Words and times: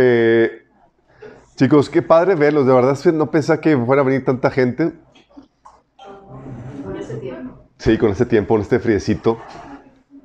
Eh, 0.00 0.62
chicos, 1.56 1.90
qué 1.90 2.02
padre 2.02 2.36
verlos. 2.36 2.66
De 2.66 2.72
verdad 2.72 2.96
no 3.12 3.32
pensaba 3.32 3.60
que 3.60 3.76
fuera 3.76 4.02
a 4.02 4.04
venir 4.04 4.24
tanta 4.24 4.48
gente. 4.48 4.92
Con 6.84 6.96
ese 6.96 7.16
tiempo. 7.16 7.58
Sí, 7.78 7.98
con 7.98 8.12
este 8.12 8.24
tiempo, 8.24 8.54
con 8.54 8.60
este 8.60 8.78
friecito. 8.78 9.38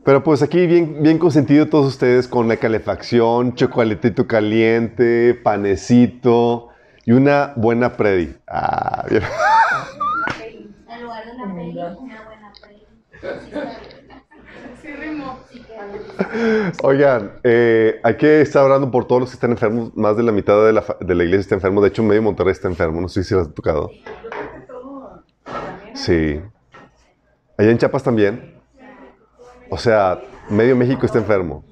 Pero 0.03 0.23
pues 0.23 0.43
aquí 0.43 0.67
bien, 0.67 1.01
bien 1.01 1.17
consentido 1.17 1.69
todos 1.69 1.87
ustedes 1.87 2.27
con 2.27 2.47
la 2.47 2.57
calefacción, 2.57 3.55
chocolatito 3.55 4.27
caliente, 4.27 5.33
panecito 5.33 6.69
y 7.03 7.13
una 7.13 7.53
buena 7.55 7.97
predi. 7.97 8.35
Ah, 8.47 9.05
bien. 9.09 9.23
En 10.87 11.01
lugar 11.01 11.25
de 11.25 11.31
una 11.31 11.55
peli, 11.55 11.71
una 11.71 12.23
buena 12.25 12.53
peli. 12.61 12.85
Oigan, 16.83 17.33
eh, 17.43 17.99
hay 18.03 18.17
que 18.17 18.41
estar 18.41 18.63
orando 18.63 18.91
por 18.91 19.05
todos 19.05 19.21
los 19.21 19.29
que 19.29 19.35
están 19.35 19.51
enfermos. 19.51 19.95
Más 19.95 20.17
de 20.17 20.23
la 20.23 20.31
mitad 20.31 20.65
de 20.65 20.73
la, 20.73 20.83
de 20.99 21.15
la 21.15 21.23
iglesia 21.23 21.41
está 21.41 21.55
enfermo. 21.55 21.81
De 21.81 21.89
hecho, 21.89 22.03
medio 22.03 22.21
Monterrey 22.21 22.51
está 22.51 22.67
enfermo. 22.67 23.01
No 23.01 23.07
sé 23.07 23.23
si 23.23 23.35
les 23.35 23.47
ha 23.47 23.51
tocado. 23.51 23.89
Sí. 25.93 26.41
Allá 27.57 27.71
en 27.71 27.77
Chiapas 27.77 28.03
también. 28.03 28.61
O 29.69 29.77
sea, 29.77 30.21
medio 30.49 30.75
México 30.75 31.05
está 31.05 31.19
enfermo. 31.19 31.63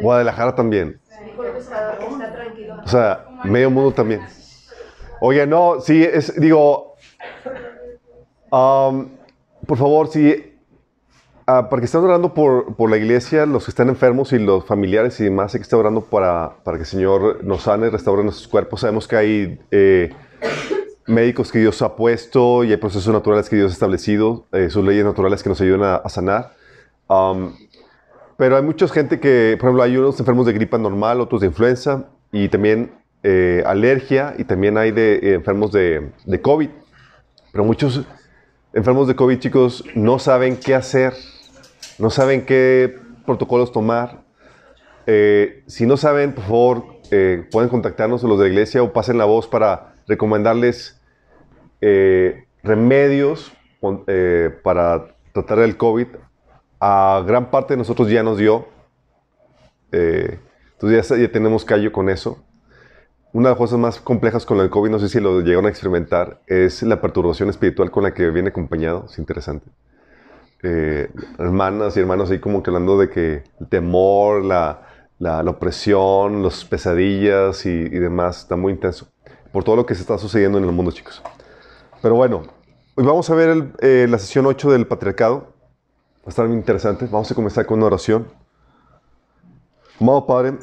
Guadalajara 0.00 0.54
también. 0.54 1.00
O 2.84 2.88
sea, 2.88 3.26
medio 3.44 3.70
mundo 3.70 3.92
también. 3.92 4.22
Oye, 5.20 5.46
no, 5.46 5.80
sí, 5.80 6.02
es, 6.02 6.40
digo, 6.40 6.94
um, 8.50 9.08
por 9.66 9.76
favor, 9.76 10.08
sí, 10.08 10.49
ah, 11.58 11.68
para 11.68 11.80
que 11.80 11.86
estén 11.86 12.02
orando 12.02 12.34
por, 12.34 12.76
por 12.76 12.90
la 12.90 12.96
iglesia, 12.96 13.46
los 13.46 13.64
que 13.64 13.70
están 13.70 13.88
enfermos 13.88 14.32
y 14.32 14.38
los 14.38 14.64
familiares 14.64 15.18
y 15.20 15.24
demás, 15.24 15.54
hay 15.54 15.60
que 15.60 15.64
estar 15.64 15.78
orando 15.78 16.02
para, 16.02 16.56
para 16.64 16.76
que 16.76 16.82
el 16.82 16.88
Señor 16.88 17.44
nos 17.44 17.62
sane 17.62 17.90
restaure 17.90 18.22
nuestros 18.22 18.48
cuerpos. 18.48 18.80
Sabemos 18.80 19.06
que 19.08 19.16
hay 19.16 19.60
eh, 19.70 20.12
médicos 21.06 21.50
que 21.52 21.58
Dios 21.58 21.82
ha 21.82 21.96
puesto 21.96 22.64
y 22.64 22.70
hay 22.70 22.76
procesos 22.76 23.12
naturales 23.12 23.48
que 23.48 23.56
Dios 23.56 23.70
ha 23.70 23.74
establecido, 23.74 24.46
eh, 24.52 24.70
sus 24.70 24.84
leyes 24.84 25.04
naturales 25.04 25.42
que 25.42 25.48
nos 25.48 25.60
ayudan 25.60 25.82
a, 25.82 25.96
a 25.96 26.08
sanar. 26.08 26.52
Um, 27.08 27.52
pero 28.36 28.56
hay 28.56 28.62
mucha 28.62 28.88
gente 28.88 29.20
que, 29.20 29.56
por 29.58 29.68
ejemplo, 29.68 29.82
hay 29.82 29.96
unos 29.96 30.18
enfermos 30.18 30.46
de 30.46 30.54
gripa 30.54 30.78
normal, 30.78 31.20
otros 31.20 31.42
de 31.42 31.48
influenza 31.48 32.06
y 32.32 32.48
también 32.48 32.92
eh, 33.22 33.62
alergia 33.66 34.34
y 34.38 34.44
también 34.44 34.78
hay 34.78 34.92
de 34.92 35.16
eh, 35.16 35.34
enfermos 35.34 35.72
de, 35.72 36.10
de 36.24 36.40
COVID. 36.40 36.70
Pero 37.52 37.64
muchos 37.64 38.06
enfermos 38.72 39.08
de 39.08 39.16
COVID, 39.16 39.38
chicos, 39.40 39.84
no 39.94 40.18
saben 40.18 40.56
qué 40.56 40.74
hacer, 40.74 41.12
no 42.00 42.10
saben 42.10 42.46
qué 42.46 42.98
protocolos 43.26 43.72
tomar. 43.72 44.22
Eh, 45.06 45.62
si 45.66 45.86
no 45.86 45.96
saben, 45.96 46.32
por 46.34 46.44
favor, 46.44 46.84
eh, 47.10 47.46
pueden 47.50 47.68
contactarnos 47.68 48.22
los 48.22 48.38
de 48.38 48.44
la 48.46 48.50
iglesia 48.50 48.82
o 48.82 48.92
pasen 48.92 49.18
la 49.18 49.26
voz 49.26 49.46
para 49.46 49.94
recomendarles 50.06 51.00
eh, 51.80 52.44
remedios 52.62 53.52
para 54.62 55.14
tratar 55.32 55.60
el 55.60 55.76
COVID. 55.76 56.08
A 56.80 57.22
gran 57.26 57.50
parte 57.50 57.74
de 57.74 57.78
nosotros 57.78 58.10
ya 58.10 58.22
nos 58.22 58.38
dio. 58.38 58.66
Entonces 59.90 61.08
ya, 61.08 61.16
ya 61.16 61.32
tenemos 61.32 61.64
callo 61.64 61.92
con 61.92 62.08
eso. 62.08 62.44
Una 63.32 63.48
de 63.48 63.52
las 63.52 63.58
cosas 63.58 63.78
más 63.78 64.00
complejas 64.00 64.44
con 64.44 64.58
el 64.58 64.70
COVID, 64.70 64.90
no 64.90 64.98
sé 64.98 65.08
si 65.08 65.20
lo 65.20 65.40
llegaron 65.40 65.66
a 65.66 65.68
experimentar, 65.68 66.40
es 66.46 66.82
la 66.82 67.00
perturbación 67.00 67.48
espiritual 67.48 67.90
con 67.90 68.02
la 68.02 68.12
que 68.12 68.28
viene 68.30 68.48
acompañado. 68.48 69.06
Es 69.08 69.18
interesante. 69.18 69.70
Eh, 70.62 71.10
hermanas 71.38 71.96
y 71.96 72.00
hermanos 72.00 72.30
ahí 72.30 72.38
como 72.38 72.62
que 72.62 72.70
hablando 72.70 72.98
de 72.98 73.08
que 73.08 73.44
el 73.60 73.68
temor, 73.68 74.44
la, 74.44 74.82
la- 75.18 75.42
la 75.42 75.50
opresión, 75.50 76.42
las 76.42 76.64
pesadillas 76.64 77.64
y, 77.66 77.70
y 77.70 77.98
demás 77.98 78.40
está 78.40 78.56
muy 78.56 78.72
intenso. 78.72 79.06
Por 79.52 79.64
todo 79.64 79.76
lo 79.76 79.86
que 79.86 79.94
se 79.94 80.02
está 80.02 80.18
sucediendo 80.18 80.58
en 80.58 80.64
el 80.64 80.72
mundo, 80.72 80.92
chicos. 80.92 81.22
Pero 82.02 82.14
bueno, 82.14 82.42
hoy 82.94 83.04
vamos 83.04 83.28
a 83.30 83.34
ver 83.34 83.48
el- 83.50 83.72
eh, 83.80 84.06
la 84.08 84.18
sesión 84.18 84.46
8 84.46 84.70
del 84.70 84.86
patriarcado. 84.86 85.54
Va 86.18 86.26
a 86.26 86.28
estar 86.30 86.46
muy 86.46 86.56
interesante. 86.56 87.06
Vamos 87.10 87.30
a 87.30 87.34
comenzar 87.34 87.64
con 87.66 87.78
una 87.78 87.86
oración. 87.86 88.26
Amado 90.00 90.26
Padre, 90.26 90.54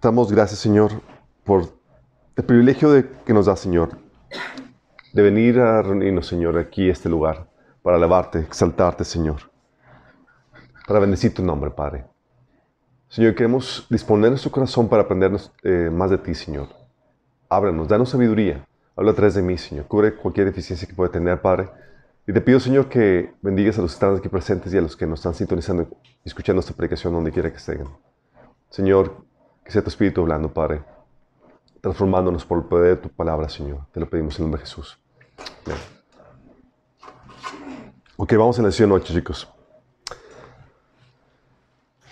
damos 0.00 0.30
gracias, 0.32 0.60
Señor, 0.60 0.92
por 1.44 1.64
el 2.36 2.44
privilegio 2.44 2.90
de, 2.90 3.06
que 3.26 3.34
nos 3.34 3.46
da, 3.46 3.56
Señor, 3.56 3.90
de 5.12 5.22
venir 5.22 5.58
a 5.60 5.82
reunirnos, 5.82 6.26
Señor, 6.26 6.56
aquí, 6.58 6.88
a 6.88 6.92
este 6.92 7.08
lugar, 7.10 7.46
para 7.82 7.96
alabarte, 7.96 8.38
exaltarte, 8.40 9.04
Señor, 9.04 9.50
para 10.86 11.00
bendecir 11.00 11.34
tu 11.34 11.42
nombre, 11.42 11.70
Padre. 11.70 12.04
Señor, 13.08 13.34
queremos 13.34 13.86
disponer 13.90 14.30
nuestro 14.30 14.50
corazón 14.50 14.88
para 14.88 15.02
aprendernos 15.02 15.52
eh, 15.62 15.90
más 15.92 16.10
de 16.10 16.18
ti, 16.18 16.34
Señor. 16.34 16.68
Ábranos, 17.48 17.88
danos 17.88 18.08
sabiduría. 18.08 18.66
Habla 18.96 19.12
a 19.12 19.14
través 19.14 19.34
de 19.34 19.42
mí, 19.42 19.58
Señor. 19.58 19.86
Cubre 19.86 20.14
cualquier 20.14 20.46
deficiencia 20.46 20.88
que 20.88 20.94
pueda 20.94 21.10
tener, 21.10 21.40
Padre. 21.40 21.68
Y 22.26 22.32
te 22.32 22.40
pido, 22.40 22.60
Señor, 22.60 22.88
que 22.88 23.34
bendigas 23.42 23.78
a 23.78 23.82
los 23.82 23.90
que 23.90 23.96
están 23.96 24.16
aquí 24.16 24.28
presentes 24.28 24.72
y 24.72 24.78
a 24.78 24.80
los 24.80 24.96
que 24.96 25.06
nos 25.06 25.18
están 25.18 25.34
sintonizando 25.34 25.88
y 26.24 26.28
escuchando 26.28 26.60
esta 26.60 26.72
predicación 26.72 27.12
donde 27.12 27.32
quiera 27.32 27.50
que 27.50 27.56
estén. 27.56 27.88
Señor, 28.70 29.16
que 29.64 29.70
sea 29.70 29.82
tu 29.82 29.88
Espíritu 29.88 30.22
hablando, 30.22 30.52
Padre, 30.52 30.82
transformándonos 31.80 32.46
por 32.46 32.58
el 32.58 32.64
poder 32.64 32.96
de 32.96 33.02
tu 33.02 33.08
palabra, 33.08 33.48
Señor. 33.48 33.80
Te 33.92 34.00
lo 34.00 34.08
pedimos 34.08 34.36
en 34.36 34.44
el 34.44 34.44
nombre 34.44 34.60
de 34.60 34.66
Jesús. 34.66 34.98
Amén. 35.66 36.01
Ok, 38.22 38.34
vamos 38.34 38.56
en 38.58 38.64
la 38.64 38.70
sesión 38.70 38.92
8, 38.92 39.14
chicos. 39.14 39.52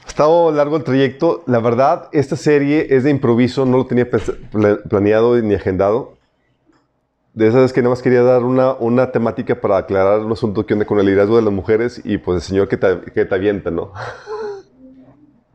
Ha 0.05 0.09
estado 0.09 0.51
largo 0.51 0.77
el 0.77 0.83
trayecto. 0.83 1.45
La 1.47 1.61
verdad, 1.61 2.09
esta 2.11 2.35
serie 2.35 2.89
es 2.91 3.05
de 3.05 3.11
improviso, 3.11 3.65
no 3.65 3.77
lo 3.77 3.87
tenía 3.87 4.11
planeado 4.89 5.41
ni 5.41 5.55
agendado. 5.55 6.17
De 7.33 7.47
esas 7.47 7.61
veces 7.61 7.73
que 7.73 7.83
nada 7.83 7.91
más 7.91 8.03
quería 8.03 8.25
dar 8.25 8.43
una, 8.43 8.73
una 8.73 9.13
temática 9.13 9.61
para 9.61 9.77
aclarar 9.77 10.19
un 10.19 10.33
asunto 10.33 10.67
que 10.67 10.75
onda 10.75 10.85
con 10.85 10.99
el 10.99 11.07
liderazgo 11.07 11.37
de 11.37 11.43
las 11.43 11.53
mujeres 11.53 12.03
y 12.05 12.19
pues 12.19 12.43
el 12.43 12.43
Señor 12.43 12.67
que 12.67 12.77
te, 12.77 13.03
que 13.13 13.25
te 13.25 13.35
avienta, 13.37 13.71
¿no? 13.71 13.93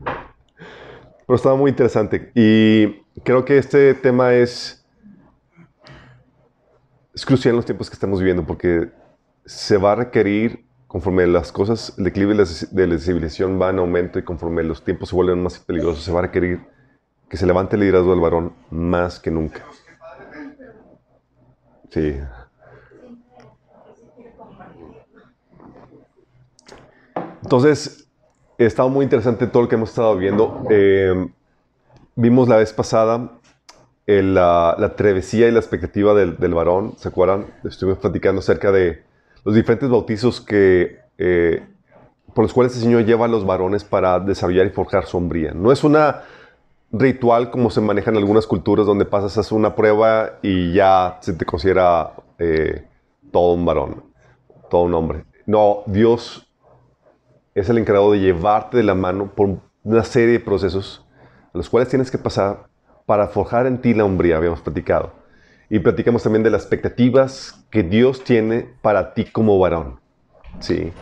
Pero 1.26 1.36
estaba 1.36 1.56
muy 1.56 1.68
interesante. 1.68 2.32
Y 2.34 3.02
creo 3.24 3.44
que 3.44 3.58
este 3.58 3.92
tema 3.92 4.32
es, 4.32 4.82
es 7.14 7.26
crucial 7.26 7.50
en 7.50 7.56
los 7.56 7.66
tiempos 7.66 7.90
que 7.90 7.94
estamos 7.94 8.20
viviendo 8.20 8.42
porque 8.42 8.90
se 9.46 9.78
va 9.78 9.92
a 9.92 9.94
requerir, 9.94 10.66
conforme 10.88 11.26
las 11.26 11.52
cosas, 11.52 11.94
el 11.98 12.04
declive 12.04 12.34
de 12.34 12.86
la 12.86 12.98
civilización 12.98 13.60
va 13.60 13.70
en 13.70 13.78
aumento 13.78 14.18
y 14.18 14.24
conforme 14.24 14.64
los 14.64 14.84
tiempos 14.84 15.10
se 15.10 15.16
vuelven 15.16 15.42
más 15.42 15.58
peligrosos, 15.60 16.02
se 16.02 16.12
va 16.12 16.18
a 16.18 16.22
requerir 16.22 16.60
que 17.28 17.36
se 17.36 17.46
levante 17.46 17.76
el 17.76 17.80
liderazgo 17.80 18.10
del 18.10 18.20
varón 18.20 18.52
más 18.70 19.20
que 19.20 19.30
nunca. 19.30 19.64
Sí. 21.90 22.18
Entonces, 27.42 28.08
estado 28.58 28.88
muy 28.88 29.04
interesante 29.04 29.46
todo 29.46 29.62
lo 29.62 29.68
que 29.68 29.76
hemos 29.76 29.90
estado 29.90 30.16
viendo. 30.16 30.66
Eh, 30.70 31.28
vimos 32.16 32.48
la 32.48 32.56
vez 32.56 32.72
pasada 32.72 33.38
el, 34.06 34.34
la, 34.34 34.74
la 34.78 34.96
travesía 34.96 35.48
y 35.48 35.52
la 35.52 35.60
expectativa 35.60 36.14
del, 36.14 36.36
del 36.38 36.54
varón. 36.54 36.94
¿Se 36.96 37.08
acuerdan? 37.08 37.46
Estuvimos 37.64 38.00
platicando 38.00 38.40
acerca 38.40 38.72
de 38.72 39.05
los 39.46 39.54
diferentes 39.54 39.88
bautizos 39.88 40.40
que, 40.40 40.98
eh, 41.18 41.64
por 42.34 42.44
los 42.44 42.52
cuales 42.52 42.74
el 42.74 42.82
Señor 42.82 43.04
lleva 43.04 43.26
a 43.26 43.28
los 43.28 43.46
varones 43.46 43.84
para 43.84 44.18
desarrollar 44.18 44.66
y 44.66 44.70
forjar 44.70 45.06
sombría. 45.06 45.52
No 45.54 45.70
es 45.70 45.84
una 45.84 46.24
ritual 46.90 47.52
como 47.52 47.70
se 47.70 47.80
maneja 47.80 48.10
en 48.10 48.16
algunas 48.16 48.44
culturas 48.44 48.86
donde 48.86 49.04
pasas 49.04 49.38
hacer 49.38 49.56
una 49.56 49.76
prueba 49.76 50.40
y 50.42 50.72
ya 50.72 51.18
se 51.20 51.32
te 51.32 51.44
considera 51.44 52.10
eh, 52.40 52.88
todo 53.30 53.52
un 53.52 53.64
varón, 53.64 54.02
todo 54.68 54.82
un 54.82 54.94
hombre. 54.94 55.24
No, 55.46 55.84
Dios 55.86 56.52
es 57.54 57.68
el 57.68 57.78
encargado 57.78 58.10
de 58.10 58.18
llevarte 58.18 58.78
de 58.78 58.82
la 58.82 58.96
mano 58.96 59.30
por 59.32 59.60
una 59.84 60.02
serie 60.02 60.32
de 60.32 60.40
procesos 60.40 61.06
a 61.54 61.56
los 61.56 61.70
cuales 61.70 61.88
tienes 61.88 62.10
que 62.10 62.18
pasar 62.18 62.66
para 63.06 63.28
forjar 63.28 63.68
en 63.68 63.80
ti 63.80 63.94
la 63.94 64.04
hombría, 64.04 64.38
habíamos 64.38 64.60
platicado. 64.60 65.12
Y 65.68 65.80
platicamos 65.80 66.22
también 66.22 66.42
de 66.42 66.50
las 66.50 66.62
expectativas 66.62 67.64
que 67.70 67.82
Dios 67.82 68.22
tiene 68.22 68.68
para 68.82 69.14
ti 69.14 69.24
como 69.24 69.58
varón. 69.58 69.98
¿Sí? 70.60 70.92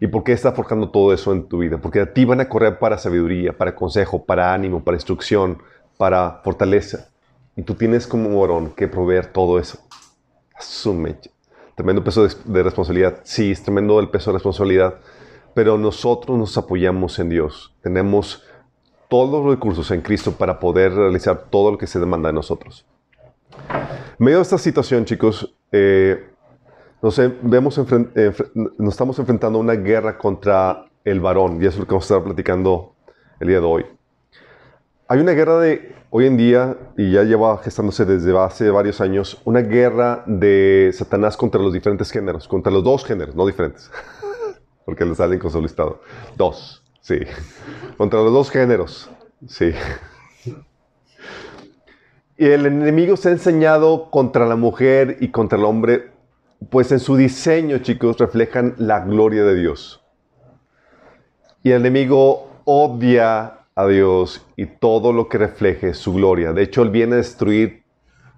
¿Y 0.00 0.06
por 0.06 0.24
qué 0.24 0.32
está 0.32 0.52
forjando 0.52 0.90
todo 0.90 1.12
eso 1.12 1.32
en 1.32 1.46
tu 1.46 1.58
vida? 1.58 1.78
Porque 1.78 2.00
a 2.00 2.12
ti 2.12 2.24
van 2.24 2.40
a 2.40 2.48
correr 2.48 2.78
para 2.78 2.98
sabiduría, 2.98 3.56
para 3.56 3.74
consejo, 3.74 4.24
para 4.24 4.54
ánimo, 4.54 4.82
para 4.82 4.96
instrucción, 4.96 5.62
para 5.98 6.40
fortaleza. 6.42 7.10
Y 7.54 7.62
tú 7.62 7.74
tienes 7.74 8.06
como 8.06 8.40
varón 8.40 8.72
que 8.74 8.88
proveer 8.88 9.26
todo 9.26 9.58
eso. 9.58 9.78
Asume. 10.54 11.16
Tremendo 11.74 12.02
peso 12.04 12.26
de, 12.26 12.62
responsabilidad. 12.62 13.20
Sí, 13.24 13.50
es 13.50 13.62
tremendo 13.62 14.00
el 14.00 14.08
peso 14.08 14.30
de 14.30 14.36
responsabilidad. 14.36 14.94
Pero 15.54 15.76
nosotros 15.76 16.38
nos 16.38 16.56
apoyamos 16.56 17.18
en 17.18 17.28
Dios. 17.28 17.74
Tenemos 17.82 18.42
todos 19.08 19.44
los 19.44 19.54
recursos 19.54 19.90
en 19.90 20.00
Cristo 20.00 20.32
para 20.32 20.60
poder 20.60 20.94
realizar 20.94 21.48
todo 21.50 21.72
lo 21.72 21.78
que 21.78 21.86
se 21.86 21.98
demanda 21.98 22.28
de 22.28 22.34
nosotros. 22.34 22.86
En 24.18 24.24
medio 24.24 24.38
de 24.38 24.42
esta 24.42 24.58
situación, 24.58 25.04
chicos, 25.04 25.54
eh, 25.72 26.30
nos, 27.02 27.20
vemos 27.42 27.78
nos 27.78 28.88
estamos 28.92 29.18
enfrentando 29.18 29.58
a 29.58 29.62
una 29.62 29.74
guerra 29.74 30.18
contra 30.18 30.86
el 31.04 31.20
varón, 31.20 31.62
y 31.62 31.66
eso 31.66 31.74
es 31.74 31.78
lo 31.78 31.86
que 31.86 31.92
vamos 31.92 32.10
a 32.10 32.14
estar 32.14 32.24
platicando 32.24 32.94
el 33.40 33.48
día 33.48 33.60
de 33.60 33.66
hoy. 33.66 33.86
Hay 35.08 35.20
una 35.20 35.32
guerra 35.32 35.58
de 35.58 35.94
hoy 36.10 36.26
en 36.26 36.36
día, 36.36 36.76
y 36.96 37.12
ya 37.12 37.24
lleva 37.24 37.58
gestándose 37.58 38.04
desde 38.04 38.38
hace 38.38 38.70
varios 38.70 39.00
años, 39.00 39.40
una 39.44 39.60
guerra 39.60 40.22
de 40.26 40.90
Satanás 40.92 41.36
contra 41.36 41.60
los 41.60 41.72
diferentes 41.72 42.10
géneros, 42.10 42.46
contra 42.46 42.70
los 42.70 42.84
dos 42.84 43.04
géneros, 43.04 43.34
no 43.34 43.46
diferentes, 43.46 43.90
porque 44.84 45.04
le 45.04 45.14
salen 45.14 45.38
con 45.38 45.50
su 45.50 45.62
listado. 45.62 46.02
Dos, 46.36 46.84
sí. 47.00 47.20
Contra 47.96 48.20
los 48.20 48.32
dos 48.32 48.50
géneros, 48.50 49.10
sí. 49.48 49.72
Y 52.40 52.46
el 52.46 52.64
enemigo 52.64 53.18
se 53.18 53.28
ha 53.28 53.32
enseñado 53.32 54.10
contra 54.10 54.46
la 54.46 54.56
mujer 54.56 55.18
y 55.20 55.28
contra 55.28 55.58
el 55.58 55.64
hombre, 55.66 56.10
pues 56.70 56.90
en 56.90 56.98
su 56.98 57.14
diseño, 57.14 57.80
chicos, 57.80 58.16
reflejan 58.16 58.74
la 58.78 59.00
gloria 59.00 59.44
de 59.44 59.56
Dios. 59.56 60.02
Y 61.62 61.72
el 61.72 61.82
enemigo 61.82 62.48
odia 62.64 63.66
a 63.74 63.86
Dios 63.86 64.42
y 64.56 64.64
todo 64.64 65.12
lo 65.12 65.28
que 65.28 65.36
refleje 65.36 65.92
su 65.92 66.14
gloria. 66.14 66.54
De 66.54 66.62
hecho, 66.62 66.80
Él 66.80 66.88
viene 66.88 67.12
a 67.12 67.18
destruir 67.18 67.82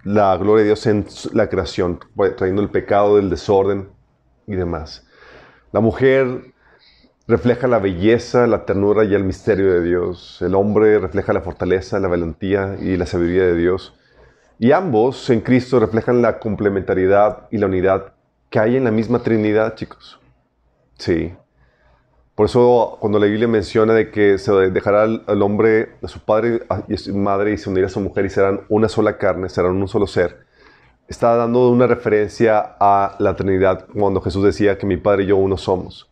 la 0.03 0.37
gloria 0.37 0.65
de 0.65 0.71
Dios 0.71 0.85
en 0.89 1.07
la 1.33 1.49
creación, 1.49 2.01
trayendo 2.37 2.61
el 2.61 2.71
pecado 2.71 3.19
del 3.19 3.31
desorden 3.31 3.89
y 4.49 4.57
demás. 4.57 5.07
La 5.71 5.79
mujer 5.79 6.52
refleja 7.33 7.67
la 7.67 7.79
belleza, 7.79 8.47
la 8.47 8.67
ternura 8.67 9.05
y 9.05 9.15
el 9.15 9.25
misterio 9.25 9.73
de 9.73 9.83
Dios. 9.83 10.43
El 10.43 10.55
hombre 10.55 10.99
refleja 10.99 11.33
la 11.33 11.41
fortaleza, 11.41 11.99
la 11.99 12.09
valentía 12.09 12.77
y 12.79 12.99
la 12.99 13.07
sabiduría 13.07 13.47
de 13.47 13.57
Dios. 13.57 13.95
Y 14.59 14.73
ambos 14.73 15.31
en 15.31 15.41
Cristo 15.41 15.81
reflejan 15.81 16.21
la 16.21 16.39
complementariedad 16.39 17.49
y 17.51 17.57
la 17.57 17.67
unidad 17.67 18.13
que 18.51 18.59
hay 18.59 18.77
en 18.77 18.85
la 18.85 18.91
misma 18.91 19.21
Trinidad, 19.21 19.77
chicos. 19.77 20.21
Sí. 20.99 21.35
Por 22.35 22.47
eso 22.47 22.99
cuando 23.01 23.19
la 23.19 23.25
Biblia 23.25 23.49
menciona 23.49 23.95
de 23.95 24.11
que 24.11 24.37
se 24.37 24.53
dejará 24.71 25.05
al, 25.05 25.43
hombre 25.43 25.97
a 26.03 26.09
su 26.09 26.21
padre 26.21 26.61
y 26.87 26.95
a 26.95 26.99
su 26.99 27.17
madre 27.17 27.53
y 27.53 27.57
se 27.57 27.71
unirá 27.71 27.87
a 27.87 27.91
su 27.91 28.01
mujer 28.01 28.27
y 28.27 28.31
serán 28.31 28.61
una 28.69 28.91
sola 28.91 29.17
carne, 29.17 29.49
serán 29.49 29.73
un 29.73 29.89
solo 29.89 30.07
ser, 30.07 30.45
está 31.09 31.35
dando 31.37 31.71
una 31.71 31.87
referencia 31.87 32.77
a 32.79 33.17
la 33.19 33.37
Trinidad 33.37 33.87
cuando 33.99 34.21
Jesús 34.21 34.45
decía 34.45 34.77
que 34.77 34.87
mi 34.87 34.99
padre 34.99 35.25
y 35.25 35.27
yo 35.29 35.37
uno 35.37 35.57
somos, 35.57 36.12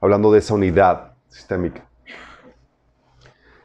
hablando 0.00 0.32
de 0.32 0.38
esa 0.38 0.54
unidad 0.54 1.12
sistémica. 1.28 1.84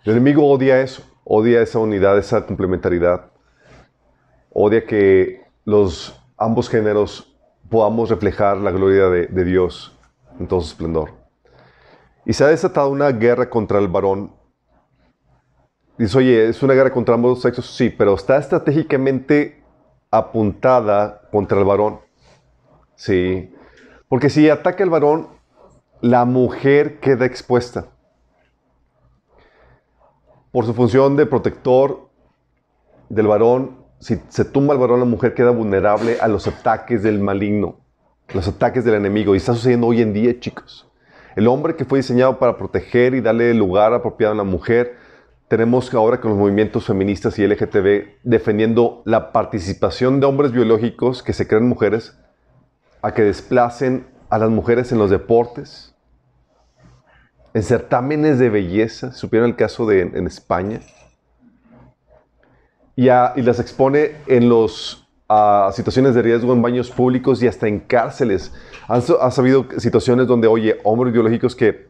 El 0.04 0.14
enemigo 0.14 0.50
odia 0.50 0.82
eso, 0.82 1.04
odia 1.24 1.62
esa 1.62 1.80
unidad, 1.80 2.18
esa 2.18 2.46
complementariedad, 2.46 3.32
odia 4.52 4.86
que 4.86 5.46
los 5.66 6.20
ambos 6.38 6.70
géneros 6.70 7.34
podamos 7.70 8.10
reflejar 8.10 8.58
la 8.58 8.72
gloria 8.72 9.08
de, 9.10 9.44
Dios 9.46 9.98
en 10.40 10.48
todo 10.48 10.62
su 10.62 10.68
esplendor. 10.68 11.12
Y 12.26 12.34
se 12.34 12.44
ha 12.44 12.48
desatado 12.48 12.90
una 12.90 13.12
guerra 13.12 13.50
contra 13.50 13.80
el 13.80 13.88
varón. 13.88 14.34
Dice, 15.98 16.18
oye, 16.18 16.50
¿es 16.50 16.62
una 16.64 16.74
guerra 16.74 16.92
contra 16.92 17.16
ambos 17.16 17.42
sexos? 17.42 17.66
Sí, 17.76 17.90
pero 17.90 18.16
está 18.16 18.38
estratégicamente 18.38 19.64
apuntada 20.12 21.22
contra 21.32 21.58
el 21.58 21.66
varón. 21.66 22.00
Sí. 22.96 23.54
Porque 24.08 24.30
si 24.30 24.50
ataca 24.50 24.84
el 24.84 24.90
varón, 24.90 25.30
la 26.04 26.26
mujer 26.26 27.00
queda 27.00 27.26
expuesta. 27.26 27.86
Por 30.52 30.66
su 30.66 30.74
función 30.74 31.16
de 31.16 31.26
protector 31.26 32.10
del 33.08 33.28
varón, 33.28 33.78
si 34.00 34.20
se 34.28 34.44
tumba 34.44 34.74
el 34.74 34.82
varón, 34.82 35.00
la 35.00 35.06
mujer 35.06 35.34
queda 35.34 35.52
vulnerable 35.52 36.18
a 36.20 36.28
los 36.28 36.46
ataques 36.46 37.04
del 37.04 37.22
maligno, 37.22 37.80
los 38.34 38.50
ataques 38.50 38.84
del 38.84 38.96
enemigo. 38.96 39.34
Y 39.34 39.38
está 39.38 39.54
sucediendo 39.54 39.88
hoy 39.88 40.02
en 40.02 40.12
día, 40.12 40.38
chicos. 40.42 40.92
El 41.38 41.48
hombre 41.48 41.78
que 41.78 41.86
fue 41.86 42.00
diseñado 42.00 42.38
para 42.38 42.58
proteger 42.58 43.16
y 43.16 43.22
darle 43.22 43.54
lugar 43.54 43.94
apropiado 43.94 44.34
a 44.34 44.38
la 44.38 44.44
mujer, 44.44 44.98
tenemos 45.48 45.94
ahora 45.94 46.20
con 46.20 46.32
los 46.32 46.38
movimientos 46.38 46.86
feministas 46.86 47.40
y 47.40 47.48
LGTB 47.48 48.20
defendiendo 48.24 49.04
la 49.06 49.32
participación 49.32 50.20
de 50.20 50.26
hombres 50.26 50.52
biológicos 50.52 51.24
que 51.24 51.32
se 51.32 51.48
creen 51.48 51.70
mujeres 51.70 52.20
a 53.02 53.14
que 53.14 53.22
desplacen 53.22 54.06
a 54.30 54.38
las 54.38 54.50
mujeres 54.50 54.92
en 54.92 54.98
los 54.98 55.10
deportes, 55.10 55.93
en 57.54 57.64
certámenes 57.64 58.40
de 58.40 58.50
belleza, 58.50 59.12
supieron 59.12 59.50
el 59.50 59.56
caso 59.56 59.86
de 59.86 60.02
en 60.02 60.28
España, 60.28 60.80
y, 62.96 63.10
y 63.10 63.42
las 63.42 63.60
expone 63.60 64.12
en 64.28 64.50
los 64.50 65.04
a 65.30 65.72
situaciones 65.74 66.14
de 66.16 66.22
riesgo 66.22 66.54
en 66.54 66.62
baños 66.62 66.92
públicos 66.92 67.42
y 67.42 67.48
hasta 67.48 67.68
en 67.68 67.80
cárceles. 67.80 68.54
Han, 68.88 69.02
ha 69.20 69.28
habido 69.36 69.66
situaciones 69.78 70.28
donde, 70.28 70.48
oye, 70.48 70.78
hombres 70.84 71.14
biológicos 71.14 71.56
que 71.56 71.88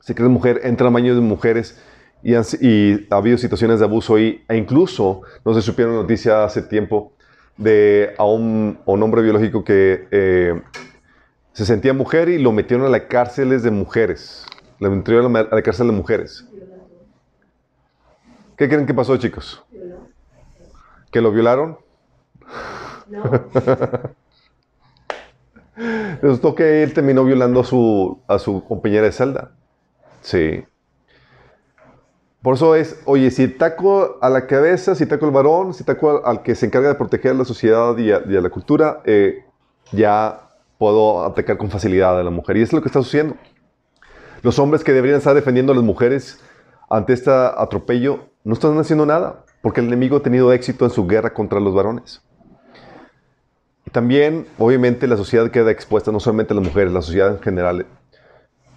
se 0.00 0.14
creen 0.14 0.32
mujer 0.32 0.60
entran 0.64 0.92
baños 0.92 1.16
de 1.16 1.22
mujeres 1.22 1.80
y, 2.22 2.34
ha 2.34 3.16
habido 3.16 3.38
situaciones 3.38 3.80
de 3.80 3.84
abuso 3.84 4.18
y, 4.18 4.44
e 4.48 4.56
incluso, 4.56 5.22
no 5.44 5.54
se 5.54 5.62
supieron 5.62 5.94
noticia 5.94 6.44
hace 6.44 6.62
tiempo 6.62 7.12
de 7.56 8.14
a 8.18 8.24
un, 8.24 8.78
hombre 8.86 9.22
biológico 9.22 9.64
que 9.64 10.06
eh, 10.10 10.60
se 11.52 11.64
sentía 11.64 11.92
mujer 11.92 12.28
y 12.28 12.38
lo 12.38 12.52
metieron 12.52 12.86
a 12.86 12.90
las 12.90 13.02
cárceles 13.02 13.62
de 13.62 13.70
mujeres. 13.70 14.46
Lo 14.80 14.90
metieron 14.90 15.36
a 15.36 15.42
la 15.42 15.62
cárcel 15.62 15.86
de 15.88 15.92
mujeres. 15.92 16.46
¿Qué 18.56 18.68
creen 18.68 18.86
que 18.86 18.94
pasó, 18.94 19.16
chicos? 19.16 19.64
¿Que 21.10 21.20
lo 21.20 21.32
violaron? 21.32 21.78
No. 23.08 23.22
Resultó 26.22 26.54
que 26.54 26.82
él 26.82 26.94
terminó 26.94 27.24
violando 27.24 27.60
a 27.60 27.64
su, 27.64 28.20
a 28.28 28.38
su 28.38 28.64
compañera 28.64 29.04
de 29.04 29.12
celda. 29.12 29.50
Sí. 30.22 30.64
Por 32.42 32.54
eso 32.54 32.74
es, 32.74 33.00
oye, 33.06 33.30
si 33.30 33.48
taco 33.48 34.18
a 34.20 34.28
la 34.28 34.46
cabeza, 34.46 34.94
si 34.94 35.06
taco 35.06 35.24
al 35.24 35.32
varón, 35.32 35.74
si 35.74 35.82
taco 35.82 36.24
al, 36.24 36.42
que 36.42 36.54
se 36.54 36.66
encarga 36.66 36.88
de 36.88 36.94
proteger 36.94 37.32
a 37.32 37.34
la 37.34 37.44
sociedad 37.44 37.96
y 37.96 38.12
a, 38.12 38.20
la 38.20 38.50
cultura, 38.50 39.00
eh, 39.04 39.44
ya 39.92 40.50
puedo 40.78 41.24
atacar 41.24 41.56
con 41.56 41.70
facilidad 41.70 42.20
a 42.20 42.22
la 42.22 42.30
mujer. 42.30 42.56
Y 42.58 42.62
es 42.62 42.72
lo 42.72 42.82
que 42.82 42.88
está 42.88 43.02
sucediendo. 43.02 43.36
Los 44.44 44.58
hombres 44.58 44.84
que 44.84 44.92
deberían 44.92 45.16
estar 45.16 45.34
defendiendo 45.34 45.72
a 45.72 45.74
las 45.74 45.84
mujeres 45.84 46.38
ante 46.90 47.14
este 47.14 47.30
atropello 47.30 48.26
no 48.44 48.52
están 48.52 48.76
haciendo 48.76 49.06
nada, 49.06 49.46
porque 49.62 49.80
el 49.80 49.86
enemigo 49.86 50.18
ha 50.18 50.22
tenido 50.22 50.52
éxito 50.52 50.84
en 50.84 50.90
su 50.90 51.06
guerra 51.06 51.32
contra 51.32 51.60
los 51.60 51.74
varones. 51.74 52.20
También, 53.90 54.46
obviamente, 54.58 55.06
la 55.06 55.16
sociedad 55.16 55.50
queda 55.50 55.70
expuesta, 55.70 56.12
no 56.12 56.20
solamente 56.20 56.52
las 56.52 56.62
mujeres, 56.62 56.92
la 56.92 57.00
sociedad 57.00 57.30
en 57.30 57.40
general. 57.40 57.86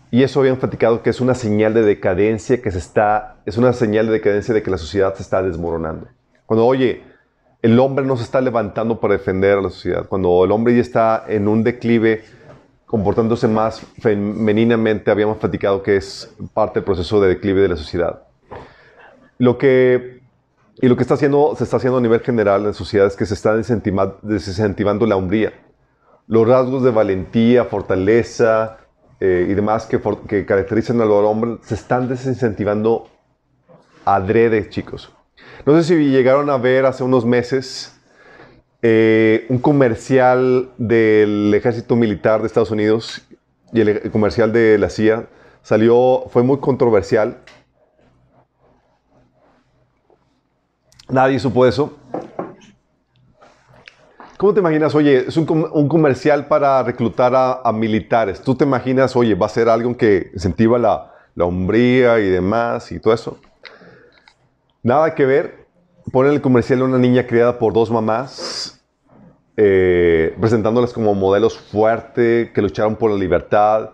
Y 0.10 0.24
eso 0.24 0.40
habían 0.40 0.56
platicado 0.56 1.04
que 1.04 1.10
es 1.10 1.20
una 1.20 1.36
señal 1.36 1.74
de 1.74 1.82
decadencia 1.82 2.62
que 2.62 2.72
se 2.72 2.78
está, 2.78 3.36
es 3.46 3.58
una 3.58 3.74
señal 3.74 4.06
de 4.06 4.14
decadencia 4.14 4.54
de 4.54 4.64
que 4.64 4.72
la 4.72 4.78
sociedad 4.78 5.16
se 5.16 5.24
está 5.24 5.44
desmoronando. 5.44 6.08
Cuando, 6.46 6.66
oye, 6.66 7.04
el 7.62 7.78
hombre 7.78 8.06
no 8.06 8.16
se 8.16 8.24
está 8.24 8.40
levantando 8.40 9.02
para 9.02 9.16
defender 9.16 9.58
a 9.58 9.62
la 9.64 9.70
sociedad, 9.70 10.08
cuando 10.08 10.46
el 10.46 10.52
hombre 10.54 10.76
ya 10.76 10.82
está 10.82 11.26
en 11.28 11.50
un 11.50 11.66
declive, 11.66 12.24
comportándose 12.88 13.48
más 13.48 13.82
femeninamente, 14.00 15.12
habíamos 15.12 15.38
platicado 15.38 15.84
que 15.84 15.98
es 15.98 16.34
parte 16.54 16.80
del 16.80 16.86
proceso 16.86 17.22
de 17.22 17.28
declive 17.28 17.62
de 17.62 17.68
la 17.68 17.78
sociedad. 17.78 18.24
Lo 19.38 19.60
que 19.60 20.18
y 20.80 20.88
lo 20.88 20.96
que 20.96 21.02
está 21.02 21.16
haciendo, 21.16 21.56
se 21.56 21.64
está 21.64 21.78
haciendo 21.78 21.98
a 21.98 22.02
nivel 22.02 22.20
general 22.20 22.66
en 22.66 22.74
sociedades 22.74 23.16
que 23.16 23.26
se 23.26 23.34
está 23.34 23.56
desincentivando 23.56 25.06
la 25.08 25.16
hombría. 25.16 25.54
Los 26.28 26.48
rasgos 26.48 26.84
de 26.84 26.92
valentía, 26.92 27.66
fortaleza 27.66 28.78
eh, 29.20 29.48
y 29.50 29.54
demás 29.56 29.88
que, 29.88 30.00
que 30.28 30.46
caracterizan 30.46 31.02
al 31.02 31.10
hombre 31.10 31.58
se 31.64 31.74
están 31.74 32.08
desincentivando 32.08 33.08
adrede, 34.06 34.70
chicos. 34.70 35.12
No 35.66 35.76
sé 35.76 35.84
si 35.84 36.12
llegaron 36.12 36.50
a 36.52 36.58
ver 36.58 36.86
hace 36.86 37.04
unos 37.04 37.26
meses 37.26 37.97
eh, 38.82 39.46
un 39.50 39.60
comercial 39.60 40.70
del 40.78 41.54
ejército 41.54 41.96
militar 41.96 42.42
de 42.42 42.48
Estados 42.48 42.72
Unidos 42.72 43.22
y 43.74 43.82
el 43.82 44.12
comercial 44.12 44.52
de 44.54 44.78
la 44.78 44.90
CIA. 44.90 45.28
Salió, 45.62 46.26
fue 46.30 46.44
muy 46.44 46.60
controversial 46.60 47.38
Nadie 51.10 51.40
supo 51.40 51.66
eso. 51.66 51.98
¿Cómo 54.38 54.54
te 54.54 54.60
imaginas, 54.60 54.94
oye, 54.94 55.26
es 55.28 55.38
un, 55.38 55.46
comercial 55.88 56.48
para 56.48 56.84
reclutar 56.84 57.34
a, 57.36 57.72
militares? 57.72 58.42
¿Tú 58.42 58.56
te 58.56 58.66
imaginas, 58.66 59.16
oye, 59.16 59.34
va 59.34 59.46
a 59.46 59.50
ser 59.50 59.70
algo 59.70 59.96
que 59.96 60.30
incentiva 60.34 60.78
la, 60.78 61.14
la 61.34 61.46
hombría 61.46 62.20
y 62.20 62.30
demás 62.30 62.92
y 62.92 63.00
todo 63.00 63.14
eso? 63.14 63.40
Nada 64.84 65.16
que 65.16 65.26
ver. 65.26 65.57
Ponen 66.12 66.34
el 66.34 66.42
comercial 66.42 66.82
a 66.82 66.86
una 66.86 66.98
niña 66.98 67.28
criada 67.28 67.60
por 67.60 67.74
dos 67.74 67.92
mamás, 67.92 68.82
eh, 69.58 70.36
presentándolas 70.40 70.94
como 70.94 71.14
modelos 71.14 71.58
fuertes 71.58 72.52
que 72.52 72.62
lucharon 72.62 72.96
por 72.96 73.12
la 73.12 73.18
libertad. 73.18 73.92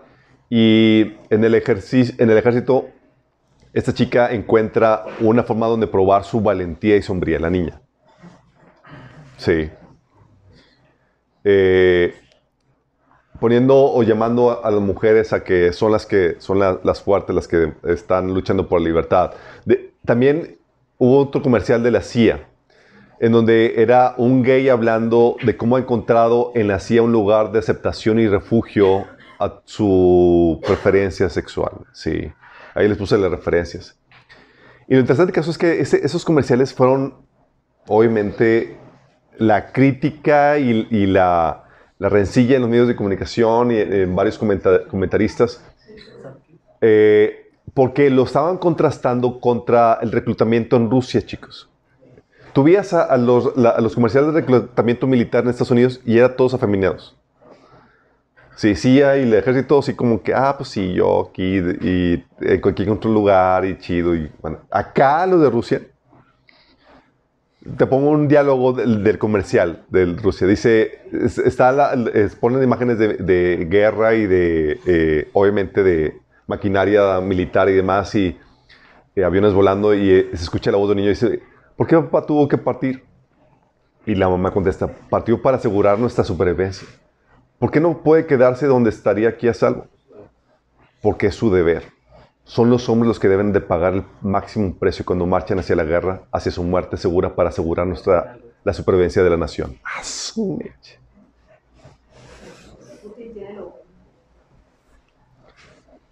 Y 0.48 1.14
en 1.30 1.42
el, 1.44 1.54
en 1.54 2.30
el 2.30 2.38
ejército 2.38 2.86
esta 3.72 3.92
chica 3.92 4.32
encuentra 4.32 5.04
una 5.20 5.42
forma 5.42 5.66
donde 5.66 5.88
probar 5.88 6.22
su 6.22 6.40
valentía 6.40 6.96
y 6.96 7.02
sombría, 7.02 7.40
la 7.40 7.50
niña. 7.50 7.80
Sí. 9.36 9.68
Eh, 11.42 12.14
poniendo 13.40 13.76
o 13.76 14.02
llamando 14.04 14.64
a 14.64 14.70
las 14.70 14.80
mujeres 14.80 15.32
a 15.32 15.42
que 15.42 15.72
son 15.72 15.90
las 15.90 16.06
que 16.06 16.36
son 16.38 16.60
las 16.60 17.02
fuertes, 17.02 17.34
las 17.34 17.48
que 17.48 17.72
están 17.82 18.32
luchando 18.32 18.68
por 18.68 18.80
la 18.80 18.86
libertad. 18.86 19.32
también 20.04 20.56
hubo 21.04 21.18
otro 21.18 21.42
comercial 21.42 21.82
de 21.82 21.90
la 21.90 22.00
CIA, 22.02 22.48
en 23.20 23.32
donde 23.32 23.74
era 23.82 24.14
un 24.16 24.42
gay 24.42 24.68
hablando 24.68 25.36
de 25.44 25.56
cómo 25.56 25.76
ha 25.76 25.80
encontrado 25.80 26.50
en 26.54 26.68
la 26.68 26.78
CIA 26.80 27.02
un 27.02 27.12
lugar 27.12 27.52
de 27.52 27.58
aceptación 27.58 28.18
y 28.18 28.26
refugio 28.28 29.06
a 29.38 29.60
su 29.64 30.60
preferencia 30.66 31.28
sexual. 31.28 31.72
Sí, 31.92 32.30
ahí 32.74 32.88
les 32.88 32.96
puse 32.96 33.18
las 33.18 33.30
referencias. 33.30 33.98
Y 34.88 34.94
lo 34.94 35.00
interesante 35.00 35.32
caso 35.32 35.50
es 35.50 35.58
que 35.58 35.80
ese- 35.80 36.04
esos 36.04 36.24
comerciales 36.24 36.72
fueron, 36.74 37.14
obviamente, 37.88 38.76
la 39.38 39.72
crítica 39.72 40.58
y, 40.58 40.86
y 40.90 41.06
la, 41.06 41.64
la 41.98 42.08
rencilla 42.08 42.56
en 42.56 42.62
los 42.62 42.70
medios 42.70 42.86
de 42.88 42.94
comunicación 42.96 43.72
y 43.72 43.78
en, 43.78 43.92
en 43.92 44.14
varios 44.16 44.38
comenta- 44.38 44.86
comentaristas, 44.86 45.64
eh, 46.80 47.43
porque 47.74 48.08
lo 48.10 48.22
estaban 48.22 48.56
contrastando 48.58 49.40
contra 49.40 49.98
el 50.00 50.12
reclutamiento 50.12 50.76
en 50.76 50.90
Rusia, 50.90 51.20
chicos. 51.22 51.68
Tú 52.52 52.62
veías 52.62 52.92
a, 52.92 53.02
a 53.02 53.16
los, 53.16 53.56
la- 53.56 53.70
a 53.70 53.80
los 53.80 53.94
comerciales 53.94 54.32
de 54.32 54.40
reclutamiento 54.40 55.06
militar 55.08 55.42
en 55.42 55.50
Estados 55.50 55.72
Unidos 55.72 56.00
y 56.06 56.18
eran 56.18 56.36
todos 56.36 56.54
afeminados. 56.54 57.16
Sí, 58.56 58.76
sí, 58.76 58.98
y 58.98 59.00
el 59.00 59.34
ejército 59.34 59.80
así 59.80 59.94
como 59.94 60.22
que, 60.22 60.32
ah, 60.32 60.54
pues 60.56 60.68
sí, 60.68 60.92
yo 60.94 61.28
aquí 61.28 61.58
y, 61.80 62.24
aquí 62.64 62.84
en 62.84 62.90
otro 62.90 63.10
lugar 63.10 63.64
y 63.64 63.76
chido. 63.78 64.14
Y, 64.14 64.30
bueno, 64.40 64.58
acá 64.70 65.26
los 65.26 65.40
de 65.40 65.50
Rusia, 65.50 65.82
te 67.76 67.86
pongo 67.86 68.10
un 68.10 68.28
diálogo 68.28 68.72
del, 68.74 69.02
del 69.02 69.18
comercial 69.18 69.82
de 69.88 70.04
Rusia. 70.06 70.46
Dice, 70.46 71.00
es- 71.12 71.38
está 71.38 71.72
la, 71.72 71.94
es- 72.14 72.36
ponen 72.36 72.62
imágenes 72.62 72.98
de, 72.98 73.14
de 73.16 73.66
guerra 73.68 74.14
y 74.14 74.26
de, 74.26 74.78
eh, 74.86 75.28
obviamente, 75.32 75.82
de 75.82 76.18
maquinaria 76.46 77.20
militar 77.20 77.68
y 77.68 77.74
demás 77.74 78.14
y 78.14 78.38
eh, 79.16 79.24
aviones 79.24 79.52
volando 79.52 79.94
y 79.94 80.10
eh, 80.10 80.30
se 80.34 80.42
escucha 80.42 80.70
la 80.70 80.78
voz 80.78 80.88
del 80.88 80.96
niño 80.96 81.08
y 81.08 81.14
dice, 81.14 81.42
¿por 81.76 81.86
qué 81.86 81.96
papá 81.96 82.26
tuvo 82.26 82.48
que 82.48 82.58
partir? 82.58 83.04
Y 84.06 84.14
la 84.14 84.28
mamá 84.28 84.52
contesta, 84.52 84.88
partió 85.08 85.40
para 85.40 85.56
asegurar 85.56 85.98
nuestra 85.98 86.24
supervivencia. 86.24 86.86
¿Por 87.58 87.70
qué 87.70 87.80
no 87.80 88.02
puede 88.02 88.26
quedarse 88.26 88.66
donde 88.66 88.90
estaría 88.90 89.28
aquí 89.28 89.48
a 89.48 89.54
salvo? 89.54 89.86
Porque 91.00 91.28
es 91.28 91.34
su 91.34 91.50
deber. 91.50 91.84
Son 92.44 92.68
los 92.68 92.88
hombres 92.88 93.08
los 93.08 93.18
que 93.18 93.28
deben 93.28 93.52
de 93.52 93.60
pagar 93.60 93.94
el 93.94 94.04
máximo 94.20 94.74
precio 94.76 95.04
cuando 95.04 95.24
marchan 95.24 95.58
hacia 95.58 95.76
la 95.76 95.84
guerra, 95.84 96.24
hacia 96.30 96.52
su 96.52 96.62
muerte 96.62 96.98
segura 96.98 97.34
para 97.34 97.48
asegurar 97.48 97.86
nuestra, 97.86 98.36
la 98.64 98.74
supervivencia 98.74 99.22
de 99.22 99.30
la 99.30 99.38
nación. 99.38 99.78
¡Ah, 99.82 100.02
su 100.02 100.58
mecha! 100.58 100.98
Putin 103.02 103.32
tiene 103.32 103.54
lo 103.54 103.84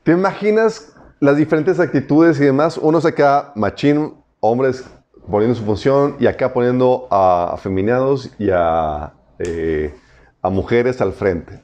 ¿Te 0.03 0.11
imaginas 0.11 0.93
las 1.21 1.37
diferentes 1.37 1.79
actitudes 1.79 2.41
y 2.41 2.45
demás? 2.45 2.77
Unos 2.77 3.05
acá, 3.05 3.53
machín, 3.55 4.15
hombres 4.41 4.85
poniendo 5.31 5.55
su 5.55 5.65
función, 5.65 6.17
y 6.19 6.27
acá 6.27 6.53
poniendo 6.53 7.07
a 7.09 7.53
afeminados 7.53 8.31
y 8.37 8.51
a, 8.51 9.13
eh, 9.39 9.95
a 10.43 10.51
mujeres 10.51 11.01
al 11.01 11.13
frente. 11.13 11.63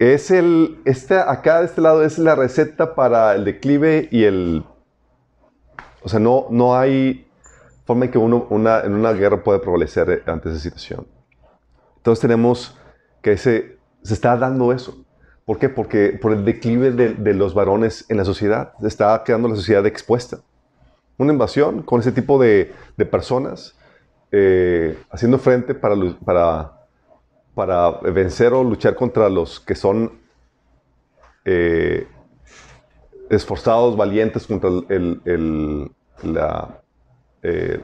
Es 0.00 0.32
el, 0.32 0.80
este, 0.84 1.16
acá 1.16 1.60
de 1.60 1.66
este 1.66 1.80
lado 1.80 2.02
es 2.02 2.18
la 2.18 2.34
receta 2.34 2.96
para 2.96 3.36
el 3.36 3.44
declive 3.44 4.08
y 4.10 4.24
el... 4.24 4.64
O 6.02 6.08
sea, 6.08 6.18
no, 6.18 6.46
no 6.50 6.76
hay 6.76 7.30
forma 7.84 8.06
en 8.06 8.10
que 8.10 8.18
uno 8.18 8.48
una, 8.50 8.80
en 8.80 8.94
una 8.94 9.12
guerra 9.12 9.44
pueda 9.44 9.60
prevalecer 9.60 10.24
ante 10.26 10.48
esa 10.48 10.58
situación. 10.58 11.06
Entonces 11.98 12.20
tenemos 12.20 12.76
que 13.22 13.36
se, 13.36 13.78
se 14.02 14.14
está 14.14 14.36
dando 14.36 14.72
eso. 14.72 15.04
¿Por 15.44 15.58
qué? 15.58 15.68
Porque 15.68 16.18
por 16.20 16.32
el 16.32 16.44
declive 16.44 16.92
de, 16.92 17.34
los 17.34 17.54
varones 17.54 18.04
en 18.08 18.16
la 18.16 18.24
sociedad, 18.24 18.72
se 18.80 18.86
está 18.86 19.22
quedando 19.24 19.48
la 19.48 19.56
sociedad 19.56 19.84
expuesta. 19.86 20.38
Una 21.18 21.32
invasión 21.32 21.82
con 21.82 22.00
ese 22.00 22.12
tipo 22.12 22.40
de, 22.40 22.72
personas 23.10 23.76
eh, 24.30 24.96
haciendo 25.10 25.38
frente 25.38 25.74
para, 25.74 25.96
para, 27.54 27.90
vencer 28.12 28.52
o 28.52 28.62
luchar 28.62 28.94
contra 28.94 29.28
los 29.28 29.60
que 29.60 29.74
son 29.74 30.12
eh, 31.44 32.06
esforzados, 33.28 33.96
valientes 33.96 34.46
contra 34.46 34.70
eh, 37.42 37.80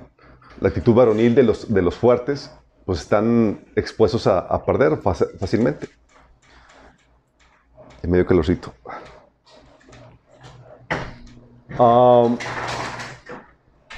la 0.61 0.69
actitud 0.69 0.95
varonil 0.95 1.35
de 1.35 1.43
los, 1.43 1.73
de 1.73 1.83
los 1.83 1.97
fuertes, 1.97 2.51
pues 2.85 3.01
están 3.01 3.65
expuestos 3.77 4.27
a, 4.27 4.65
perder 4.65 4.99
fácilmente. 4.99 5.89
En 8.02 8.11
medio 8.11 8.26
calorcito. 8.26 8.73
Um, 11.78 12.38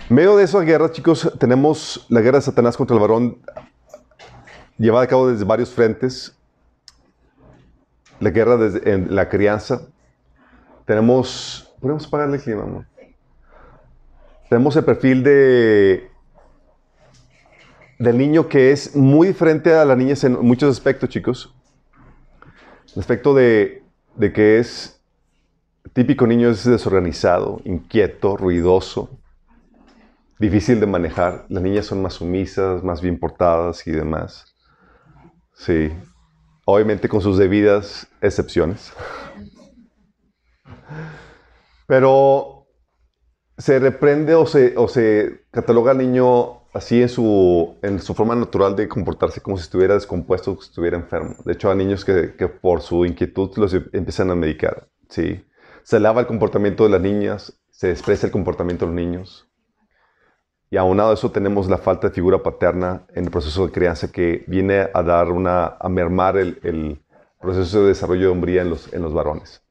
en 0.08 0.16
medio 0.16 0.36
de 0.36 0.44
esa 0.44 0.60
guerra, 0.60 0.90
chicos, 0.90 1.32
tenemos 1.38 2.06
la 2.08 2.20
guerra 2.20 2.38
de 2.38 2.42
Satanás 2.42 2.76
contra 2.76 2.94
el 2.94 3.00
varón 3.00 3.38
llevada 4.78 5.04
a 5.04 5.08
cabo 5.08 5.28
desde 5.28 5.44
varios 5.44 5.70
frentes. 5.70 6.36
La 8.18 8.30
guerra 8.30 8.56
desde 8.56 8.92
en 8.92 9.14
la 9.14 9.28
crianza. 9.28 9.82
Tenemos... 10.84 11.72
¿Podemos 11.80 12.06
apagarle 12.06 12.36
el 12.36 12.42
clima, 12.42 12.62
amor? 12.62 12.84
Tenemos 14.48 14.76
el 14.76 14.84
perfil 14.84 15.22
de 15.22 16.10
del 18.00 18.16
niño 18.16 18.48
que 18.48 18.72
es 18.72 18.96
muy 18.96 19.28
diferente 19.28 19.74
a 19.74 19.84
las 19.84 19.96
niñas 19.96 20.24
en 20.24 20.32
muchos 20.40 20.70
aspectos, 20.70 21.10
chicos. 21.10 21.54
El 22.94 23.00
aspecto 23.00 23.34
de, 23.34 23.84
de 24.16 24.32
que 24.32 24.58
es 24.58 25.00
típico 25.92 26.26
niño 26.26 26.50
es 26.50 26.64
desorganizado, 26.64 27.60
inquieto, 27.64 28.36
ruidoso, 28.36 29.18
difícil 30.38 30.80
de 30.80 30.86
manejar. 30.86 31.46
Las 31.48 31.62
niñas 31.62 31.86
son 31.86 32.02
más 32.02 32.14
sumisas, 32.14 32.82
más 32.82 33.00
bien 33.00 33.18
portadas 33.18 33.86
y 33.86 33.92
demás. 33.92 34.54
Sí. 35.54 35.92
Obviamente 36.64 37.08
con 37.08 37.20
sus 37.20 37.36
debidas 37.38 38.06
excepciones. 38.20 38.92
Pero 41.86 42.66
se 43.58 43.78
reprende 43.78 44.34
o 44.34 44.46
se, 44.46 44.76
o 44.76 44.88
se 44.88 45.42
cataloga 45.50 45.90
al 45.90 45.98
niño 45.98 46.59
así 46.72 47.02
en 47.02 47.08
su, 47.08 47.76
en 47.82 48.00
su 48.00 48.14
forma 48.14 48.34
natural 48.34 48.76
de 48.76 48.88
comportarse 48.88 49.40
como 49.40 49.56
si 49.56 49.62
estuviera 49.62 49.94
descompuesto, 49.94 50.52
como 50.52 50.62
si 50.62 50.68
estuviera 50.68 50.96
enfermo. 50.96 51.34
De 51.44 51.52
hecho, 51.52 51.70
hay 51.70 51.76
niños 51.76 52.04
que, 52.04 52.48
por 52.48 52.82
su 52.82 53.04
inquietud 53.04 53.50
los 53.56 53.74
empiezan 53.74 54.30
a 54.30 54.34
medicar. 54.34 54.88
¿sí? 55.08 55.44
Se 55.82 56.00
lava 56.00 56.20
el 56.20 56.26
comportamiento 56.26 56.84
de 56.84 56.90
las 56.90 57.00
niñas, 57.00 57.60
se 57.70 57.88
desprecia 57.88 58.26
el 58.26 58.32
comportamiento 58.32 58.86
de 58.86 58.92
los 58.92 59.00
niños. 59.00 59.46
Y 60.70 60.76
aunado 60.76 61.10
a 61.10 61.14
eso 61.14 61.32
tenemos 61.32 61.68
la 61.68 61.78
falta 61.78 62.08
de 62.08 62.14
figura 62.14 62.42
paterna 62.42 63.04
en 63.14 63.24
el 63.24 63.30
proceso 63.30 63.66
de 63.66 63.72
crianza 63.72 64.12
que 64.12 64.44
viene 64.46 64.88
a 64.94 65.02
dar 65.02 65.32
una, 65.32 65.76
a 65.80 65.88
mermar 65.88 66.36
el, 66.36 66.60
el 66.62 67.02
proceso 67.40 67.82
de 67.82 67.88
desarrollo 67.88 68.22
de 68.22 68.28
hombría 68.28 68.62
en 68.62 68.70
los, 68.70 68.92
en 68.92 69.02
los 69.02 69.12
varones. 69.12 69.62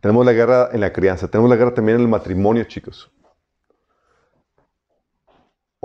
Tenemos 0.00 0.26
la 0.26 0.34
guerra 0.34 0.68
en 0.70 0.80
la 0.80 0.92
crianza, 0.92 1.28
tenemos 1.28 1.48
la 1.48 1.56
guerra 1.56 1.72
también 1.72 1.96
en 1.96 2.02
el 2.02 2.08
matrimonio, 2.08 2.64
chicos. 2.64 3.10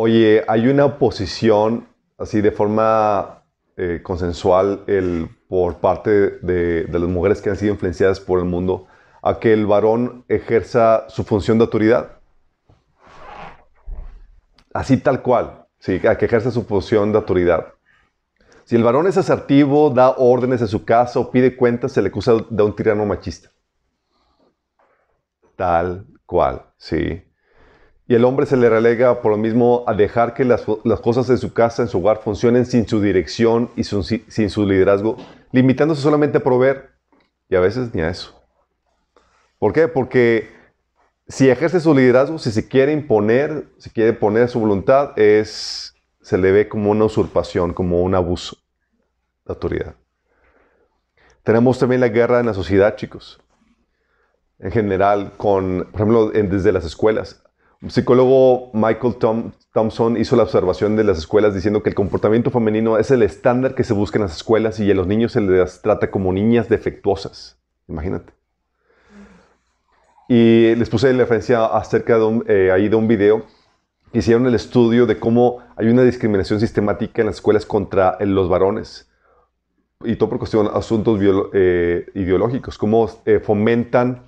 Oye, 0.02 0.46
hay 0.48 0.70
una 0.70 0.86
oposición 0.86 1.90
así 2.18 2.40
de 2.40 2.54
forma 2.54 3.44
eh, 3.76 4.00
consensual 4.02 4.86
el, 4.88 5.28
por 5.50 5.80
parte 5.80 6.10
de, 6.40 6.86
de 6.86 7.00
las 7.00 7.10
mujeres 7.10 7.42
que 7.42 7.50
han 7.50 7.58
sido 7.58 7.74
influenciadas 7.74 8.22
por 8.22 8.40
el 8.40 8.46
mundo 8.46 8.88
a 9.22 9.40
que 9.42 9.52
el 9.52 9.66
varón 9.66 10.24
ejerza 10.30 11.04
su 11.10 11.26
función 11.26 11.58
de 11.58 11.66
autoridad. 11.66 12.12
Así 14.74 14.96
tal 14.96 15.22
cual, 15.22 15.66
sí, 15.80 16.00
a 16.08 16.18
que 16.18 16.28
ejerza 16.28 16.50
su 16.50 16.64
función 16.64 17.12
de 17.12 17.18
autoridad. 17.18 17.74
Si 18.64 18.78
el 18.78 18.86
varón 18.86 19.06
es 19.06 19.18
asertivo, 19.18 19.90
da 19.90 20.12
órdenes 20.12 20.62
en 20.62 20.70
su 20.70 20.86
casa 20.86 21.20
o 21.20 21.30
pide 21.30 21.58
cuentas, 21.58 21.92
se 21.92 22.02
le 22.02 22.08
acusa 22.08 22.36
de 22.50 22.64
un 22.64 22.74
tirano 22.74 23.06
machista. 23.06 23.50
Tal 25.58 26.06
cual, 26.26 26.64
sí. 26.78 27.29
Y 28.10 28.16
el 28.16 28.26
hombre 28.26 28.48
se 28.48 28.58
le 28.58 28.68
relega 28.72 29.22
por 29.22 29.32
lo 29.32 29.38
mismo 29.38 29.84
a 29.86 29.94
dejar 29.94 30.34
que 30.34 30.44
las, 30.44 30.66
las 30.84 31.00
cosas 31.00 31.28
de 31.28 31.38
su 31.38 31.54
casa, 31.54 31.84
en 31.84 31.90
su 31.90 32.00
hogar, 32.00 32.22
funcionen 32.24 32.66
sin 32.66 32.88
su 32.88 33.00
dirección 33.00 33.70
y 33.76 33.84
su- 33.84 34.02
sin 34.02 34.50
su 34.50 34.66
liderazgo, 34.66 35.16
limitándose 35.52 36.02
solamente 36.02 36.40
a 36.40 36.44
proveer. 36.44 36.90
Y 37.50 37.56
a 37.56 37.60
veces 37.60 37.94
ni 37.94 38.02
a 38.02 38.10
eso. 38.10 38.34
¿Por 39.60 39.74
qué? 39.74 39.88
Porque 39.88 40.50
si 41.28 41.52
ejerce 41.52 41.80
su 41.80 41.94
liderazgo, 41.94 42.40
si 42.40 42.52
se 42.52 42.68
quiere 42.68 42.94
imponer, 42.94 43.68
si 43.78 43.92
quiere 43.92 44.14
poner 44.14 44.50
su 44.50 44.60
voluntad, 44.60 45.12
es, 45.16 45.94
se 46.20 46.40
le 46.40 46.52
ve 46.52 46.68
como 46.68 46.90
una 46.90 47.06
usurpación, 47.06 47.76
como 47.76 48.02
un 48.02 48.16
abuso 48.16 48.58
de 49.46 49.54
autoridad. 49.54 49.94
Tenemos 51.44 51.78
también 51.78 52.02
la 52.02 52.08
guerra 52.10 52.40
en 52.40 52.48
la 52.48 52.56
sociedad, 52.56 52.96
chicos. 52.96 53.40
En 54.58 54.72
general, 54.72 55.34
con, 55.38 55.88
por 55.92 56.02
ejemplo, 56.02 56.34
en- 56.34 56.50
desde 56.50 56.72
las 56.72 56.86
escuelas. 56.86 57.44
Psicólogo 57.88 58.72
Michael 58.74 59.16
Thompson 59.74 60.18
hizo 60.18 60.36
la 60.36 60.44
observación 60.44 60.98
de 60.98 61.06
las 61.06 61.18
escuelas 61.18 61.56
diciendo 61.56 61.82
que 61.82 61.90
el 61.90 61.96
comportamiento 61.96 62.52
femenino 62.52 62.98
es 62.98 63.10
el 63.10 63.24
estándar 63.24 63.74
que 63.74 63.86
se 63.86 63.94
busca 63.94 64.18
en 64.18 64.24
las 64.24 64.36
escuelas 64.36 64.82
y 64.82 64.92
a 64.92 64.94
los 64.94 65.08
niños 65.08 65.32
se 65.32 65.40
les 65.40 65.82
trata 65.82 66.12
como 66.12 66.34
niñas 66.34 66.68
defectuosas. 66.68 67.58
Imagínate. 67.88 68.34
Y 70.28 70.76
les 70.76 70.90
puse 70.90 71.12
la 71.14 71.20
referencia 71.20 71.66
acerca 71.66 72.18
de 72.18 72.26
un, 72.26 72.46
eh, 72.48 72.70
ahí 72.72 72.90
de 72.90 72.96
un 72.98 73.08
video. 73.08 73.46
Hicieron 74.12 74.46
el 74.46 74.56
estudio 74.56 75.06
de 75.06 75.18
cómo 75.18 75.60
hay 75.78 75.88
una 75.88 76.04
discriminación 76.04 76.60
sistemática 76.60 77.22
en 77.22 77.28
las 77.28 77.36
escuelas 77.36 77.66
contra 77.66 78.18
eh, 78.20 78.26
los 78.26 78.50
varones. 78.50 79.10
Y 80.04 80.18
todo 80.18 80.30
por 80.30 80.40
cuestión 80.40 80.70
asuntos 80.74 81.20
eh, 81.54 82.06
ideológicos. 82.14 82.78
Cómo 82.78 83.10
eh, 83.26 83.40
fomentan 83.40 84.24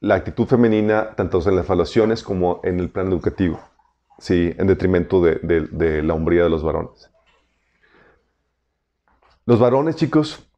la 0.00 0.16
actitud 0.16 0.46
femenina 0.46 1.14
tanto 1.14 1.40
en 1.48 1.56
las 1.56 1.66
evaluaciones 1.66 2.22
como 2.22 2.60
en 2.62 2.80
el 2.80 2.90
plan 2.90 3.08
educativo. 3.08 3.60
Sí, 4.18 4.54
en 4.56 4.66
detrimento 4.66 5.22
de, 5.22 6.02
la 6.02 6.14
hombría 6.14 6.44
de 6.44 6.50
los 6.50 6.62
varones. 6.62 7.10
Los 9.44 9.60
varones, 9.60 9.96
chicos, 9.96 10.48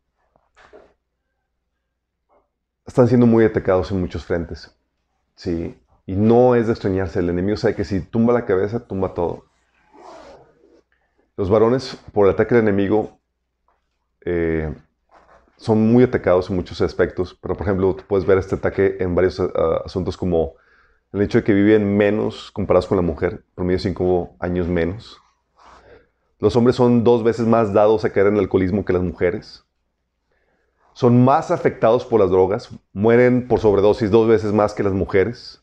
están 2.87 3.09
siendo 3.09 3.27
muy 3.27 3.45
atacados 3.45 3.91
en 3.91 4.01
muchos 4.01 4.25
frentes. 4.25 4.75
Sí, 5.35 5.79
y 6.07 6.15
no 6.15 6.55
es 6.55 6.67
de 6.67 6.73
extrañarse. 6.73 7.19
El 7.19 7.29
enemigo 7.29 7.57
sabe 7.57 7.75
que 7.75 7.85
si 7.85 8.01
tumba 8.01 8.33
la 8.33 8.47
cabeza, 8.47 8.87
tumba 8.87 9.13
todo. 9.13 9.45
Los 11.37 11.51
varones, 11.51 11.97
por 12.13 12.27
el 12.27 12.33
ataque 12.33 12.55
del 12.55 12.65
enemigo, 12.65 13.19
eh, 14.25 14.75
son 15.59 15.93
muy 15.93 16.05
atacados 16.05 16.49
en 16.49 16.57
muchos 16.57 16.81
aspectos. 16.81 17.37
Pero, 17.41 17.55
por 17.55 17.67
ejemplo, 17.67 17.95
tú 17.95 18.05
puedes 18.09 18.27
ver 18.27 18.39
este 18.39 18.55
ataque 18.55 18.97
en 19.01 19.15
varios 19.15 19.39
ah, 19.41 19.83
asuntos 19.85 20.17
como 20.17 20.55
el 21.13 21.23
hecho 21.23 21.39
de 21.39 21.45
que 21.45 21.53
viven 21.53 21.97
menos 21.97 22.51
comparados 22.51 22.87
con 22.87 22.97
la 22.97 23.03
mujer, 23.03 23.45
promedio 23.55 23.79
cinco 23.79 24.37
años 24.39 24.69
menos. 24.69 25.21
Los 26.39 26.55
hombres 26.55 26.77
son 26.77 27.03
dos 27.03 27.25
veces 27.25 27.47
más 27.47 27.73
dados 27.73 28.05
a 28.05 28.11
caer 28.11 28.29
en 28.29 28.35
el 28.35 28.41
alcoholismo 28.41 28.85
que 28.85 28.93
las 28.93 29.03
mujeres. 29.03 29.65
Son 30.93 31.25
más 31.25 31.51
afectados 31.51 32.05
por 32.05 32.21
las 32.21 32.31
drogas, 32.31 32.71
mueren 32.93 33.49
por 33.49 33.61
sobredosis 33.61 34.11
dos 34.11 34.29
veces 34.29 34.53
más 34.53 34.75
que 34.75 34.83
las 34.83 34.93
mujeres. 34.93 35.63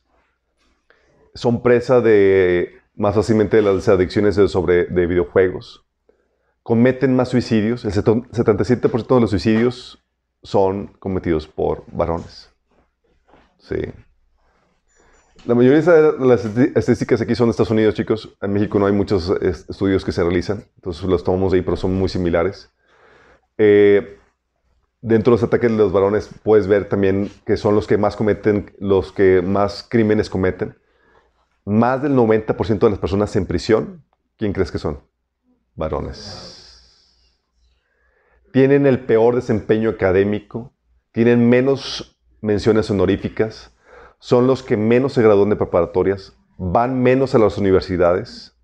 Son 1.34 1.62
presa 1.62 2.02
de 2.02 2.80
más 2.96 3.16
fácilmente 3.16 3.58
de 3.58 3.64
las 3.64 3.88
adicciones 3.88 4.36
de, 4.36 4.48
sobre, 4.48 4.86
de 4.86 5.06
videojuegos. 5.06 5.85
Cometen 6.66 7.16
más 7.16 7.30
suicidios. 7.30 7.86
El 7.86 7.92
77% 7.94 9.14
de 9.16 9.22
los 9.22 9.30
suicidios 9.30 10.04
son 10.42 10.88
cometidos 10.98 11.46
por 11.48 11.84
varones. 11.92 12.50
Sí. 13.60 13.76
La 15.46 15.54
mayoría 15.54 15.80
de 15.80 16.26
las 16.26 16.44
estadísticas 16.44 17.22
aquí 17.22 17.36
son 17.36 17.50
de 17.50 17.52
Estados 17.52 17.70
Unidos, 17.70 17.94
chicos. 17.94 18.36
En 18.42 18.52
México 18.52 18.80
no 18.80 18.88
hay 18.88 18.94
muchos 18.94 19.30
est- 19.44 19.70
estudios 19.70 20.04
que 20.04 20.12
se 20.12 20.24
realizan, 20.24 20.66
entonces 20.78 21.04
los 21.04 21.24
tomamos 21.24 21.52
de 21.52 21.60
ahí, 21.60 21.64
pero 21.64 21.78
son 21.78 21.94
muy 21.94 22.10
similares. 22.10 22.72
Eh, 23.60 24.18
dentro 25.02 25.30
de 25.32 25.36
los 25.36 25.44
ataques 25.44 25.70
de 25.70 25.78
los 25.78 25.92
varones 25.92 26.32
puedes 26.42 26.66
ver 26.66 26.90
también 26.90 27.30
que 27.46 27.58
son 27.58 27.76
los 27.76 27.86
que 27.86 28.00
más 28.00 28.16
cometen, 28.16 28.74
los 28.80 29.12
que 29.12 29.44
más 29.44 29.86
crímenes 29.88 30.32
cometen. 30.32 30.80
Más 31.64 32.02
del 32.02 32.16
90% 32.16 32.88
de 32.88 32.90
las 32.90 33.00
personas 33.00 33.36
en 33.36 33.46
prisión, 33.46 34.04
¿quién 34.36 34.52
crees 34.52 34.72
que 34.72 34.80
son? 34.80 35.02
Varones. 35.76 36.54
Tienen 38.56 38.86
el 38.86 39.02
peor 39.02 39.36
desempeño 39.36 39.90
académico, 39.90 40.72
tienen 41.12 41.50
menos 41.50 42.18
menciones 42.40 42.90
honoríficas, 42.90 43.76
son 44.18 44.48
los 44.48 44.64
que 44.64 44.78
menos 44.78 45.12
se 45.12 45.22
gradúan 45.22 45.50
de 45.50 45.58
preparatorias, 45.58 46.38
van 46.58 47.04
menos 47.04 47.36
a 47.36 47.40
las 47.40 47.58
universidades. 47.58 48.58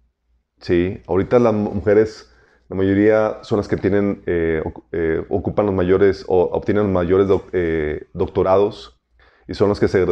Sí, 0.62 1.02
ahorita 1.08 1.40
las 1.40 1.54
mujeres, 1.54 2.34
la 2.70 2.78
mayoría 2.78 3.40
son 3.42 3.58
las 3.58 3.68
que 3.68 3.76
tienen, 3.76 4.24
eh, 4.28 4.64
eh, 4.94 5.26
ocupan 5.28 5.66
los 5.66 5.76
mayores 5.76 6.24
o 6.30 6.44
obtienen 6.44 6.84
los 6.84 6.94
mayores 6.94 7.28
eh, 7.52 8.08
doctorados 8.14 8.98
y 9.46 9.56
son 9.56 9.68
los 9.68 9.82
que 9.82 9.90
se, 9.90 10.06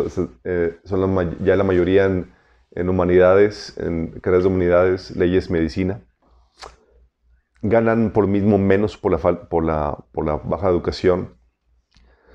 son 0.84 1.16
la 1.16 1.38
ya 1.42 1.56
la 1.56 1.64
mayoría 1.64 2.04
en, 2.04 2.34
en 2.72 2.90
humanidades, 2.90 3.78
en 3.78 4.20
carreras 4.20 4.44
de 4.44 4.50
humanidades, 4.50 5.16
leyes, 5.16 5.50
medicina. 5.50 6.02
Ganan 7.62 8.12
por 8.12 8.28
mismo 8.28 8.58
menos 8.58 8.98
por 8.98 9.12
la, 9.14 9.18
por 9.50 9.64
la, 9.66 9.98
por 10.12 10.26
la 10.26 10.36
baja 10.38 10.70
educación. 10.70 11.38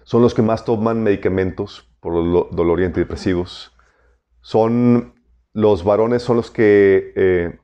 Son 0.05 0.23
los 0.23 0.35
que 0.35 0.43
más 0.43 0.65
toman 0.65 1.03
medicamentos 1.03 1.91
por 2.01 2.13
los 2.15 2.27
lo- 2.27 2.49
dolor 2.53 2.81
y 2.81 2.85
antidepresivos. 2.85 3.73
Son 4.43 5.15
los 5.55 5.85
varones, 5.85 6.23
son 6.23 6.37
los 6.37 6.51
que 6.51 7.13
eh, 7.17 7.59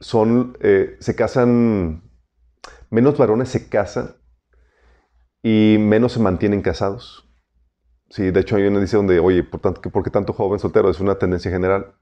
son, 0.00 0.56
eh, 0.60 0.96
se 1.00 1.14
casan, 1.14 2.02
menos 2.90 3.18
varones 3.18 3.50
se 3.50 3.68
casan 3.68 4.16
y 5.42 5.76
menos 5.78 6.12
se 6.12 6.20
mantienen 6.20 6.62
casados. 6.62 7.28
Sí, 8.10 8.30
de 8.30 8.40
hecho 8.40 8.56
hay 8.56 8.64
una 8.66 8.80
dice 8.80 8.98
donde, 8.98 9.20
oye, 9.20 9.44
¿por, 9.44 9.60
tanto, 9.60 9.82
¿por 9.90 10.02
qué 10.04 10.10
tanto 10.10 10.32
joven 10.32 10.60
soltero? 10.60 10.90
Es 10.90 11.00
una 11.00 11.18
tendencia 11.18 11.50
general. 11.50 11.94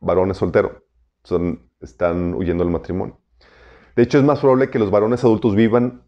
Varones 0.00 0.38
solteros 0.38 0.74
están 1.80 2.34
huyendo 2.34 2.64
del 2.64 2.72
matrimonio. 2.72 3.18
De 3.96 4.02
hecho, 4.02 4.18
es 4.18 4.24
más 4.24 4.40
probable 4.40 4.70
que 4.70 4.78
los 4.78 4.90
varones 4.90 5.22
adultos 5.24 5.54
vivan 5.54 6.02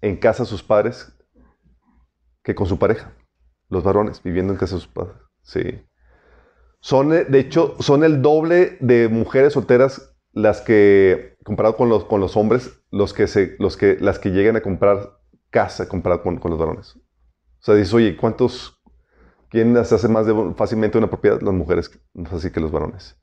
en 0.00 0.16
casa 0.16 0.42
de 0.42 0.48
sus 0.48 0.62
padres 0.62 1.12
que 2.42 2.54
con 2.54 2.66
su 2.66 2.78
pareja. 2.78 3.14
Los 3.68 3.84
varones 3.84 4.22
viviendo 4.22 4.52
en 4.52 4.58
casa 4.58 4.74
de 4.74 4.80
sus 4.80 4.90
padres. 4.90 5.16
Sí. 5.42 5.84
Son, 6.80 7.12
eh, 7.12 7.24
de 7.24 7.38
hecho, 7.38 7.76
son 7.78 8.04
el 8.04 8.22
doble 8.22 8.78
de 8.80 9.08
mujeres 9.08 9.52
solteras 9.52 10.16
las 10.32 10.60
que, 10.60 11.36
comparado 11.44 11.76
con 11.76 11.88
los, 11.88 12.04
con 12.04 12.20
los 12.20 12.36
hombres, 12.36 12.82
los 12.90 13.12
que 13.12 13.26
se, 13.26 13.56
los 13.58 13.76
que, 13.76 13.96
las 14.00 14.18
que 14.18 14.30
llegan 14.30 14.56
a 14.56 14.62
comprar 14.62 15.18
casa 15.50 15.88
comparado 15.88 16.22
con, 16.22 16.38
con 16.38 16.50
los 16.50 16.58
varones. 16.58 16.96
O 16.96 17.62
sea, 17.62 17.74
dices, 17.74 17.92
oye, 17.92 18.16
¿cuántos, 18.16 18.80
quién 19.50 19.74
se 19.84 19.94
hace 19.94 20.08
más 20.08 20.26
de, 20.26 20.54
fácilmente 20.56 20.96
una 20.96 21.10
propiedad? 21.10 21.40
Las 21.42 21.54
mujeres, 21.54 21.90
así 22.32 22.50
que 22.50 22.60
los 22.60 22.70
varones. 22.70 23.19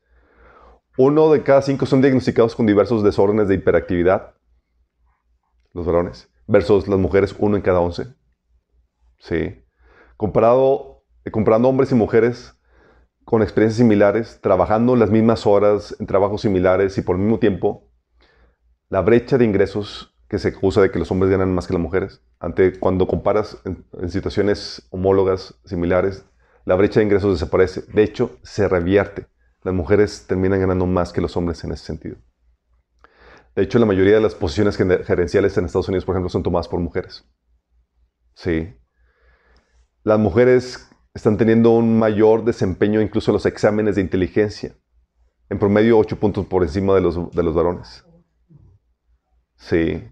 Uno 1.00 1.32
de 1.32 1.44
cada 1.44 1.62
cinco 1.62 1.86
son 1.86 2.02
diagnosticados 2.02 2.56
con 2.56 2.66
diversos 2.66 3.04
desórdenes 3.04 3.48
de 3.48 3.54
hiperactividad, 3.54 4.34
los 5.72 5.86
varones, 5.86 6.28
versus 6.48 6.88
las 6.88 6.98
mujeres, 6.98 7.36
uno 7.38 7.56
en 7.56 7.62
cada 7.62 7.80
once. 7.82 8.08
Sí. 9.20 9.64
Comparado, 10.18 11.04
eh, 11.24 11.30
comparando 11.30 11.70
hombres 11.70 11.92
y 11.92 11.96
mujeres 11.96 12.60
con 13.26 13.44
experiencias 13.44 13.78
similares, 13.78 14.40
trabajando 14.42 14.96
las 14.96 15.12
mismas 15.12 15.46
horas, 15.46 15.96
en 16.00 16.08
trabajos 16.08 16.42
similares 16.42 16.98
y 16.98 17.04
por 17.04 17.16
el 17.16 17.22
mismo 17.22 17.38
tiempo, 17.38 17.92
la 18.90 19.02
brecha 19.02 19.38
de 19.38 19.46
ingresos 19.46 20.16
que 20.28 20.40
se 20.40 20.48
acusa 20.48 20.82
de 20.82 20.90
que 20.90 20.98
los 20.98 21.12
hombres 21.12 21.30
ganan 21.30 21.54
más 21.54 21.68
que 21.68 21.74
las 21.74 21.82
mujeres, 21.82 22.24
ante 22.40 22.80
cuando 22.80 23.06
comparas 23.06 23.60
en, 23.66 23.86
en 24.02 24.10
situaciones 24.10 24.88
homólogas 24.90 25.60
similares, 25.64 26.26
la 26.66 26.74
brecha 26.74 27.02
de 27.02 27.06
ingresos 27.06 27.40
desaparece. 27.40 27.84
De 27.94 28.02
hecho, 28.02 28.40
se 28.42 28.68
revierte. 28.68 29.28
Las 29.64 29.74
mujeres 29.74 30.26
terminan 30.28 30.60
ganando 30.60 30.86
más 30.86 31.12
que 31.12 31.22
los 31.22 31.36
hombres 31.36 31.64
en 31.64 31.72
ese 31.72 31.86
sentido. 31.86 32.18
De 33.56 33.64
hecho, 33.64 33.80
la 33.80 33.88
mayoría 33.88 34.14
de 34.14 34.22
las 34.22 34.36
posiciones 34.36 34.78
gerenciales 34.78 35.58
en 35.58 35.66
Estados 35.66 35.88
Unidos, 35.88 36.06
por 36.06 36.14
ejemplo, 36.14 36.30
son 36.30 36.44
tomadas 36.44 36.68
por 36.68 36.80
mujeres. 36.80 37.26
Sí. 38.36 38.72
Las 40.04 40.20
mujeres 40.20 40.88
están 41.16 41.38
teniendo 41.38 41.72
un 41.72 41.98
mayor 41.98 42.46
desempeño 42.46 43.02
incluso 43.02 43.32
en 43.32 43.34
los 43.34 43.48
exámenes 43.48 43.96
de 43.96 44.02
inteligencia. 44.02 44.76
En 45.50 45.58
promedio, 45.58 45.98
8 45.98 46.20
puntos 46.20 46.46
por 46.46 46.62
encima 46.62 46.94
de 46.94 47.02
los, 47.02 47.32
de 47.32 47.42
los 47.44 47.56
varones. 47.56 48.06
Sí. 49.56 50.04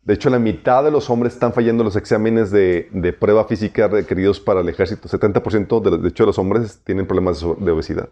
De 0.00 0.14
hecho, 0.14 0.30
la 0.30 0.38
mitad 0.38 0.82
de 0.82 0.90
los 0.90 1.10
hombres 1.10 1.34
están 1.34 1.52
fallando 1.52 1.84
los 1.84 1.96
exámenes 1.96 2.50
de, 2.50 3.16
prueba 3.20 3.44
física 3.44 3.88
requeridos 3.88 4.40
para 4.40 4.60
el 4.60 4.68
ejército. 4.70 5.06
70% 5.06 5.82
de, 5.82 5.98
de 5.98 6.08
hecho 6.08 6.22
de 6.22 6.28
los 6.28 6.38
hombres 6.38 6.82
tienen 6.82 7.06
problemas 7.06 7.40
de 7.40 7.70
obesidad. 7.70 8.08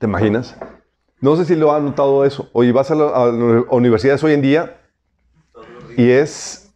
¿Te 0.00 0.06
imaginas? 0.06 0.56
No 1.20 1.36
sé 1.36 1.44
si 1.44 1.54
lo 1.54 1.74
han 1.74 1.84
notado 1.84 2.24
eso. 2.24 2.48
Oye, 2.54 2.72
vas 2.72 2.90
a, 2.90 2.94
la- 2.94 3.08
a 3.10 3.26
las 3.26 3.64
universidades 3.70 4.24
hoy 4.24 4.32
en 4.32 4.40
día 4.40 4.80
y 5.94 6.08
es 6.10 6.74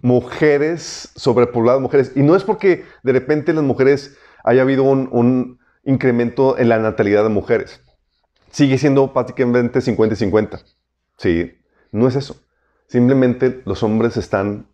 mujeres, 0.00 1.10
sobrepobladas 1.16 1.80
mujeres. 1.80 2.12
Y 2.14 2.22
no 2.22 2.36
es 2.36 2.44
porque 2.44 2.84
de 3.02 3.12
repente 3.12 3.52
las 3.52 3.64
mujeres 3.64 4.16
haya 4.44 4.62
habido 4.62 4.84
un, 4.84 5.58
incremento 5.84 6.56
en 6.56 6.68
la 6.68 6.78
natalidad 6.78 7.24
de 7.24 7.30
mujeres. 7.30 7.80
Sigue 8.52 8.78
siendo 8.78 9.12
prácticamente 9.12 9.80
50 9.80 10.14
y 10.14 10.18
50. 10.18 10.60
Sí, 11.16 11.58
no 11.90 12.06
es 12.06 12.14
eso. 12.14 12.36
Simplemente 12.86 13.60
los 13.64 13.82
hombres 13.82 14.16
están 14.16 14.68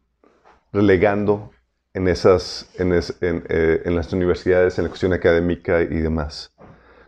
relegando 0.74 1.52
en, 1.94 2.06
esas, 2.06 2.68
en, 2.78 2.92
es- 2.92 3.16
en, 3.22 3.44
eh, 3.48 3.80
en 3.86 3.96
las 3.96 4.12
universidades, 4.12 4.76
en 4.76 4.84
la 4.84 4.90
cuestión 4.90 5.14
académica 5.14 5.80
y 5.80 5.86
demás. 5.86 6.52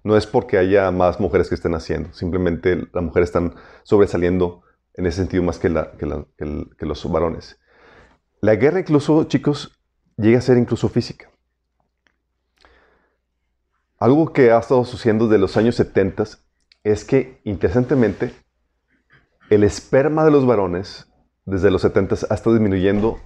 No 0.02 0.16
es 0.16 0.26
porque 0.26 0.58
haya 0.58 0.90
más 0.90 1.20
mujeres 1.20 1.48
que 1.48 1.54
estén 1.54 1.74
haciendo, 1.74 2.12
simplemente 2.12 2.88
las 2.92 3.04
mujeres 3.04 3.28
están 3.28 3.54
sobresaliendo 3.82 4.62
en 4.94 5.06
ese 5.06 5.18
sentido 5.18 5.42
más 5.42 5.58
que, 5.58 5.72
que 6.78 6.86
los 6.86 7.10
varones. 7.10 7.58
La 8.40 8.54
guerra 8.56 8.80
incluso, 8.80 9.24
chicos, 9.24 9.78
llega 10.16 10.38
a 10.38 10.42
ser 10.42 10.56
incluso 10.56 10.88
física. 10.88 11.30
Algo 13.98 14.32
que 14.32 14.50
ha 14.50 14.58
estado 14.58 14.84
sucediendo 14.84 15.26
desde 15.26 15.40
los 15.40 15.56
años 15.58 15.76
70 15.76 16.24
es 16.84 17.04
que, 17.04 17.42
interesantemente, 17.44 18.34
el 19.50 19.62
esperma 19.62 20.24
de 20.24 20.30
los 20.30 20.46
varones 20.46 21.06
desde 21.44 21.70
los 21.70 21.82
70 21.82 22.14
ha 22.30 22.34
estado 22.34 22.54
disminuyendo 22.54 23.20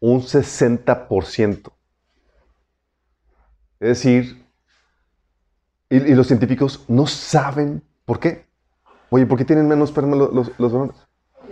un 0.00 0.22
60%. 0.22 1.72
Es 3.78 3.88
decir, 3.88 4.45
y, 5.88 5.96
y 5.96 6.14
los 6.14 6.26
científicos 6.26 6.84
no 6.88 7.06
saben 7.06 7.82
por 8.04 8.20
qué. 8.20 8.46
Oye, 9.10 9.26
¿por 9.26 9.38
qué 9.38 9.44
tienen 9.44 9.68
menos 9.68 9.90
esperma 9.90 10.16
los, 10.16 10.56
varones? 10.58 10.96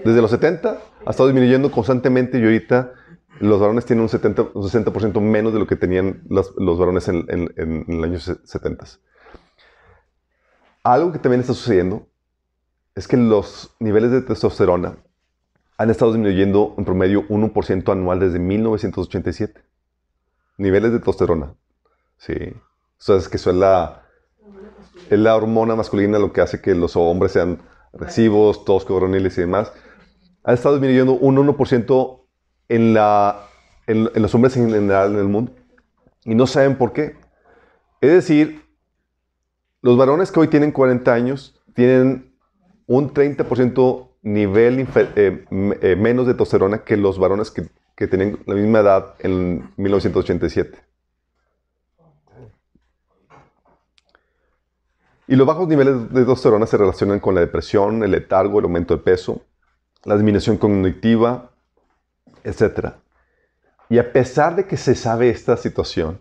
Desde 0.04 0.20
los 0.20 0.30
70 0.30 0.78
ha 1.06 1.10
estado 1.10 1.28
disminuyendo 1.28 1.70
constantemente 1.70 2.38
y 2.38 2.42
ahorita 2.42 2.92
los 3.40 3.60
varones 3.60 3.84
tienen 3.84 4.02
un, 4.02 4.08
70, 4.08 4.42
un 4.54 4.62
60% 4.62 5.20
menos 5.20 5.52
de 5.52 5.58
lo 5.58 5.66
que 5.66 5.76
tenían 5.76 6.22
los, 6.28 6.54
los 6.56 6.78
varones 6.78 7.08
en, 7.08 7.24
en, 7.28 7.52
en, 7.56 7.84
los 7.88 8.04
años 8.04 8.40
70. 8.44 8.86
Algo 10.82 11.12
que 11.12 11.18
también 11.18 11.40
está 11.40 11.54
sucediendo 11.54 12.06
es 12.94 13.08
que 13.08 13.16
los 13.16 13.74
niveles 13.80 14.10
de 14.10 14.22
testosterona 14.22 14.96
han 15.78 15.90
estado 15.90 16.12
disminuyendo 16.12 16.74
en 16.78 16.84
promedio 16.84 17.26
1% 17.28 17.90
anual 17.90 18.20
desde 18.20 18.38
1987. 18.38 19.60
Niveles 20.58 20.92
de 20.92 20.98
testosterona. 20.98 21.54
Sí. 22.18 22.34
O 22.98 23.02
sea, 23.02 23.16
es 23.16 23.28
que 23.28 23.38
eso 23.38 23.50
la, 25.10 25.36
hormona 25.36 25.76
masculina 25.76 26.18
lo 26.18 26.32
que 26.32 26.40
hace 26.40 26.60
que 26.60 26.74
los 26.74 26.96
hombres 26.96 27.32
sean 27.32 27.58
agresivos, 27.92 28.64
toscos, 28.64 28.84
coroniles 28.84 29.36
y 29.38 29.42
demás. 29.42 29.72
Ha 30.42 30.52
estado 30.52 30.74
disminuyendo 30.74 31.14
un 31.14 31.36
1% 31.36 32.20
en, 32.68 32.96
en, 33.86 34.22
los 34.22 34.34
hombres 34.34 34.56
en 34.56 34.70
general 34.70 35.12
en 35.12 35.18
el 35.18 35.28
mundo. 35.28 35.52
Y 36.24 36.34
no 36.34 36.46
saben 36.46 36.76
por 36.76 36.92
qué. 36.92 37.16
Es 38.00 38.10
decir, 38.10 38.62
los 39.82 39.96
varones 39.96 40.30
que 40.30 40.40
hoy 40.40 40.48
tienen 40.48 40.72
40 40.72 41.12
años 41.12 41.60
tienen 41.74 42.34
un 42.86 43.12
30% 43.12 44.08
nivel 44.22 44.86
eh, 44.94 45.44
eh, 45.50 45.96
menos 45.96 46.26
de 46.26 46.32
testosterona 46.32 46.84
que 46.84 46.96
los 46.96 47.18
varones 47.18 47.50
que, 47.50 47.68
que 47.94 48.06
tenían 48.06 48.38
la 48.46 48.54
misma 48.54 48.80
edad 48.80 49.14
en 49.20 49.70
1987. 49.76 50.83
Y 55.26 55.36
los 55.36 55.46
bajos 55.46 55.66
niveles 55.68 56.10
de 56.10 56.20
testosterona 56.20 56.66
se 56.66 56.76
relacionan 56.76 57.20
con 57.20 57.34
la 57.34 57.40
depresión, 57.40 58.02
el 58.02 58.10
letargo, 58.10 58.58
el 58.58 58.64
aumento 58.66 58.96
de 58.96 59.02
peso, 59.02 59.42
la 60.04 60.16
disminución 60.16 60.58
cognitiva, 60.58 61.50
etc. 62.42 62.94
Y 63.88 63.98
a 63.98 64.12
pesar 64.12 64.54
de 64.56 64.66
que 64.66 64.76
se 64.76 64.94
sabe 64.94 65.30
esta 65.30 65.56
situación, 65.56 66.20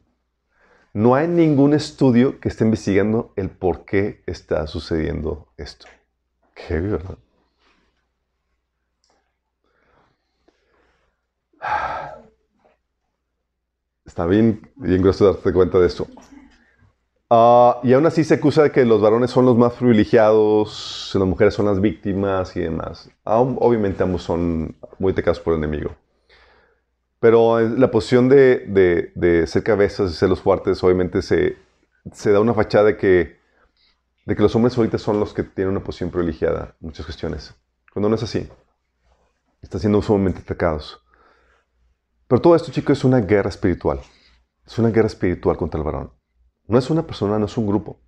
no 0.93 1.15
hay 1.15 1.27
ningún 1.27 1.73
estudio 1.73 2.39
que 2.39 2.49
esté 2.49 2.63
investigando 2.63 3.33
el 3.35 3.49
por 3.49 3.83
qué 3.83 4.23
está 4.25 4.67
sucediendo 4.67 5.47
esto. 5.57 5.87
Qué 6.53 6.79
¿verdad? 6.79 7.17
Está 14.05 14.27
bien, 14.27 14.71
bien 14.75 15.01
grueso 15.01 15.25
darte 15.25 15.51
cuenta 15.51 15.79
de 15.79 15.87
eso. 15.87 16.07
Uh, 17.35 17.79
y 17.81 17.93
aún 17.93 18.05
así 18.05 18.23
se 18.23 18.35
acusa 18.35 18.61
de 18.61 18.71
que 18.71 18.85
los 18.85 19.01
varones 19.01 19.31
son 19.31 19.45
los 19.45 19.57
más 19.57 19.73
privilegiados, 19.73 21.09
las 21.15 21.27
mujeres 21.27 21.55
son 21.55 21.65
las 21.65 21.81
víctimas 21.81 22.55
y 22.55 22.59
demás. 22.59 23.09
Aún, 23.23 23.57
obviamente 23.59 24.03
ambos 24.03 24.21
son 24.21 24.75
muy 24.99 25.13
atacados 25.13 25.39
por 25.39 25.53
el 25.53 25.63
enemigo. 25.63 25.95
Pero 27.19 27.59
la 27.59 27.89
posición 27.89 28.29
de, 28.29 28.59
de, 28.67 29.11
de, 29.15 29.47
ser 29.47 29.63
cabezas 29.63 30.11
y 30.11 30.13
ser 30.13 30.29
los 30.29 30.41
fuertes, 30.41 30.83
obviamente 30.83 31.23
se, 31.23 31.57
se 32.11 32.31
da 32.31 32.39
una 32.39 32.53
fachada 32.53 32.85
de 32.85 32.97
que, 32.97 33.39
de 34.27 34.35
que 34.35 34.43
los 34.43 34.55
hombres 34.55 34.77
ahorita 34.77 34.99
son 34.99 35.19
los 35.19 35.33
que 35.33 35.41
tienen 35.41 35.71
una 35.71 35.83
posición 35.83 36.11
privilegiada 36.11 36.75
en 36.81 36.87
muchas 36.87 37.03
cuestiones. 37.03 37.55
Cuando 37.91 38.09
no 38.09 38.15
es 38.15 38.21
así. 38.21 38.47
Están 39.59 39.81
siendo 39.81 40.03
sumamente 40.03 40.41
atacados. 40.41 41.03
Pero 42.27 42.41
todo 42.41 42.55
esto, 42.55 42.71
chicos, 42.71 42.99
es 42.99 43.03
una 43.03 43.21
guerra 43.21 43.49
espiritual. 43.49 44.01
Es 44.67 44.77
una 44.77 44.89
guerra 44.91 45.07
espiritual 45.07 45.57
contra 45.57 45.79
el 45.79 45.83
varón. 45.83 46.22
No 46.65 46.77
es 46.77 46.89
una 46.89 47.05
persona, 47.05 47.39
no 47.39 47.45
es 47.45 47.57
un 47.57 47.67
grupo. 47.67 48.01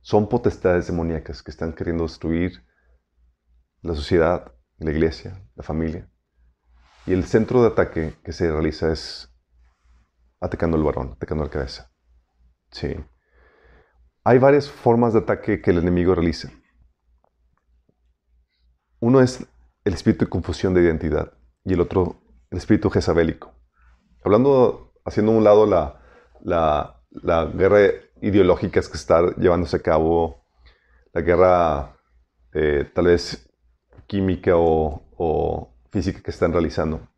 Son 0.00 0.28
potestades 0.28 0.86
demoníacas 0.86 1.42
que 1.42 1.50
están 1.50 1.72
queriendo 1.72 2.04
destruir 2.04 2.64
la 3.82 3.94
sociedad, 3.94 4.52
la 4.78 4.90
iglesia, 4.90 5.46
la 5.54 5.62
familia. 5.62 6.10
Y 7.06 7.12
el 7.12 7.24
centro 7.24 7.62
de 7.62 7.68
ataque 7.68 8.14
que 8.24 8.32
se 8.32 8.50
realiza 8.50 8.92
es 8.92 9.30
atacando 10.40 10.76
al 10.76 10.82
varón, 10.82 11.12
atacando 11.12 11.44
la 11.44 11.50
cabeza. 11.50 11.92
Sí. 12.70 12.96
Hay 14.24 14.38
varias 14.38 14.70
formas 14.70 15.12
de 15.12 15.20
ataque 15.20 15.60
que 15.60 15.70
el 15.70 15.78
enemigo 15.78 16.14
realiza. 16.14 16.50
Uno 19.00 19.20
es 19.20 19.46
el 19.84 19.94
espíritu 19.94 20.24
de 20.24 20.30
confusión 20.30 20.72
de 20.72 20.82
identidad 20.82 21.34
y 21.64 21.74
el 21.74 21.80
otro 21.80 22.22
el 22.50 22.58
espíritu 22.58 22.88
jezabélico. 22.88 23.52
Hablando, 24.24 24.92
haciendo 25.04 25.32
a 25.32 25.36
un 25.36 25.44
lado 25.44 25.66
la, 25.66 26.00
la, 26.40 26.93
la 27.14 27.46
guerra 27.46 27.80
ideológica 28.20 28.80
que 28.80 28.96
está 28.96 29.34
llevándose 29.36 29.76
a 29.76 29.80
cabo, 29.80 30.44
la 31.12 31.20
guerra 31.20 31.96
eh, 32.52 32.90
tal 32.94 33.06
vez 33.06 33.48
química 34.06 34.52
o, 34.56 35.70
física 35.90 36.20
que 36.20 36.30
están 36.30 36.52
realizando. 36.52 37.08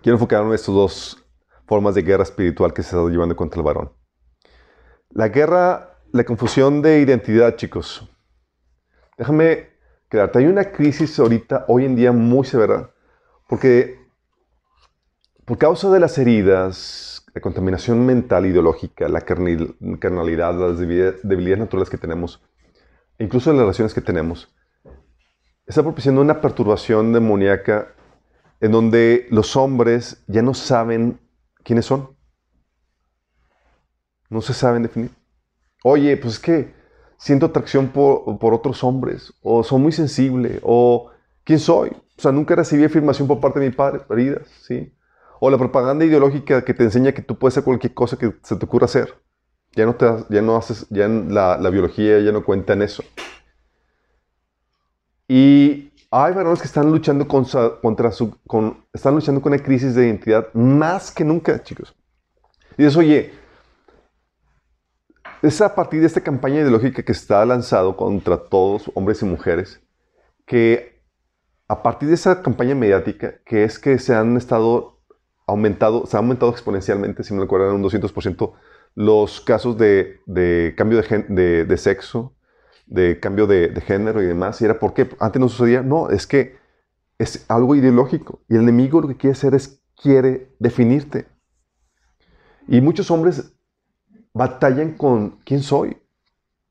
Quiero 0.00 0.16
enfocarme 0.16 0.48
en 0.50 0.54
estas 0.54 0.74
dos 0.74 1.24
formas 1.66 1.94
de 1.94 2.02
guerra 2.02 2.22
espiritual 2.22 2.72
que 2.72 2.82
se 2.82 2.96
está 2.96 3.08
llevando 3.08 3.34
contra 3.34 3.58
el 3.58 3.64
varón. 3.64 3.92
La 5.10 5.28
guerra, 5.28 5.98
la 6.12 6.24
confusión 6.24 6.82
de 6.82 7.00
identidad, 7.00 7.56
chicos. 7.56 8.08
Déjame 9.18 9.70
quedarte. 10.08 10.38
Hay 10.38 10.46
una 10.46 10.70
crisis 10.70 11.18
ahorita, 11.18 11.64
hoy 11.68 11.84
en 11.84 11.96
día, 11.96 12.12
muy 12.12 12.46
severa, 12.46 12.90
porque 13.48 13.98
por 15.44 15.58
causa 15.58 15.90
de 15.90 15.98
las 15.98 16.16
heridas, 16.16 17.19
la 17.34 17.40
contaminación 17.40 18.04
mental, 18.04 18.46
ideológica, 18.46 19.08
la 19.08 19.20
carnalidad, 19.22 20.54
las 20.58 20.78
debilidades 20.78 21.58
naturales 21.58 21.90
que 21.90 21.98
tenemos, 21.98 22.42
e 23.18 23.24
incluso 23.24 23.52
las 23.52 23.60
relaciones 23.60 23.94
que 23.94 24.00
tenemos, 24.00 24.54
está 25.66 25.82
propiciando 25.82 26.20
una 26.20 26.40
perturbación 26.40 27.12
demoníaca 27.12 27.94
en 28.60 28.72
donde 28.72 29.26
los 29.30 29.56
hombres 29.56 30.22
ya 30.26 30.42
no 30.42 30.54
saben 30.54 31.20
quiénes 31.62 31.86
son. 31.86 32.16
No 34.28 34.40
se 34.40 34.52
saben 34.52 34.82
definir. 34.82 35.10
Oye, 35.82 36.16
pues 36.16 36.34
es 36.34 36.40
que 36.40 36.74
siento 37.18 37.46
atracción 37.46 37.88
por, 37.88 38.54
otros 38.54 38.84
hombres, 38.84 39.32
o 39.42 39.62
soy 39.62 39.80
muy 39.80 39.92
sensible, 39.92 40.60
o 40.62 41.10
quién 41.44 41.58
soy. 41.58 41.90
O 41.90 42.20
sea, 42.20 42.32
nunca 42.32 42.54
recibí 42.54 42.84
afirmación 42.84 43.26
por 43.26 43.40
parte 43.40 43.60
de 43.60 43.68
mi 43.68 43.74
padre, 43.74 44.02
heridas, 44.10 44.46
¿sí? 44.62 44.92
O 45.40 45.50
la 45.50 45.58
propaganda 45.58 46.04
ideológica 46.04 46.64
que 46.64 46.74
te 46.74 46.84
enseña 46.84 47.12
que 47.12 47.22
tú 47.22 47.36
puedes 47.36 47.54
hacer 47.54 47.64
cualquier 47.64 47.94
cosa 47.94 48.16
que 48.16 48.34
se 48.42 48.56
te 48.56 48.64
ocurra 48.64 48.84
hacer. 48.84 49.14
Ya 49.72 49.86
no, 49.86 49.94
te, 49.94 50.06
ya 50.28 50.42
no 50.42 50.56
haces, 50.56 50.86
ya 50.90 51.08
la, 51.08 51.56
la 51.56 51.70
biología 51.70 52.20
ya 52.20 52.32
no 52.32 52.44
cuenta 52.44 52.74
en 52.74 52.82
eso. 52.82 53.02
Y 55.26 55.92
hay 56.10 56.34
varones 56.34 56.60
que 56.60 56.66
están 56.66 56.90
luchando 56.90 57.28
con, 57.28 57.46
contra 57.80 58.10
su, 58.10 58.36
con, 58.46 58.84
están 58.92 59.14
luchando 59.14 59.40
con 59.40 59.52
una 59.52 59.62
crisis 59.62 59.94
de 59.94 60.06
identidad 60.06 60.52
más 60.54 61.12
que 61.12 61.24
nunca, 61.24 61.62
chicos. 61.62 61.94
Y 62.76 62.82
dices, 62.82 62.96
oye, 62.96 63.32
es 65.42 65.60
a 65.60 65.74
partir 65.74 66.00
de 66.00 66.06
esta 66.06 66.20
campaña 66.20 66.56
ideológica 66.56 67.02
que 67.02 67.12
está 67.12 67.44
lanzado 67.46 67.96
contra 67.96 68.36
todos, 68.36 68.90
hombres 68.94 69.22
y 69.22 69.24
mujeres, 69.24 69.80
que 70.46 71.00
a 71.68 71.82
partir 71.82 72.08
de 72.08 72.16
esa 72.16 72.42
campaña 72.42 72.74
mediática, 72.74 73.40
que 73.44 73.62
es 73.62 73.78
que 73.78 73.98
se 74.00 74.14
han 74.14 74.36
estado 74.36 74.99
aumentado, 75.50 76.06
se 76.06 76.16
ha 76.16 76.20
aumentado 76.20 76.50
exponencialmente, 76.50 77.24
si 77.24 77.34
me 77.34 77.40
recuerdan, 77.40 77.74
un 77.74 77.82
200% 77.82 78.52
los 78.94 79.40
casos 79.40 79.76
de, 79.78 80.20
de 80.26 80.74
cambio 80.76 81.00
de, 81.00 81.24
de, 81.28 81.64
de, 81.64 81.76
sexo, 81.76 82.34
de 82.86 83.20
cambio 83.20 83.46
de, 83.46 83.80
género 83.80 84.22
y 84.22 84.26
demás. 84.26 84.60
Y 84.60 84.64
era 84.64 84.78
porque 84.78 85.08
antes 85.18 85.40
no 85.40 85.48
sucedía. 85.48 85.82
No, 85.82 86.10
es 86.10 86.26
que 86.26 86.56
es 87.18 87.44
algo 87.48 87.74
ideológico. 87.74 88.40
Y 88.48 88.56
el 88.56 88.62
enemigo 88.62 89.00
lo 89.00 89.08
que 89.08 89.16
quiere 89.16 89.32
hacer 89.32 89.54
es, 89.54 89.80
quiere 90.00 90.54
definirte. 90.58 91.26
Y 92.66 92.80
muchos 92.80 93.10
hombres 93.10 93.52
batallan 94.32 94.96
con 94.96 95.38
quién 95.44 95.62
soy. 95.62 95.96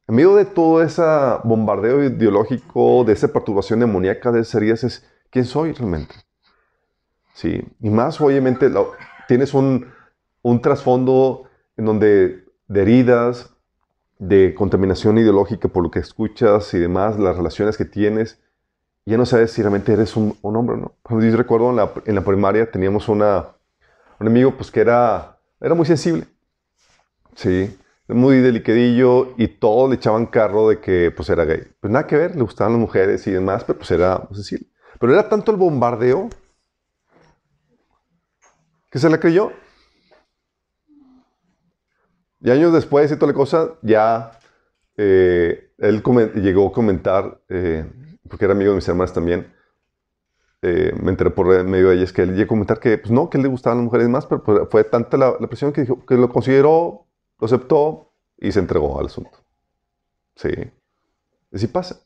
En 0.08 0.16
medio 0.16 0.36
de 0.36 0.46
todo 0.46 0.82
ese 0.82 1.04
bombardeo 1.44 2.04
ideológico, 2.04 3.04
de 3.04 3.14
esa 3.14 3.32
perturbación 3.32 3.80
demoníaca 3.80 4.32
de 4.32 4.46
heridas, 4.54 4.84
es 4.84 5.06
quién 5.30 5.46
soy 5.46 5.72
realmente. 5.74 6.16
Sí, 7.40 7.66
y 7.80 7.90
más 7.90 8.20
obviamente 8.20 8.70
tienes 9.30 9.54
un, 9.54 9.94
un 10.42 10.62
trasfondo 10.62 11.46
en 11.78 11.86
donde 11.86 12.44
de 12.68 12.82
heridas, 12.82 13.56
de 14.18 14.54
contaminación 14.54 15.18
ideológica 15.18 15.70
por 15.70 15.84
lo 15.84 15.90
que 15.90 16.00
escuchas 16.00 16.74
y 16.74 16.80
demás, 16.80 17.18
las 17.18 17.38
relaciones 17.38 17.78
que 17.78 17.86
tienes, 17.86 18.42
ya 19.06 19.16
no 19.16 19.26
sabes 19.26 19.54
si 19.54 19.62
realmente 19.62 19.94
eres 19.94 20.18
un, 20.18 20.38
un 20.42 20.58
hombre 20.58 20.76
no. 20.76 20.96
Yo 21.10 21.38
recuerdo 21.38 21.70
en 21.70 21.78
la, 21.78 21.94
en 22.06 22.16
la 22.16 22.26
primaria 22.26 22.70
teníamos 22.70 23.08
una, 23.08 23.46
un 24.20 24.28
amigo 24.28 24.58
pues 24.58 24.70
que 24.70 24.82
era, 24.82 25.40
era 25.62 25.76
muy 25.76 25.86
sensible, 25.86 26.26
sí, 27.36 27.74
muy 28.10 28.40
delicadillo 28.42 29.34
y 29.38 29.48
todos 29.48 29.90
le 29.90 29.96
echaban 29.96 30.26
carro 30.26 30.68
de 30.68 30.82
que 30.82 31.10
pues 31.16 31.30
era 31.30 31.46
gay. 31.46 31.62
Pues 31.80 31.90
nada 31.90 32.06
que 32.06 32.18
ver, 32.18 32.36
le 32.36 32.42
gustaban 32.42 32.74
las 32.74 32.82
mujeres 32.82 33.26
y 33.28 33.32
demás, 33.32 33.64
pero 33.64 33.80
pues 33.80 33.92
era 33.92 34.28
sensible. 34.34 34.68
Pero 35.00 35.14
era 35.14 35.30
tanto 35.30 35.54
el 35.54 35.58
bombardeo 35.58 36.28
que 38.90 39.00
se 39.00 39.10
le 39.10 39.20
creyó. 39.20 39.52
Y 42.42 42.52
años 42.52 42.74
después 42.74 43.12
y 43.12 43.16
toda 43.16 43.32
la 43.32 43.34
cosa, 43.34 43.76
ya 43.82 44.32
eh, 44.96 45.72
él 45.78 46.04
llegó 46.36 46.68
a 46.68 46.72
comentar, 46.72 47.42
eh, 47.50 47.86
porque 48.30 48.46
era 48.46 48.54
amigo 48.54 48.72
de 48.72 48.78
mis 48.78 48.88
hermanas 48.88 49.14
también, 49.14 49.54
eh, 50.62 50.94
me 51.02 51.12
enteré 51.12 51.30
por 51.30 51.64
medio 51.64 51.90
de 51.90 51.96
ellas 51.96 52.12
que 52.12 52.22
él 52.22 52.36
llegó 52.36 52.46
a 52.46 52.48
comentar 52.48 52.80
que, 52.80 52.98
pues 52.98 53.12
no, 53.12 53.30
que 53.30 53.38
él 53.38 53.44
le 53.44 53.50
gustaban 53.50 53.80
las 53.80 53.86
mujeres 53.86 54.10
más, 54.10 54.26
pero 54.26 54.68
fue 54.70 54.84
tanta 54.84 55.18
la, 55.18 55.36
la 55.40 55.48
presión 55.48 55.72
que 55.74 55.82
dijo 55.82 56.06
que 56.06 56.16
lo 56.16 56.30
consideró, 56.30 57.08
lo 57.40 57.46
aceptó 57.46 58.14
y 58.38 58.52
se 58.52 58.60
entregó 58.60 59.00
al 59.00 59.08
asunto. 59.08 59.38
Sí. 60.36 60.50
Así 61.52 61.68
pasa. 61.68 62.02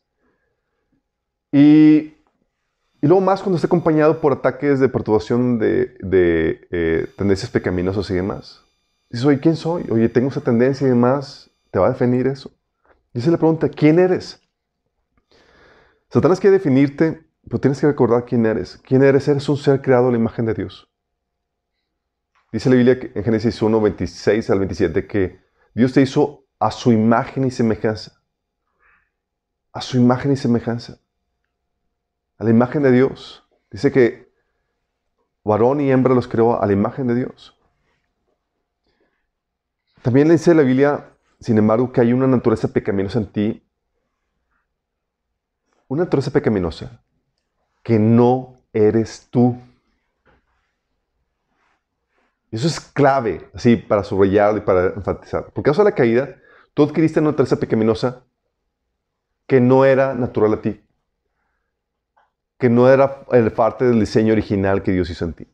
Y, 1.52 2.13
y 3.04 3.08
luego 3.08 3.20
más 3.20 3.42
cuando 3.42 3.58
está 3.58 3.68
acompañado 3.68 4.22
por 4.22 4.32
ataques 4.32 4.80
de 4.80 4.88
perturbación 4.88 5.60
de, 5.60 5.98
eh, 6.72 7.06
tendencias 7.18 7.52
pecaminosas 7.52 8.10
y 8.10 8.14
demás. 8.14 8.62
Dices, 9.10 9.26
oye, 9.26 9.42
¿quién 9.42 9.58
soy? 9.58 9.84
Oye, 9.92 10.08
tengo 10.08 10.30
esa 10.30 10.40
tendencia 10.40 10.88
y 10.88 10.92
demás. 10.92 11.52
¿Te 11.70 11.80
va 11.80 11.88
a 11.88 11.90
definir 11.90 12.28
eso? 12.28 12.50
Y 13.14 13.20
se 13.20 13.30
le 13.30 13.38
pregunta, 13.38 13.68
¿quién 13.68 14.00
eres? 14.00 14.40
Satanás 16.12 16.40
quiere 16.40 16.60
definirte, 16.60 17.28
pero 17.46 17.60
tienes 17.60 17.82
que 17.82 17.88
recordar 17.88 18.24
quién 18.24 18.46
eres. 18.46 18.78
¿Quién 18.78 19.04
eres? 19.04 19.28
Eres 19.28 19.50
un 19.50 19.58
ser 19.58 19.82
creado 19.82 20.08
a 20.08 20.12
la 20.12 20.18
imagen 20.18 20.46
de 20.46 20.54
Dios. 20.54 20.90
Dice 22.54 22.70
la 22.70 22.78
Biblia 22.78 22.98
en 23.14 23.22
Génesis 23.22 23.62
1, 23.62 23.82
26 23.82 24.50
al 24.50 24.60
27 24.60 25.08
que 25.08 25.42
Dios 25.76 25.92
te 25.92 26.00
hizo 26.00 26.46
a 26.58 26.72
su 26.72 26.94
imagen 26.94 27.44
y 27.44 27.52
semejanza. 27.52 28.14
A 29.74 29.82
su 29.82 29.98
imagen 29.98 30.32
y 30.32 30.38
semejanza. 30.38 31.03
A 32.44 32.46
la 32.46 32.52
imagen 32.52 32.84
de 32.84 32.92
Dios. 32.92 33.42
Dice 33.72 33.90
que 33.90 34.30
varón 35.46 35.80
y 35.80 35.90
hembra 35.90 36.14
los 36.14 36.28
creó 36.28 36.62
a 36.62 36.68
la 36.68 36.74
imagen 36.74 37.08
de 37.08 37.16
Dios. 37.16 37.58
También 40.02 40.28
le 40.28 40.34
dice 40.34 40.54
la 40.54 40.64
Biblia, 40.64 41.10
sin 41.40 41.58
embargo, 41.58 41.94
que 41.94 42.02
hay 42.02 42.12
una 42.12 42.28
naturaleza 42.28 42.68
pecaminosa 42.68 43.20
en 43.20 43.28
ti. 43.28 43.64
Una 45.88 46.04
naturaleza 46.04 46.32
pecaminosa 46.32 47.02
que 47.82 47.98
no 47.98 48.58
eres 48.74 49.30
tú. 49.30 49.58
Eso 52.52 52.68
es 52.68 52.78
clave, 52.82 53.50
así, 53.54 53.78
para 53.78 54.04
subrayarlo 54.04 54.58
y 54.58 54.62
para 54.64 54.88
enfatizar. 54.88 55.46
Por 55.46 55.64
causa 55.64 55.82
de 55.82 55.92
la 55.92 55.96
caída, 55.96 56.36
tú 56.74 56.84
adquiriste 56.84 57.22
una 57.22 57.30
naturaleza 57.30 57.56
pecaminosa 57.56 58.26
que 59.48 59.62
no 59.62 59.86
era 59.86 60.14
natural 60.14 60.56
a 60.56 60.62
ti. 60.62 60.83
Que 62.64 62.70
no 62.70 62.90
era 62.90 63.26
parte 63.54 63.84
del 63.84 64.00
diseño 64.00 64.32
original 64.32 64.84
que 64.84 64.94
Dios 64.94 65.10
hizo 65.10 65.26
en 65.26 65.34
ti. 65.34 65.46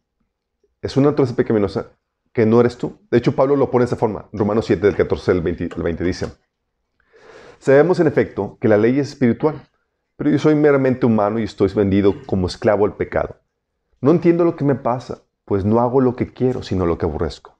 Es 0.80 0.96
una 0.96 1.10
naturaleza 1.10 1.36
pecaminosa 1.36 1.88
que 2.32 2.46
no 2.46 2.60
eres 2.60 2.78
tú. 2.78 3.00
De 3.10 3.18
hecho, 3.18 3.36
Pablo 3.36 3.56
lo 3.56 3.72
pone 3.72 3.82
de 3.82 3.86
esta 3.86 3.96
forma. 3.96 4.30
Romanos 4.32 4.68
7, 4.68 4.86
del 4.86 4.96
14 4.96 5.32
al 5.32 5.42
20, 5.42 5.70
al 5.76 5.82
20 5.82 6.04
dice, 6.04 6.28
Sabemos 7.58 8.00
en 8.00 8.06
efecto 8.06 8.60
que 8.62 8.68
la 8.68 8.78
ley 8.78 9.00
es 9.00 9.10
espiritual, 9.10 9.60
pero 10.18 10.30
yo 10.30 10.38
soy 10.38 10.54
meramente 10.54 11.08
humano 11.08 11.40
y 11.40 11.46
estoy 11.46 11.74
vendido 11.74 12.14
como 12.28 12.46
esclavo 12.46 12.86
al 12.86 12.96
pecado. 12.96 13.38
No 14.02 14.12
entiendo 14.12 14.46
lo 14.46 14.56
que 14.56 14.64
me 14.64 14.76
pasa, 14.76 15.24
pues 15.46 15.66
no 15.66 15.80
hago 15.80 16.02
lo 16.02 16.16
que 16.16 16.32
quiero, 16.32 16.62
sino 16.62 16.86
lo 16.86 17.00
que 17.00 17.08
aborrezco. 17.08 17.58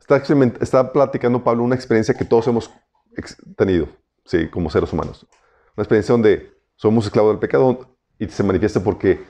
Está, 0.00 0.16
está 0.60 0.92
platicando 0.92 1.44
Pablo 1.44 1.62
una 1.62 1.76
experiencia 1.76 2.16
que 2.16 2.24
todos 2.24 2.48
hemos 2.48 2.72
tenido, 3.56 3.86
sí, 4.24 4.48
como 4.48 4.68
seres 4.68 4.92
humanos. 4.92 5.28
Una 5.76 5.84
experiencia 5.84 6.12
donde 6.12 6.56
somos 6.74 7.04
esclavos 7.04 7.30
del 7.30 7.38
pecado 7.38 7.95
y 8.18 8.28
se 8.28 8.42
manifiesta 8.42 8.80
porque 8.80 9.24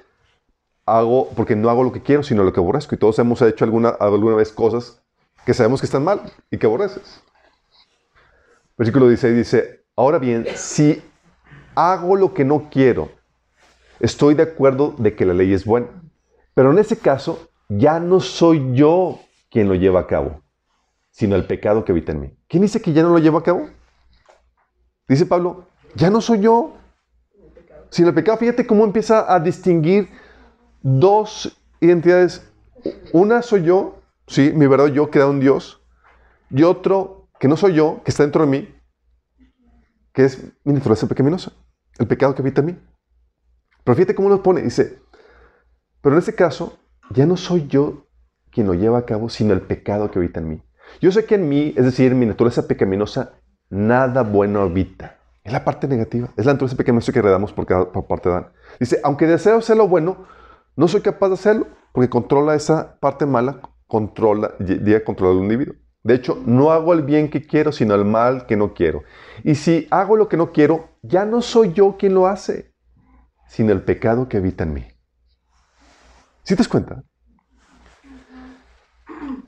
hago, 0.84 1.28
porque 1.30 1.56
no 1.56 1.68
hago 1.70 1.84
lo 1.84 1.92
que 1.92 2.02
quiero, 2.02 2.22
sino 2.22 2.44
lo 2.44 2.52
que 2.52 2.60
aborrezco. 2.60 2.94
Y 2.94 2.98
todos 2.98 3.18
hemos 3.18 3.42
hecho 3.42 3.64
alguna, 3.64 3.90
alguna 3.90 4.36
vez 4.36 4.52
cosas 4.52 5.02
que 5.44 5.54
sabemos 5.54 5.80
que 5.80 5.86
están 5.86 6.04
mal 6.04 6.22
y 6.50 6.58
que 6.58 6.66
aborreces. 6.66 7.22
Versículo 8.76 9.08
16 9.08 9.36
dice, 9.36 9.84
ahora 9.96 10.18
bien, 10.18 10.46
si 10.54 11.02
hago 11.74 12.16
lo 12.16 12.34
que 12.34 12.44
no 12.44 12.68
quiero, 12.70 13.10
estoy 14.00 14.34
de 14.34 14.42
acuerdo 14.42 14.94
de 14.98 15.14
que 15.14 15.24
la 15.24 15.34
ley 15.34 15.52
es 15.52 15.64
buena. 15.64 15.88
Pero 16.54 16.72
en 16.72 16.78
ese 16.78 16.98
caso, 16.98 17.48
ya 17.68 18.00
no 18.00 18.20
soy 18.20 18.74
yo 18.74 19.20
quien 19.50 19.68
lo 19.68 19.74
lleva 19.74 20.00
a 20.00 20.06
cabo, 20.06 20.42
sino 21.10 21.36
el 21.36 21.46
pecado 21.46 21.84
que 21.84 21.92
habita 21.92 22.12
en 22.12 22.20
mí. 22.20 22.36
¿Quién 22.48 22.62
dice 22.62 22.80
que 22.80 22.92
ya 22.92 23.02
no 23.02 23.10
lo 23.10 23.18
lleva 23.18 23.40
a 23.40 23.42
cabo? 23.42 23.68
Dice 25.08 25.26
Pablo, 25.26 25.68
ya 25.94 26.10
no 26.10 26.20
soy 26.20 26.40
yo, 26.40 26.74
sino 27.90 28.08
el 28.08 28.14
pecado. 28.14 28.38
Fíjate 28.38 28.66
cómo 28.66 28.84
empieza 28.84 29.32
a 29.32 29.40
distinguir 29.40 30.08
dos 30.82 31.60
identidades. 31.80 32.52
Una 33.12 33.42
soy 33.42 33.64
yo, 33.64 34.02
sí, 34.26 34.52
mi 34.54 34.66
verdad 34.66 34.86
yo 34.86 35.10
creado 35.10 35.32
en 35.32 35.40
Dios, 35.40 35.82
y 36.50 36.62
otro 36.62 37.28
que 37.40 37.48
no 37.48 37.56
soy 37.56 37.74
yo, 37.74 38.02
que 38.04 38.10
está 38.10 38.22
dentro 38.22 38.44
de 38.44 38.50
mí, 38.50 38.74
que 40.12 40.24
es 40.24 40.42
mi 40.64 40.72
naturaleza 40.72 41.06
pecaminosa, 41.06 41.52
el 41.98 42.06
pecado 42.06 42.34
que 42.34 42.42
habita 42.42 42.60
en 42.60 42.66
mí. 42.66 42.78
Pero 43.84 43.96
fíjate 43.96 44.14
cómo 44.14 44.28
lo 44.28 44.42
pone, 44.42 44.62
dice, 44.62 44.98
pero 46.00 46.14
en 46.14 46.20
este 46.20 46.34
caso, 46.34 46.78
ya 47.10 47.26
no 47.26 47.36
soy 47.36 47.66
yo 47.66 48.06
quien 48.50 48.66
lo 48.66 48.74
lleva 48.74 48.98
a 48.98 49.04
cabo, 49.06 49.28
sino 49.28 49.52
el 49.52 49.60
pecado 49.60 50.10
que 50.10 50.18
habita 50.18 50.40
en 50.40 50.48
mí. 50.48 50.62
Yo 51.00 51.12
sé 51.12 51.24
que 51.24 51.34
en 51.34 51.48
mí, 51.48 51.74
es 51.76 51.84
decir, 51.84 52.12
en 52.12 52.18
mi 52.18 52.26
naturaleza 52.26 52.66
pecaminosa, 52.66 53.32
nada 53.68 54.22
bueno 54.22 54.62
habita. 54.62 55.15
Es 55.46 55.52
la 55.52 55.64
parte 55.64 55.86
negativa, 55.86 56.28
es 56.36 56.44
la 56.44 56.54
naturaleza 56.54 56.76
pecaminosa 56.76 57.12
que 57.12 57.20
heredamos 57.20 57.52
por, 57.52 57.66
cada- 57.66 57.92
por 57.92 58.08
parte 58.08 58.28
de 58.28 58.34
Adán. 58.34 58.52
Dice, 58.80 58.98
aunque 59.04 59.28
deseo 59.28 59.58
hacer 59.58 59.76
lo 59.76 59.86
bueno, 59.86 60.26
no 60.74 60.88
soy 60.88 61.02
capaz 61.02 61.28
de 61.28 61.34
hacerlo, 61.34 61.68
porque 61.92 62.10
controla 62.10 62.56
esa 62.56 62.98
parte 62.98 63.26
mala, 63.26 63.60
controla, 63.86 64.58
ll- 64.58 64.82
llega 64.82 64.98
a 64.98 65.04
controlar 65.04 65.36
al 65.36 65.42
individuo. 65.44 65.76
De 66.02 66.14
hecho, 66.14 66.42
no 66.44 66.72
hago 66.72 66.92
el 66.92 67.02
bien 67.02 67.30
que 67.30 67.46
quiero, 67.46 67.70
sino 67.70 67.94
el 67.94 68.04
mal 68.04 68.46
que 68.46 68.56
no 68.56 68.74
quiero. 68.74 69.04
Y 69.44 69.54
si 69.54 69.86
hago 69.92 70.16
lo 70.16 70.28
que 70.28 70.36
no 70.36 70.50
quiero, 70.50 70.88
ya 71.02 71.24
no 71.24 71.40
soy 71.42 71.72
yo 71.72 71.96
quien 71.96 72.14
lo 72.14 72.26
hace, 72.26 72.74
sino 73.46 73.70
el 73.70 73.82
pecado 73.82 74.28
que 74.28 74.38
habita 74.38 74.64
en 74.64 74.74
mí. 74.74 74.84
¿Sí 76.42 76.54
te 76.54 76.58
das 76.58 76.68
cuenta? 76.68 77.04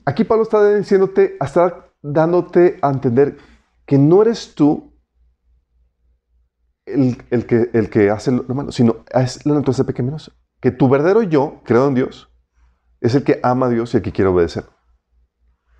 Aquí 0.05 0.23
Pablo 0.23 0.45
está 0.45 0.77
diciéndote, 0.77 1.37
está 1.41 1.87
dándote 2.03 2.79
a 2.83 2.91
entender 2.91 3.37
que 3.85 3.99
no 3.99 4.23
eres 4.23 4.55
tú 4.55 4.93
el, 7.31 7.47
que, 7.47 7.71
el 7.73 7.91
que 7.91 8.11
hace 8.11 8.31
lo 8.33 8.43
malo, 8.55 8.73
sino 8.73 9.05
es 9.13 9.45
la 9.47 9.55
naturaleza 9.55 9.85
pecaminosa. 9.85 10.33
Que 10.61 10.71
tu 10.71 10.89
verdadero 10.89 11.23
yo, 11.23 11.61
creado 11.65 11.89
en 11.89 11.95
Dios, 11.95 12.29
es 13.01 13.15
el 13.15 13.23
que 13.25 13.41
ama 13.43 13.67
a 13.67 13.71
Dios 13.71 13.95
y 13.95 13.99
el 13.99 14.03
que 14.03 14.13
quiere 14.13 14.29
obedecer. 14.31 14.65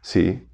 Sí. 0.03 0.49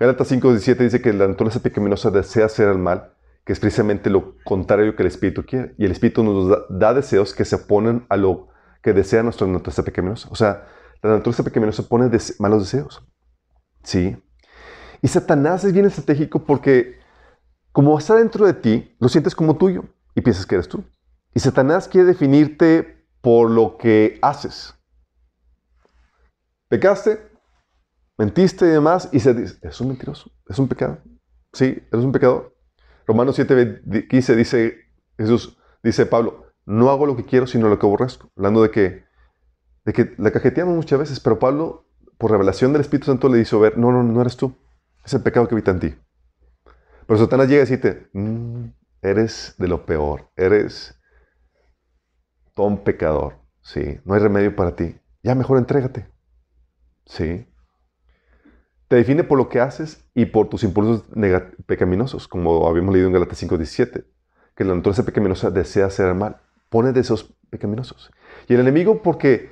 Gálatas 0.00 0.32
5.17 0.32 0.76
dice 0.78 1.00
que 1.00 1.12
la 1.12 1.28
naturaleza 1.28 1.60
pecaminosa 1.60 2.10
desea 2.10 2.46
hacer 2.46 2.68
el 2.68 2.78
mal, 2.78 3.14
que 3.44 3.52
es 3.52 3.60
precisamente 3.60 4.10
lo 4.10 4.36
contrario 4.44 4.96
que 4.96 5.02
el 5.02 5.06
Espíritu 5.08 5.44
quiere. 5.44 5.74
Y 5.78 5.84
el 5.84 5.92
Espíritu 5.92 6.24
nos 6.24 6.58
da, 6.68 6.92
deseos 6.94 7.34
que 7.34 7.44
se 7.44 7.56
oponen 7.56 8.04
a 8.08 8.16
lo 8.16 8.48
que 8.82 8.92
desea 8.92 9.22
nuestra 9.22 9.46
naturaleza 9.46 9.84
pecaminosa. 9.84 10.28
O 10.30 10.34
sea, 10.34 10.66
la 11.02 11.10
naturaleza 11.10 11.44
pecaminosa 11.44 11.84
pone 11.88 12.06
dese- 12.10 12.34
malos 12.40 12.62
deseos. 12.64 13.06
Sí. 13.84 14.16
Y 15.02 15.08
Satanás 15.08 15.64
es 15.64 15.72
bien 15.72 15.86
estratégico 15.86 16.44
porque 16.44 16.96
como 17.72 17.98
está 17.98 18.16
dentro 18.16 18.46
de 18.46 18.54
ti, 18.54 18.94
lo 19.00 19.08
sientes 19.08 19.34
como 19.34 19.56
tuyo 19.56 19.84
y 20.14 20.20
piensas 20.20 20.46
que 20.46 20.54
eres 20.54 20.68
tú. 20.68 20.84
Y 21.34 21.40
Satanás 21.40 21.88
quiere 21.88 22.06
definirte 22.06 23.06
por 23.22 23.50
lo 23.50 23.78
que 23.78 24.18
haces. 24.20 24.74
Pecaste, 26.68 27.18
mentiste 28.18 28.66
y 28.66 28.70
demás, 28.70 29.08
y 29.12 29.20
se 29.20 29.34
dice, 29.34 29.58
es 29.62 29.80
un 29.80 29.88
mentiroso, 29.88 30.30
es 30.48 30.58
un 30.58 30.68
pecado. 30.68 30.98
Sí, 31.52 31.82
eres 31.90 32.04
un 32.04 32.12
pecador. 32.12 32.54
Romanos 33.06 33.36
7, 33.36 34.06
15 34.08 34.36
dice 34.36 34.76
Jesús, 35.18 35.58
dice 35.82 36.06
Pablo, 36.06 36.46
no 36.64 36.90
hago 36.90 37.06
lo 37.06 37.16
que 37.16 37.24
quiero, 37.24 37.46
sino 37.46 37.68
lo 37.68 37.78
que 37.78 37.86
aborrezco. 37.86 38.30
Hablando 38.36 38.62
de 38.62 38.70
que, 38.70 39.04
de 39.84 39.92
que 39.92 40.14
la 40.18 40.30
cajeteamos 40.30 40.74
muchas 40.74 40.98
veces, 40.98 41.20
pero 41.20 41.38
Pablo, 41.38 41.86
por 42.18 42.30
revelación 42.30 42.72
del 42.72 42.82
Espíritu 42.82 43.06
Santo, 43.06 43.28
le 43.28 43.40
hizo 43.40 43.58
ver, 43.60 43.78
no, 43.78 43.90
no, 43.92 44.02
no 44.02 44.20
eres 44.20 44.36
tú, 44.36 44.56
es 45.04 45.14
el 45.14 45.22
pecado 45.22 45.48
que 45.48 45.54
habita 45.54 45.72
en 45.72 45.80
ti. 45.80 45.94
Pero 47.12 47.24
Satanás 47.24 47.46
llega 47.46 47.58
a 47.58 47.66
decirte, 47.66 48.08
"Mm, 48.14 48.68
eres 49.02 49.54
de 49.58 49.68
lo 49.68 49.84
peor, 49.84 50.30
eres 50.34 50.98
todo 52.54 52.68
un 52.68 52.82
pecador, 52.82 53.34
sí, 53.60 54.00
no 54.06 54.14
hay 54.14 54.20
remedio 54.20 54.56
para 54.56 54.74
ti, 54.74 54.96
ya 55.22 55.34
mejor 55.34 55.58
entrégate, 55.58 56.08
sí. 57.04 57.46
Te 58.88 58.96
define 58.96 59.24
por 59.24 59.36
lo 59.36 59.50
que 59.50 59.60
haces 59.60 60.08
y 60.14 60.24
por 60.24 60.48
tus 60.48 60.64
impulsos 60.64 61.04
pecaminosos, 61.66 62.28
como 62.28 62.66
habíamos 62.66 62.94
leído 62.94 63.08
en 63.08 63.12
Galatas 63.12 63.36
5.17, 63.36 64.06
que 64.56 64.64
la 64.64 64.74
naturaleza 64.74 65.04
pecaminosa 65.04 65.50
desea 65.50 65.84
hacer 65.84 66.14
mal, 66.14 66.40
pone 66.70 66.92
deseos 66.92 67.34
pecaminosos. 67.50 68.10
Y 68.48 68.54
el 68.54 68.60
enemigo, 68.60 69.02
porque, 69.02 69.51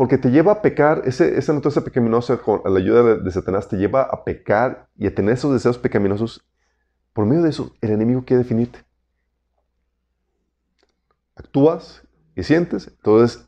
porque 0.00 0.16
te 0.16 0.30
lleva 0.30 0.52
a 0.52 0.62
pecar, 0.62 1.02
ese, 1.04 1.36
esa 1.36 1.52
naturaleza 1.52 1.84
pecaminosa, 1.84 2.38
con 2.38 2.62
la 2.64 2.78
ayuda 2.80 3.02
de, 3.02 3.16
de 3.20 3.30
Satanás, 3.30 3.68
te 3.68 3.76
lleva 3.76 4.00
a 4.00 4.24
pecar 4.24 4.88
y 4.96 5.06
a 5.06 5.14
tener 5.14 5.34
esos 5.34 5.52
deseos 5.52 5.76
pecaminosos. 5.76 6.42
Por 7.12 7.26
medio 7.26 7.42
de 7.42 7.50
eso, 7.50 7.74
el 7.82 7.90
enemigo 7.90 8.24
quiere 8.24 8.42
definirte. 8.42 8.78
actúas 11.36 12.02
y 12.34 12.44
sientes, 12.44 12.88
entonces 12.88 13.46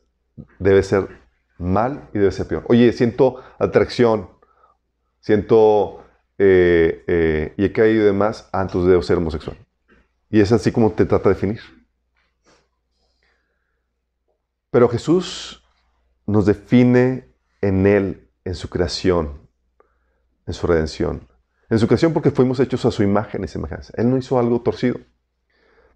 debe 0.59 0.83
ser 0.83 1.07
mal 1.57 2.07
y 2.13 2.19
debe 2.19 2.31
ser 2.31 2.47
peor. 2.47 2.63
Oye, 2.69 2.93
siento 2.93 3.41
atracción, 3.57 4.29
siento 5.21 6.05
eh, 6.37 7.03
eh, 7.07 7.53
y 7.57 7.65
he 7.65 7.73
caído 7.73 8.03
y 8.03 8.05
demás, 8.05 8.47
ah, 8.53 8.61
entonces 8.61 8.91
debo 8.91 9.01
ser 9.01 9.17
homosexual. 9.17 9.57
Y 10.29 10.39
es 10.39 10.51
así 10.51 10.71
como 10.71 10.91
te 10.91 11.07
trata 11.07 11.29
de 11.29 11.33
definir. 11.33 11.61
Pero 14.69 14.87
Jesús 14.87 15.62
nos 16.25 16.45
define 16.45 17.29
en 17.61 17.87
Él, 17.87 18.29
en 18.45 18.55
su 18.55 18.69
creación, 18.69 19.47
en 20.45 20.53
su 20.53 20.67
redención. 20.67 21.27
En 21.69 21.79
su 21.79 21.87
creación 21.87 22.13
porque 22.13 22.31
fuimos 22.31 22.59
hechos 22.59 22.85
a 22.85 22.91
su 22.91 23.03
imagen 23.03 23.43
y 23.43 23.47
semejanza. 23.47 23.93
Él 23.97 24.09
no 24.09 24.17
hizo 24.17 24.37
algo 24.37 24.61
torcido. 24.61 24.99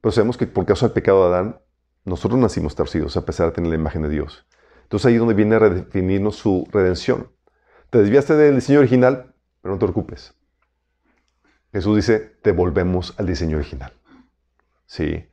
Pero 0.02 0.12
sabemos 0.12 0.38
que 0.38 0.48
por 0.48 0.66
causa 0.66 0.88
del 0.88 0.94
pecado 0.94 1.22
de 1.22 1.36
Adán, 1.36 1.60
nosotros 2.06 2.40
nacimos 2.40 2.76
torcidos 2.76 3.18
a 3.18 3.26
pesar 3.26 3.48
de 3.48 3.54
tener 3.54 3.70
la 3.70 3.76
imagen 3.76 4.02
de 4.02 4.10
Dios. 4.10 4.46
Entonces 4.84 5.08
ahí 5.08 5.14
es 5.16 5.20
donde 5.20 5.34
viene 5.34 5.56
a 5.56 5.60
redefinirnos 5.60 6.38
su 6.38 6.68
redención. 6.72 7.32
Te 7.90 8.00
desviaste 8.00 8.36
del 8.36 8.56
diseño 8.56 8.80
original, 8.80 9.34
pero 9.62 9.74
no 9.74 9.80
te 9.80 9.86
preocupes. 9.86 10.34
Jesús 11.74 11.96
dice, 11.96 12.20
te 12.42 12.52
volvemos 12.52 13.14
al 13.18 13.28
diseño 13.28 13.58
original. 13.58 13.94
Sí. 14.86 15.28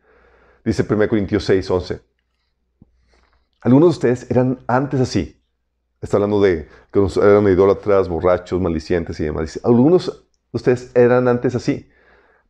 Dice 0.64 0.84
1 0.88 1.08
Corintios 1.08 1.44
6, 1.44 1.70
11. 1.70 2.00
Algunos 3.64 3.88
de 3.88 3.92
ustedes 3.92 4.30
eran 4.30 4.58
antes 4.66 5.00
así. 5.00 5.42
Está 6.02 6.18
hablando 6.18 6.40
de 6.42 6.68
que 6.92 7.00
eran 7.22 7.48
idólatras, 7.48 8.10
borrachos, 8.10 8.60
maldicientes 8.60 9.18
y 9.20 9.24
demás. 9.24 9.58
Algunos 9.64 10.06
de 10.06 10.12
ustedes 10.52 10.92
eran 10.94 11.28
antes 11.28 11.54
así. 11.54 11.88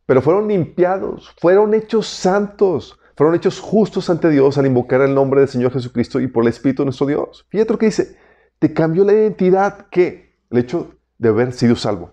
Pero 0.07 0.21
fueron 0.21 0.49
limpiados, 0.49 1.33
fueron 1.41 1.73
hechos 1.73 2.09
santos, 2.09 2.99
fueron 3.17 3.37
hechos 3.37 3.61
justos 3.61 4.11
ante 4.11 4.29
Dios 4.29 4.59
al 4.59 4.67
invocar 4.67 5.03
el 5.03 5.15
nombre 5.15 5.39
del 5.41 5.49
Señor 5.49 5.73
Jesucristo 5.73 6.19
y 6.19 6.27
por 6.27 6.43
el 6.43 6.49
Espíritu 6.49 6.83
de 6.83 6.87
nuestro 6.87 7.07
Dios. 7.07 7.47
Fíjate 7.49 7.73
lo 7.73 7.79
que 7.79 7.87
dice, 7.87 8.19
te 8.59 8.75
cambió 8.75 9.05
la 9.05 9.13
identidad, 9.13 9.87
¿qué? 9.93 10.37
El 10.51 10.59
hecho 10.59 10.97
de 11.19 11.29
haber 11.29 11.53
sido 11.53 11.77
salvo. 11.77 12.13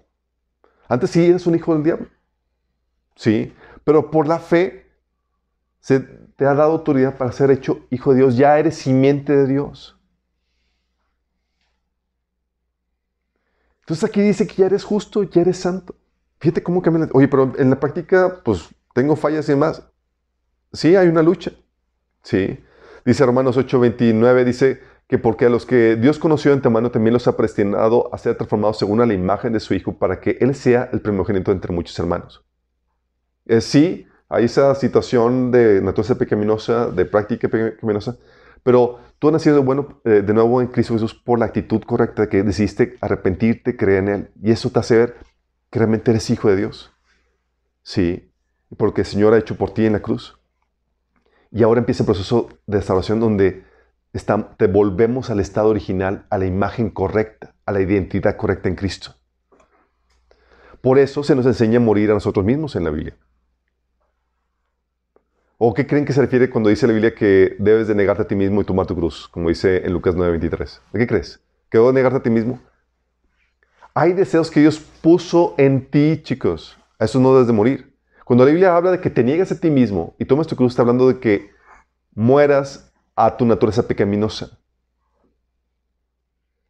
Antes 0.88 1.10
sí 1.10 1.26
eres 1.26 1.48
un 1.48 1.56
hijo 1.56 1.74
del 1.74 1.84
diablo. 1.84 2.08
Sí, 3.16 3.52
pero 3.84 4.12
por 4.12 4.28
la 4.28 4.38
fe 4.38 4.92
se 5.80 6.08
te 6.42 6.48
ha 6.48 6.56
dado 6.56 6.72
autoridad 6.72 7.20
para 7.20 7.32
ser 7.32 7.52
hecho 7.52 7.86
hijo 7.92 8.14
de 8.14 8.22
Dios. 8.22 8.36
Ya 8.36 8.58
eres 8.58 8.74
simiente 8.74 9.32
de 9.32 9.46
Dios. 9.46 9.96
Entonces 13.82 14.04
aquí 14.10 14.22
dice 14.22 14.48
que 14.48 14.56
ya 14.56 14.66
eres 14.66 14.84
justo, 14.84 15.22
ya 15.22 15.42
eres 15.42 15.58
santo. 15.58 15.94
Fíjate 16.40 16.64
cómo 16.64 16.82
cambia. 16.82 17.08
Oye, 17.14 17.28
pero 17.28 17.54
en 17.60 17.70
la 17.70 17.80
práctica, 17.80 18.42
pues 18.44 18.70
tengo 18.96 19.16
fallas 19.16 19.48
y 19.50 19.52
demás. 19.52 19.88
Sí, 20.74 20.96
hay 20.96 21.10
una 21.10 21.22
lucha. 21.22 21.52
Sí. 22.24 22.60
Dice 23.06 23.24
Romanos 23.24 23.56
8:29, 23.56 24.44
dice, 24.44 24.82
que 25.06 25.20
porque 25.20 25.46
a 25.46 25.50
los 25.50 25.68
que 25.68 25.96
Dios 25.96 26.18
conoció 26.18 26.50
de 26.50 26.56
antemano 26.56 26.90
también 26.90 27.14
los 27.14 27.28
ha 27.28 27.38
predestinado 27.38 28.12
a 28.12 28.18
ser 28.18 28.36
transformados 28.36 28.80
según 28.80 29.00
a 29.02 29.06
la 29.06 29.14
imagen 29.14 29.54
de 29.54 29.60
su 29.60 29.76
Hijo 29.76 29.94
para 29.94 30.20
que 30.20 30.40
Él 30.42 30.56
sea 30.56 30.90
el 30.92 31.02
primogénito 31.02 31.52
entre 31.52 31.72
muchos 31.72 32.00
hermanos. 32.00 32.44
Sí, 33.60 34.08
hay 34.32 34.46
esa 34.46 34.74
situación 34.76 35.52
de 35.52 35.82
naturaleza 35.82 36.16
pecaminosa, 36.16 36.88
de 36.88 37.04
práctica 37.04 37.50
pecaminosa, 37.50 38.18
pero 38.64 39.00
tú 39.20 39.28
has 39.28 39.34
nacido 39.34 39.58
de, 39.58 39.62
bueno, 39.62 40.02
eh, 40.06 40.22
de 40.26 40.34
nuevo 40.34 40.62
en 40.62 40.68
Cristo 40.68 40.94
Jesús 40.94 41.14
por 41.14 41.38
la 41.38 41.46
actitud 41.46 41.82
correcta 41.82 42.30
que 42.30 42.42
decidiste 42.42 42.98
arrepentirte, 43.02 43.76
creer 43.76 44.04
en 44.04 44.10
Él. 44.10 44.32
Y 44.42 44.52
eso 44.52 44.70
te 44.70 44.80
hace 44.80 44.98
ver 44.98 45.16
que 45.70 45.80
realmente 45.80 46.12
eres 46.12 46.30
hijo 46.30 46.50
de 46.50 46.56
Dios. 46.56 46.94
Sí, 47.84 48.32
porque 48.78 49.02
el 49.02 49.08
Señor 49.08 49.34
ha 49.34 49.38
hecho 49.38 49.58
por 49.58 49.74
ti 49.74 49.86
en 49.86 49.94
la 49.94 50.02
cruz. 50.02 50.40
Y 51.52 51.64
ahora 51.64 51.80
empieza 51.80 52.04
el 52.04 52.08
proceso 52.08 52.48
de 52.68 52.82
salvación 52.82 53.20
donde 53.20 53.66
te 54.58 54.68
volvemos 54.68 55.30
al 55.30 55.42
estado 55.42 55.68
original, 55.68 56.26
a 56.30 56.38
la 56.38 56.46
imagen 56.46 56.90
correcta, 56.90 57.54
a 57.66 57.74
la 57.74 57.82
identidad 57.82 58.38
correcta 58.38 58.70
en 58.70 58.76
Cristo. 58.76 59.16
Por 60.82 61.00
eso 61.00 61.22
se 61.22 61.36
nos 61.36 61.46
enseña 61.46 61.78
a 61.78 61.82
morir 61.82 62.12
a 62.12 62.14
nosotros 62.14 62.46
mismos 62.46 62.78
en 62.78 62.86
la 62.86 62.92
Biblia. 62.92 63.18
¿O 65.64 65.76
qué 65.76 65.86
creen 65.86 66.06
que 66.06 66.14
se 66.14 66.22
refiere 66.22 66.50
cuando 66.50 66.72
dice 66.72 66.88
la 66.88 66.94
Biblia 66.94 67.14
que 67.14 67.56
debes 67.60 67.88
de 67.88 67.94
negarte 67.94 68.24
a 68.24 68.28
ti 68.28 68.34
mismo 68.34 68.62
y 68.62 68.64
tomar 68.64 68.88
tu 68.88 68.96
cruz? 68.96 69.28
Como 69.28 69.48
dice 69.48 69.86
en 69.86 69.94
Lucas 69.94 70.16
9:23. 70.16 70.82
¿De 70.92 70.98
qué 70.98 71.06
crees? 71.06 71.40
¿Que 71.70 71.78
debo 71.78 71.94
negarte 71.94 72.18
a 72.18 72.24
ti 72.24 72.32
mismo? 72.32 72.60
Hay 73.94 74.14
deseos 74.14 74.50
que 74.50 74.60
Dios 74.60 74.80
puso 74.80 75.54
en 75.60 75.86
ti, 75.86 76.20
chicos. 76.24 76.80
A 76.98 77.06
eso 77.06 77.20
no 77.20 77.34
debes 77.34 77.46
de 77.46 77.54
morir. 77.54 77.96
Cuando 78.26 78.44
la 78.44 78.50
Biblia 78.50 78.76
habla 78.76 78.90
de 78.90 79.02
que 79.02 79.12
te 79.12 79.24
niegas 79.24 79.52
a 79.52 79.60
ti 79.60 79.70
mismo 79.70 80.16
y 80.18 80.26
tomas 80.26 80.48
tu 80.48 80.56
cruz, 80.56 80.72
está 80.72 80.82
hablando 80.82 81.08
de 81.08 81.20
que 81.20 81.52
mueras 82.16 82.92
a 83.16 83.38
tu 83.38 83.46
naturaleza 83.46 83.88
pecaminosa. 83.88 84.58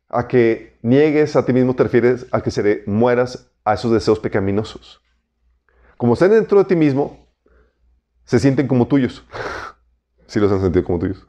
A 0.10 0.27
que 0.27 0.77
niegues 0.82 1.38
a 1.38 1.45
ti 1.45 1.54
mismo 1.54 1.77
te 1.77 1.84
refieres 1.84 2.27
a 2.34 2.41
que 2.41 2.51
se 2.51 2.84
mueras 2.88 3.49
a 3.63 3.75
esos 3.75 3.93
deseos 3.93 4.19
pecaminosos. 4.19 5.01
Como 5.95 6.15
están 6.15 6.32
dentro 6.32 6.58
de 6.58 6.65
ti 6.65 6.75
mismo, 6.75 7.20
se 8.32 8.39
sienten 8.39 8.67
como 8.67 8.88
tuyos. 8.88 9.26
Si 10.26 10.39
los 10.39 10.50
han 10.50 10.62
sentido 10.62 10.86
como 10.86 10.98
tuyos. 10.98 11.28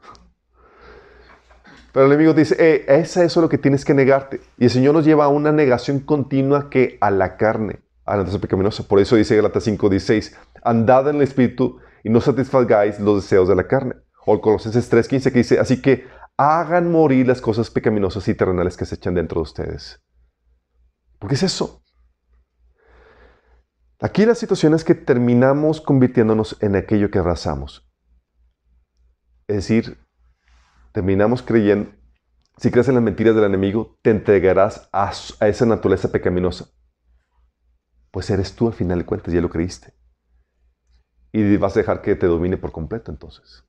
Pero 1.91 2.05
el 2.05 2.11
enemigo 2.13 2.33
dice, 2.33 2.55
eh, 2.57 2.85
es 2.87 3.17
eso 3.17 3.41
lo 3.41 3.49
que 3.49 3.57
tienes 3.57 3.83
que 3.83 3.93
negarte. 3.93 4.39
Y 4.57 4.63
el 4.63 4.69
Señor 4.69 4.93
nos 4.93 5.03
lleva 5.03 5.25
a 5.25 5.27
una 5.27 5.51
negación 5.51 5.99
continua 5.99 6.69
que 6.69 6.97
a 7.01 7.11
la 7.11 7.35
carne, 7.35 7.81
a 8.05 8.11
la 8.11 8.19
naturaleza 8.19 8.39
pecaminosa. 8.39 8.87
Por 8.87 9.01
eso 9.01 9.17
dice 9.17 9.35
Galatas 9.35 9.67
5:16, 9.67 10.37
andad 10.63 11.09
en 11.09 11.17
el 11.17 11.23
Espíritu 11.23 11.81
y 12.05 12.09
no 12.09 12.21
satisfagáis 12.21 12.97
los 13.01 13.23
deseos 13.23 13.49
de 13.49 13.55
la 13.57 13.67
carne. 13.67 13.95
O 14.25 14.35
el 14.35 14.39
Colosenses 14.39 14.89
3.15 14.89 15.31
que 15.33 15.39
dice, 15.39 15.59
así 15.59 15.81
que 15.81 16.07
hagan 16.37 16.89
morir 16.89 17.27
las 17.27 17.41
cosas 17.41 17.69
pecaminosas 17.69 18.25
y 18.29 18.35
terrenales 18.35 18.77
que 18.77 18.85
se 18.85 18.95
echan 18.95 19.15
dentro 19.15 19.41
de 19.41 19.43
ustedes. 19.43 20.01
¿Por 21.19 21.27
qué 21.27 21.35
es 21.35 21.43
eso? 21.43 21.82
Aquí 23.99 24.25
la 24.25 24.35
situación 24.35 24.73
es 24.73 24.83
que 24.83 24.95
terminamos 24.95 25.81
convirtiéndonos 25.81 26.57
en 26.61 26.75
aquello 26.75 27.09
que 27.09 27.19
abrazamos. 27.19 27.89
Es 29.47 29.55
decir, 29.57 29.97
terminamos 30.91 31.41
creyendo, 31.41 31.91
si 32.57 32.69
crees 32.71 32.87
en 32.87 32.95
las 32.95 33.03
mentiras 33.03 33.35
del 33.35 33.45
enemigo, 33.45 33.97
te 34.01 34.11
entregarás 34.11 34.89
a, 34.91 35.11
esa 35.47 35.65
naturaleza 35.65 36.11
pecaminosa. 36.11 36.67
Pues 38.11 38.29
eres 38.29 38.53
tú 38.53 38.67
al 38.67 38.73
final 38.73 38.99
de 38.99 39.05
cuentas, 39.05 39.33
ya 39.33 39.41
lo 39.41 39.49
creíste. 39.49 39.93
Y 41.31 41.57
vas 41.57 41.75
a 41.75 41.79
dejar 41.79 42.01
que 42.01 42.15
te 42.15 42.27
domine 42.27 42.57
por 42.57 42.71
completo 42.71 43.11
entonces 43.11 43.65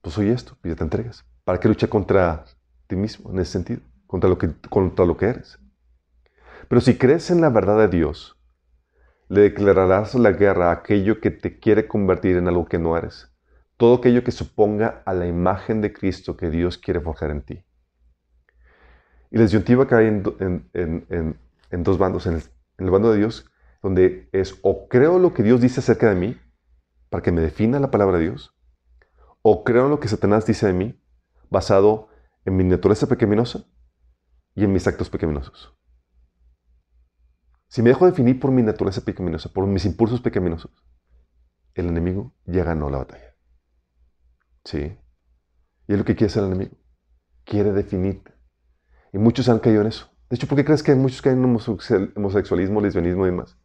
pues 0.00 0.14
soy 0.14 0.30
esto, 0.30 0.56
y 0.64 0.68
ya 0.68 0.76
te 0.76 0.84
entregas. 0.84 1.24
¿Para 1.44 1.60
qué 1.60 1.68
luchar 1.68 1.88
contra 1.88 2.44
ti 2.86 2.96
mismo 2.96 3.30
en 3.30 3.40
ese 3.40 3.52
sentido? 3.52 3.80
Contra 4.06 4.30
lo 4.30 4.38
que, 4.38 4.52
contra 4.70 5.04
lo 5.04 5.16
que 5.16 5.26
eres. 5.26 5.58
Pero 6.68 6.80
si 6.80 6.96
crees 6.96 7.30
en 7.30 7.40
la 7.40 7.50
verdad 7.50 7.78
de 7.78 7.88
Dios, 7.88 8.37
le 9.28 9.42
declararás 9.42 10.14
la 10.14 10.32
guerra 10.32 10.70
a 10.70 10.72
aquello 10.72 11.20
que 11.20 11.30
te 11.30 11.58
quiere 11.58 11.86
convertir 11.86 12.36
en 12.36 12.48
algo 12.48 12.66
que 12.66 12.78
no 12.78 12.96
eres. 12.96 13.30
Todo 13.76 13.96
aquello 13.96 14.24
que 14.24 14.32
suponga 14.32 15.02
a 15.04 15.12
la 15.14 15.26
imagen 15.26 15.80
de 15.80 15.92
Cristo 15.92 16.36
que 16.36 16.50
Dios 16.50 16.78
quiere 16.78 17.00
forjar 17.00 17.30
en 17.30 17.42
ti. 17.42 17.64
Y 19.30 19.36
la 19.36 19.44
disyuntiva 19.44 19.86
cae 19.86 20.08
en, 20.08 21.36
en, 21.70 21.82
dos 21.82 21.98
bandos. 21.98 22.26
El, 22.26 22.42
en 22.78 22.84
el 22.84 22.90
bando 22.90 23.12
de 23.12 23.18
Dios, 23.18 23.50
donde 23.82 24.28
es 24.32 24.58
o 24.62 24.88
creo 24.88 25.18
lo 25.18 25.34
que 25.34 25.42
Dios 25.42 25.60
dice 25.60 25.80
acerca 25.80 26.08
de 26.08 26.16
mí, 26.16 26.40
para 27.10 27.22
que 27.22 27.32
me 27.32 27.40
defina 27.40 27.78
la 27.78 27.90
palabra 27.90 28.18
de 28.18 28.24
Dios, 28.24 28.54
o 29.42 29.64
creo 29.64 29.88
lo 29.88 30.00
que 30.00 30.08
Satanás 30.08 30.46
dice 30.46 30.66
de 30.66 30.72
mí, 30.72 31.00
basado 31.50 32.08
en 32.44 32.56
mi 32.56 32.64
naturaleza 32.64 33.06
pecaminosa 33.06 33.64
y 34.54 34.64
en 34.64 34.72
mis 34.72 34.86
actos 34.86 35.10
pecaminosos. 35.10 35.76
Si 37.68 37.82
me 37.82 37.90
dejo 37.90 38.06
definir 38.06 38.40
por 38.40 38.50
mi 38.50 38.62
naturaleza 38.62 39.02
pecaminosa, 39.02 39.50
por 39.50 39.66
mis 39.66 39.84
impulsos 39.84 40.20
pecaminosos, 40.20 40.70
el 41.74 41.86
enemigo 41.86 42.34
ya 42.46 42.64
ganó 42.64 42.88
la 42.90 42.98
batalla. 42.98 43.34
¿Sí? 44.64 44.96
Y 45.86 45.92
es 45.92 45.98
lo 45.98 46.04
que 46.04 46.16
quiere 46.16 46.30
hacer 46.30 46.44
el 46.44 46.50
enemigo. 46.50 46.76
Quiere 47.44 47.72
definirte. 47.72 48.32
Y 49.12 49.18
muchos 49.18 49.48
han 49.48 49.58
caído 49.58 49.82
en 49.82 49.88
eso. 49.88 50.10
De 50.28 50.36
hecho, 50.36 50.46
¿por 50.46 50.56
qué 50.56 50.64
crees 50.64 50.82
que 50.82 50.94
muchos 50.94 51.22
caen 51.22 51.42
en 51.42 52.12
homosexualismo, 52.16 52.80
lesbianismo 52.80 53.26
y 53.26 53.30
demás? 53.30 53.58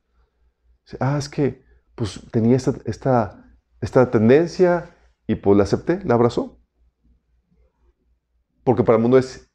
Ah, 0.99 1.17
es 1.17 1.29
que 1.29 1.63
pues 1.95 2.21
tenía 2.31 2.55
esta, 2.55 2.73
esta, 2.85 3.57
esta 3.81 4.09
tendencia 4.11 4.95
y 5.27 5.35
pues 5.35 5.57
la 5.57 5.63
acepté, 5.63 6.01
la 6.03 6.13
abrazó. 6.15 6.59
Porque 8.63 8.83
para 8.83 8.97
el 8.97 9.01
mundo 9.01 9.17
es, 9.17 9.49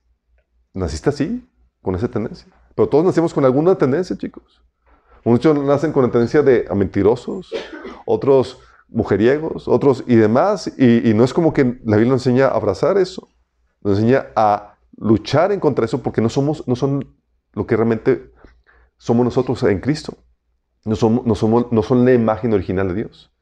naciste 0.74 1.08
así, 1.08 1.48
con 1.80 1.94
esa 1.94 2.08
tendencia. 2.08 2.46
Pero 2.78 2.88
todos 2.88 3.04
nacemos 3.04 3.34
con 3.34 3.44
alguna 3.44 3.74
tendencia, 3.74 4.16
chicos. 4.16 4.62
Muchos 5.24 5.58
nacen 5.64 5.90
con 5.90 6.04
la 6.04 6.12
tendencia 6.12 6.42
de 6.42 6.64
a 6.70 6.76
mentirosos, 6.76 7.52
otros 8.06 8.60
mujeriegos, 8.86 9.66
otros 9.66 10.04
y 10.06 10.14
demás. 10.14 10.72
Y, 10.78 11.12
no 11.12 11.24
es 11.24 11.34
como 11.34 11.52
que 11.52 11.80
la 11.84 11.96
Biblia 11.96 12.12
nos 12.12 12.24
enseña 12.24 12.46
a 12.46 12.50
abrazar 12.50 12.96
eso. 12.96 13.28
Nos 13.80 13.98
enseña 13.98 14.28
a 14.36 14.76
luchar 14.96 15.58
contra 15.58 15.86
eso 15.86 16.04
porque 16.04 16.20
no 16.20 16.28
somos, 16.28 16.68
no 16.68 16.76
son 16.76 17.16
lo 17.52 17.66
que 17.66 17.74
realmente 17.74 18.30
somos 18.96 19.24
nosotros 19.24 19.60
en 19.64 19.80
Cristo. 19.80 20.14
No, 20.84 20.94
somos, 20.94 21.26
no, 21.26 21.34
somos, 21.34 21.72
no 21.72 21.82
son 21.82 22.04
la 22.04 22.12
imagen 22.12 22.52
original 22.52 22.86
de 22.86 22.94
Dios. 22.94 23.32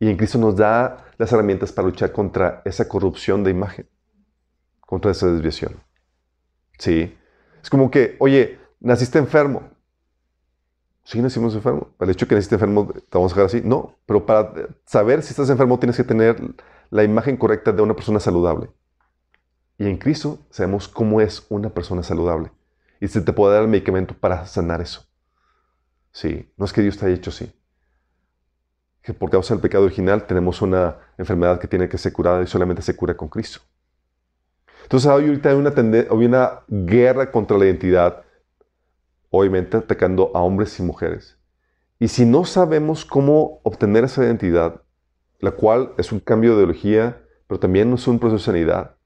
Y 0.00 0.08
en 0.08 0.16
Cristo 0.16 0.38
nos 0.38 0.56
da 0.56 1.08
las 1.18 1.30
herramientas 1.30 1.72
para 1.72 1.88
luchar 1.88 2.10
contra 2.10 2.62
esa 2.64 2.88
corrupción 2.88 3.44
de 3.44 3.50
imagen, 3.50 3.86
contra 4.80 5.10
esa 5.10 5.26
desviación. 5.26 5.74
Sí. 6.78 7.14
Es 7.62 7.68
como 7.68 7.90
que, 7.90 8.16
oye, 8.18 8.61
naciste 8.82 9.18
enfermo. 9.18 9.62
Sí, 11.04 11.20
nacimos 11.20 11.54
enfermos. 11.54 11.88
El 11.98 12.10
hecho 12.10 12.26
de 12.26 12.28
que 12.28 12.34
naciste 12.36 12.54
enfermo, 12.54 12.92
¿te 12.92 13.18
vamos 13.18 13.32
a 13.32 13.34
dejar 13.34 13.46
así? 13.46 13.62
No. 13.64 13.96
Pero 14.06 14.24
para 14.24 14.52
saber 14.84 15.22
si 15.22 15.30
estás 15.30 15.50
enfermo, 15.50 15.78
tienes 15.78 15.96
que 15.96 16.04
tener 16.04 16.36
la 16.90 17.02
imagen 17.02 17.36
correcta 17.36 17.72
de 17.72 17.82
una 17.82 17.94
persona 17.94 18.20
saludable. 18.20 18.70
Y 19.78 19.86
en 19.86 19.96
Cristo 19.96 20.38
sabemos 20.50 20.86
cómo 20.86 21.20
es 21.20 21.44
una 21.48 21.70
persona 21.70 22.02
saludable. 22.02 22.52
Y 23.00 23.08
se 23.08 23.20
te 23.20 23.32
puede 23.32 23.54
dar 23.54 23.62
el 23.62 23.68
medicamento 23.68 24.14
para 24.14 24.46
sanar 24.46 24.80
eso. 24.80 25.04
Sí. 26.12 26.52
No 26.56 26.64
es 26.64 26.72
que 26.72 26.82
Dios 26.82 26.98
te 26.98 27.06
haya 27.06 27.16
hecho 27.16 27.30
así 27.30 27.52
que 29.02 29.12
por 29.12 29.30
causa 29.30 29.54
del 29.54 29.60
pecado 29.60 29.84
original 29.84 30.26
tenemos 30.26 30.62
una 30.62 30.96
enfermedad 31.18 31.58
que 31.58 31.66
tiene 31.66 31.88
que 31.88 31.98
ser 31.98 32.12
curada 32.12 32.42
y 32.42 32.46
solamente 32.46 32.82
se 32.82 32.94
cura 32.94 33.16
con 33.16 33.28
Cristo. 33.28 33.60
Entonces 34.84 35.10
ahorita 35.10 35.50
hay 35.50 35.56
una, 35.56 35.70
hay 35.70 36.26
una 36.26 36.60
guerra 36.68 37.30
contra 37.30 37.58
la 37.58 37.64
identidad, 37.64 38.22
obviamente 39.32 39.78
atacando 39.78 40.30
a 40.34 40.42
hombres 40.42 40.78
y 40.78 40.82
mujeres. 40.82 41.38
Y 41.98 42.08
si 42.08 42.24
no 42.24 42.44
sabemos 42.44 43.04
cómo 43.04 43.60
obtener 43.64 44.04
esa 44.04 44.22
identidad, 44.22 44.82
la 45.40 45.52
cual 45.52 45.94
es 45.98 46.12
un 46.12 46.20
cambio 46.20 46.50
de 46.50 46.58
ideología, 46.58 47.22
pero 47.48 47.58
también 47.58 47.92
es 47.92 48.06
un 48.06 48.18
proceso 48.18 48.38
de 48.38 48.44
sanidad, 48.44 48.96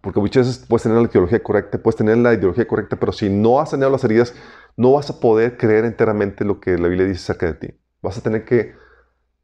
porque 0.00 0.18
muchas 0.18 0.46
veces 0.46 0.66
puedes 0.66 0.82
tener 0.82 0.98
la 0.98 1.08
ideología 1.08 1.42
correcta, 1.42 1.78
puedes 1.78 1.96
tener 1.96 2.16
la 2.16 2.32
ideología 2.32 2.66
correcta, 2.66 2.96
pero 2.96 3.12
si 3.12 3.28
no 3.28 3.60
has 3.60 3.70
sanado 3.70 3.92
las 3.92 4.02
heridas, 4.02 4.34
no 4.76 4.92
vas 4.92 5.10
a 5.10 5.20
poder 5.20 5.58
creer 5.58 5.84
enteramente 5.84 6.44
lo 6.44 6.58
que 6.58 6.78
la 6.78 6.88
Biblia 6.88 7.06
dice 7.06 7.20
acerca 7.20 7.46
de 7.46 7.54
ti. 7.54 7.74
Vas 8.00 8.16
a 8.16 8.22
tener 8.22 8.46
que 8.46 8.74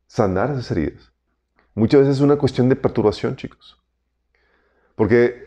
sanar 0.06 0.50
esas 0.50 0.70
heridas. 0.70 1.12
Muchas 1.74 2.00
veces 2.00 2.16
es 2.16 2.22
una 2.22 2.36
cuestión 2.36 2.70
de 2.70 2.76
perturbación, 2.76 3.36
chicos. 3.36 3.78
Porque 4.94 5.45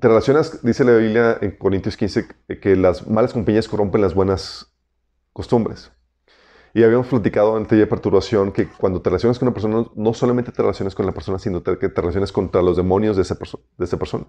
te 0.00 0.08
relacionas, 0.08 0.62
dice 0.62 0.84
la 0.84 0.96
Biblia 0.96 1.38
en 1.40 1.52
Corintios 1.52 1.96
15, 1.96 2.28
que 2.60 2.76
las 2.76 3.06
malas 3.06 3.32
compañías 3.32 3.68
corrompen 3.68 4.00
las 4.00 4.14
buenas 4.14 4.72
costumbres. 5.32 5.92
Y 6.74 6.84
habíamos 6.84 7.08
platicado 7.08 7.56
antes 7.56 7.78
de 7.78 7.86
perturbación 7.86 8.52
que 8.52 8.68
cuando 8.68 9.00
te 9.02 9.10
relacionas 9.10 9.38
con 9.38 9.48
una 9.48 9.54
persona, 9.54 9.86
no 9.96 10.14
solamente 10.14 10.52
te 10.52 10.62
relacionas 10.62 10.94
con 10.94 11.06
la 11.06 11.12
persona, 11.12 11.38
sino 11.38 11.62
que 11.62 11.88
te 11.88 12.00
relacionas 12.00 12.30
contra 12.30 12.62
los 12.62 12.76
demonios 12.76 13.16
de 13.16 13.22
esa, 13.22 13.36
de 13.78 13.84
esa 13.84 13.98
persona. 13.98 14.26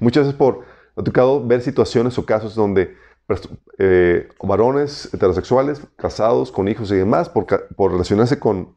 Muchas 0.00 0.24
veces 0.24 0.38
por, 0.38 0.64
ha 0.96 1.02
tocado 1.02 1.46
ver 1.46 1.60
situaciones 1.60 2.18
o 2.18 2.26
casos 2.26 2.54
donde 2.54 2.96
eh, 3.78 4.28
varones 4.42 5.12
heterosexuales, 5.14 5.82
casados, 5.96 6.50
con 6.50 6.68
hijos 6.68 6.90
y 6.90 6.96
demás, 6.96 7.28
por, 7.28 7.46
relacionarse 7.90 8.38
con 8.38 8.76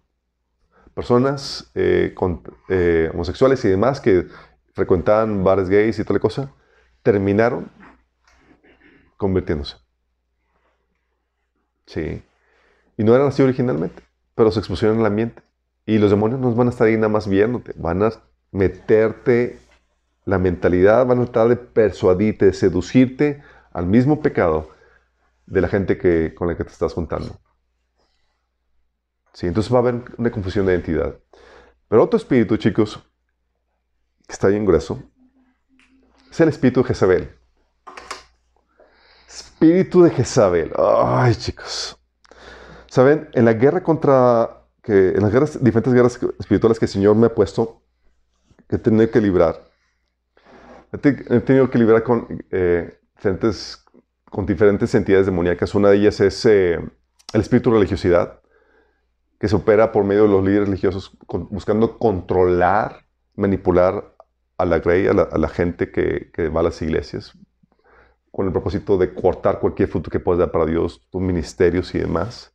personas 0.93 1.71
eh, 1.75 2.13
eh, 2.69 3.09
homosexuales 3.13 3.65
y 3.65 3.69
demás 3.69 3.99
que 3.99 4.27
frecuentaban 4.75 5.43
bares 5.43 5.69
gays 5.69 5.97
y 5.97 6.03
toda 6.03 6.15
la 6.15 6.19
cosa, 6.19 6.51
terminaron 7.01 7.71
convirtiéndose. 9.15 9.77
Sí. 11.87 12.21
Y 12.97 13.03
no 13.03 13.15
eran 13.15 13.27
así 13.27 13.41
originalmente, 13.41 14.03
pero 14.35 14.51
se 14.51 14.59
expusieron 14.59 14.99
al 14.99 15.05
ambiente. 15.05 15.41
Y 15.85 15.97
los 15.97 16.09
demonios 16.09 16.41
no 16.41 16.53
van 16.53 16.67
a 16.67 16.71
estar 16.71 16.87
ahí 16.87 16.95
nada 16.95 17.07
más 17.09 17.27
viéndote, 17.27 17.73
van 17.77 18.03
a 18.03 18.11
meterte 18.51 19.59
la 20.25 20.39
mentalidad, 20.39 21.05
van 21.05 21.21
a 21.21 21.25
tratar 21.25 21.49
de 21.49 21.55
persuadirte, 21.55 22.47
de 22.47 22.53
seducirte 22.53 23.43
al 23.71 23.85
mismo 23.85 24.21
pecado 24.21 24.69
de 25.45 25.61
la 25.61 25.69
gente 25.69 25.97
que, 25.97 26.33
con 26.35 26.47
la 26.47 26.57
que 26.57 26.65
te 26.65 26.71
estás 26.71 26.93
juntando. 26.93 27.39
¿sí? 29.33 29.47
Entonces 29.47 29.71
va 29.71 29.77
a 29.77 29.81
haber 29.81 30.01
una 30.17 30.31
confusión 30.31 30.65
de 30.65 30.73
identidad. 30.73 31.15
Pero 31.87 32.03
otro 32.03 32.17
espíritu, 32.17 32.57
chicos, 32.57 33.01
que 34.27 34.33
está 34.33 34.47
bien 34.47 34.65
grueso, 34.65 35.03
es 36.31 36.39
el 36.41 36.49
espíritu 36.49 36.81
de 36.81 36.87
Jezabel. 36.87 37.29
Espíritu 39.27 40.03
de 40.03 40.09
Jezabel. 40.09 40.71
Ay, 40.77 41.35
chicos. 41.35 41.97
Saben, 42.87 43.29
en 43.33 43.45
la 43.45 43.53
guerra 43.53 43.83
contra, 43.83 44.63
que, 44.81 45.09
en 45.09 45.21
las 45.21 45.31
guerras, 45.31 45.63
diferentes 45.63 45.93
guerras 45.93 46.19
espirituales 46.39 46.79
que 46.79 46.85
el 46.85 46.91
Señor 46.91 47.15
me 47.15 47.27
ha 47.27 47.33
puesto, 47.33 47.81
que 48.67 48.77
he 48.77 48.79
tenido 48.79 49.09
que 49.09 49.21
librar, 49.21 49.69
he, 50.91 50.97
tenido 51.41 51.69
que 51.69 51.77
librar 51.77 52.03
con, 52.03 52.43
eh, 52.51 52.99
diferentes, 53.15 53.83
con 54.29 54.45
diferentes 54.45 54.93
entidades 54.95 55.25
demoníacas. 55.25 55.75
Una 55.75 55.89
de 55.89 55.97
ellas 55.97 56.19
es 56.19 56.45
eh, 56.45 56.79
el 57.33 57.41
espíritu 57.41 57.69
de 57.69 57.77
religiosidad 57.77 58.39
que 59.39 59.47
se 59.47 59.55
opera 59.55 59.91
por 59.91 60.03
medio 60.03 60.23
de 60.23 60.29
los 60.29 60.43
líderes 60.43 60.67
religiosos 60.67 61.17
buscando 61.27 61.97
controlar, 61.97 63.05
manipular 63.35 64.14
a 64.57 64.65
la 64.65 64.79
grey, 64.79 65.07
a 65.07 65.13
la, 65.13 65.49
gente 65.49 65.91
que, 65.91 66.49
va 66.49 66.61
a 66.61 66.63
las 66.63 66.81
iglesias, 66.81 67.37
con 68.31 68.45
el 68.45 68.51
propósito 68.51 68.97
de 68.97 69.13
cortar 69.13 69.59
cualquier 69.59 69.89
fruto 69.89 70.09
que 70.09 70.19
puedas 70.19 70.39
dar 70.39 70.51
para 70.51 70.65
Dios, 70.65 71.07
tus 71.09 71.21
ministerios 71.21 71.93
y 71.95 71.99
demás. 71.99 72.53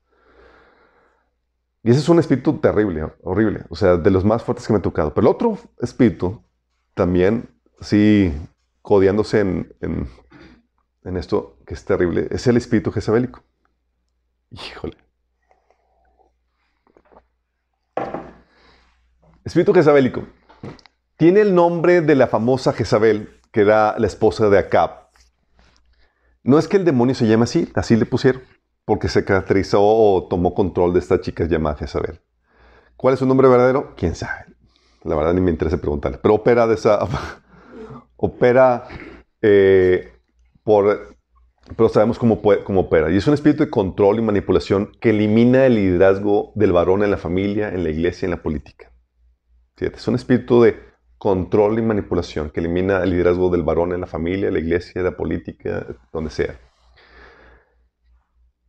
Y 1.82 1.90
ese 1.90 2.00
es 2.00 2.08
un 2.08 2.18
espíritu 2.18 2.58
terrible, 2.58 3.06
horrible, 3.22 3.64
o 3.68 3.76
sea, 3.76 3.96
de 3.96 4.10
los 4.10 4.24
más 4.24 4.42
fuertes 4.42 4.66
que 4.66 4.72
me 4.72 4.78
ha 4.78 4.82
tocado. 4.82 5.14
Pero 5.14 5.28
el 5.28 5.34
otro 5.34 5.58
espíritu, 5.80 6.42
también, 6.94 7.48
sí, 7.80 8.32
codiándose 8.82 9.40
en, 9.40 9.74
en, 9.80 11.16
esto 11.16 11.58
que 11.66 11.74
es 11.74 11.84
terrible, 11.84 12.28
es 12.30 12.46
el 12.46 12.56
espíritu 12.56 12.92
jezabélico. 12.92 13.42
Híjole. 14.50 14.96
Espíritu 19.44 19.72
jezabélico. 19.72 20.24
Tiene 21.20 21.42
el 21.42 21.54
nombre 21.54 22.00
de 22.00 22.14
la 22.14 22.28
famosa 22.28 22.72
Jezabel, 22.72 23.28
que 23.52 23.60
era 23.60 23.94
la 23.98 24.06
esposa 24.06 24.48
de 24.48 24.56
Acab. 24.56 25.10
No 26.42 26.58
es 26.58 26.66
que 26.66 26.78
el 26.78 26.86
demonio 26.86 27.14
se 27.14 27.26
llame 27.26 27.42
así, 27.42 27.68
así 27.74 27.94
le 27.94 28.06
pusieron, 28.06 28.40
porque 28.86 29.08
se 29.08 29.22
caracterizó 29.22 29.82
o 29.82 30.28
tomó 30.30 30.54
control 30.54 30.94
de 30.94 31.00
esta 31.00 31.20
chica 31.20 31.44
llamada 31.44 31.76
Jezabel. 31.76 32.22
¿Cuál 32.96 33.12
es 33.12 33.20
su 33.20 33.26
nombre 33.26 33.48
verdadero? 33.48 33.94
¿Quién 33.98 34.14
sabe? 34.14 34.46
La 35.04 35.14
verdad 35.14 35.34
ni 35.34 35.42
me 35.42 35.50
interesa 35.50 35.76
preguntarle. 35.76 36.16
Pero 36.22 36.36
opera 36.36 36.66
de 36.66 36.72
esa... 36.76 37.00
opera 38.16 38.88
eh, 39.42 40.14
por... 40.64 41.16
Pero 41.76 41.90
sabemos 41.90 42.18
cómo, 42.18 42.40
cómo 42.64 42.80
opera. 42.80 43.10
Y 43.10 43.18
es 43.18 43.26
un 43.26 43.34
espíritu 43.34 43.62
de 43.62 43.68
control 43.68 44.20
y 44.20 44.22
manipulación 44.22 44.90
que 44.98 45.10
elimina 45.10 45.66
el 45.66 45.74
liderazgo 45.74 46.52
del 46.54 46.72
varón 46.72 47.02
en 47.02 47.10
la 47.10 47.18
familia, 47.18 47.68
en 47.68 47.84
la 47.84 47.90
iglesia, 47.90 48.24
en 48.24 48.30
la 48.30 48.42
política. 48.42 48.90
Es 49.76 50.08
un 50.08 50.14
espíritu 50.14 50.62
de 50.62 50.89
control 51.20 51.78
y 51.78 51.82
manipulación 51.82 52.48
que 52.48 52.60
elimina 52.60 53.02
el 53.02 53.10
liderazgo 53.10 53.50
del 53.50 53.62
varón 53.62 53.92
en 53.92 54.00
la 54.00 54.06
familia, 54.06 54.48
en 54.48 54.54
la 54.54 54.60
iglesia, 54.60 54.92
en 54.94 55.04
la 55.04 55.14
política, 55.14 55.86
donde 56.10 56.30
sea. 56.30 56.58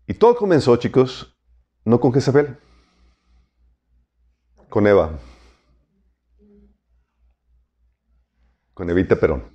Y 0.05 0.15
todo 0.15 0.35
comenzó, 0.35 0.75
chicos, 0.75 1.39
no 1.85 1.97
con 2.01 2.11
Jezabel, 2.11 2.57
con 4.67 4.85
Eva, 4.85 5.17
con 8.73 8.89
Evita 8.89 9.15
Perón. 9.15 9.45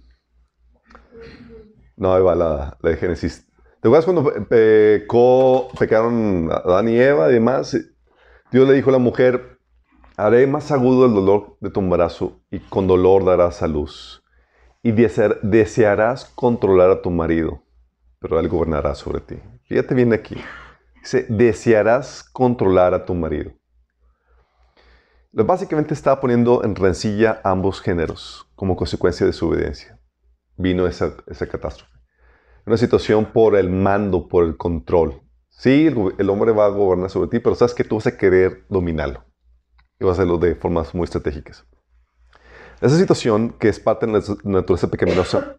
No, 1.96 2.16
Eva, 2.16 2.34
la, 2.34 2.78
de 2.82 2.96
Génesis. 2.96 3.46
¿Te 3.82 3.88
acuerdas 3.88 4.06
cuando 4.06 4.48
pecó, 4.48 5.68
pecaron 5.78 6.48
Adán 6.50 6.88
y 6.88 6.96
Eva 6.98 7.28
y 7.28 7.34
demás? 7.34 7.76
Dios 8.50 8.66
le 8.66 8.72
dijo 8.72 8.88
a 8.88 8.94
la 8.94 8.98
mujer, 8.98 9.55
Haré 10.18 10.46
más 10.46 10.72
agudo 10.72 11.04
el 11.04 11.12
dolor 11.12 11.58
de 11.60 11.68
tu 11.68 11.80
embarazo 11.80 12.40
y 12.50 12.58
con 12.58 12.86
dolor 12.86 13.26
darás 13.26 13.62
a 13.62 13.66
luz. 13.66 14.24
Y 14.82 14.92
desearás 14.92 16.24
controlar 16.24 16.90
a 16.90 17.02
tu 17.02 17.10
marido, 17.10 17.62
pero 18.18 18.40
él 18.40 18.48
gobernará 18.48 18.94
sobre 18.94 19.20
ti. 19.20 19.36
Fíjate 19.64 19.94
bien 19.94 20.14
aquí. 20.14 20.36
Dice, 21.02 21.26
desearás 21.28 22.22
controlar 22.22 22.94
a 22.94 23.04
tu 23.04 23.14
marido. 23.14 23.52
Básicamente 25.32 25.92
estaba 25.92 26.18
poniendo 26.18 26.64
en 26.64 26.76
rencilla 26.76 27.42
ambos 27.44 27.82
géneros 27.82 28.48
como 28.54 28.74
consecuencia 28.74 29.26
de 29.26 29.34
su 29.34 29.48
obediencia. 29.48 30.00
Vino 30.56 30.86
esa, 30.86 31.12
esa 31.26 31.46
catástrofe. 31.46 31.92
Una 32.64 32.78
situación 32.78 33.26
por 33.26 33.54
el 33.54 33.68
mando, 33.68 34.28
por 34.28 34.44
el 34.44 34.56
control. 34.56 35.20
Sí, 35.50 35.88
el, 35.88 36.14
el 36.16 36.30
hombre 36.30 36.52
va 36.52 36.64
a 36.64 36.70
gobernar 36.70 37.10
sobre 37.10 37.28
ti, 37.28 37.38
pero 37.38 37.54
sabes 37.54 37.74
que 37.74 37.84
tú 37.84 37.96
vas 37.96 38.06
a 38.06 38.16
querer 38.16 38.64
dominarlo 38.70 39.26
y 39.98 40.04
va 40.04 40.10
a 40.10 40.12
hacerlo 40.14 40.38
de 40.38 40.54
formas 40.54 40.94
muy 40.94 41.04
estratégicas. 41.04 41.64
Esa 42.80 42.96
situación, 42.96 43.54
que 43.58 43.68
es 43.68 43.80
parte 43.80 44.06
de 44.06 44.12
la 44.12 44.20
naturaleza 44.44 44.90
pecaminosa, 44.90 45.56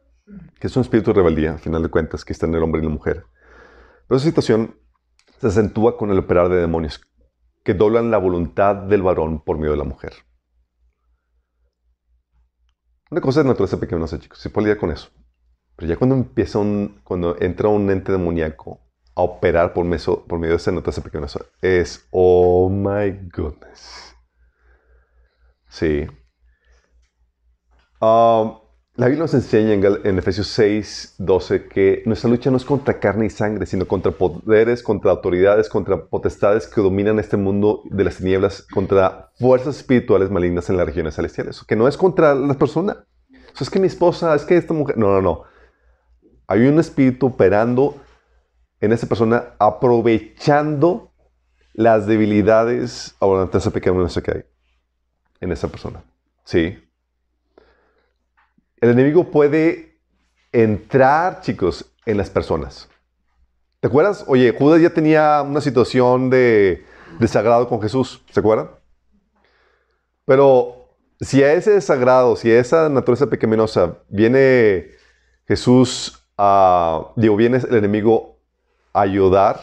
que 0.59 0.67
es 0.67 0.75
un 0.75 0.81
espíritu 0.81 1.11
de 1.11 1.17
rebeldía, 1.17 1.53
al 1.53 1.59
final 1.59 1.81
de 1.81 1.89
cuentas, 1.89 2.23
que 2.23 2.33
está 2.33 2.45
en 2.45 2.55
el 2.55 2.63
hombre 2.63 2.81
y 2.81 2.85
la 2.85 2.91
mujer. 2.91 3.25
Pero 4.07 4.17
esa 4.17 4.27
situación 4.27 4.75
se 5.39 5.47
acentúa 5.47 5.97
con 5.97 6.11
el 6.11 6.19
operar 6.19 6.49
de 6.49 6.57
demonios, 6.57 7.01
que 7.63 7.73
doblan 7.73 8.11
la 8.11 8.17
voluntad 8.17 8.75
del 8.75 9.01
varón 9.01 9.43
por 9.43 9.57
medio 9.57 9.71
de 9.71 9.77
la 9.77 9.83
mujer. 9.83 10.13
Una 13.09 13.21
cosa 13.21 13.39
es 13.39 13.45
naturaleza 13.45 13.79
pecaminosa, 13.79 14.19
chicos, 14.19 14.39
se 14.39 14.49
puede 14.49 14.65
lidiar 14.65 14.79
con 14.79 14.91
eso. 14.91 15.09
Pero 15.75 15.89
ya 15.89 15.97
cuando 15.97 16.15
empieza 16.15 16.59
un, 16.59 16.99
cuando 17.03 17.35
entra 17.39 17.69
un 17.69 17.89
ente 17.89 18.11
demoníaco 18.11 18.81
a 19.15 19.21
operar 19.21 19.73
por, 19.73 19.85
medio, 19.85 20.25
por 20.25 20.39
medio 20.39 20.53
de 20.53 20.57
esa 20.57 20.71
naturaleza 20.71 21.03
pecaminosa, 21.03 21.39
es, 21.61 22.07
oh 22.11 22.69
my 22.69 23.11
goodness. 23.33 24.16
Sí. 25.77 26.07
Ah, 28.01 28.59
la 28.95 29.05
Biblia 29.05 29.25
nos 29.25 29.35
enseña 29.35 29.73
en, 29.73 30.07
en 30.07 30.17
Efesios 30.17 30.47
6, 30.47 31.17
12 31.19 31.67
que 31.67 32.01
nuestra 32.07 32.31
lucha 32.31 32.49
no 32.49 32.57
es 32.57 32.65
contra 32.65 32.99
carne 32.99 33.27
y 33.27 33.29
sangre, 33.29 33.67
sino 33.67 33.87
contra 33.87 34.11
poderes, 34.11 34.81
contra 34.81 35.11
autoridades, 35.11 35.69
contra 35.69 36.07
potestades 36.07 36.65
que 36.65 36.81
dominan 36.81 37.19
este 37.19 37.37
mundo 37.37 37.83
de 37.91 38.03
las 38.05 38.17
tinieblas, 38.17 38.63
contra 38.63 39.29
fuerzas 39.37 39.77
espirituales 39.77 40.31
malignas 40.31 40.67
en 40.71 40.77
las 40.77 40.87
regiones 40.87 41.13
celestiales. 41.13 41.63
Que 41.63 41.75
no 41.75 41.87
es 41.87 41.95
contra 41.95 42.33
las 42.33 42.57
personas. 42.57 42.97
O 42.97 43.57
sea, 43.57 43.65
es 43.65 43.69
que 43.69 43.79
mi 43.79 43.85
esposa, 43.85 44.33
es 44.33 44.45
que 44.45 44.57
esta 44.57 44.73
mujer. 44.73 44.97
No, 44.97 45.09
no, 45.09 45.21
no. 45.21 45.43
Hay 46.47 46.65
un 46.65 46.79
espíritu 46.79 47.27
operando 47.27 47.97
en 48.79 48.93
esa 48.93 49.05
persona, 49.05 49.53
aprovechando 49.59 51.11
las 51.75 52.07
debilidades 52.07 53.15
o 53.19 53.35
la 53.35 53.41
naturaleza 53.41 53.69
pecaminosa 53.69 54.23
que 54.23 54.31
hay 54.31 54.56
en 55.41 55.51
esa 55.51 55.67
persona. 55.67 56.03
Sí. 56.43 56.83
El 58.79 58.91
enemigo 58.91 59.31
puede 59.31 59.99
entrar, 60.51 61.41
chicos, 61.41 61.85
en 62.05 62.17
las 62.17 62.29
personas. 62.29 62.89
¿Te 63.79 63.87
acuerdas? 63.87 64.23
Oye, 64.27 64.55
Judas 64.57 64.81
ya 64.81 64.89
tenía 64.89 65.41
una 65.41 65.61
situación 65.61 66.29
de 66.29 66.85
desagrado 67.19 67.67
con 67.67 67.81
Jesús, 67.81 68.23
¿se 68.31 68.39
acuerdan? 68.39 68.69
Pero 70.25 70.89
si 71.19 71.43
a 71.43 71.53
ese 71.53 71.71
desagrado, 71.71 72.35
si 72.35 72.51
a 72.51 72.59
esa 72.59 72.89
naturaleza 72.89 73.27
pecaminosa 73.27 73.97
viene 74.09 74.91
Jesús 75.47 76.23
a, 76.37 77.13
digo, 77.15 77.35
viene 77.35 77.57
el 77.57 77.75
enemigo 77.75 78.39
a 78.93 79.01
ayudar, 79.01 79.61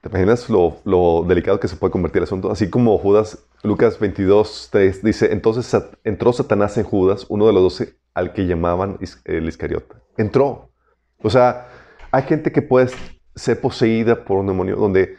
¿te 0.00 0.08
imaginas 0.08 0.48
lo, 0.48 1.24
delicado 1.26 1.60
que 1.60 1.68
se 1.68 1.76
puede 1.76 1.90
convertir 1.90 2.18
el 2.18 2.24
asunto? 2.24 2.50
Así 2.50 2.70
como 2.70 2.96
Judas, 2.98 3.46
Lucas 3.62 3.98
22, 3.98 4.68
3 4.72 5.02
dice, 5.02 5.32
entonces 5.32 5.82
entró 6.04 6.32
Satanás 6.32 6.76
en 6.78 6.84
Judas, 6.84 7.26
uno 7.28 7.46
de 7.46 7.52
los 7.52 7.62
doce, 7.62 7.98
al 8.14 8.32
que 8.32 8.46
llamaban 8.46 8.98
el 9.24 9.48
Iscariote. 9.48 9.94
Entró. 10.16 10.70
O 11.22 11.30
sea, 11.30 11.68
hay 12.10 12.22
gente 12.22 12.50
que 12.50 12.62
puede 12.62 12.90
ser 13.34 13.60
poseída 13.60 14.24
por 14.24 14.38
un 14.38 14.46
demonio, 14.46 14.76
donde 14.76 15.16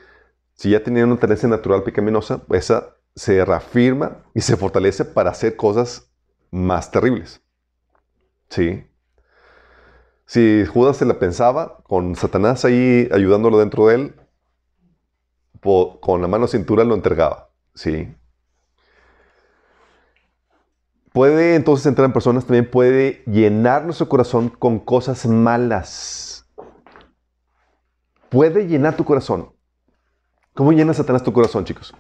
si 0.54 0.72
ya 0.72 0.84
tenía 0.84 1.06
una 1.06 1.18
tendencia 1.18 1.48
natural 1.48 1.84
pecaminosa, 1.84 2.44
esa 2.52 2.96
se 3.16 3.44
reafirma 3.46 4.24
y 4.34 4.42
se 4.42 4.58
fortalece 4.58 5.06
para 5.06 5.32
hacer 5.32 5.56
cosas 5.56 6.12
más 6.50 6.92
terribles. 6.92 7.42
Sí. 8.50 8.84
Si 10.26 10.66
Judas 10.66 10.98
se 10.98 11.06
la 11.06 11.20
pensaba, 11.20 11.80
con 11.84 12.16
Satanás 12.16 12.64
ahí 12.64 13.10
ayudándolo 13.12 13.60
dentro 13.60 13.88
de 13.88 13.96
él, 13.96 14.21
con 15.62 16.22
la 16.22 16.28
mano 16.28 16.48
cintura 16.48 16.84
lo 16.84 16.96
entregaba. 16.96 17.50
Sí. 17.74 18.14
Puede 21.14 21.56
entonces 21.56 21.86
entrar 21.88 22.06
en 22.06 22.14
personas, 22.14 22.46
también 22.46 22.70
puede 22.70 23.24
llenar 23.26 23.84
nuestro 23.84 24.08
corazón 24.08 24.50
con 24.50 24.80
cosas 24.80 25.26
malas. 25.26 26.50
Puede 28.30 28.66
llenar 28.68 28.96
tu 28.96 29.04
corazón. 29.04 29.54
¿Cómo 30.54 30.72
llena 30.72 30.94
Satanás 30.94 31.24
tu 31.24 31.34
corazón, 31.34 31.66
chicos? 31.66 31.94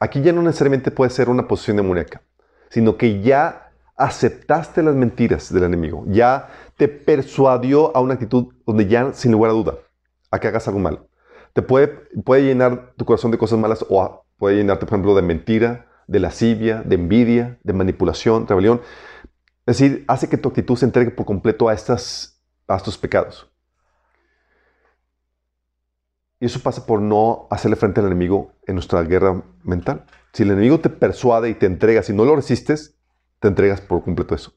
Aquí 0.00 0.20
ya 0.20 0.32
no 0.32 0.42
necesariamente 0.42 0.90
puede 0.90 1.10
ser 1.10 1.28
una 1.28 1.46
posición 1.46 1.76
demoníaca, 1.76 2.22
sino 2.70 2.96
que 2.96 3.20
ya 3.20 3.70
aceptaste 3.96 4.82
las 4.82 4.94
mentiras 4.94 5.52
del 5.52 5.64
enemigo, 5.64 6.04
ya 6.06 6.48
te 6.76 6.88
persuadió 6.88 7.94
a 7.94 8.00
una 8.00 8.14
actitud 8.14 8.54
donde 8.66 8.86
ya, 8.86 9.12
sin 9.12 9.32
lugar 9.32 9.50
a 9.50 9.54
duda, 9.54 9.74
a 10.30 10.38
que 10.38 10.48
hagas 10.48 10.66
algo 10.66 10.80
malo. 10.80 11.09
Te 11.52 11.62
puede, 11.62 11.88
puede 12.24 12.42
llenar 12.44 12.94
tu 12.96 13.04
corazón 13.04 13.30
de 13.30 13.38
cosas 13.38 13.58
malas 13.58 13.84
o 13.88 14.24
puede 14.38 14.56
llenarte, 14.56 14.86
por 14.86 14.94
ejemplo, 14.94 15.14
de 15.14 15.22
mentira, 15.22 15.86
de 16.06 16.20
lascivia, 16.20 16.82
de 16.82 16.94
envidia, 16.94 17.58
de 17.62 17.72
manipulación, 17.72 18.46
rebelión. 18.46 18.80
Es 19.66 19.78
decir, 19.78 20.04
hace 20.08 20.28
que 20.28 20.36
tu 20.36 20.48
actitud 20.48 20.76
se 20.76 20.84
entregue 20.84 21.10
por 21.10 21.26
completo 21.26 21.68
a, 21.68 21.74
estas, 21.74 22.42
a 22.66 22.76
estos 22.76 22.98
pecados. 22.98 23.50
Y 26.40 26.46
eso 26.46 26.60
pasa 26.60 26.86
por 26.86 27.02
no 27.02 27.46
hacerle 27.50 27.76
frente 27.76 28.00
al 28.00 28.06
enemigo 28.06 28.52
en 28.66 28.74
nuestra 28.74 29.02
guerra 29.02 29.42
mental. 29.62 30.06
Si 30.32 30.42
el 30.42 30.50
enemigo 30.50 30.80
te 30.80 30.88
persuade 30.88 31.50
y 31.50 31.54
te 31.54 31.66
entrega, 31.66 32.02
si 32.02 32.14
no 32.14 32.24
lo 32.24 32.34
resistes, 32.34 32.96
te 33.40 33.48
entregas 33.48 33.80
por 33.80 34.02
completo 34.02 34.34
eso. 34.34 34.52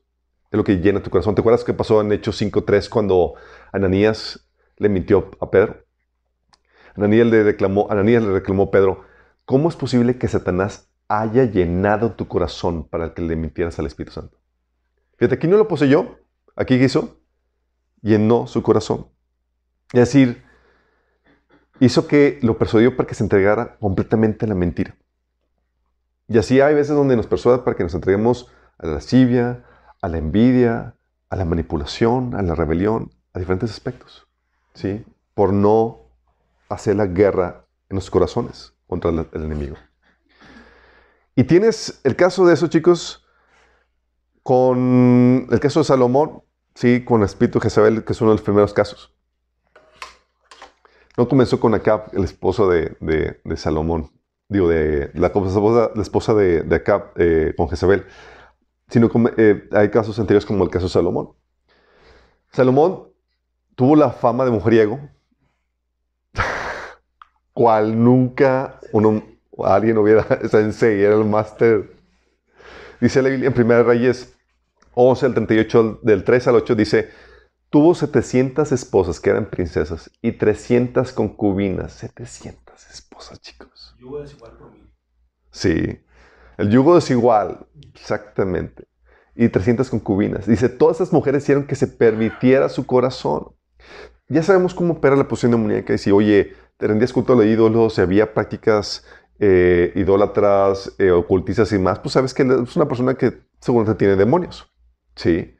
Es 0.49 0.57
lo 0.57 0.63
que 0.63 0.77
llena 0.77 1.03
tu 1.03 1.09
corazón. 1.09 1.35
¿Te 1.35 1.41
acuerdas 1.41 1.63
qué 1.63 1.73
pasó 1.73 1.99
en 1.99 2.11
Hechos 2.11 2.41
5.3 2.41 2.87
cuando 2.87 3.33
Ananías 3.71 4.47
le 4.77 4.87
mintió 4.87 5.31
a 5.41 5.51
Pedro? 5.51 5.82
Ananías 6.95 7.27
le 7.27 7.43
reclamó, 7.43 7.87
Ananías 7.89 8.23
le 8.23 8.31
reclamó 8.31 8.71
Pedro, 8.71 9.03
¿cómo 9.45 9.69
es 9.69 9.75
posible 9.75 10.17
que 10.17 10.27
Satanás 10.27 10.89
haya 11.07 11.45
llenado 11.45 12.13
tu 12.13 12.27
corazón 12.27 12.87
para 12.87 13.13
que 13.13 13.21
le 13.21 13.35
mintieras 13.35 13.79
al 13.79 13.87
Espíritu 13.87 14.13
Santo? 14.13 14.37
Fíjate, 15.17 15.35
aquí 15.35 15.47
no 15.47 15.57
lo 15.57 15.67
poseyó, 15.67 16.19
aquí 16.55 16.77
¿qué 16.77 16.85
hizo, 16.85 17.19
llenó 18.01 18.47
su 18.47 18.61
corazón. 18.61 19.07
Es 19.91 20.01
decir, 20.01 20.43
hizo 21.79 22.07
que 22.07 22.39
lo 22.41 22.57
persuadió 22.57 22.95
para 22.95 23.07
que 23.07 23.15
se 23.15 23.23
entregara 23.23 23.77
completamente 23.77 24.45
a 24.45 24.49
la 24.49 24.55
mentira. 24.55 24.95
Y 26.27 26.37
así 26.37 26.61
hay 26.61 26.73
veces 26.73 26.95
donde 26.95 27.15
nos 27.15 27.27
persuade 27.27 27.59
para 27.59 27.75
que 27.75 27.83
nos 27.83 27.93
entreguemos 27.93 28.51
a 28.77 28.87
la 28.87 28.93
lascivia, 28.93 29.63
a 30.01 30.07
la 30.07 30.17
envidia, 30.17 30.95
a 31.29 31.35
la 31.35 31.45
manipulación, 31.45 32.35
a 32.35 32.41
la 32.41 32.55
rebelión, 32.55 33.11
a 33.33 33.39
diferentes 33.39 33.71
aspectos. 33.71 34.27
¿Sí? 34.73 35.05
Por 35.33 35.53
no 35.53 36.02
hacer 36.69 36.95
la 36.95 37.05
guerra 37.07 37.65
en 37.89 37.95
los 37.95 38.09
corazones 38.09 38.73
contra 38.87 39.11
el, 39.11 39.27
enemigo. 39.33 39.75
Y 41.35 41.43
tienes 41.45 41.99
el 42.03 42.15
caso 42.15 42.45
de 42.45 42.53
eso, 42.53 42.67
chicos, 42.67 43.25
con 44.43 45.47
el 45.51 45.59
caso 45.59 45.79
de 45.79 45.85
Salomón, 45.85 46.43
sí, 46.75 47.03
con 47.03 47.21
el 47.21 47.25
espíritu 47.25 47.59
de 47.59 48.03
que 48.03 48.13
es 48.13 48.21
uno 48.21 48.31
de 48.31 48.35
los 48.35 48.41
primeros 48.43 48.73
casos. 48.73 49.13
No 51.17 51.27
comenzó 51.27 51.59
con 51.59 51.73
Acab, 51.75 52.09
el 52.13 52.23
esposo 52.23 52.69
de, 52.69 52.97
de- 52.99 53.39
de 53.43 53.57
Salomón, 53.57 54.11
digo, 54.49 54.67
de 54.67 55.11
la 55.13 55.27
esposa, 55.27 55.91
la 55.95 56.01
esposa 56.01 56.33
de, 56.33 56.61
de 56.63 56.75
Acab 56.75 57.11
eh, 57.17 57.53
con 57.55 57.69
Jezabel, 57.69 58.05
sino 58.89 59.09
eh, 59.37 59.69
hay 59.71 59.89
casos 59.89 60.19
anteriores 60.19 60.45
como 60.45 60.63
el 60.63 60.69
caso 60.69 60.85
de 60.87 60.91
Salomón. 60.91 61.33
Salomón 62.51 63.09
tuvo 63.75 63.95
la 63.95 64.11
fama 64.11 64.45
de 64.45 64.51
mujeriego, 64.51 64.99
cual 67.53 68.03
nunca 68.03 68.79
uno, 68.91 69.23
alguien 69.63 69.97
hubiera, 69.97 70.25
sensei, 70.49 71.01
era 71.01 71.15
el 71.15 71.25
máster. 71.25 71.91
Dice 72.99 73.21
la 73.21 73.29
Biblia 73.29 73.51
en 73.55 73.61
1 73.61 73.83
Reyes 73.83 74.35
11, 74.95 75.25
el 75.25 75.33
38, 75.33 75.99
del 76.03 76.23
3 76.23 76.47
al 76.47 76.55
8, 76.55 76.75
dice, 76.75 77.09
tuvo 77.69 77.95
700 77.95 78.71
esposas 78.71 79.19
que 79.19 79.31
eran 79.31 79.49
princesas 79.49 80.11
y 80.21 80.33
300 80.33 81.11
concubinas. 81.13 81.93
700 81.93 82.89
esposas, 82.91 83.41
chicos. 83.41 83.95
Yugo 83.99 84.21
desigual 84.21 84.51
por 84.53 84.71
mí. 84.71 84.87
Sí, 85.51 85.99
el 86.57 86.69
yugo 86.69 86.95
desigual, 86.95 87.65
exactamente. 87.93 88.87
Y 89.35 89.49
300 89.49 89.89
concubinas. 89.89 90.45
Dice, 90.45 90.69
todas 90.69 90.97
esas 90.97 91.11
mujeres 91.11 91.43
hicieron 91.43 91.65
que 91.65 91.75
se 91.75 91.87
permitiera 91.87 92.69
su 92.69 92.85
corazón. 92.85 93.55
Ya 94.27 94.43
sabemos 94.43 94.75
cómo 94.75 94.93
opera 94.93 95.15
la 95.15 95.27
posición 95.27 95.51
demoníaca. 95.51 95.93
Y 95.93 95.97
si, 95.97 96.11
oye, 96.11 96.53
rendías 96.79 97.13
culto 97.13 97.33
a 97.33 97.35
los 97.35 97.45
ídolos, 97.45 97.95
si 97.95 98.01
había 98.01 98.33
prácticas 98.33 99.05
eh, 99.39 99.91
idólatras, 99.95 100.93
eh, 100.97 101.11
ocultistas 101.11 101.71
y 101.71 101.79
más, 101.79 101.99
pues 101.99 102.13
sabes 102.13 102.33
que 102.33 102.43
es 102.43 102.75
una 102.75 102.87
persona 102.87 103.15
que 103.15 103.41
seguramente 103.59 103.97
tiene 103.97 104.15
demonios. 104.15 104.71
Sí. 105.15 105.55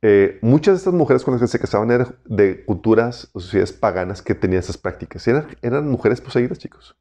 Eh, 0.00 0.38
muchas 0.42 0.74
de 0.74 0.78
estas 0.78 0.94
mujeres 0.94 1.24
con 1.24 1.32
las 1.34 1.40
que 1.40 1.48
se 1.48 1.58
casaban 1.58 1.90
eran 1.90 2.16
de 2.24 2.64
culturas 2.64 3.30
o 3.32 3.40
sociedades 3.40 3.72
paganas 3.72 4.22
que 4.22 4.34
tenían 4.34 4.60
esas 4.60 4.78
prácticas. 4.78 5.26
Eran, 5.26 5.48
eran 5.62 5.88
mujeres 5.88 6.20
poseídas, 6.20 6.58
chicos. 6.58 6.96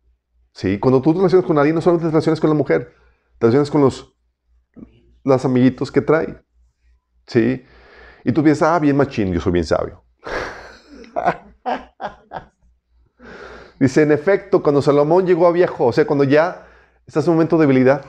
Sí, 0.53 0.79
cuando 0.79 1.01
tú 1.01 1.13
te 1.13 1.19
relacionas 1.19 1.45
con 1.45 1.57
alguien, 1.57 1.75
no 1.75 1.81
solo 1.81 1.99
te 1.99 2.05
relacionas 2.05 2.39
con 2.39 2.49
la 2.49 2.55
mujer, 2.55 2.93
te 3.37 3.45
relacionas 3.45 3.69
con 3.69 3.81
los, 3.81 4.15
los 5.23 5.45
amiguitos 5.45 5.91
que 5.91 6.01
trae. 6.01 6.41
Sí. 7.27 7.63
Y 8.23 8.31
tú 8.31 8.43
piensas, 8.43 8.69
ah, 8.69 8.79
bien 8.79 8.97
machín, 8.97 9.31
yo 9.31 9.39
soy 9.39 9.51
bien 9.51 9.65
sabio. 9.65 10.03
Dice, 13.79 14.01
en 14.01 14.11
efecto, 14.11 14.63
cuando 14.63 14.81
Salomón 14.81 15.25
llegó 15.27 15.47
a 15.47 15.51
viejo, 15.51 15.85
o 15.85 15.91
sea, 15.93 16.05
cuando 16.07 16.23
ya 16.23 16.67
estás 17.05 17.25
en 17.25 17.31
un 17.31 17.35
momento 17.37 17.57
de 17.57 17.67
debilidad, 17.67 18.05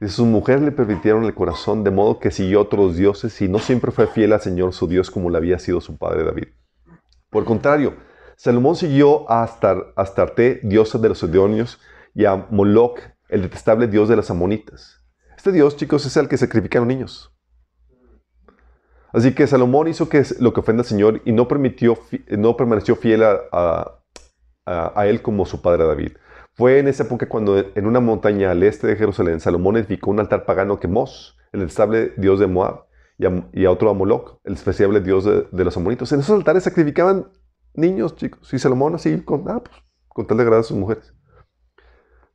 sus 0.00 0.26
mujeres 0.26 0.62
le 0.62 0.72
permitieron 0.72 1.24
el 1.24 1.34
corazón 1.34 1.82
de 1.82 1.90
modo 1.90 2.18
que 2.18 2.30
siguió 2.30 2.60
otros 2.60 2.96
dioses 2.96 3.40
y 3.40 3.48
no 3.48 3.58
siempre 3.58 3.92
fue 3.92 4.06
fiel 4.06 4.32
al 4.32 4.40
Señor 4.40 4.72
su 4.72 4.86
Dios 4.86 5.10
como 5.10 5.30
lo 5.30 5.38
había 5.38 5.58
sido 5.58 5.80
su 5.80 5.96
padre 5.96 6.24
David. 6.24 6.48
Por 7.30 7.44
contrario, 7.44 7.94
Salomón 8.36 8.76
siguió 8.76 9.30
a 9.30 9.42
Astar- 9.46 9.92
Astarte, 9.96 10.60
diosa 10.62 10.98
de 10.98 11.08
los 11.08 11.18
Sidonios, 11.20 11.80
y 12.14 12.24
a 12.24 12.46
Moloch, 12.50 12.98
el 13.28 13.42
detestable 13.42 13.88
dios 13.88 14.08
de 14.08 14.16
las 14.16 14.30
amonitas. 14.30 15.02
Este 15.36 15.52
dios, 15.52 15.76
chicos, 15.76 16.04
es 16.06 16.16
el 16.16 16.28
que 16.28 16.36
sacrificaron 16.36 16.88
niños. 16.88 17.35
Así 19.16 19.34
que 19.34 19.46
Salomón 19.46 19.88
hizo 19.88 20.10
que 20.10 20.22
lo 20.40 20.52
que 20.52 20.60
ofende 20.60 20.82
al 20.82 20.86
Señor 20.86 21.22
y 21.24 21.32
no, 21.32 21.48
permitió, 21.48 21.98
no 22.28 22.54
permaneció 22.54 22.96
fiel 22.96 23.22
a, 23.24 24.02
él 25.06 25.22
como 25.22 25.46
su 25.46 25.62
padre 25.62 25.86
David. 25.86 26.12
Fue 26.52 26.80
en 26.80 26.86
esa 26.86 27.04
época 27.04 27.26
cuando 27.26 27.56
en 27.56 27.86
una 27.86 28.00
montaña 28.00 28.50
al 28.50 28.62
este 28.62 28.86
de 28.86 28.96
Jerusalén, 28.96 29.40
Salomón 29.40 29.78
edificó 29.78 30.10
un 30.10 30.20
altar 30.20 30.44
pagano 30.44 30.74
a 30.74 30.80
Quemos, 30.80 31.38
el 31.52 31.62
estable 31.62 32.12
dios 32.18 32.40
de 32.40 32.46
Moab, 32.46 32.84
y 33.16 33.64
a, 33.64 33.70
otro 33.70 33.88
a 33.88 33.94
Moloch, 33.94 34.38
el 34.44 34.52
despreciable 34.52 35.00
dios 35.00 35.24
de, 35.24 35.48
de 35.50 35.64
los 35.64 35.74
amonitos. 35.78 36.12
En 36.12 36.20
esos 36.20 36.36
altares 36.36 36.64
sacrificaban 36.64 37.30
niños, 37.72 38.16
chicos. 38.16 38.52
Y 38.52 38.58
Salomón 38.58 38.96
así, 38.96 39.22
con, 39.22 39.48
ah, 39.48 39.62
pues, 39.64 39.82
con 40.08 40.26
tal 40.26 40.36
de 40.36 40.42
agradar 40.42 40.60
a 40.60 40.68
sus 40.68 40.76
mujeres. 40.76 41.14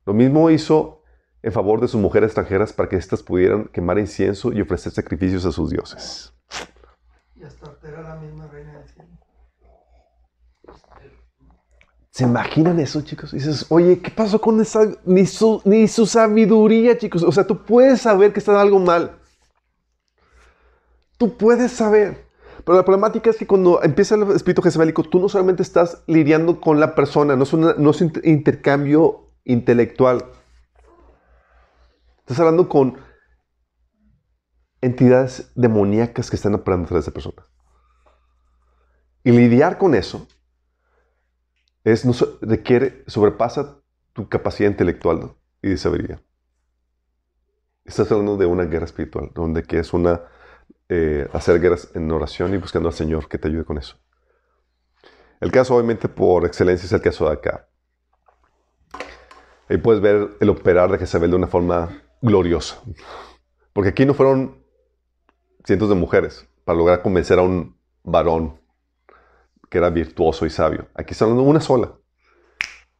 Lo 0.04 0.14
mismo 0.14 0.50
hizo 0.50 1.04
en 1.44 1.52
favor 1.52 1.80
de 1.80 1.86
sus 1.86 2.00
mujeres 2.00 2.30
extranjeras 2.30 2.72
para 2.72 2.88
que 2.88 2.96
éstas 2.96 3.22
pudieran 3.22 3.66
quemar 3.66 4.00
incienso 4.00 4.52
y 4.52 4.60
ofrecer 4.60 4.90
sacrificios 4.90 5.46
a 5.46 5.52
sus 5.52 5.70
dioses. 5.70 6.32
Era 7.92 8.02
la 8.02 8.16
misma 8.16 8.46
reina 8.46 8.78
del 8.78 8.88
cielo. 8.88 9.08
¿Se 12.10 12.24
imaginan 12.24 12.78
eso, 12.80 13.00
chicos? 13.02 13.32
Dices, 13.32 13.66
oye, 13.70 14.00
¿qué 14.00 14.10
pasó 14.10 14.40
con 14.40 14.60
esa, 14.60 14.80
ni 15.04 15.26
su, 15.26 15.60
ni 15.64 15.88
su 15.88 16.06
sabiduría, 16.06 16.96
chicos? 16.98 17.22
O 17.22 17.32
sea, 17.32 17.46
tú 17.46 17.64
puedes 17.64 18.00
saber 18.02 18.32
que 18.32 18.38
está 18.38 18.58
algo 18.60 18.78
mal. 18.78 19.18
Tú 21.18 21.36
puedes 21.36 21.72
saber. 21.72 22.26
Pero 22.64 22.76
la 22.76 22.84
problemática 22.84 23.30
es 23.30 23.36
que 23.36 23.46
cuando 23.46 23.82
empieza 23.82 24.14
el 24.14 24.22
espíritu 24.32 24.62
jezabelico, 24.62 25.02
tú 25.02 25.20
no 25.20 25.28
solamente 25.28 25.62
estás 25.62 26.02
lidiando 26.06 26.60
con 26.60 26.80
la 26.80 26.94
persona, 26.94 27.34
no 27.36 27.42
es, 27.44 27.52
una- 27.52 27.74
no 27.76 27.90
es 27.90 28.00
un 28.00 28.08
inter- 28.08 28.26
intercambio 28.26 29.30
intelectual. 29.44 30.24
Estás 32.20 32.38
hablando 32.40 32.68
con 32.68 32.98
entidades 34.80 35.50
demoníacas 35.54 36.28
que 36.30 36.36
están 36.36 36.54
operando 36.54 36.88
tras 36.88 37.02
esa 37.04 37.10
persona. 37.12 37.42
Y 39.24 39.32
lidiar 39.32 39.78
con 39.78 39.94
eso 39.94 40.26
es, 41.84 42.04
no, 42.04 42.12
requiere, 42.40 43.04
sobrepasa 43.06 43.78
tu 44.12 44.28
capacidad 44.28 44.70
intelectual 44.70 45.34
y 45.62 45.70
de 45.70 45.76
sabiduría. 45.76 46.22
Estás 47.84 48.10
hablando 48.12 48.36
de 48.36 48.46
una 48.46 48.64
guerra 48.64 48.84
espiritual, 48.84 49.30
donde 49.34 49.62
que 49.62 49.78
es 49.78 49.92
una 49.92 50.22
eh, 50.88 51.28
hacer 51.32 51.60
guerras 51.60 51.90
en 51.94 52.10
oración 52.12 52.54
y 52.54 52.58
buscando 52.58 52.88
al 52.88 52.94
Señor 52.94 53.28
que 53.28 53.38
te 53.38 53.48
ayude 53.48 53.64
con 53.64 53.78
eso. 53.78 53.96
El 55.40 55.50
caso, 55.50 55.74
obviamente, 55.74 56.08
por 56.08 56.44
excelencia 56.44 56.86
es 56.86 56.92
el 56.92 57.00
caso 57.00 57.26
de 57.26 57.32
acá. 57.32 57.68
Ahí 59.68 59.78
puedes 59.78 60.00
ver 60.00 60.36
el 60.38 60.50
operar 60.50 60.92
de 60.92 60.98
Jezabel 60.98 61.30
de 61.30 61.36
una 61.36 61.46
forma 61.48 62.02
gloriosa. 62.20 62.80
Porque 63.72 63.90
aquí 63.90 64.06
no 64.06 64.14
fueron 64.14 64.62
cientos 65.64 65.88
de 65.88 65.94
mujeres 65.94 66.46
para 66.64 66.78
lograr 66.78 67.02
convencer 67.02 67.38
a 67.38 67.42
un 67.42 67.76
varón 68.04 68.61
que 69.72 69.78
era 69.78 69.88
virtuoso 69.88 70.44
y 70.44 70.50
sabio. 70.50 70.86
Aquí 70.94 71.12
está 71.12 71.24
hablando 71.24 71.44
una 71.44 71.62
sola. 71.62 71.94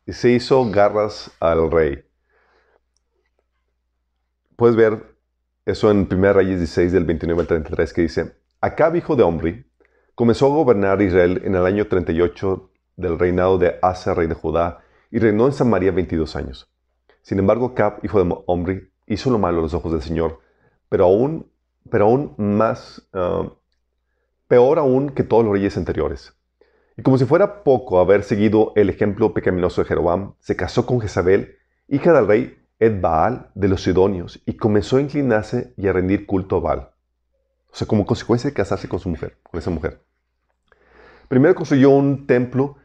Y 0.07 0.15
se 0.15 0.31
hizo 0.31 0.71
garras 0.71 1.31
al 1.39 1.71
rey. 1.71 2.03
Puedes 4.57 4.75
ver 4.75 5.15
eso 5.67 5.91
en 5.91 6.09
1 6.11 6.33
Reyes 6.33 6.61
16 6.61 6.91
del 6.93 7.05
29 7.05 7.43
al 7.43 7.47
33 7.47 7.93
que 7.93 8.01
dice, 8.01 8.37
Acab, 8.63 8.97
hijo 8.97 9.17
de 9.17 9.23
Omri, 9.23 9.71
comenzó 10.15 10.47
a 10.47 10.49
gobernar 10.49 11.03
Israel 11.03 11.43
en 11.45 11.57
el 11.57 11.67
año 11.67 11.89
38 11.89 12.71
del 12.97 13.19
reinado 13.19 13.59
de 13.59 13.79
Asa, 13.83 14.15
rey 14.15 14.27
de 14.27 14.35
Judá, 14.35 14.81
y 15.11 15.19
reinó 15.19 15.45
en 15.45 15.53
Samaria 15.53 15.93
22 15.93 16.37
años. 16.37 16.73
Sin 17.21 17.39
embargo, 17.39 17.67
Acab, 17.67 18.03
hijo 18.03 18.25
de 18.25 18.35
Omri, 18.47 18.91
hizo 19.07 19.31
lo 19.31 19.39
malo 19.39 19.59
a 19.59 19.63
los 19.63 19.75
ojos 19.75 19.93
del 19.93 20.01
Señor, 20.01 20.41
pero 20.89 21.05
aún, 21.05 21.53
pero 21.91 22.07
aún 22.07 22.35
más, 22.39 23.07
ah, 23.13 23.53
peor 24.49 24.79
aún 24.79 25.11
que 25.11 25.23
todos 25.23 25.45
los 25.45 25.53
reyes 25.53 25.77
anteriores. 25.77 26.35
Y 26.97 27.03
como 27.03 27.19
si 27.19 27.25
fuera 27.25 27.65
poco 27.65 28.01
haber 28.01 28.23
seguido 28.23 28.73
el 28.77 28.91
ejemplo 28.91 29.33
pecaminoso 29.33 29.83
de 29.83 29.89
Jeroboam, 29.89 30.35
se 30.41 30.57
casó 30.57 30.85
con 30.87 31.01
Jezabel, 31.01 31.57
hija 31.89 32.13
del 32.13 32.27
rey 32.27 32.59
Ed 32.79 33.01
Baal 33.01 33.51
de 33.55 33.69
los 33.69 33.83
Sidonios, 33.83 34.43
y 34.45 34.57
comenzó 34.57 34.97
a 34.97 35.01
inclinarse 35.01 35.73
y 35.77 35.89
a 35.89 35.93
rendir 35.93 36.27
culto 36.27 36.57
a 36.57 36.61
Baal. 36.61 36.91
O 37.71 37.77
sea, 37.77 37.87
como 37.87 38.05
consecuencia 38.05 38.51
de 38.51 38.55
casarse 38.55 38.89
con 38.89 38.99
su 38.99 39.09
mujer, 39.09 39.39
con 39.43 39.59
esa 39.59 39.71
mujer. 39.71 40.03
Primero 41.29 41.55
construyó 41.55 41.91
un 41.91 42.27
templo 42.27 42.77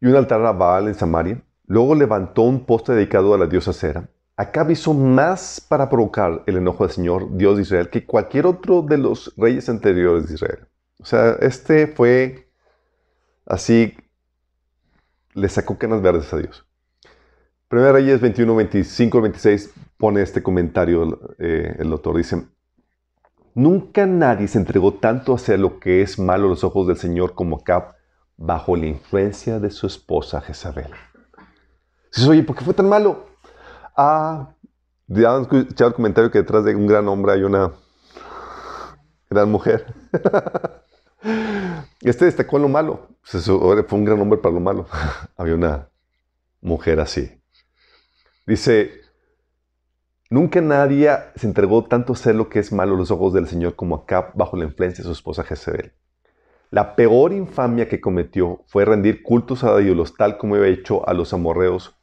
y 0.00 0.06
un 0.06 0.16
altar 0.16 0.44
a 0.44 0.52
Baal 0.52 0.88
en 0.88 0.94
Samaria. 0.94 1.40
Luego 1.66 1.94
levantó 1.94 2.42
un 2.42 2.66
poste 2.66 2.92
dedicado 2.92 3.34
a 3.34 3.38
la 3.38 3.46
diosa 3.46 3.72
Cera. 3.72 4.08
Acab 4.36 4.70
hizo 4.70 4.92
más 4.92 5.60
para 5.60 5.88
provocar 5.88 6.42
el 6.46 6.56
enojo 6.56 6.84
del 6.84 6.92
Señor, 6.92 7.36
Dios 7.36 7.56
de 7.56 7.62
Israel, 7.62 7.88
que 7.88 8.04
cualquier 8.04 8.46
otro 8.46 8.82
de 8.82 8.98
los 8.98 9.32
reyes 9.36 9.68
anteriores 9.68 10.28
de 10.28 10.34
Israel. 10.34 10.66
O 11.00 11.04
sea, 11.04 11.36
este 11.40 11.86
fue 11.86 12.45
así, 13.46 13.96
le 15.34 15.48
sacó 15.48 15.78
canas 15.78 16.02
verdes 16.02 16.32
a 16.32 16.38
Dios. 16.38 16.66
Primera 17.68 17.92
Reyes 17.92 18.20
21, 18.20 18.54
25, 18.54 19.20
26 19.20 19.70
pone 19.96 20.22
este 20.22 20.42
comentario 20.42 21.34
eh, 21.38 21.76
el 21.78 21.90
autor. 21.90 22.16
Dice, 22.16 22.46
Nunca 23.56 24.04
nadie 24.04 24.48
se 24.48 24.58
entregó 24.58 24.92
tanto 24.92 25.34
hacia 25.34 25.56
lo 25.56 25.80
que 25.80 26.02
es 26.02 26.18
malo 26.18 26.46
a 26.46 26.50
los 26.50 26.62
ojos 26.62 26.86
del 26.86 26.98
Señor 26.98 27.34
como 27.34 27.56
Acab 27.56 27.94
bajo 28.36 28.76
la 28.76 28.84
influencia 28.84 29.58
de 29.58 29.70
su 29.70 29.86
esposa 29.86 30.42
Jezabel. 30.42 30.90
Oye, 32.28 32.42
¿por 32.42 32.54
qué 32.54 32.64
fue 32.64 32.74
tan 32.74 32.86
malo? 32.86 33.26
Ah, 33.96 34.50
ya 35.06 35.34
han 35.34 35.42
escuchado 35.42 35.88
el 35.88 35.94
comentario 35.94 36.30
que 36.30 36.40
detrás 36.40 36.64
de 36.64 36.74
un 36.74 36.86
gran 36.86 37.08
hombre 37.08 37.32
hay 37.32 37.44
una 37.44 37.72
gran 39.30 39.50
mujer. 39.50 39.86
Este 42.00 42.24
destacó 42.24 42.58
lo 42.58 42.68
malo. 42.68 43.08
Fue 43.22 43.98
un 43.98 44.04
gran 44.04 44.20
hombre 44.20 44.38
para 44.38 44.54
lo 44.54 44.60
malo. 44.60 44.86
Había 45.36 45.54
una 45.54 45.88
mujer 46.60 47.00
así. 47.00 47.40
Dice, 48.46 48.92
nunca 50.30 50.60
nadie 50.60 51.10
se 51.34 51.46
entregó 51.46 51.84
tanto 51.84 52.12
a 52.12 52.16
hacer 52.16 52.34
lo 52.34 52.48
que 52.48 52.60
es 52.60 52.72
malo 52.72 52.94
a 52.94 52.98
los 52.98 53.10
ojos 53.10 53.32
del 53.32 53.48
Señor 53.48 53.74
como 53.74 53.96
Acab 53.96 54.32
bajo 54.34 54.56
la 54.56 54.64
influencia 54.64 55.02
de 55.02 55.06
su 55.06 55.12
esposa 55.12 55.42
Jezebel. 55.42 55.92
La 56.70 56.96
peor 56.96 57.32
infamia 57.32 57.88
que 57.88 58.00
cometió 58.00 58.64
fue 58.66 58.84
rendir 58.84 59.22
cultos 59.22 59.64
a 59.64 59.80
ídolos 59.80 60.14
tal 60.14 60.36
como 60.36 60.56
había 60.56 60.68
hecho 60.68 61.08
a 61.08 61.14
los 61.14 61.32
amorreos, 61.32 61.96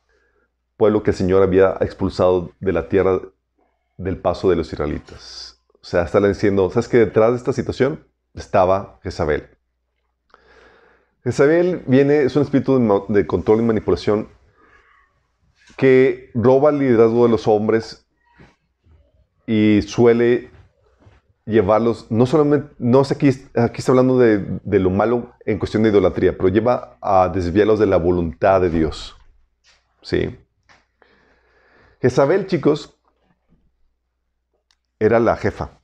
pueblo 0.77 1.03
que 1.03 1.11
el 1.11 1.17
Señor 1.17 1.43
había 1.43 1.77
expulsado 1.81 2.51
de 2.59 2.73
la 2.73 2.89
tierra 2.89 3.21
del 3.97 4.17
paso 4.17 4.49
de 4.49 4.55
los 4.55 4.71
israelitas. 4.71 5.61
O 5.75 5.85
sea, 5.85 6.03
está 6.03 6.19
diciendo, 6.21 6.69
¿sabes 6.69 6.87
que 6.87 6.97
detrás 6.97 7.31
de 7.31 7.37
esta 7.37 7.53
situación 7.53 8.05
estaba 8.33 8.99
Jezabel? 9.03 9.49
Jezabel 11.23 11.83
viene, 11.87 12.23
es 12.23 12.35
un 12.35 12.41
espíritu 12.41 13.05
de, 13.09 13.27
control 13.27 13.59
y 13.59 13.63
manipulación 13.63 14.27
que 15.77 16.31
roba 16.33 16.69
el 16.69 16.79
liderazgo 16.79 17.23
de 17.23 17.31
los 17.31 17.47
hombres 17.47 18.05
y 19.47 19.81
suele 19.83 20.51
llevarlos, 21.45 22.09
no 22.09 22.25
solamente, 22.25 22.73
no 22.77 23.03
sé 23.03 23.15
aquí, 23.15 23.29
aquí 23.55 23.79
está 23.79 23.91
hablando 23.91 24.17
de, 24.17 24.59
de 24.63 24.79
lo 24.79 24.89
malo 24.89 25.33
en 25.45 25.59
cuestión 25.59 25.83
de 25.83 25.89
idolatría, 25.89 26.37
pero 26.37 26.49
lleva 26.49 26.97
a 27.01 27.29
desviarlos 27.29 27.79
de 27.79 27.85
la 27.85 27.97
voluntad 27.97 28.61
de 28.61 28.69
Dios. 28.69 29.15
¿Sí? 30.01 30.37
Jezabel, 32.01 32.47
chicos, 32.47 32.97
era 34.99 35.19
la 35.19 35.37
jefa. 35.37 35.82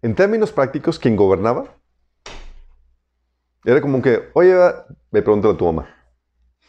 En 0.00 0.14
términos 0.14 0.52
prácticos, 0.52 0.98
quien 0.98 1.16
gobernaba 1.16 1.76
era 3.64 3.80
como 3.80 4.00
que, 4.00 4.30
oye, 4.34 4.54
me 5.10 5.22
preguntan 5.22 5.52
a 5.52 5.56
tu 5.56 5.64
mamá. 5.64 5.88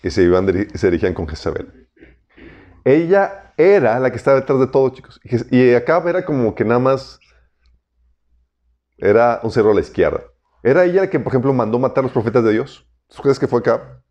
Y 0.02 0.10
se, 0.10 0.24
iban, 0.24 0.48
se 0.74 0.88
dirigían 0.88 1.14
con 1.14 1.28
Jezabel. 1.28 1.90
Ella 2.84 3.54
era 3.58 4.00
la 4.00 4.10
que 4.10 4.18
estaba 4.18 4.40
detrás 4.40 4.60
de 4.60 4.68
todo, 4.68 4.90
chicos. 4.90 5.20
Y 5.52 5.74
acá 5.76 6.04
era 6.08 6.26
como 6.26 6.56
que 6.56 6.66
nada 6.66 6.80
más 6.80 7.20
era 8.98 9.40
un 9.44 9.52
cerro 9.52 9.72
a 9.72 9.76
la 9.76 9.82
izquierda. 9.82 10.24
Era 10.64 10.86
ella 10.86 11.02
la 11.02 11.10
que, 11.10 11.20
por 11.20 11.32
ejemplo, 11.32 11.54
mandó 11.54 11.78
matar 11.80 12.00
a 12.00 12.04
los 12.04 12.12
profetas 12.12 12.44
de 12.44 12.52
Dios. 12.52 12.90
¿Tú 13.08 13.22
crees 13.22 13.40
que 13.40 13.48
fue 13.48 13.60
acá? 13.60 14.02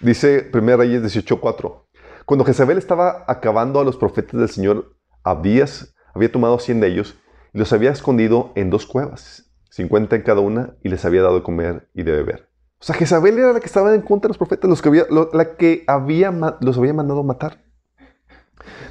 Dice 0.00 0.50
1 0.52 0.76
Reyes 0.76 1.02
18:4. 1.02 1.86
Cuando 2.24 2.44
Jezabel 2.44 2.78
estaba 2.78 3.24
acabando 3.26 3.80
a 3.80 3.84
los 3.84 3.96
profetas 3.96 4.38
del 4.38 4.48
Señor, 4.48 4.96
Abdías 5.24 5.94
había 6.14 6.30
tomado 6.30 6.58
100 6.58 6.80
de 6.80 6.86
ellos 6.88 7.16
y 7.52 7.58
los 7.58 7.72
había 7.72 7.90
escondido 7.90 8.52
en 8.54 8.70
dos 8.70 8.86
cuevas, 8.86 9.50
50 9.70 10.16
en 10.16 10.22
cada 10.22 10.40
una, 10.40 10.74
y 10.82 10.88
les 10.88 11.04
había 11.04 11.22
dado 11.22 11.36
de 11.36 11.42
comer 11.42 11.88
y 11.94 12.02
de 12.02 12.12
beber. 12.12 12.48
O 12.80 12.84
sea, 12.84 12.94
Jezabel 12.94 13.38
era 13.38 13.52
la 13.52 13.60
que 13.60 13.66
estaba 13.66 13.94
en 13.94 14.02
contra 14.02 14.28
de 14.28 14.30
los 14.30 14.38
profetas, 14.38 14.70
los 14.70 14.82
que 14.82 14.88
había, 14.88 15.06
la 15.32 15.56
que 15.56 15.84
había, 15.86 16.30
los 16.60 16.78
había 16.78 16.94
mandado 16.94 17.24
matar. 17.24 17.58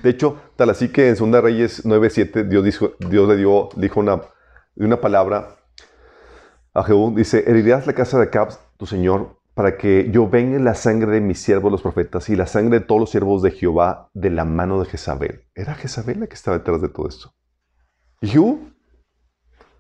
De 0.04 0.10
hecho, 0.10 0.38
tal 0.56 0.70
así 0.70 0.90
que 0.90 1.10
en 1.10 1.16
2 1.16 1.42
Reyes 1.42 1.86
9:7 1.86 2.48
Dios, 2.48 2.64
Dios 3.10 3.28
le 3.28 3.38
dio, 3.38 3.70
dijo 3.76 4.00
una, 4.00 4.22
una 4.76 5.00
palabra 5.00 5.58
a 6.74 6.84
Jehú, 6.84 7.14
dice, 7.16 7.44
herirás 7.48 7.88
la 7.88 7.94
casa 7.94 8.18
de 8.18 8.26
Acab, 8.26 8.50
tu 8.78 8.86
señor, 8.86 9.38
para 9.56 9.78
que 9.78 10.10
yo 10.12 10.30
venga 10.30 10.60
la 10.60 10.76
sangre 10.76 11.14
de 11.14 11.22
mis 11.22 11.42
siervos 11.42 11.72
los 11.72 11.82
profetas 11.82 12.30
y 12.30 12.36
la 12.36 12.46
sangre 12.46 12.80
de 12.80 12.86
todos 12.86 13.02
los 13.02 13.10
siervos 13.10 13.42
de 13.42 13.50
Jehová 13.50 14.10
de 14.14 14.30
la 14.30 14.46
mano 14.46 14.80
de 14.80 14.86
Jezabel. 14.86 15.46
Era 15.56 15.74
Jezabel 15.74 16.20
la 16.20 16.28
que 16.28 16.36
estaba 16.36 16.60
detrás 16.60 16.80
de 16.82 16.90
todo 16.90 17.08
esto. 17.08 17.34
Y 18.22 18.28
Jehú, 18.28 18.74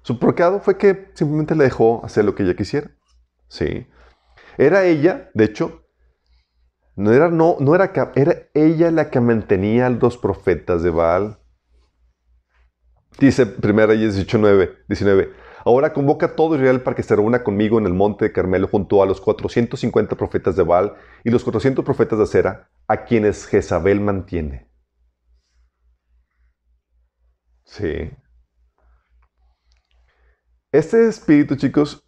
su 0.01 0.19
pecado 0.19 0.59
fue 0.59 0.77
que 0.77 1.11
simplemente 1.13 1.55
le 1.55 1.65
dejó 1.65 2.03
hacer 2.05 2.25
lo 2.25 2.35
que 2.35 2.43
ella 2.43 2.55
quisiera. 2.55 2.91
Sí. 3.47 3.87
Era 4.57 4.85
ella, 4.85 5.29
de 5.33 5.43
hecho, 5.43 5.83
no 6.95 7.13
era, 7.13 7.29
no, 7.29 7.57
no 7.59 7.75
era, 7.75 7.91
era 8.15 8.35
ella 8.53 8.89
la 8.89 9.09
que 9.09 9.19
mantenía 9.19 9.85
a 9.87 9.89
los 9.89 10.17
profetas 10.17 10.81
de 10.81 10.89
Baal. 10.89 11.39
Dice 13.19 13.43
1 13.61 13.85
Reyes 13.85 14.15
18, 14.15 14.37
9, 14.37 14.77
19. 14.87 15.33
Ahora 15.65 15.91
convoca 15.91 16.27
a 16.27 16.35
todo 16.35 16.55
Israel 16.55 16.81
para 16.81 16.95
que 16.95 17.03
se 17.03 17.15
reúna 17.15 17.43
conmigo 17.43 17.77
en 17.77 17.85
el 17.85 17.93
monte 17.93 18.25
de 18.25 18.31
Carmelo 18.31 18.67
junto 18.67 19.03
a 19.03 19.05
los 19.05 19.19
450 19.19 20.15
profetas 20.15 20.55
de 20.55 20.63
Baal 20.63 20.95
y 21.23 21.29
los 21.29 21.43
400 21.43 21.83
profetas 21.83 22.17
de 22.17 22.23
Acera, 22.23 22.69
a 22.87 23.03
quienes 23.03 23.45
Jezabel 23.45 23.99
mantiene. 23.99 24.69
Sí. 27.65 28.09
Este 30.71 31.07
espíritu, 31.07 31.55
chicos, 31.55 32.05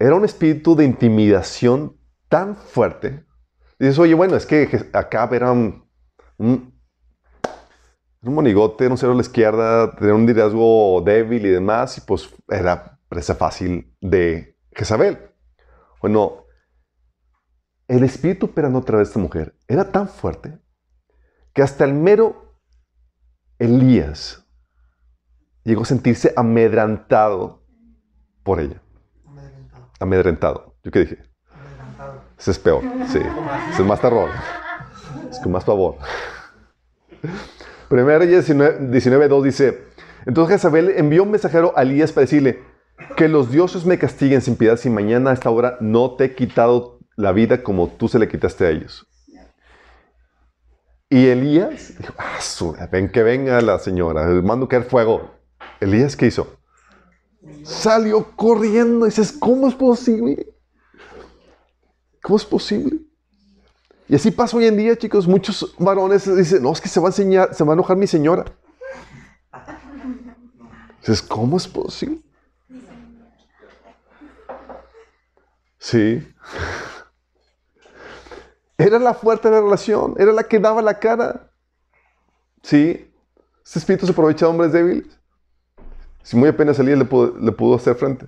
era 0.00 0.16
un 0.16 0.24
espíritu 0.24 0.74
de 0.74 0.84
intimidación 0.84 1.96
tan 2.28 2.56
fuerte. 2.56 3.24
Dices, 3.78 3.98
oye, 4.00 4.14
bueno, 4.14 4.34
es 4.34 4.44
que 4.44 4.90
acá 4.92 5.28
era 5.32 5.52
un, 5.52 5.88
monigote, 8.22 8.88
un 8.88 8.98
cero 8.98 9.12
a 9.12 9.14
la 9.14 9.20
izquierda, 9.20 9.94
tenía 9.94 10.14
un 10.14 10.26
liderazgo 10.26 11.00
débil 11.02 11.46
y 11.46 11.50
demás, 11.50 11.96
y 11.98 12.00
pues 12.00 12.28
era 12.48 12.98
presa 13.08 13.36
fácil 13.36 13.96
de 14.00 14.56
Jezabel. 14.72 15.30
Bueno, 16.00 16.44
el 17.86 18.02
espíritu 18.02 18.46
operando 18.46 18.80
a 18.80 18.84
través 18.84 19.08
de 19.08 19.10
esta 19.10 19.20
mujer 19.20 19.56
era 19.68 19.92
tan 19.92 20.08
fuerte 20.08 20.58
que 21.54 21.62
hasta 21.62 21.84
el 21.84 21.94
mero 21.94 22.58
Elías 23.60 24.47
llegó 25.68 25.82
a 25.82 25.86
sentirse 25.86 26.32
amedrantado 26.36 27.62
por 28.42 28.60
ella. 28.60 28.80
Amedrentado. 29.26 29.90
Amedrentado. 30.00 30.74
¿Yo 30.82 30.90
qué 30.90 31.00
dije? 31.00 31.18
Amedrentado. 31.52 32.22
Ese 32.38 32.50
es 32.50 32.58
peor, 32.58 32.82
sí. 33.08 33.18
Ese 33.72 33.82
es 33.82 33.86
más 33.88 34.00
terror. 34.00 34.30
Es 35.30 35.38
con 35.40 35.52
más 35.52 35.64
pavor. 35.64 35.96
Primera 37.88 38.18
Reyes 38.18 38.48
19.2 38.50 39.42
dice, 39.42 39.84
entonces 40.26 40.56
Jezabel 40.56 40.90
envió 40.96 41.22
un 41.22 41.30
mensajero 41.30 41.72
a 41.76 41.82
Elías 41.82 42.12
para 42.12 42.22
decirle, 42.22 42.62
que 43.16 43.28
los 43.28 43.50
dioses 43.50 43.86
me 43.86 43.98
castiguen 43.98 44.40
sin 44.42 44.56
piedad 44.56 44.76
si 44.76 44.90
mañana 44.90 45.30
a 45.30 45.34
esta 45.34 45.50
hora 45.50 45.76
no 45.80 46.16
te 46.16 46.24
he 46.24 46.34
quitado 46.34 46.98
la 47.16 47.32
vida 47.32 47.62
como 47.62 47.88
tú 47.88 48.08
se 48.08 48.18
le 48.18 48.28
quitaste 48.28 48.66
a 48.66 48.70
ellos. 48.70 49.06
Y 51.10 51.26
Elías 51.28 51.94
dijo, 51.98 52.12
ah, 52.18 52.40
su- 52.40 52.76
ven 52.92 53.08
que 53.10 53.22
venga 53.22 53.60
la 53.62 53.78
señora, 53.78 54.26
mando 54.42 54.68
caer 54.68 54.84
fuego. 54.84 55.37
Elías, 55.80 56.16
¿qué 56.16 56.26
hizo? 56.26 56.58
Salió 57.64 58.32
corriendo 58.36 59.06
y 59.06 59.10
dices, 59.10 59.32
¿cómo 59.32 59.68
es 59.68 59.74
posible? 59.74 60.52
¿Cómo 62.22 62.36
es 62.36 62.44
posible? 62.44 63.00
Y 64.08 64.14
así 64.14 64.30
pasa 64.30 64.56
hoy 64.56 64.66
en 64.66 64.76
día, 64.76 64.96
chicos. 64.96 65.28
Muchos 65.28 65.74
varones 65.78 66.34
dicen, 66.36 66.62
no, 66.62 66.72
es 66.72 66.80
que 66.80 66.88
se 66.88 66.98
va 66.98 67.08
a 67.08 67.10
enseñar, 67.10 67.54
se 67.54 67.62
va 67.62 67.72
a 67.72 67.74
enojar 67.74 67.96
mi 67.96 68.06
señora. 68.06 68.44
Dices, 71.00 71.22
¿cómo 71.22 71.56
es 71.56 71.68
posible? 71.68 72.20
Sí. 75.78 76.26
Era 78.78 78.98
la 78.98 79.14
fuerte 79.14 79.48
de 79.48 79.56
la 79.56 79.60
relación, 79.60 80.14
era 80.18 80.30
la 80.30 80.44
que 80.44 80.60
daba 80.60 80.80
la 80.80 81.00
cara. 81.00 81.50
Sí. 82.62 83.12
Este 83.64 83.80
espíritu 83.80 84.06
se 84.06 84.12
aprovecha 84.12 84.46
de 84.46 84.50
hombres 84.52 84.72
débiles. 84.72 85.18
Si 86.28 86.36
muy 86.36 86.50
apenas 86.50 86.76
salía, 86.76 86.94
le 86.94 87.06
pudo, 87.06 87.74
hacer 87.74 87.94
frente. 87.94 88.26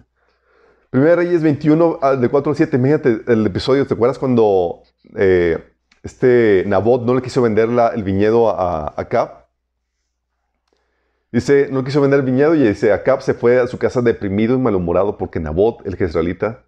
Primera 0.89 1.17
Reyes 1.17 1.43
21, 1.43 1.99
ah, 2.01 2.17
de 2.17 2.31
4 2.31 2.51
al 2.51 2.57
7. 2.57 2.75
Imagínate 2.79 3.21
el 3.27 3.45
episodio. 3.45 3.87
¿Te 3.87 3.93
acuerdas 3.93 4.19
cuando 4.19 4.85
eh, 5.17 5.63
este 6.03 6.65
Nabot 6.67 7.03
no 7.03 7.15
le 7.15 7.21
quiso 7.21 7.43
vender 7.43 7.69
el 7.69 8.03
viñedo 8.03 8.49
a, 8.49 8.87
a 8.87 8.95
Acab? 8.97 9.45
Dice, 11.31 11.69
no 11.71 11.85
quiso 11.85 12.01
vender 12.01 12.21
el 12.21 12.25
viñedo 12.25 12.55
y 12.55 12.69
dice, 12.69 12.91
Acab 12.91 13.21
se 13.21 13.35
fue 13.35 13.61
a 13.61 13.67
su 13.67 13.77
casa 13.77 14.01
deprimido 14.01 14.55
y 14.55 14.59
malhumorado 14.59 15.19
porque 15.19 15.39
Nabot, 15.39 15.87
el 15.87 15.97
jezreelita, 15.97 16.65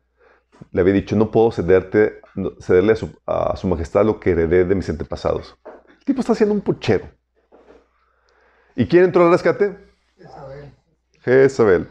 le 0.70 0.82
había 0.82 0.92
dicho, 0.92 1.16
no 1.16 1.30
puedo 1.30 1.50
cederte, 1.50 2.20
cederle 2.60 2.92
a 2.92 2.96
su, 2.96 3.10
a 3.24 3.56
su 3.56 3.68
majestad 3.68 4.04
lo 4.04 4.20
que 4.20 4.32
heredé 4.32 4.66
de 4.66 4.74
mis 4.74 4.90
antepasados. 4.90 5.56
El 5.98 6.04
tipo 6.04 6.20
está 6.20 6.34
haciendo 6.34 6.54
un 6.54 6.60
puchero. 6.60 7.08
¿Y 8.76 8.84
quién 8.84 9.04
entró 9.04 9.24
al 9.24 9.32
rescate? 9.32 9.91
Jezabel. 11.24 11.88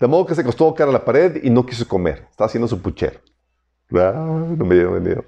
De 0.00 0.06
modo 0.06 0.26
que 0.26 0.34
se 0.34 0.42
acostó 0.42 0.74
cara 0.74 0.90
a 0.90 0.92
la 0.92 1.04
pared 1.04 1.42
y 1.42 1.50
no 1.50 1.64
quiso 1.64 1.86
comer. 1.88 2.26
Estaba 2.30 2.46
haciendo 2.46 2.68
su 2.68 2.80
puchero. 2.80 3.20
Ah, 3.94 4.46
no 4.56 4.64
me 4.64 4.74
dio. 4.74 5.24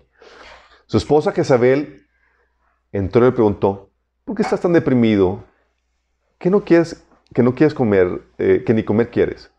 Su 0.87 0.97
esposa 0.97 1.33
Jezabel 1.33 2.07
entró 2.93 3.23
y 3.23 3.27
le 3.27 3.33
preguntó, 3.33 3.91
¿por 4.25 4.37
qué 4.37 4.43
estás 4.43 4.61
tan 4.61 4.73
deprimido? 4.73 5.45
¿Qué 6.39 6.51
no 6.51 6.65
quieres, 6.65 7.05
que 7.35 7.43
no 7.43 7.55
quieres 7.55 7.75
comer, 7.75 8.23
eh, 8.39 8.63
que 8.65 8.75
ni 8.75 8.83
comer 8.83 9.11
quieres? 9.11 9.51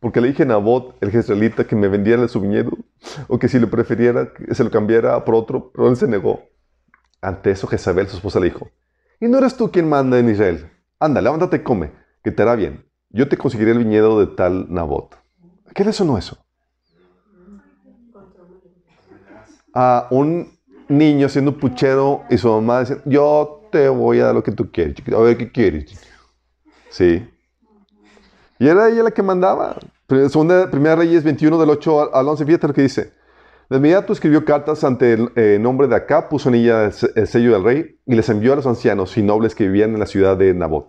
Porque 0.00 0.20
le 0.20 0.28
dije 0.28 0.44
a 0.44 0.46
Nabot, 0.46 0.96
el 1.00 1.10
jezreelita, 1.10 1.66
que 1.66 1.74
me 1.74 1.88
vendiera 1.88 2.26
su 2.28 2.40
viñedo, 2.40 2.70
o 3.26 3.38
que 3.38 3.48
si 3.48 3.58
lo 3.58 3.68
prefiriera, 3.68 4.32
se 4.52 4.62
lo 4.62 4.70
cambiara 4.70 5.24
por 5.24 5.34
otro, 5.34 5.72
pero 5.72 5.88
él 5.88 5.96
se 5.96 6.06
negó. 6.06 6.42
Ante 7.20 7.50
eso 7.50 7.66
Jezabel, 7.66 8.06
su 8.06 8.16
esposa, 8.16 8.38
le 8.38 8.46
dijo, 8.46 8.70
¿y 9.20 9.26
no 9.26 9.38
eres 9.38 9.56
tú 9.56 9.72
quien 9.72 9.88
manda 9.88 10.18
en 10.18 10.30
Israel? 10.30 10.70
Anda, 11.00 11.20
levántate 11.20 11.56
y 11.56 11.60
come, 11.60 11.90
te 12.30 12.42
hará 12.42 12.54
bien. 12.56 12.84
Yo 13.10 13.28
te 13.28 13.36
conseguiré 13.36 13.70
el 13.72 13.78
viñedo 13.78 14.20
de 14.20 14.26
tal 14.34 14.66
Nabot. 14.72 15.16
¿Qué 15.74 15.84
le 15.84 15.92
sonó 15.92 16.18
eso? 16.18 16.38
A 19.74 20.08
un 20.10 20.50
niño 20.88 21.28
siendo 21.28 21.56
puchero 21.56 22.22
y 22.30 22.38
su 22.38 22.48
mamá 22.48 22.80
dice, 22.80 23.00
yo 23.04 23.68
te 23.70 23.88
voy 23.88 24.20
a 24.20 24.26
dar 24.26 24.34
lo 24.34 24.42
que 24.42 24.52
tú 24.52 24.70
quieres. 24.72 24.96
A 25.14 25.18
ver, 25.20 25.36
¿qué 25.36 25.50
quieres? 25.52 25.84
chiquito?". 25.86 26.08
Sí. 26.90 27.28
Y 28.58 28.66
era 28.66 28.88
ella 28.88 29.02
la 29.04 29.10
que 29.10 29.22
mandaba. 29.22 29.78
Segunda, 30.08 30.70
primera 30.70 30.96
Reyes 30.96 31.22
21 31.22 31.58
del 31.58 31.70
8 31.70 32.00
al- 32.00 32.08
al 32.12 32.28
11, 32.28 32.44
fíjate 32.46 32.66
lo 32.68 32.74
que 32.74 32.82
dice. 32.82 33.12
De 33.68 33.76
inmediato 33.76 34.14
escribió 34.14 34.44
cartas 34.46 34.82
ante 34.82 35.12
el 35.12 35.30
eh, 35.36 35.58
nombre 35.60 35.86
de 35.86 35.94
Acá, 35.94 36.30
puso 36.30 36.48
en 36.48 36.54
ella 36.54 36.86
el 36.86 37.26
sello 37.26 37.52
del 37.52 37.62
rey 37.62 38.00
y 38.06 38.14
les 38.14 38.26
envió 38.30 38.54
a 38.54 38.56
los 38.56 38.66
ancianos 38.66 39.16
y 39.18 39.22
nobles 39.22 39.54
que 39.54 39.64
vivían 39.64 39.92
en 39.92 40.00
la 40.00 40.06
ciudad 40.06 40.38
de 40.38 40.54
Nabot. 40.54 40.88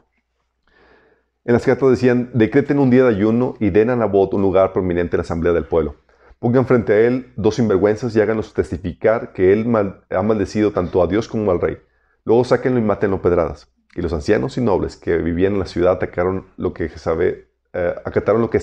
En 1.50 1.54
las 1.54 1.66
cartas 1.66 1.90
decían, 1.90 2.30
decreten 2.36 2.78
un 2.78 2.92
día 2.92 3.06
de 3.06 3.10
ayuno 3.10 3.56
y 3.60 3.72
den 3.72 3.90
a 3.90 3.96
Nabot 3.96 4.32
un 4.36 4.44
lugar 4.44 4.72
prominente 4.72 5.16
en 5.16 5.18
la 5.18 5.24
asamblea 5.24 5.52
del 5.52 5.66
pueblo. 5.66 5.96
Pongan 6.38 6.68
frente 6.68 6.94
a 6.94 7.00
él 7.00 7.34
dos 7.38 7.56
sinvergüenzas 7.56 8.16
y 8.16 8.22
háganlos 8.22 8.54
testificar 8.54 9.34
que 9.34 9.52
él 9.52 9.66
ha 10.12 10.22
maldecido 10.22 10.72
tanto 10.72 11.02
a 11.02 11.08
Dios 11.08 11.28
como 11.28 11.50
al 11.50 11.60
rey. 11.60 11.80
Luego 12.24 12.44
sáquenlo 12.44 12.78
y 12.80 12.84
mátenlo 12.84 13.24
pedradas. 13.24 13.68
Y 13.96 14.04
los 14.04 14.14
ancianos 14.14 14.60
y 14.60 14.62
nobles 14.62 14.96
que 14.96 15.18
vivían 15.18 15.54
en 15.54 15.60
la 15.60 15.66
ciudad 15.66 15.94
atacaron 15.94 16.46
lo 16.56 16.72
que 16.72 16.88
Jezabel, 16.88 17.48
eh, 17.74 17.96
acataron 18.06 18.42
lo 18.42 18.52
que, 18.52 18.62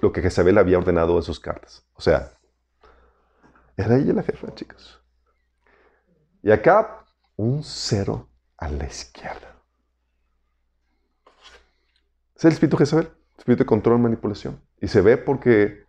lo 0.00 0.10
que 0.10 0.22
Jezabel 0.22 0.56
había 0.56 0.78
ordenado 0.78 1.18
en 1.18 1.22
sus 1.22 1.38
cartas. 1.38 1.84
O 1.96 2.00
sea, 2.00 2.30
era 3.76 3.94
ella 3.98 4.14
la 4.14 4.22
jefa, 4.22 4.54
chicos. 4.54 5.02
Y 6.42 6.50
acá, 6.50 7.04
un 7.36 7.62
cero 7.62 8.26
a 8.56 8.70
la 8.70 8.86
izquierda. 8.86 9.55
Es 12.36 12.44
el 12.44 12.52
espíritu 12.52 12.76
Jezabel, 12.76 13.10
espíritu 13.38 13.64
de 13.64 13.66
control 13.66 13.98
y 13.98 14.02
manipulación. 14.02 14.60
Y 14.80 14.88
se 14.88 15.00
ve 15.00 15.16
porque 15.16 15.86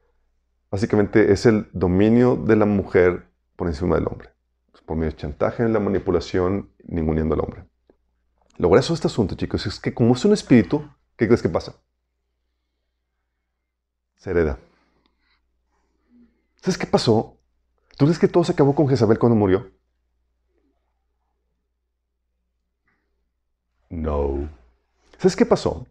básicamente 0.71 1.33
es 1.33 1.45
el 1.45 1.69
dominio 1.73 2.37
de 2.37 2.55
la 2.55 2.65
mujer 2.65 3.27
por 3.57 3.67
encima 3.67 3.95
del 3.95 4.07
hombre. 4.07 4.29
Por 4.85 4.95
medio 4.95 5.11
de 5.11 5.17
chantaje, 5.17 5.67
la 5.67 5.81
manipulación, 5.81 6.71
ninguneando 6.85 7.35
al 7.35 7.41
hombre. 7.41 7.65
Lo 8.57 8.69
grueso 8.69 8.93
de 8.93 8.95
este 8.95 9.07
asunto, 9.07 9.35
chicos, 9.35 9.65
es 9.65 9.81
que 9.81 9.93
como 9.93 10.15
es 10.15 10.23
un 10.23 10.31
espíritu, 10.31 10.89
¿qué 11.17 11.27
crees 11.27 11.41
que 11.41 11.49
pasa? 11.49 11.75
Se 14.15 14.29
hereda. 14.29 14.57
¿Sabes 16.61 16.77
qué 16.77 16.87
pasó? 16.87 17.37
¿Tú 17.97 18.05
crees 18.05 18.19
que 18.19 18.29
todo 18.29 18.45
se 18.45 18.53
acabó 18.53 18.73
con 18.73 18.87
Jezabel 18.87 19.19
cuando 19.19 19.35
murió? 19.35 19.69
No. 23.89 24.49
¿Sabes 25.17 25.35
qué 25.35 25.45
pasó? 25.45 25.85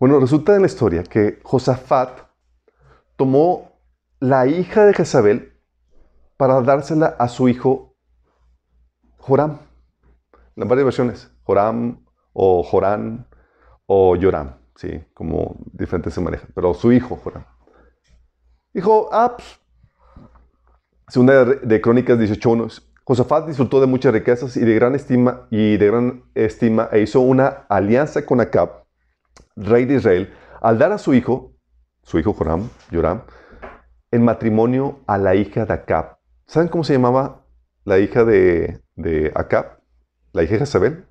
Bueno, 0.00 0.18
resulta 0.18 0.56
en 0.56 0.62
la 0.62 0.66
historia 0.66 1.02
que 1.04 1.40
Josafat 1.42 2.20
tomó 3.16 3.78
la 4.18 4.46
hija 4.46 4.86
de 4.86 4.94
Jezabel 4.94 5.52
para 6.38 6.62
dársela 6.62 7.14
a 7.18 7.28
su 7.28 7.50
hijo 7.50 7.94
Joram. 9.18 9.58
En 10.56 10.68
varias 10.68 10.86
versiones. 10.86 11.30
Joram 11.44 12.02
o 12.32 12.62
Jorán 12.62 13.28
o 13.84 14.16
Yoram. 14.16 14.56
Sí, 14.74 15.04
como 15.12 15.56
diferentes 15.74 16.14
se 16.14 16.22
manejan. 16.22 16.48
Pero 16.54 16.72
su 16.72 16.92
hijo, 16.92 17.16
Joram. 17.22 17.44
Dijo, 18.72 19.10
ah, 19.12 19.36
pues, 19.36 19.60
Segunda 21.08 21.44
de 21.44 21.80
Crónicas 21.82 22.18
18.1. 22.18 22.82
Josafat 23.04 23.48
disfrutó 23.48 23.82
de 23.82 23.86
muchas 23.86 24.14
riquezas 24.14 24.56
y 24.56 24.60
de 24.60 24.74
gran 24.76 24.94
estima 24.94 25.46
y 25.50 25.76
de 25.76 25.86
gran 25.88 26.24
estima 26.34 26.88
e 26.90 27.00
hizo 27.00 27.20
una 27.20 27.66
alianza 27.68 28.24
con 28.24 28.40
Acab, 28.40 28.79
rey 29.56 29.84
de 29.84 29.94
Israel, 29.94 30.34
al 30.60 30.78
dar 30.78 30.92
a 30.92 30.98
su 30.98 31.14
hijo 31.14 31.54
su 32.02 32.18
hijo 32.18 32.32
Joram, 32.32 32.68
Joram, 32.90 33.22
en 34.10 34.24
matrimonio 34.24 35.00
a 35.06 35.18
la 35.18 35.34
hija 35.34 35.64
de 35.64 35.72
Acab. 35.72 36.18
¿Saben 36.46 36.68
cómo 36.68 36.82
se 36.82 36.94
llamaba 36.94 37.44
la 37.84 37.98
hija 37.98 38.24
de, 38.24 38.82
de 38.96 39.32
Acab? 39.34 39.80
La 40.32 40.42
hija 40.42 40.54
de 40.54 40.60
Jezabel. 40.60 41.06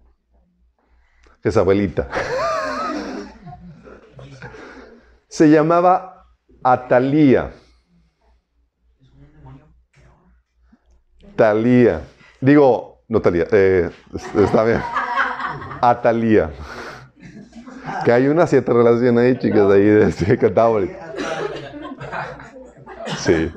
Jezabelita. 1.41 2.09
se 5.29 5.49
llamaba 5.49 6.25
Atalía. 6.63 7.51
Talía. 11.35 12.01
Digo, 12.41 13.03
no 13.07 13.21
Talía, 13.21 13.45
eh, 13.51 13.89
está 14.35 14.63
bien. 14.65 14.81
Atalía. 15.81 16.51
Que 18.05 18.11
hay 18.11 18.27
una 18.27 18.47
cierta 18.47 18.73
relación 18.73 19.17
ahí, 19.17 19.37
chicas, 19.37 19.69
ahí 19.71 19.83
de 19.83 20.37
cantaba. 20.37 20.81
Sí. 23.17 23.51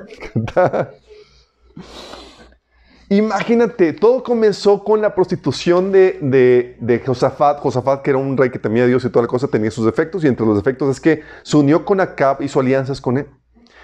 Imagínate, 3.09 3.93
todo 3.93 4.23
comenzó 4.23 4.83
con 4.83 5.01
la 5.01 5.13
prostitución 5.13 5.91
de, 5.91 6.75
de, 6.79 7.01
Josafat. 7.05 7.59
Josafat, 7.59 8.01
que 8.01 8.09
era 8.09 8.17
un 8.17 8.35
rey 8.35 8.49
que 8.49 8.57
temía 8.57 8.83
a 8.83 8.87
Dios 8.87 9.05
y 9.05 9.09
toda 9.09 9.23
la 9.23 9.27
cosa, 9.27 9.47
tenía 9.47 9.69
sus 9.69 9.85
defectos. 9.85 10.23
Y 10.23 10.27
entre 10.27 10.45
los 10.45 10.55
defectos 10.55 10.89
es 10.89 10.99
que 10.99 11.21
se 11.43 11.57
unió 11.57 11.85
con 11.85 11.99
Acab, 11.99 12.41
hizo 12.41 12.59
alianzas 12.59 12.99
con 12.99 13.19
él. 13.19 13.27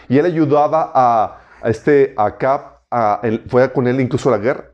Y 0.07 0.17
él 0.17 0.25
ayudaba 0.25 0.91
a, 0.95 1.41
a 1.61 1.69
este 1.69 2.15
Acab, 2.17 2.79
a, 2.89 3.21
fue 3.47 3.71
con 3.71 3.87
él 3.87 4.01
incluso 4.01 4.29
a 4.29 4.37
la 4.37 4.39
guerra. 4.39 4.73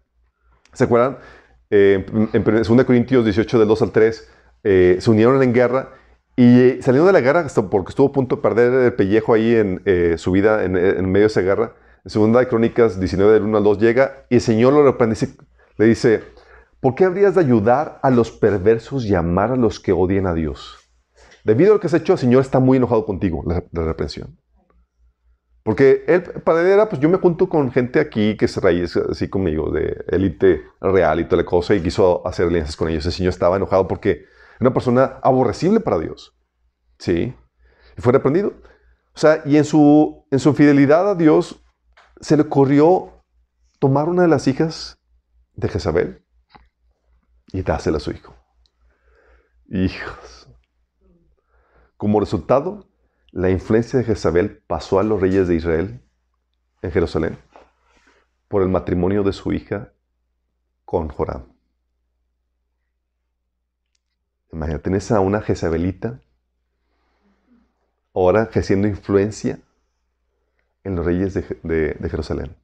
¿Se 0.71 0.85
acuerdan? 0.85 1.17
Eh, 1.69 2.05
en, 2.31 2.43
en 2.45 2.63
2 2.63 2.85
Corintios 2.85 3.25
18, 3.25 3.59
del 3.59 3.67
2 3.67 3.81
al 3.81 3.91
3, 3.91 4.29
eh, 4.67 4.97
se 4.99 5.11
unieron 5.11 5.41
en 5.43 5.53
guerra 5.53 5.91
y 6.35 6.81
saliendo 6.81 7.05
de 7.05 7.13
la 7.13 7.21
guerra, 7.21 7.45
porque 7.69 7.91
estuvo 7.91 8.07
a 8.07 8.11
punto 8.11 8.37
de 8.37 8.41
perder 8.41 8.73
el 8.73 8.93
pellejo 8.93 9.35
ahí 9.35 9.55
en 9.55 9.81
eh, 9.85 10.15
su 10.17 10.31
vida 10.31 10.65
en, 10.65 10.73
medio 10.73 11.25
de 11.25 11.27
esa 11.27 11.41
guerra, 11.41 11.75
en 12.03 12.09
segunda 12.09 12.39
de 12.39 12.47
Crónicas 12.47 12.99
19 12.99 13.31
del 13.31 13.43
1 13.43 13.57
al 13.57 13.63
2 13.63 13.79
llega 13.79 14.25
y 14.27 14.35
el 14.35 14.41
Señor 14.41 14.73
lo 14.73 14.83
reprende 14.83 15.15
le 15.77 15.85
dice, 15.85 16.23
¿por 16.79 16.95
qué 16.95 17.05
habrías 17.05 17.35
de 17.35 17.41
ayudar 17.41 17.99
a 18.01 18.09
los 18.09 18.31
perversos 18.31 19.05
y 19.05 19.13
amar 19.13 19.51
a 19.51 19.55
los 19.55 19.79
que 19.79 19.91
odian 19.91 20.25
a 20.25 20.33
Dios? 20.33 20.77
Debido 21.43 21.71
a 21.71 21.75
lo 21.75 21.79
que 21.79 21.85
has 21.87 21.93
hecho, 21.93 22.13
el 22.13 22.19
Señor 22.19 22.41
está 22.41 22.59
muy 22.59 22.77
enojado 22.77 23.05
contigo, 23.05 23.43
la, 23.45 23.63
reprensión. 23.85 24.35
Porque 25.61 26.05
él, 26.07 26.23
para 26.43 26.61
él 26.61 26.67
era, 26.67 26.89
pues 26.89 26.99
yo 26.99 27.07
me 27.07 27.17
junto 27.17 27.49
con 27.49 27.71
gente 27.71 27.99
aquí 27.99 28.35
que 28.35 28.45
es 28.45 28.57
raíz 28.57 28.97
así 28.97 29.29
conmigo, 29.29 29.69
de 29.71 30.05
élite 30.07 30.63
real 30.81 31.19
y 31.19 31.25
toda 31.25 31.43
la 31.43 31.45
cosa, 31.45 31.75
y 31.75 31.81
quiso 31.81 32.25
hacer 32.25 32.47
alianzas 32.47 32.75
con 32.75 32.89
ellos. 32.89 33.05
El 33.05 33.11
Señor 33.11 33.29
estaba 33.29 33.57
enojado 33.57 33.87
porque 33.87 34.25
una 34.59 34.73
persona 34.73 35.19
aborrecible 35.21 35.79
para 35.79 35.99
Dios. 35.99 36.35
¿Sí? 36.99 37.35
Y 37.97 38.01
fue 38.01 38.13
reprendido. 38.13 38.53
O 39.13 39.17
sea, 39.17 39.41
y 39.45 39.57
en 39.57 39.65
su, 39.65 40.25
en 40.31 40.39
su 40.39 40.53
fidelidad 40.53 41.09
a 41.09 41.15
Dios, 41.15 41.63
se 42.19 42.35
le 42.35 42.43
ocurrió 42.43 43.23
tomar 43.79 44.09
una 44.09 44.23
de 44.23 44.27
las 44.27 44.47
hijas 44.47 44.97
de 45.53 45.69
Jezabel 45.69 46.25
y 47.51 47.61
dársela 47.61 47.97
a 47.97 48.01
su 48.01 48.11
hijo. 48.11 48.35
Hijos. 49.67 50.49
Como 51.97 52.19
resultado, 52.19 52.89
la 53.31 53.49
influencia 53.49 53.99
de 53.99 54.05
Jezabel 54.05 54.63
pasó 54.67 54.99
a 54.99 55.03
los 55.03 55.19
reyes 55.19 55.47
de 55.47 55.55
Israel 55.55 56.05
en 56.81 56.91
Jerusalén 56.91 57.37
por 58.47 58.61
el 58.61 58.69
matrimonio 58.69 59.23
de 59.23 59.33
su 59.33 59.53
hija 59.53 59.93
con 60.83 61.09
Joram. 61.09 61.54
Imagínate, 64.55 64.83
tienes 64.83 65.11
a 65.11 65.19
una 65.19 65.41
Jezabelita 65.41 66.21
ahora 68.13 68.43
ejerciendo 68.43 68.87
influencia 68.87 69.59
en 70.85 70.95
los 70.95 71.05
reyes 71.05 71.33
de, 71.33 72.07
Jerusalén. 72.09 72.55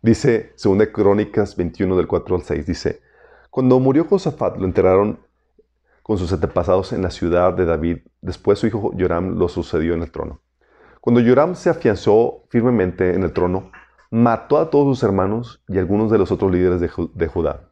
Dice, 0.00 0.54
según 0.54 0.78
de 0.78 0.90
Crónicas 0.90 1.54
21 1.54 1.98
del 1.98 2.06
4 2.06 2.36
al 2.36 2.42
6, 2.42 2.66
dice, 2.66 3.02
cuando 3.50 3.78
murió 3.78 4.06
Josafat 4.06 4.56
lo 4.56 4.64
enterraron 4.64 5.20
con 6.02 6.16
sus 6.16 6.32
antepasados 6.32 6.94
en 6.94 7.02
la 7.02 7.10
ciudad 7.10 7.52
de 7.52 7.66
David. 7.66 7.98
Después 8.22 8.58
su 8.58 8.66
hijo 8.66 8.92
Joram 8.98 9.36
lo 9.36 9.50
sucedió 9.50 9.92
en 9.92 10.00
el 10.00 10.10
trono. 10.10 10.40
Cuando 11.02 11.20
Joram 11.20 11.56
se 11.56 11.68
afianzó 11.68 12.46
firmemente 12.48 13.12
en 13.12 13.22
el 13.22 13.34
trono, 13.34 13.70
mató 14.10 14.56
a 14.56 14.70
todos 14.70 14.96
sus 14.96 15.02
hermanos 15.06 15.62
y 15.68 15.76
algunos 15.76 16.10
de 16.10 16.16
los 16.16 16.32
otros 16.32 16.50
líderes 16.50 16.80
de, 16.80 16.90
de 17.12 17.26
Judá. 17.26 17.68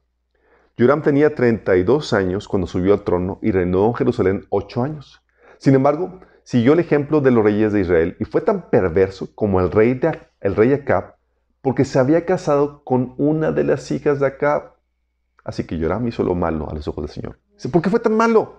Joram 0.76 1.02
tenía 1.02 1.34
32 1.34 2.12
años 2.12 2.48
cuando 2.48 2.66
subió 2.66 2.94
al 2.94 3.04
trono 3.04 3.38
y 3.42 3.52
reinó 3.52 3.86
en 3.86 3.94
Jerusalén 3.94 4.46
8 4.48 4.82
años. 4.82 5.22
Sin 5.58 5.74
embargo, 5.74 6.20
siguió 6.42 6.72
el 6.72 6.80
ejemplo 6.80 7.20
de 7.20 7.30
los 7.30 7.44
reyes 7.44 7.72
de 7.72 7.80
Israel 7.80 8.16
y 8.18 8.24
fue 8.24 8.40
tan 8.40 8.70
perverso 8.70 9.32
como 9.36 9.60
el 9.60 9.70
rey, 9.70 9.94
de, 9.94 10.20
el 10.40 10.56
rey 10.56 10.72
Acab, 10.72 11.14
porque 11.62 11.84
se 11.84 12.00
había 12.00 12.26
casado 12.26 12.82
con 12.82 13.14
una 13.18 13.52
de 13.52 13.62
las 13.62 13.88
hijas 13.92 14.18
de 14.18 14.26
Acab. 14.26 14.74
Así 15.44 15.64
que 15.64 15.80
Joram 15.80 16.08
hizo 16.08 16.24
lo 16.24 16.34
malo 16.34 16.68
a 16.68 16.74
los 16.74 16.88
ojos 16.88 17.04
del 17.04 17.14
Señor. 17.14 17.38
¿por 17.70 17.80
qué 17.80 17.88
fue 17.88 18.00
tan 18.00 18.16
malo? 18.16 18.58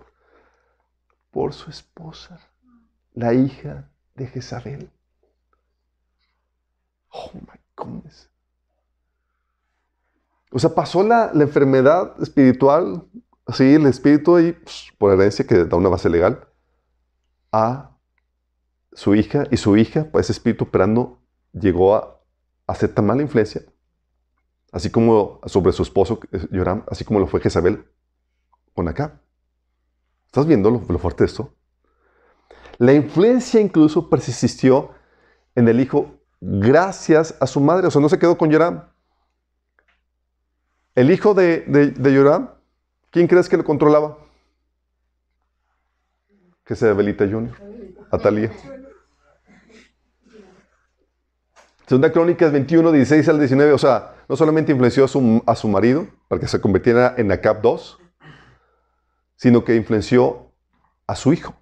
Por 1.32 1.54
su 1.54 1.70
esposa, 1.70 2.40
la 3.14 3.34
hija 3.34 3.90
de 4.16 4.28
Jezabel. 4.28 4.90
Oh 7.10 7.32
my 7.34 7.60
goodness. 7.76 8.30
O 10.56 10.60
sea, 10.60 10.74
pasó 10.74 11.04
la, 11.04 11.32
la 11.34 11.44
enfermedad 11.44 12.14
espiritual, 12.22 13.04
así, 13.46 13.74
el 13.74 13.86
espíritu 13.88 14.38
ahí, 14.38 14.54
pues, 14.54 14.88
por 14.98 15.12
herencia 15.12 15.46
que 15.46 15.66
da 15.66 15.76
una 15.76 15.90
base 15.90 16.10
legal, 16.10 16.48
a 17.52 17.92
su 18.94 19.16
hija, 19.16 19.44
y 19.52 19.58
su 19.58 19.76
hija, 19.76 20.08
pues 20.10 20.28
ese 20.28 20.32
espíritu 20.32 20.64
operando, 20.64 21.20
llegó 21.52 21.94
a, 21.94 22.22
ser 22.74 22.94
tan 22.94 23.06
mala 23.06 23.22
influencia, 23.22 23.64
así 24.72 24.90
como 24.90 25.42
sobre 25.46 25.74
su 25.74 25.84
esposo, 25.84 26.22
Joram, 26.50 26.86
así 26.90 27.04
como 27.04 27.20
lo 27.20 27.28
fue 27.28 27.42
Jezabel 27.42 27.86
con 28.74 28.88
acá. 28.88 29.20
¿Estás 30.28 30.46
viendo 30.46 30.72
lo, 30.72 30.82
lo, 30.88 31.00
fuerte 31.00 31.26
de 31.26 31.32
esto? 31.32 31.54
La 32.78 32.94
influencia 32.94 33.60
incluso 33.60 34.10
persistió 34.10 34.92
en 35.54 35.68
el 35.68 35.82
hijo 35.82 36.22
gracias 36.40 37.36
a 37.42 37.46
su 37.46 37.60
madre. 37.60 37.88
O 37.88 37.92
sea, 37.92 38.00
no 38.00 38.08
se 38.08 38.18
quedó 38.18 38.38
con 38.38 38.50
Joram. 38.50 38.95
El 40.96 41.12
hijo 41.12 41.34
de, 41.34 41.66
de, 41.68 41.88
de 41.92 42.18
Joram, 42.18 42.52
¿quién 43.12 43.28
crees 43.28 43.50
que 43.50 43.58
lo 43.58 43.66
controlaba? 43.66 44.18
Que 46.64 46.76
sea 46.76 46.94
Belita 46.94 47.28
Junior. 47.28 47.56
Atalía. 48.10 48.52
Segunda 51.86 52.12
Crónicas 52.12 52.52
21, 52.52 52.92
16 52.94 53.28
al 53.30 53.40
19. 53.40 53.74
O 53.74 53.78
sea, 53.78 54.16
no 54.28 54.36
solamente 54.36 54.72
influenció 54.72 55.04
a 55.04 55.08
su, 55.08 55.44
a 55.46 55.56
su 55.56 55.68
marido 55.68 56.08
para 56.30 56.40
que 56.40 56.48
se 56.48 56.60
convirtiera 56.60 57.14
en 57.18 57.32
Acap 57.32 57.62
2, 57.62 58.00
sino 59.36 59.64
que 59.64 59.76
influenció 59.76 60.52
a 61.06 61.16
su 61.16 61.34
hijo. 61.34 61.56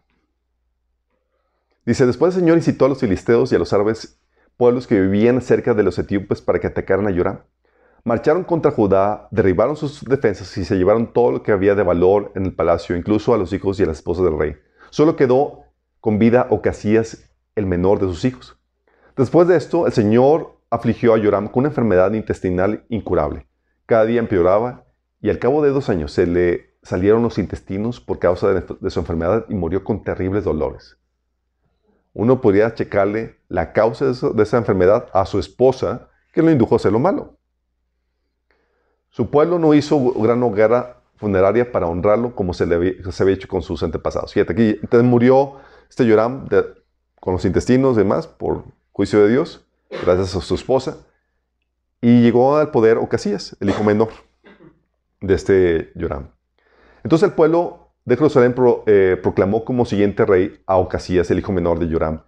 Dice, 1.85 2.05
después 2.05 2.35
el 2.35 2.41
Señor 2.41 2.57
incitó 2.57 2.85
a 2.85 2.89
los 2.89 2.99
filisteos 2.99 3.51
y 3.51 3.55
a 3.55 3.59
los 3.59 3.73
árabes, 3.73 4.17
pueblos 4.55 4.87
que 4.87 5.01
vivían 5.01 5.41
cerca 5.41 5.73
de 5.73 5.83
los 5.83 5.99
etíopes, 5.99 6.41
para 6.41 6.59
que 6.59 6.67
atacaran 6.67 7.07
a 7.07 7.13
Joram. 7.13 7.41
Marcharon 8.05 8.43
contra 8.43 8.71
Judá, 8.71 9.29
derribaron 9.31 9.77
sus 9.77 10.03
defensas 10.03 10.57
y 10.57 10.65
se 10.65 10.75
llevaron 10.75 11.13
todo 11.13 11.31
lo 11.31 11.41
que 11.41 11.53
había 11.53 11.73
de 11.73 11.83
valor 11.83 12.33
en 12.35 12.45
el 12.45 12.53
palacio, 12.53 12.97
incluso 12.97 13.33
a 13.33 13.37
los 13.37 13.53
hijos 13.53 13.79
y 13.79 13.83
a 13.83 13.85
las 13.85 13.97
esposas 13.97 14.25
del 14.25 14.37
rey. 14.37 14.57
Solo 14.89 15.15
quedó 15.15 15.63
con 16.01 16.19
vida 16.19 16.47
Ocasías, 16.49 17.29
el 17.55 17.65
menor 17.65 17.99
de 17.99 18.07
sus 18.07 18.25
hijos. 18.25 18.59
Después 19.15 19.47
de 19.47 19.55
esto, 19.55 19.87
el 19.87 19.93
Señor 19.93 20.59
afligió 20.69 21.13
a 21.13 21.19
Joram 21.23 21.47
con 21.47 21.61
una 21.61 21.69
enfermedad 21.69 22.11
intestinal 22.11 22.83
incurable. 22.89 23.47
Cada 23.85 24.03
día 24.03 24.19
empeoraba 24.19 24.83
y 25.21 25.29
al 25.29 25.39
cabo 25.39 25.63
de 25.63 25.69
dos 25.69 25.89
años 25.89 26.11
se 26.11 26.27
le 26.27 26.73
salieron 26.81 27.23
los 27.23 27.37
intestinos 27.37 28.01
por 28.01 28.19
causa 28.19 28.53
de, 28.53 28.89
su 28.89 28.99
enfermedad 28.99 29.45
y 29.47 29.53
murió 29.53 29.85
con 29.85 30.03
terribles 30.03 30.43
dolores. 30.43 30.97
Uno 32.11 32.41
podría 32.41 32.73
checarle 32.73 33.39
la 33.47 33.71
causa 33.71 34.05
de 34.05 34.43
esa 34.43 34.57
enfermedad 34.57 35.07
a 35.13 35.25
su 35.25 35.39
esposa 35.39 36.09
que 36.33 36.41
lo 36.41 36.51
indujo 36.51 36.75
a 36.75 36.77
hacer 36.77 36.91
lo 36.91 36.99
malo. 36.99 37.37
Su 39.13 39.29
pueblo 39.29 39.59
no 39.59 39.75
hizo 39.75 40.11
gran 40.13 40.41
hoguera 40.41 41.03
funeraria 41.17 41.71
para 41.71 41.85
honrarlo 41.85 42.33
como 42.33 42.51
se, 42.55 42.65
le 42.65 42.73
había, 42.73 42.93
hecho 43.31 43.47
con 43.47 43.61
sus 43.61 43.83
antepasados. 43.83 44.33
Fíjate 44.33 44.53
aquí, 44.53 44.69
entonces 44.81 45.07
murió 45.07 45.57
este 45.87 46.07
Yoram 46.07 46.47
de, 46.47 46.65
con 47.19 47.33
los 47.33 47.45
intestinos 47.45 47.93
y 47.93 47.99
demás 47.99 48.25
por 48.25 48.63
juicio 48.91 49.21
de 49.21 49.29
Dios, 49.29 49.67
gracias 50.03 50.35
a 50.35 50.41
su 50.41 50.55
esposa, 50.55 50.97
y 52.01 52.23
llegó 52.23 52.57
al 52.57 52.71
poder 52.71 52.97
Ocasías, 52.97 53.55
el 53.59 53.69
hijo 53.69 53.83
menor 53.83 54.09
de 55.21 55.35
este 55.35 55.91
Yoram. 55.93 56.29
Entonces 57.03 57.29
el 57.29 57.35
pueblo 57.35 57.89
de 58.05 58.17
Jerusalén 58.17 58.55
pro, 58.55 58.83
eh, 58.87 59.19
proclamó 59.21 59.63
como 59.63 59.85
siguiente 59.85 60.25
rey 60.25 60.59
a 60.65 60.77
Ocasías, 60.77 61.29
el 61.29 61.37
hijo 61.37 61.51
menor 61.51 61.77
de 61.77 61.87
Yoram, 61.87 62.23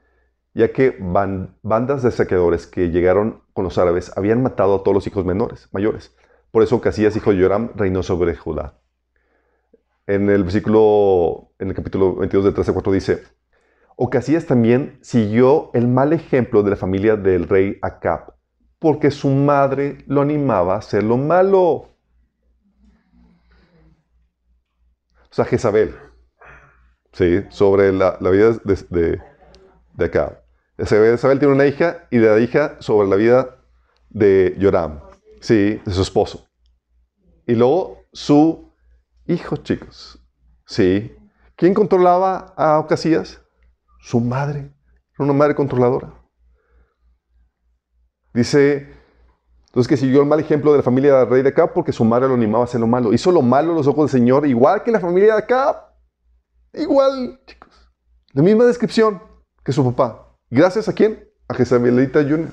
ya 0.54 0.72
que 0.72 0.96
ban, 1.00 1.58
bandas 1.64 2.04
de 2.04 2.12
saqueadores 2.12 2.68
que 2.68 2.92
llegaron 2.92 3.42
con 3.54 3.64
los 3.64 3.80
árabes 3.80 4.16
habían 4.16 4.44
matado 4.44 4.76
a 4.76 4.84
todos 4.84 4.94
los 4.94 5.08
hijos 5.08 5.26
menores, 5.26 5.68
mayores. 5.72 6.16
Por 6.56 6.64
eso 6.64 6.78
Ocasías, 6.78 7.14
hijo 7.18 7.34
de 7.34 7.42
Joram, 7.42 7.72
reinó 7.76 8.02
sobre 8.02 8.34
Judá. 8.34 8.80
En 10.08 10.30
el 10.30 10.44
versículo, 10.44 11.52
en 11.60 11.68
el 11.68 11.76
capítulo 11.76 12.16
22 12.16 12.46
del 12.46 12.54
13 12.54 12.72
4 12.72 12.94
dice, 12.94 13.24
Ocasías 13.98 14.46
también 14.46 14.98
siguió 15.02 15.70
el 15.74 15.90
mal 15.90 16.14
ejemplo 16.14 16.64
de 16.64 16.70
la 16.70 16.78
familia 16.78 17.18
del 17.18 17.50
rey 17.50 17.78
Acab, 17.82 18.36
porque 18.80 19.12
su 19.12 19.32
madre 19.32 20.06
lo 20.08 20.22
animaba 20.22 20.76
a 20.76 20.78
hacer 20.78 21.04
lo 21.04 21.18
malo. 21.18 21.60
O 21.60 21.90
sea, 25.32 25.44
Jezabel, 25.44 25.94
¿sí? 27.12 27.44
sobre 27.50 27.92
la, 27.92 28.18
vida 28.32 28.52
de, 28.64 28.78
de, 28.92 29.22
de 29.94 30.06
Acab. 30.06 30.42
Jezabel 30.78 31.38
tiene 31.38 31.54
una 31.54 31.66
hija 31.66 32.08
y 32.12 32.20
de 32.20 32.30
la 32.30 32.40
hija 32.40 32.78
sobre 32.80 33.10
la 33.10 33.18
vida 33.18 33.58
de 34.10 34.58
Joram, 34.58 35.02
¿sí? 35.42 35.82
de 35.84 35.92
su 35.92 36.02
esposo. 36.02 36.45
Y 37.48 37.56
luego 37.56 38.06
su 38.12 38.72
hijo, 39.28 39.58
chicos. 39.58 40.20
¿sí? 40.66 41.16
¿Quién 41.56 41.74
controlaba 41.74 42.54
a 42.58 42.80
Ocasías? 42.80 43.42
Su 44.02 44.20
madre. 44.20 44.74
Era 45.18 45.24
una 45.24 45.34
madre 45.34 45.56
controladora. 45.56 46.14
Dice, 48.34 48.90
entonces 49.68 49.88
que 49.88 49.98
siguió 49.98 50.22
el 50.22 50.28
mal 50.28 50.40
ejemplo 50.40 50.72
de 50.72 50.78
la 50.78 50.84
familia 50.84 51.20
del 51.20 51.30
rey 51.30 51.42
de 51.42 51.50
Acab 51.50 51.74
porque 51.74 51.94
su 51.94 52.04
madre 52.04 52.28
lo 52.28 52.34
animaba 52.34 52.64
a 52.64 52.66
hacer 52.66 52.82
lo 52.82 52.88
malo. 52.88 53.14
Hizo 53.14 53.32
lo 53.32 53.42
malo 53.42 53.72
a 53.72 53.76
los 53.76 53.88
ojos 53.88 54.12
del 54.12 54.22
Señor, 54.22 54.46
igual 54.46 54.84
que 54.84 54.92
la 54.92 55.00
familia 55.00 55.34
de 55.36 55.40
Acab. 55.40 55.76
Igual, 56.74 57.40
chicos. 57.46 57.90
La 58.34 58.44
misma 58.44 58.66
descripción 58.66 59.22
que 59.64 59.72
su 59.72 59.84
papá. 59.86 60.36
¿Gracias 60.50 60.90
a 60.90 60.94
quién? 60.94 61.30
A 61.48 61.54
Jezabelita 61.54 62.22
Jr. 62.22 62.50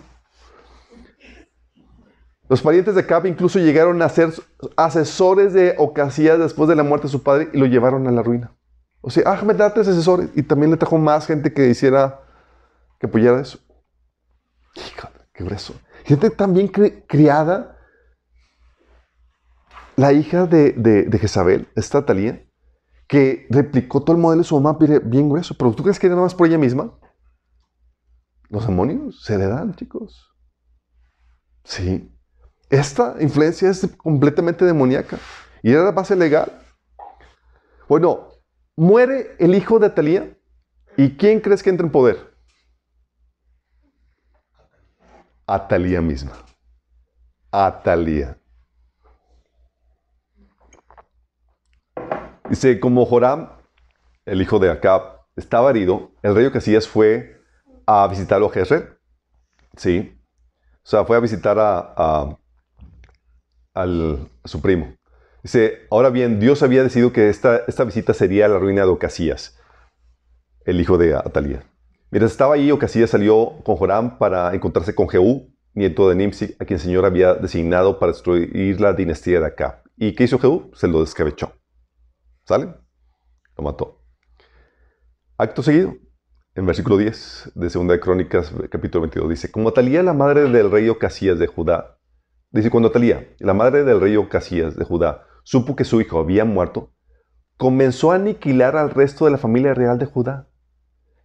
Los 2.53 2.61
parientes 2.61 2.95
de 2.95 3.01
Acab 3.01 3.25
incluso 3.25 3.59
llegaron 3.59 4.03
a 4.03 4.11
ser 4.11 4.31
asesores 4.77 5.55
de 5.55 5.75
Ocasías 5.79 6.39
después 6.39 6.69
de 6.69 6.77
la 6.77 6.83
muerte 6.83 7.07
de 7.07 7.11
su 7.11 7.23
padre 7.23 7.49
y 7.55 7.57
lo 7.57 7.65
llevaron 7.65 8.07
a 8.07 8.11
la 8.11 8.23
ruina. 8.23 8.55
O 9.01 9.09
sea, 9.09 9.33
Ahmed 9.33 9.57
date 9.57 9.81
asesores 9.81 10.29
y 10.35 10.43
también 10.43 10.71
le 10.71 10.77
trajo 10.77 10.99
más 10.99 11.27
gente 11.27 11.55
que 11.55 11.69
hiciera, 11.69 12.21
que 13.01 13.07
apoyara 13.07 13.41
eso. 13.41 13.59
Híjole, 14.75 15.15
qué 15.33 15.45
grueso. 15.45 15.81
Gente 16.05 16.29
también 16.29 16.69
cri 16.69 17.03
criada. 17.09 17.79
La 19.97 20.13
hija 20.13 20.45
de, 20.45 20.73
de, 20.73 21.05
de 21.05 21.19
Jezabel, 21.19 21.71
esta 21.75 22.05
Talía, 22.05 22.45
que 23.09 23.47
replicó 23.49 24.03
todo 24.03 24.15
el 24.15 24.21
modelo 24.21 24.43
de 24.43 24.47
su 24.47 24.61
mamá 24.61 24.77
bien 24.79 25.31
grueso. 25.31 25.55
Pero 25.57 25.73
¿tú 25.73 25.85
crees 25.85 25.99
que 25.99 26.07
era 26.07 26.17
nada 26.17 26.27
más 26.27 26.35
por 26.35 26.49
ella 26.49 26.59
misma? 26.59 26.99
Los 28.51 28.67
demonios 28.67 29.25
se 29.25 29.39
le 29.39 29.47
dan, 29.47 29.75
chicos. 29.75 30.37
Sí. 31.65 32.12
Esta 32.73 33.17
influencia 33.21 33.69
es 33.69 33.87
completamente 33.99 34.65
demoníaca. 34.65 35.19
Y 35.63 35.73
era 35.73 35.85
la 35.85 35.93
base 35.93 36.17
legal. 36.17 36.51
Bueno, 37.87 38.31
muere 38.77 39.37
el 39.39 39.55
hijo 39.55 39.79
de 39.79 39.89
Atalía. 39.89 40.35
¿Y 40.97 41.19
quién 41.19 41.41
crees 41.41 41.63
que 41.63 41.69
entra 41.69 41.85
en 41.85 41.93
poder? 41.93 42.35
Atalía 45.47 46.01
misma. 46.01 46.33
Atalía. 47.51 48.39
Dice, 52.49 52.81
como 52.81 53.05
Joram, 53.05 53.51
el 54.25 54.41
hijo 54.41 54.59
de 54.59 54.71
Acab, 54.71 55.27
estaba 55.37 55.69
herido, 55.69 56.13
el 56.23 56.35
rey 56.35 56.47
Ocasías 56.47 56.89
fue 56.89 57.39
a 57.87 58.07
visitarlo 58.09 58.47
a 58.47 58.51
Jezreel. 58.51 58.99
Sí. 59.77 60.19
O 60.83 60.89
sea, 60.89 61.05
fue 61.05 61.19
a 61.19 61.21
visitar 61.21 61.59
a, 61.59 61.95
a, 61.95 62.39
al, 63.75 64.29
su 64.45 64.61
primo. 64.61 64.95
Dice, 65.43 65.87
ahora 65.91 66.11
bien, 66.11 66.39
Dios 66.39 66.63
había 66.63 66.83
decidido 66.83 67.13
que 67.13 67.29
esta, 67.29 67.63
esta 67.67 67.85
visita 67.85 68.15
sería 68.15 68.49
la 68.49 68.59
ruina 68.59 68.83
de 68.83 68.89
Ocasías, 68.89 69.59
el 70.65 70.81
hijo 70.81 70.99
de 70.99 71.15
Atalía. 71.15 71.65
Mientras 72.11 72.33
estaba 72.33 72.55
ahí, 72.55 72.71
Ocasías 72.71 73.11
salió 73.11 73.63
con 73.65 73.77
Joram 73.77 74.19
para 74.19 74.55
encontrarse 74.55 74.95
con 74.95 75.09
Jehú, 75.09 75.53
nieto 75.75 76.09
de 76.09 76.15
Nimsi, 76.15 76.57
a 76.61 76.65
quien 76.65 76.77
el 76.77 76.81
Señor 76.81 77.05
había 77.07 77.35
designado 77.35 77.99
para 77.99 78.13
destruir 78.13 78.81
la 78.81 78.93
dinastía 78.93 79.41
de 79.41 79.47
Acab. 79.47 79.83
¿Y 79.97 80.15
qué 80.15 80.25
hizo 80.25 80.39
Jehú? 80.39 80.71
Se 80.75 80.89
lo 80.89 81.01
descabechó. 81.01 81.53
¿Sale? 82.45 82.75
Lo 83.57 83.65
mató. 83.65 84.03
Acto 85.39 85.63
seguido, 85.63 85.97
en 86.55 86.67
versículo 86.67 86.99
10 86.99 87.53
de 87.55 87.69
2 87.69 87.89
de 87.89 88.01
Crónicas, 88.01 88.53
capítulo 88.71 89.03
22, 89.03 89.31
dice, 89.31 89.51
como 89.51 89.71
Atalía, 89.71 90.03
la 90.03 90.13
madre 90.13 90.43
del 90.43 90.71
rey 90.71 90.89
Ocasías 90.89 91.39
de 91.39 91.47
Judá, 91.47 91.99
dice, 92.53 92.71
cuando 92.71 92.91
Atalía, 92.91 93.29
la 93.39 93.55
madre 93.55 93.85
del 93.85 94.01
rey 94.01 94.17
Ocasías 94.17 94.77
de 94.77 94.85
Judá, 94.85 95.27
supo 95.43 95.75
que 95.75 95.85
su 95.85 96.01
hijo 96.01 96.19
había 96.19 96.45
muerto, 96.45 96.93
comenzó 97.57 98.13
a 98.13 98.17
aniquilar 98.17 98.77
al 98.77 98.91
resto 98.91 99.25
de 99.25 99.31
la 99.31 99.39
familia 99.39 99.75
real 99.75 99.99
de 99.99 100.07
Judá. 100.07 100.49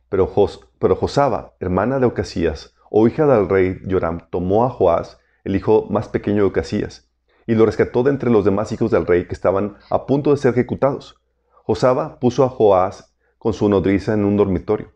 Pero, 0.10 0.28
Jos, 0.28 0.70
pero 0.80 0.96
Josaba, 0.96 1.56
hermana 1.60 2.00
de 2.00 2.06
Ocasías, 2.06 2.76
o 2.90 3.08
hija 3.08 3.26
del 3.26 3.50
rey 3.50 3.82
Joram, 3.90 4.30
tomó 4.30 4.66
a 4.66 4.70
Joás, 4.70 5.20
el 5.44 5.56
hijo 5.56 5.88
más 5.90 6.08
pequeño 6.08 6.44
de 6.44 6.50
Ocasías, 6.50 7.10
y 7.46 7.56
lo 7.56 7.66
rescató 7.66 8.04
de 8.04 8.12
entre 8.12 8.30
los 8.30 8.46
demás 8.46 8.72
hijos 8.72 8.92
del 8.92 9.06
rey 9.06 9.28
que 9.28 9.34
estaban 9.34 9.78
a 9.90 10.06
punto 10.06 10.32
de 10.32 10.38
ser 10.38 10.54
ejecutados. 10.54 11.22
Josaba 11.64 12.20
puso 12.20 12.44
a 12.44 12.50
Joás 12.50 13.14
con 13.38 13.54
su 13.54 13.68
nodriza 13.68 14.14
en 14.14 14.24
un 14.24 14.38
dormitorio. 14.38 14.94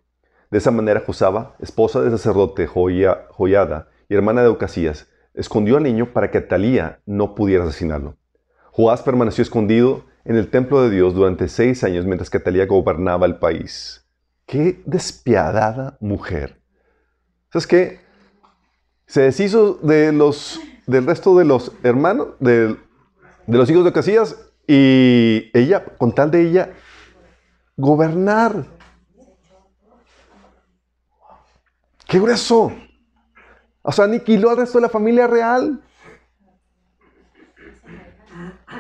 De 0.50 0.58
esa 0.58 0.72
manera 0.72 1.04
Josaba, 1.06 1.56
esposa 1.60 2.02
del 2.02 2.12
sacerdote 2.12 2.68
Joya, 2.68 3.28
Joyada 3.32 3.90
y 4.10 4.16
hermana 4.16 4.42
de 4.42 4.50
Ocasías, 4.50 5.08
escondió 5.34 5.78
al 5.78 5.84
niño 5.84 6.14
para 6.14 6.32
que 6.32 6.40
Atalía 6.40 7.02
no 7.06 7.36
pudiera 7.36 7.64
asesinarlo. 7.64 8.18
Joás 8.72 9.02
permaneció 9.02 9.42
escondido 9.42 10.06
en 10.26 10.36
el 10.36 10.50
templo 10.50 10.82
de 10.82 10.90
Dios 10.90 11.14
durante 11.14 11.48
seis 11.48 11.84
años 11.84 12.06
mientras 12.06 12.30
que 12.30 12.38
Atalía 12.38 12.66
gobernaba 12.66 13.26
el 13.26 13.38
país. 13.38 14.08
¡Qué 14.46 14.82
despiadada 14.86 15.98
mujer! 16.00 16.62
¿Sabes 17.52 17.68
qué? 17.68 18.00
Se 19.06 19.22
deshizo 19.22 19.74
de 19.82 20.14
los, 20.14 20.60
del 20.88 21.06
resto 21.06 21.38
de 21.38 21.46
los 21.46 21.72
hermanos, 21.84 22.30
de, 22.40 22.78
los 23.48 23.70
hijos 23.70 23.84
de 23.84 23.90
Ocasías 23.90 24.38
y 24.68 25.50
ella, 25.54 25.84
con 25.98 26.14
tal 26.14 26.32
de 26.32 26.48
ella, 26.48 26.74
gobernar. 27.76 28.66
¡Qué 32.08 32.20
grueso! 32.20 32.72
O 33.82 33.92
sea, 33.92 34.06
aniquiló 34.06 34.50
al 34.50 34.58
resto 34.58 34.78
de 34.78 34.84
la 34.84 34.90
familia 34.90 35.28
real. 35.28 35.82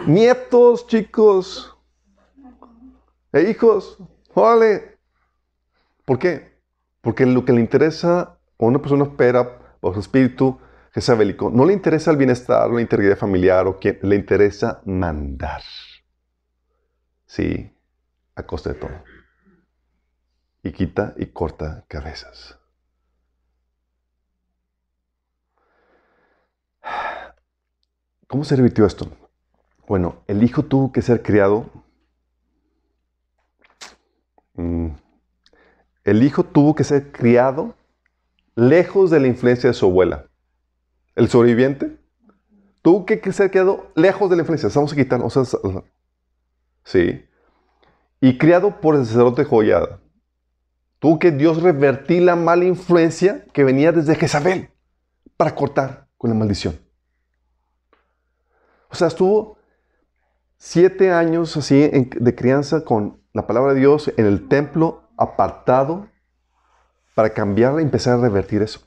Nietos, 0.05 0.87
chicos. 0.87 1.75
E 3.33 3.49
hijos. 3.49 3.97
Órale. 4.33 4.97
¿Por 6.05 6.19
qué? 6.19 6.59
Porque 7.01 7.25
lo 7.25 7.45
que 7.45 7.53
le 7.53 7.61
interesa 7.61 8.37
a 8.59 8.65
una 8.65 8.79
persona 8.79 9.05
espera 9.05 9.59
bajo 9.81 9.95
su 9.95 10.01
espíritu 10.01 10.59
jezabelico, 10.93 11.49
no 11.49 11.65
le 11.65 11.73
interesa 11.73 12.11
el 12.11 12.17
bienestar 12.17 12.69
o 12.69 12.75
la 12.75 12.81
integridad 12.81 13.17
familiar 13.17 13.65
o 13.65 13.79
quien 13.79 13.99
le 14.03 14.15
interesa 14.15 14.81
mandar. 14.85 15.61
Sí, 17.25 17.73
a 18.35 18.43
costa 18.43 18.73
de 18.73 18.79
todo. 18.79 19.03
Y 20.63 20.71
quita 20.73 21.13
y 21.17 21.27
corta 21.27 21.85
cabezas. 21.87 22.60
¿Cómo 28.31 28.45
se 28.45 28.55
revirtió 28.55 28.85
esto? 28.85 29.09
Bueno, 29.89 30.23
el 30.25 30.41
hijo 30.41 30.63
tuvo 30.63 30.93
que 30.93 31.01
ser 31.01 31.21
criado. 31.21 31.65
Mm, 34.53 34.91
el 36.05 36.23
hijo 36.23 36.45
tuvo 36.45 36.73
que 36.73 36.85
ser 36.85 37.11
criado 37.11 37.75
lejos 38.55 39.09
de 39.09 39.19
la 39.19 39.27
influencia 39.27 39.69
de 39.69 39.73
su 39.73 39.85
abuela. 39.85 40.27
El 41.13 41.27
sobreviviente 41.27 41.97
tuvo 42.81 43.05
que 43.05 43.19
ser 43.33 43.51
criado 43.51 43.91
lejos 43.95 44.29
de 44.29 44.37
la 44.37 44.43
influencia. 44.43 44.69
Vamos 44.73 44.93
a 44.93 44.95
quitar, 44.95 45.19
o 45.21 45.29
sea, 45.29 45.43
sí. 46.85 47.25
Y 48.21 48.37
criado 48.37 48.79
por 48.79 48.95
el 48.95 49.05
sacerdote 49.05 49.43
Joyada. 49.43 49.99
Tuvo 50.99 51.19
que 51.19 51.31
Dios 51.31 51.61
revertir 51.61 52.21
la 52.21 52.37
mala 52.37 52.63
influencia 52.63 53.43
que 53.51 53.65
venía 53.65 53.91
desde 53.91 54.15
Jezabel 54.15 54.69
para 55.35 55.53
cortar 55.53 56.07
con 56.17 56.29
la 56.29 56.35
maldición. 56.37 56.79
O 58.91 58.95
sea, 58.95 59.07
estuvo 59.07 59.57
siete 60.57 61.11
años 61.11 61.55
así 61.57 61.89
de 61.89 62.35
crianza 62.35 62.83
con 62.83 63.21
la 63.33 63.47
palabra 63.47 63.73
de 63.73 63.79
Dios 63.79 64.11
en 64.17 64.25
el 64.25 64.47
templo 64.47 65.09
apartado 65.17 66.07
para 67.15 67.31
cambiar 67.31 67.79
y 67.79 67.83
empezar 67.83 68.19
a 68.19 68.21
revertir 68.21 68.61
eso. 68.61 68.81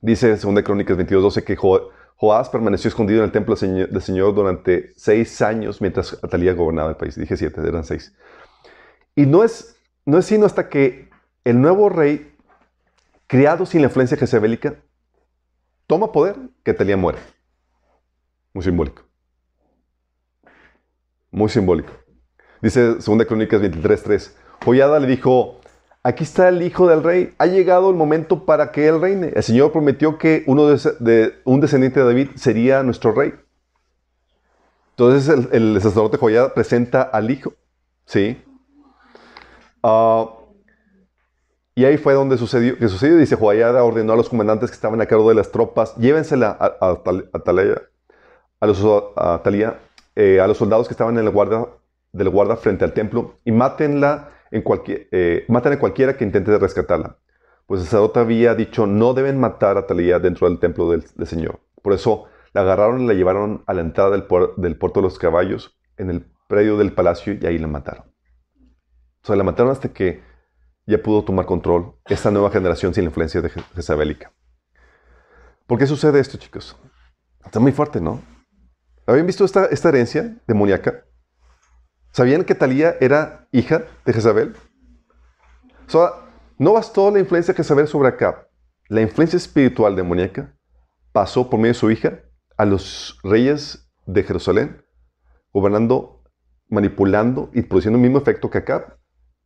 Dice 0.00 0.30
en 0.30 0.54
2 0.54 0.64
Crónicas 0.64 0.96
22.12 0.96 1.44
que 1.44 1.56
jo 1.56 1.90
Joás 2.16 2.48
permaneció 2.48 2.88
escondido 2.88 3.20
en 3.20 3.24
el 3.24 3.32
templo 3.32 3.56
del 3.56 4.02
Señor 4.02 4.34
durante 4.34 4.92
seis 4.96 5.42
años 5.42 5.80
mientras 5.80 6.16
Atalía 6.22 6.54
gobernaba 6.54 6.90
el 6.90 6.96
país. 6.96 7.16
Dije 7.16 7.36
siete, 7.36 7.60
eran 7.60 7.84
seis. 7.84 8.14
Y 9.16 9.26
no 9.26 9.42
es, 9.42 9.76
no 10.06 10.18
es 10.18 10.26
sino 10.26 10.46
hasta 10.46 10.68
que 10.68 11.10
el 11.44 11.60
nuevo 11.60 11.88
rey, 11.88 12.34
criado 13.26 13.66
sin 13.66 13.82
la 13.82 13.88
influencia 13.88 14.16
jezabelica, 14.16 14.76
toma 15.86 16.12
poder 16.12 16.36
que 16.62 16.70
Atalía 16.70 16.96
muere. 16.96 17.18
Muy 18.52 18.64
simbólico. 18.64 19.02
Muy 21.34 21.48
simbólico. 21.48 21.92
Dice 22.62 22.94
2 22.94 23.04
Crónicas 23.26 23.60
23.3. 23.60 24.30
Joyada 24.64 25.00
le 25.00 25.08
dijo 25.08 25.58
aquí 26.04 26.22
está 26.22 26.48
el 26.48 26.62
hijo 26.62 26.86
del 26.86 27.02
rey. 27.02 27.34
Ha 27.38 27.46
llegado 27.46 27.90
el 27.90 27.96
momento 27.96 28.46
para 28.46 28.70
que 28.70 28.86
él 28.86 29.00
reine. 29.00 29.32
El 29.34 29.42
Señor 29.42 29.72
prometió 29.72 30.16
que 30.16 30.44
uno 30.46 30.68
de, 30.68 31.34
un 31.44 31.60
descendiente 31.60 31.98
de 31.98 32.06
David 32.06 32.28
sería 32.36 32.84
nuestro 32.84 33.10
rey. 33.10 33.34
Entonces 34.90 35.48
el, 35.50 35.82
sacerdote 35.82 36.18
Joyada 36.18 36.54
presenta 36.54 37.02
al 37.02 37.28
hijo. 37.32 37.52
¿Sí? 38.06 38.40
Ah, 39.82 40.30
y 41.74 41.84
ahí 41.84 41.96
fue 41.96 42.14
donde 42.14 42.38
sucedió, 42.38 42.78
que 42.78 42.86
sucedió. 42.86 43.16
Dice, 43.16 43.34
Joyada 43.34 43.82
ordenó 43.82 44.12
a 44.12 44.16
los 44.16 44.28
comandantes 44.28 44.70
que 44.70 44.76
estaban 44.76 45.00
a 45.00 45.06
cargo 45.06 45.28
de 45.28 45.34
las 45.34 45.50
tropas, 45.50 45.96
llévensela 45.96 46.56
a 46.60 47.42
Talía, 47.44 47.82
a 48.60 48.66
los, 48.68 48.80
a 49.16 49.40
Talía, 49.42 49.80
eh, 50.16 50.40
a 50.40 50.46
los 50.46 50.58
soldados 50.58 50.88
que 50.88 50.94
estaban 50.94 51.18
en 51.18 51.24
el 51.24 51.30
guarda, 51.30 51.68
del 52.12 52.28
guarda 52.28 52.56
frente 52.56 52.84
al 52.84 52.92
templo 52.92 53.40
y 53.44 53.52
mátenla 53.52 54.30
en 54.50 54.62
cualquier, 54.62 55.08
eh, 55.10 55.44
maten 55.48 55.72
a 55.72 55.78
cualquiera 55.78 56.16
que 56.16 56.24
intente 56.24 56.56
rescatarla. 56.58 57.18
Pues 57.66 57.80
el 57.80 57.86
sacerdote 57.86 58.20
había 58.20 58.54
dicho, 58.54 58.86
no 58.86 59.14
deben 59.14 59.40
matar 59.40 59.78
a 59.78 59.86
Talía 59.86 60.18
dentro 60.18 60.48
del 60.48 60.58
templo 60.58 60.90
del, 60.90 61.04
Señor. 61.26 61.60
Por 61.82 61.92
eso 61.94 62.26
la 62.52 62.60
agarraron 62.60 63.00
y 63.00 63.06
la 63.06 63.14
llevaron 63.14 63.64
a 63.66 63.74
la 63.74 63.80
entrada 63.80 64.10
del, 64.10 64.26
del 64.58 64.76
puerto 64.76 65.00
de 65.00 65.04
los 65.04 65.18
caballos, 65.18 65.76
en 65.96 66.10
el 66.10 66.26
predio 66.46 66.76
del 66.76 66.92
palacio, 66.92 67.32
y 67.32 67.46
ahí 67.46 67.58
la 67.58 67.66
mataron. 67.66 68.04
O 69.22 69.26
sea, 69.26 69.34
la 69.36 69.44
mataron 69.44 69.72
hasta 69.72 69.88
que 69.88 70.22
ya 70.86 71.02
pudo 71.02 71.24
tomar 71.24 71.46
control 71.46 71.94
esta 72.04 72.30
nueva 72.30 72.50
generación 72.50 72.92
sin 72.92 73.04
la 73.04 73.08
influencia 73.08 73.40
de 73.40 73.48
Je- 73.50 73.64
jezabelica. 73.74 74.30
¿Por 75.66 75.78
qué 75.78 75.86
sucede 75.86 76.20
esto, 76.20 76.36
chicos? 76.36 76.76
Está 77.44 77.58
muy 77.58 77.72
fuerte, 77.72 78.00
¿no? 78.00 78.20
¿Habían 79.06 79.26
visto 79.26 79.44
esta, 79.44 79.66
esta 79.66 79.88
herencia 79.90 80.36
demoníaca? 80.46 81.04
¿Sabían 82.12 82.44
que 82.44 82.54
Talía 82.54 82.96
era 83.00 83.48
hija 83.52 83.84
de 84.04 84.12
Jezabel? 84.12 84.56
O 85.86 85.90
sea, 85.90 86.10
no 86.58 86.72
bastó 86.72 87.10
la 87.10 87.18
influencia 87.18 87.52
de 87.52 87.56
Jezabel 87.56 87.88
sobre 87.88 88.08
Acab. 88.08 88.48
La 88.88 89.00
influencia 89.00 89.36
espiritual 89.36 89.96
demoníaca 89.96 90.56
pasó 91.12 91.50
por 91.50 91.58
medio 91.58 91.72
de 91.72 91.78
su 91.78 91.90
hija 91.90 92.20
a 92.56 92.64
los 92.64 93.18
reyes 93.22 93.90
de 94.06 94.22
Jerusalén, 94.22 94.84
gobernando, 95.52 96.22
manipulando 96.68 97.50
y 97.52 97.62
produciendo 97.62 97.98
el 97.98 98.02
mismo 98.02 98.18
efecto 98.18 98.50
que 98.50 98.58
Acab 98.58 98.98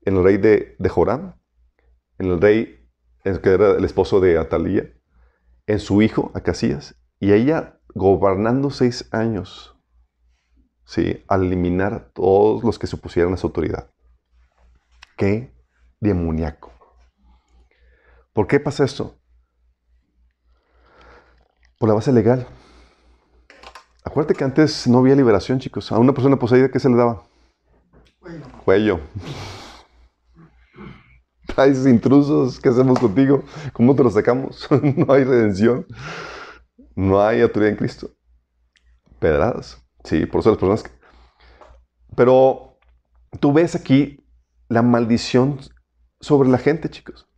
en 0.02 0.16
el 0.16 0.24
rey 0.24 0.36
de, 0.36 0.76
de 0.78 0.88
Joram, 0.88 1.34
en 2.18 2.26
el 2.26 2.40
rey 2.40 2.78
que 3.22 3.50
era 3.50 3.72
el 3.72 3.84
esposo 3.84 4.20
de 4.20 4.38
Atalía, 4.38 4.90
en 5.66 5.80
su 5.80 6.00
hijo 6.00 6.30
Acasías, 6.34 6.94
y 7.20 7.32
ella 7.32 7.78
gobernando 7.94 8.70
seis 8.70 9.08
años, 9.12 9.76
¿sí? 10.84 11.24
al 11.28 11.44
eliminar 11.44 11.94
a 11.94 12.08
todos 12.10 12.62
los 12.62 12.78
que 12.78 12.86
se 12.86 12.96
opusieran 12.96 13.32
a 13.32 13.36
su 13.36 13.46
autoridad. 13.46 13.90
¡Qué 15.16 15.52
demoníaco! 16.00 16.72
¿Por 18.32 18.46
qué 18.46 18.60
pasa 18.60 18.84
esto? 18.84 19.16
Por 21.78 21.88
la 21.88 21.94
base 21.94 22.12
legal. 22.12 22.46
Acuérdate 24.04 24.34
que 24.34 24.44
antes 24.44 24.86
no 24.86 24.98
había 24.98 25.16
liberación, 25.16 25.58
chicos. 25.58 25.90
A 25.92 25.98
una 25.98 26.12
persona 26.12 26.38
poseída, 26.38 26.70
¿qué 26.70 26.78
se 26.78 26.88
le 26.88 26.96
daba? 26.96 27.24
Bueno, 28.20 28.46
Cuello. 28.64 29.00
Traes 31.46 31.84
intrusos, 31.86 32.60
¿qué 32.60 32.68
hacemos 32.68 32.98
contigo? 32.98 33.42
¿Cómo 33.72 33.96
te 33.96 34.04
los 34.04 34.14
sacamos? 34.14 34.68
no 34.96 35.12
hay 35.12 35.24
redención. 35.24 35.84
No 36.98 37.22
hay 37.24 37.42
autoridad 37.42 37.70
en 37.70 37.76
Cristo. 37.76 38.10
Pedradas. 39.20 39.80
Sí, 40.02 40.26
por 40.26 40.40
eso 40.40 40.50
las 40.50 40.58
personas... 40.58 40.82
que- 40.82 40.90
Pero 42.16 42.76
tú 43.38 43.52
ves 43.52 43.76
aquí 43.76 44.26
la 44.68 44.82
maldición 44.82 45.60
sobre 46.20 46.48
la 46.48 46.58
gente, 46.58 46.88
chicos. 46.90 47.28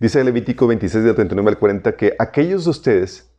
Dice 0.00 0.24
Levítico 0.24 0.66
26, 0.66 1.04
del 1.04 1.14
39 1.14 1.50
al 1.50 1.58
40, 1.60 1.96
que 1.96 2.16
aquellos 2.18 2.64
de 2.64 2.70
ustedes 2.70 3.32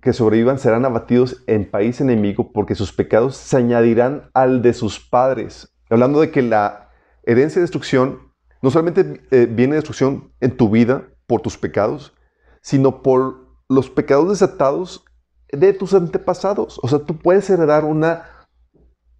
que 0.00 0.14
sobrevivan 0.14 0.58
serán 0.58 0.86
abatidos 0.86 1.44
en 1.46 1.70
país 1.70 2.00
enemigo 2.00 2.50
porque 2.52 2.74
sus 2.74 2.94
pecados 2.94 3.36
se 3.36 3.58
añadirán 3.58 4.30
al 4.32 4.62
de 4.62 4.72
sus 4.72 4.98
padres. 4.98 5.76
Hablando 5.90 6.22
de 6.22 6.30
que 6.30 6.40
la 6.40 6.92
herencia 7.24 7.56
de 7.60 7.64
destrucción 7.64 8.32
no 8.62 8.70
solamente 8.70 9.22
eh, 9.32 9.46
viene 9.50 9.74
destrucción 9.74 10.32
en 10.40 10.56
tu 10.56 10.70
vida 10.70 11.08
por 11.26 11.42
tus 11.42 11.58
pecados, 11.58 12.14
sino 12.62 13.02
por 13.02 13.47
los 13.68 13.90
pecados 13.90 14.28
desatados 14.28 15.04
de 15.50 15.72
tus 15.72 15.94
antepasados. 15.94 16.78
O 16.82 16.88
sea, 16.88 17.00
tú 17.00 17.18
puedes 17.18 17.48
heredar 17.50 17.84
una 17.84 18.24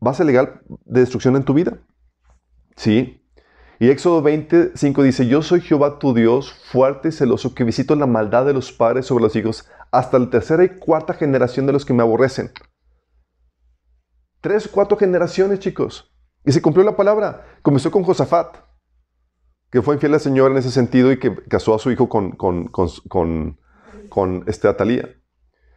base 0.01 0.25
legal 0.25 0.63
de 0.85 1.01
destrucción 1.01 1.37
en 1.37 1.45
tu 1.45 1.55
vida. 1.55 1.79
¿Sí? 2.77 3.23
Y 3.81 3.91
Éxodo 3.91 4.23
25 4.23 5.03
dice, 5.03 5.29
yo 5.29 5.43
soy 5.43 5.61
Jehová 5.61 5.99
tu 5.99 6.13
Dios, 6.13 6.53
fuerte 6.53 7.09
y 7.09 7.13
celoso, 7.13 7.55
que 7.55 7.65
visito 7.65 7.95
la 7.95 8.07
maldad 8.07 8.45
de 8.45 8.53
los 8.53 8.73
padres 8.73 9.07
sobre 9.07 9.23
los 9.23 9.37
hijos 9.37 9.69
hasta 9.93 10.19
la 10.19 10.31
tercera 10.31 10.65
y 10.65 10.79
cuarta 10.79 11.15
generación 11.15 11.67
de 11.67 11.73
los 11.73 11.85
que 11.85 11.95
me 11.95 12.03
aborrecen. 12.03 12.51
Tres 14.41 14.69
cuatro 14.69 14.97
generaciones, 14.97 15.61
chicos. 15.61 16.13
Y 16.45 16.53
se 16.53 16.63
cumplió 16.63 16.85
la 16.85 16.97
palabra. 16.97 17.45
Comenzó 17.63 17.91
con 17.91 18.03
Josafat, 18.03 18.57
que 19.71 19.83
fue 19.83 19.95
infiel 19.95 20.15
al 20.15 20.21
Señor 20.21 20.51
en 20.51 20.59
ese 20.59 20.71
sentido 20.71 21.13
y 21.13 21.19
que 21.19 21.35
casó 21.45 21.75
a 21.75 21.79
su 21.79 21.91
hijo 21.91 22.09
con, 22.09 22.33
con, 22.33 23.59
con 24.09 24.45
este 24.47 24.69
Atalía. 24.69 25.09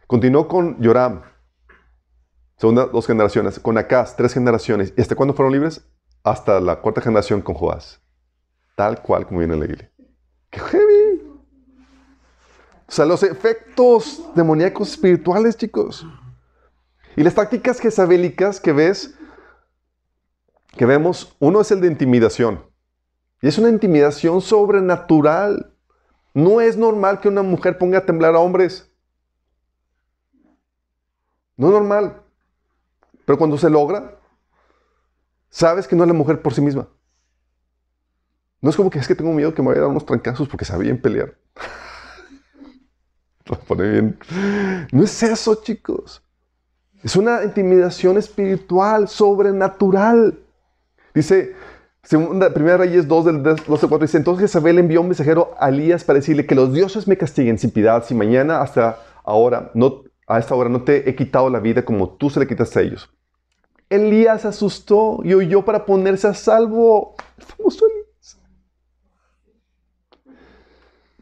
Continuó 0.06 0.48
con 0.48 0.80
Yoram, 0.80 1.22
segunda, 2.56 2.86
dos 2.86 3.06
generaciones. 3.06 3.58
Con 3.58 3.78
Acaz, 3.78 4.16
tres 4.16 4.34
generaciones. 4.34 4.92
¿Y 4.96 5.00
hasta 5.00 5.14
cuándo 5.14 5.34
fueron 5.34 5.52
libres? 5.52 5.86
Hasta 6.22 6.60
la 6.60 6.80
cuarta 6.80 7.00
generación 7.00 7.42
con 7.42 7.54
Joás. 7.54 8.00
Tal 8.76 9.02
cual 9.02 9.26
como 9.26 9.40
viene 9.40 9.54
en 9.54 9.60
la 9.60 9.66
Biblia. 9.66 9.90
¡Qué 10.50 10.60
heavy! 10.60 11.22
O 12.86 12.94
sea, 12.94 13.06
los 13.06 13.22
efectos 13.22 14.22
demoníacos 14.34 14.90
espirituales, 14.90 15.56
chicos. 15.56 16.06
Y 17.16 17.22
las 17.22 17.34
tácticas 17.34 17.80
jezabélicas 17.80 18.60
que 18.60 18.72
ves, 18.72 19.14
que 20.76 20.86
vemos, 20.86 21.36
uno 21.38 21.60
es 21.60 21.70
el 21.70 21.80
de 21.80 21.88
intimidación. 21.88 22.64
Y 23.40 23.48
es 23.48 23.58
una 23.58 23.70
intimidación 23.70 24.40
sobrenatural. 24.40 25.71
No 26.34 26.60
es 26.60 26.76
normal 26.76 27.20
que 27.20 27.28
una 27.28 27.42
mujer 27.42 27.78
ponga 27.78 27.98
a 27.98 28.06
temblar 28.06 28.34
a 28.34 28.40
hombres. 28.40 28.90
No 31.56 31.68
es 31.68 31.72
normal. 31.72 32.22
Pero 33.24 33.38
cuando 33.38 33.58
se 33.58 33.70
logra, 33.70 34.18
sabes 35.50 35.86
que 35.86 35.94
no 35.94 36.04
es 36.04 36.08
la 36.08 36.14
mujer 36.14 36.42
por 36.42 36.54
sí 36.54 36.60
misma. 36.60 36.88
No 38.60 38.70
es 38.70 38.76
como 38.76 38.90
que 38.90 38.98
es 38.98 39.08
que 39.08 39.14
tengo 39.14 39.32
miedo 39.32 39.54
que 39.54 39.62
me 39.62 39.68
vaya 39.68 39.80
a 39.80 39.82
dar 39.82 39.90
unos 39.90 40.06
trancazos 40.06 40.48
porque 40.48 40.64
sabe 40.64 40.84
bien 40.84 41.00
pelear. 41.00 41.36
Pone 43.66 43.90
bien. 43.90 44.18
No 44.92 45.02
es 45.02 45.22
eso, 45.22 45.56
chicos. 45.62 46.22
Es 47.02 47.16
una 47.16 47.42
intimidación 47.42 48.16
espiritual, 48.16 49.08
sobrenatural. 49.08 50.38
Dice, 51.12 51.54
segunda, 52.02 52.52
primera 52.52 52.78
Reyes 52.78 53.06
2 53.08 53.24
del 53.24 53.42
12 53.42 53.64
4 53.66 53.98
dice, 53.98 54.18
entonces 54.18 54.42
Jezabel 54.42 54.78
envió 54.78 55.00
un 55.00 55.08
mensajero 55.08 55.54
a 55.58 55.68
Elías 55.68 56.04
para 56.04 56.18
decirle 56.18 56.46
que 56.46 56.54
los 56.54 56.72
dioses 56.72 57.06
me 57.06 57.16
castiguen 57.16 57.58
sin 57.58 57.70
piedad, 57.70 58.04
si 58.04 58.14
mañana 58.14 58.60
hasta 58.60 58.98
ahora, 59.24 59.70
no, 59.74 60.02
a 60.26 60.38
esta 60.38 60.54
hora 60.54 60.68
no 60.68 60.82
te 60.82 61.08
he 61.08 61.14
quitado 61.14 61.48
la 61.50 61.60
vida 61.60 61.84
como 61.84 62.10
tú 62.10 62.30
se 62.30 62.40
le 62.40 62.46
quitaste 62.46 62.78
a 62.78 62.82
ellos. 62.82 63.10
Elías 63.88 64.42
se 64.42 64.48
asustó 64.48 65.20
y 65.22 65.34
huyó 65.34 65.64
para 65.64 65.84
ponerse 65.84 66.26
a 66.26 66.34
salvo. 66.34 67.14
El 67.36 67.44
famoso 67.44 67.86
Elías. 67.86 68.38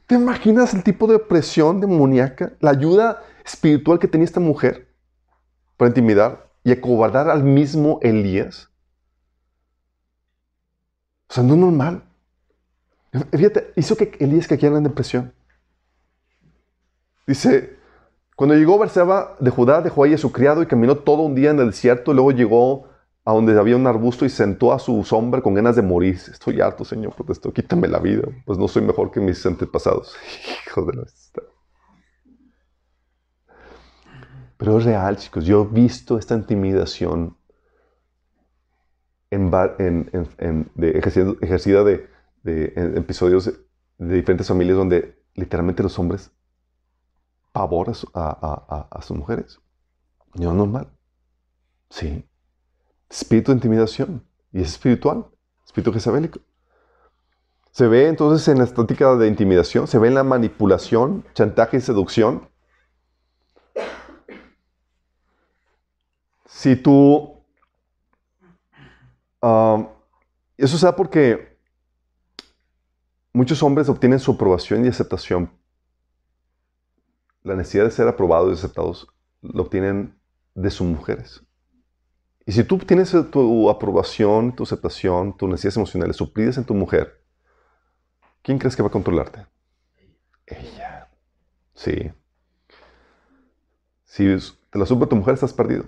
¿Te 0.07 0.15
imaginas 0.15 0.73
el 0.75 0.85
tipo 0.85 1.09
de 1.09 1.17
opresión 1.17 1.81
demoníaca? 1.81 2.53
La 2.61 2.71
ayuda 2.71 3.23
espiritual 3.45 3.99
que 3.99 4.07
tenía 4.07 4.25
esta 4.25 4.41
mujer 4.41 4.89
para 5.77 5.89
intimidar 5.89 6.49
y 6.63 6.71
acobardar 6.73 7.29
al 7.29 7.43
mismo 7.43 7.99
Elías. 8.03 8.70
O 11.31 11.33
sea, 11.33 11.45
no 11.45 11.55
es 11.55 11.61
normal. 11.61 12.03
Hizo 13.77 13.97
que 13.97 14.17
Elías 14.19 14.49
cayera 14.49 14.77
en 14.77 14.83
depresión. 14.83 15.33
Dice, 17.25 17.77
cuando 18.35 18.57
llegó 18.57 18.79
Berseba 18.81 19.37
de 19.39 19.51
Judá, 19.51 19.81
dejó 19.81 20.03
ahí 20.03 20.15
a 20.15 20.19
su 20.19 20.33
criado 20.33 20.61
y 20.61 20.67
caminó 20.67 20.97
todo 20.97 21.23
un 21.23 21.37
día 21.37 21.51
en 21.51 21.61
el 21.61 21.67
desierto. 21.67 22.13
Luego 22.13 22.33
llegó 22.33 22.89
a 23.25 23.33
donde 23.33 23.57
había 23.57 23.77
un 23.77 23.87
arbusto 23.87 24.25
y 24.25 24.29
sentó 24.29 24.73
a 24.73 24.81
su 24.81 25.05
sombra 25.05 25.41
con 25.41 25.55
ganas 25.55 25.77
de 25.77 25.83
morir. 25.83 26.17
Estoy 26.17 26.61
harto, 26.61 26.85
Señor, 26.85 27.15
protestó, 27.15 27.53
quítame 27.53 27.87
la 27.87 28.01
vida, 28.01 28.27
pues 28.45 28.59
no 28.59 28.67
soy 28.67 28.83
mejor 28.83 29.13
que 29.13 29.21
mis 29.21 29.45
antepasados. 29.47 30.17
Hijo 30.67 30.85
de 30.85 30.95
la... 30.95 31.05
Pero 34.57 34.79
es 34.79 34.85
real, 34.85 35.17
chicos. 35.17 35.45
Yo 35.45 35.63
he 35.63 35.75
visto 35.75 36.19
esta 36.19 36.35
intimidación 36.35 37.37
ejercida, 39.31 41.85
de, 41.85 42.09
episodios 42.97 43.53
de, 43.99 44.15
diferentes 44.17 44.49
familias 44.49 44.77
donde 44.77 45.23
literalmente 45.35 45.83
los 45.83 45.99
hombres 45.99 46.31
pavor 47.53 47.91
a, 47.91 47.95
su- 47.95 48.11
a 48.15 48.99
sus 49.03 49.17
mujeres. 49.17 49.61
No 50.35 50.51
es 50.51 50.57
normal. 50.57 50.89
Sí. 51.91 52.25
Espíritu 53.09 53.51
de 53.51 53.57
intimidación. 53.57 54.25
Y 54.53 54.63
es 54.63 54.69
espiritual. 54.69 55.27
Espíritu 55.67 55.93
jezabélico. 55.93 56.41
Se 57.73 57.87
ve 57.87 58.09
entonces 58.09 58.47
en 58.49 58.59
la 58.59 58.65
estática 58.65 59.15
de 59.15 59.29
intimidación, 59.29 59.87
se 59.87 59.99
ve 59.99 60.09
en 60.09 60.15
la 60.15 60.25
manipulación, 60.25 61.25
chantaje 61.35 61.77
y 61.77 61.81
seducción. 61.81 62.49
Si 66.47 66.77
tú... 66.77 67.40
eso 69.43 70.79
se 70.79 70.87
da 70.87 70.95
porque 70.95 71.59
muchos 73.33 73.63
hombres 73.63 73.89
obtienen 73.89 74.19
su 74.19 74.33
aprobación 74.33 74.85
y 74.85 74.89
aceptación. 74.89 75.53
La 77.43 77.55
necesidad 77.55 77.85
de 77.85 77.91
ser 77.91 78.09
aprobados 78.09 78.51
y 78.51 78.55
aceptados 78.55 79.09
lo 79.41 79.63
obtienen 79.63 80.19
de 80.55 80.71
sus 80.71 80.87
mujeres. 80.87 81.43
Y 82.45 82.53
si 82.53 82.65
tú 82.65 82.79
tienes 82.79 83.15
tu 83.31 83.71
aprobación, 83.71 84.55
tu 84.55 84.65
aceptación, 84.65 85.37
tus 85.37 85.49
necesidades 85.49 85.77
emocionales 85.77 86.17
suplidas 86.17 86.59
en 86.59 86.65
tu 86.65 86.75
mujer, 86.75 87.23
¿quién 88.43 88.59
crees 88.59 88.77
que 88.77 88.83
va 88.83 88.89
a 88.89 88.93
controlarte? 88.93 89.47
Ella. 90.47 91.09
Sí. 91.75 92.11
Si 94.05 94.37
te 94.71 94.79
la 94.79 94.85
suple 94.85 95.07
tu 95.07 95.17
mujer, 95.17 95.35
estás 95.35 95.53
perdido. 95.53 95.85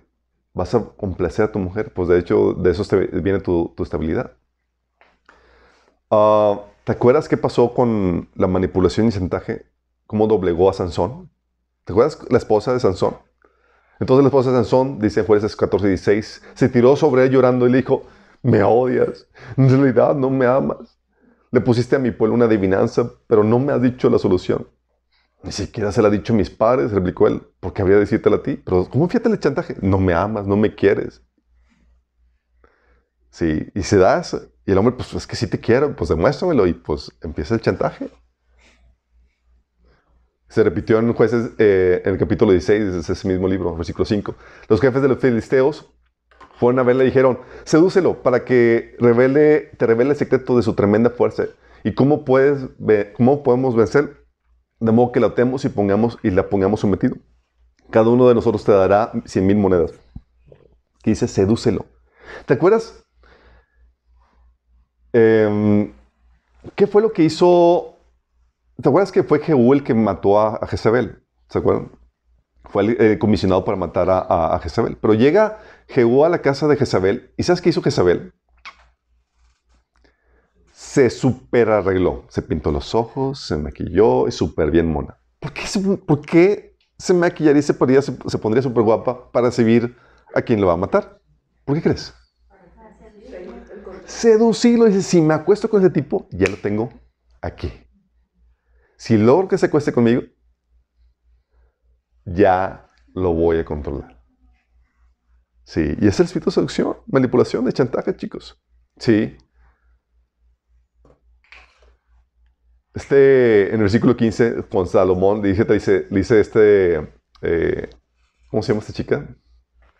Vas 0.54 0.74
a 0.74 0.84
complacer 0.96 1.46
a 1.46 1.52
tu 1.52 1.58
mujer. 1.58 1.92
Pues 1.92 2.08
de 2.08 2.18
hecho, 2.18 2.54
de 2.54 2.70
eso 2.70 2.84
viene 3.12 3.40
tu, 3.40 3.74
estabilidad. 3.78 4.32
Ah, 6.10 6.60
¿Te 6.84 6.92
acuerdas 6.92 7.28
qué 7.28 7.36
pasó 7.36 7.74
con 7.74 8.28
la 8.34 8.48
manipulación 8.48 9.06
y 9.08 9.12
chantaje? 9.12 9.66
¿Cómo 10.06 10.26
doblegó 10.26 10.68
a 10.68 10.72
Sansón? 10.72 11.30
¿Te 11.84 11.92
acuerdas 11.92 12.18
la 12.28 12.38
esposa 12.38 12.72
de 12.72 12.80
Sansón? 12.80 13.16
Entonces 14.00 14.24
la 14.24 14.28
esposa 14.28 14.50
de 14.50 14.56
Sansón, 14.56 14.98
dice 14.98 15.20
en 15.20 15.26
Jueces 15.26 15.54
14 15.54 15.86
y 15.86 15.90
16, 15.90 16.42
se 16.54 16.68
tiró 16.68 16.96
sobre 16.96 17.24
él 17.24 17.30
llorando 17.30 17.68
y 17.68 17.70
le 17.70 17.78
dijo, 17.78 18.02
me 18.42 18.62
odias, 18.64 19.28
en 19.56 19.68
realidad 19.68 20.16
no 20.16 20.28
me 20.28 20.44
amas. 20.44 20.98
Le 21.52 21.60
pusiste 21.60 21.96
a 21.96 21.98
mi 22.00 22.10
pueblo 22.10 22.34
una 22.34 22.46
adivinanza, 22.46 23.12
pero 23.28 23.44
no 23.44 23.58
me 23.60 23.72
has 23.72 23.80
dicho 23.80 24.10
la 24.10 24.18
solución. 24.18 24.66
Ni 25.42 25.50
siquiera 25.50 25.90
se 25.90 26.00
la 26.02 26.08
ha 26.08 26.10
dicho 26.10 26.32
a 26.32 26.36
mis 26.36 26.50
padres, 26.50 26.92
replicó 26.92 27.26
él, 27.26 27.42
porque 27.58 27.82
habría 27.82 27.96
de 27.96 28.02
decírtela 28.02 28.36
a 28.36 28.42
ti. 28.42 28.60
Pero 28.64 28.88
¿cómo 28.88 29.08
fíjate 29.08 29.28
el 29.28 29.40
chantaje? 29.40 29.76
No 29.80 29.98
me 29.98 30.14
amas, 30.14 30.46
no 30.46 30.56
me 30.56 30.74
quieres. 30.74 31.22
Sí, 33.30 33.66
y 33.74 33.82
se 33.82 33.96
da. 33.96 34.22
Y 34.64 34.70
el 34.70 34.78
hombre, 34.78 34.94
pues 34.94 35.12
es 35.14 35.26
que 35.26 35.34
sí 35.34 35.48
te 35.48 35.58
quiero, 35.58 35.96
pues 35.96 36.10
demuéstramelo. 36.10 36.66
Y 36.66 36.74
pues 36.74 37.10
empieza 37.22 37.54
el 37.54 37.60
chantaje. 37.60 38.08
Se 40.48 40.62
repitió 40.62 40.98
en 40.98 41.12
Jueces, 41.12 41.50
eh, 41.58 42.02
en 42.04 42.12
el 42.12 42.18
capítulo 42.18 42.52
16, 42.52 42.92
de 42.92 42.98
ese 43.00 43.28
mismo 43.28 43.48
libro, 43.48 43.74
versículo 43.74 44.04
5. 44.04 44.34
Los 44.68 44.80
jefes 44.80 45.02
de 45.02 45.08
los 45.08 45.18
filisteos 45.18 45.90
fueron 46.56 46.78
a 46.78 46.82
verle 46.82 47.04
y 47.04 47.06
dijeron, 47.06 47.40
sedúcelo 47.64 48.22
para 48.22 48.44
que 48.44 48.94
revele, 49.00 49.70
te 49.78 49.86
revele 49.86 50.10
el 50.10 50.16
secreto 50.16 50.56
de 50.56 50.62
su 50.62 50.74
tremenda 50.74 51.10
fuerza. 51.10 51.46
¿Y 51.82 51.94
cómo, 51.94 52.24
puedes, 52.24 52.68
cómo 53.16 53.42
podemos 53.42 53.74
vencer? 53.74 54.21
De 54.82 54.92
modo 54.92 55.12
que 55.12 55.20
la 55.20 55.28
atemos 55.28 55.64
y, 55.64 55.68
pongamos, 55.68 56.18
y 56.22 56.30
la 56.30 56.48
pongamos 56.48 56.80
sometido. 56.80 57.16
Cada 57.90 58.08
uno 58.08 58.26
de 58.28 58.34
nosotros 58.34 58.64
te 58.64 58.72
dará 58.72 59.12
100 59.24 59.46
mil 59.46 59.56
monedas. 59.56 59.92
Que 61.02 61.10
dice, 61.10 61.28
sedúcelo. 61.28 61.86
¿Te 62.46 62.54
acuerdas? 62.54 63.04
Em, 65.12 65.92
¿Qué 66.74 66.86
fue 66.86 67.02
lo 67.02 67.12
que 67.12 67.24
hizo? 67.24 67.96
¿Te 68.80 68.88
acuerdas 68.88 69.12
que 69.12 69.22
fue 69.22 69.40
Jehú 69.40 69.72
el 69.72 69.84
que 69.84 69.94
mató 69.94 70.40
a, 70.40 70.56
a 70.56 70.66
Jezabel? 70.66 71.22
¿Se 71.48 71.58
acuerdan? 71.58 71.92
Fue 72.64 72.96
eh, 72.98 73.18
comisionado 73.18 73.64
para 73.64 73.76
matar 73.76 74.08
a, 74.10 74.54
a- 74.54 74.58
Jezabel. 74.60 74.96
Pero 75.00 75.14
llega 75.14 75.58
Jehú 75.88 76.24
a 76.24 76.28
la 76.28 76.40
casa 76.40 76.66
de 76.68 76.76
Jezabel. 76.76 77.32
¿Y 77.36 77.42
sabes 77.42 77.60
qué 77.60 77.68
hizo 77.68 77.82
Jezabel? 77.82 78.32
Se 80.92 81.08
super 81.08 81.70
arregló. 81.70 82.26
Se 82.28 82.42
pintó 82.42 82.70
los 82.70 82.94
ojos, 82.94 83.40
se 83.40 83.56
maquilló 83.56 84.28
y 84.28 84.30
súper 84.30 84.70
bien 84.70 84.92
mona. 84.92 85.16
¿Por 85.40 85.54
qué, 85.54 86.76
se, 86.98 87.14
maquillaría 87.14 87.60
y 87.60 87.62
se, 87.62 87.72
pondría- 87.72 88.02
se, 88.02 88.14
se 88.26 88.36
pondría 88.36 88.60
súper 88.60 88.82
guapa 88.82 89.32
para 89.32 89.46
recibir 89.46 89.96
a 90.34 90.42
quien 90.42 90.60
lo 90.60 90.66
va 90.66 90.74
a 90.74 90.76
matar? 90.76 91.18
¿Por 91.64 91.76
qué 91.76 91.82
crees? 91.82 92.12
Seducirlo. 94.04 94.84
Dice, 94.84 95.00
si 95.00 95.22
me 95.22 95.32
acuesto 95.32 95.70
con 95.70 95.80
ese 95.80 95.88
tipo, 95.88 96.28
ya 96.30 96.46
lo 96.50 96.58
tengo 96.58 96.90
aquí. 97.40 97.72
Si 98.98 99.16
logro 99.16 99.48
que 99.48 99.56
se 99.56 99.64
acueste 99.64 99.94
conmigo, 99.94 100.20
ya 102.26 102.90
lo 103.14 103.32
voy 103.32 103.60
a 103.60 103.64
controlar. 103.64 104.22
Sí, 105.64 105.96
y 105.98 106.06
es 106.06 106.20
el 106.20 106.26
espíritu 106.26 106.50
de 106.50 106.54
seducción, 106.56 106.98
manipulación, 107.06 107.64
de 107.64 107.72
chantaje, 107.72 108.14
chicos. 108.14 108.62
Sí. 108.98 109.38
Este, 112.94 113.68
en 113.68 113.74
el 113.74 113.82
versículo 113.82 114.16
15, 114.16 114.64
con 114.70 114.86
Salomón, 114.86 115.42
le 115.42 115.48
dice, 115.48 115.64
dice, 115.64 116.06
dice 116.10 116.40
este, 116.40 117.08
eh, 117.40 117.88
¿cómo 118.50 118.62
se 118.62 118.72
llama 118.72 118.80
esta 118.80 118.92
chica? 118.92 119.26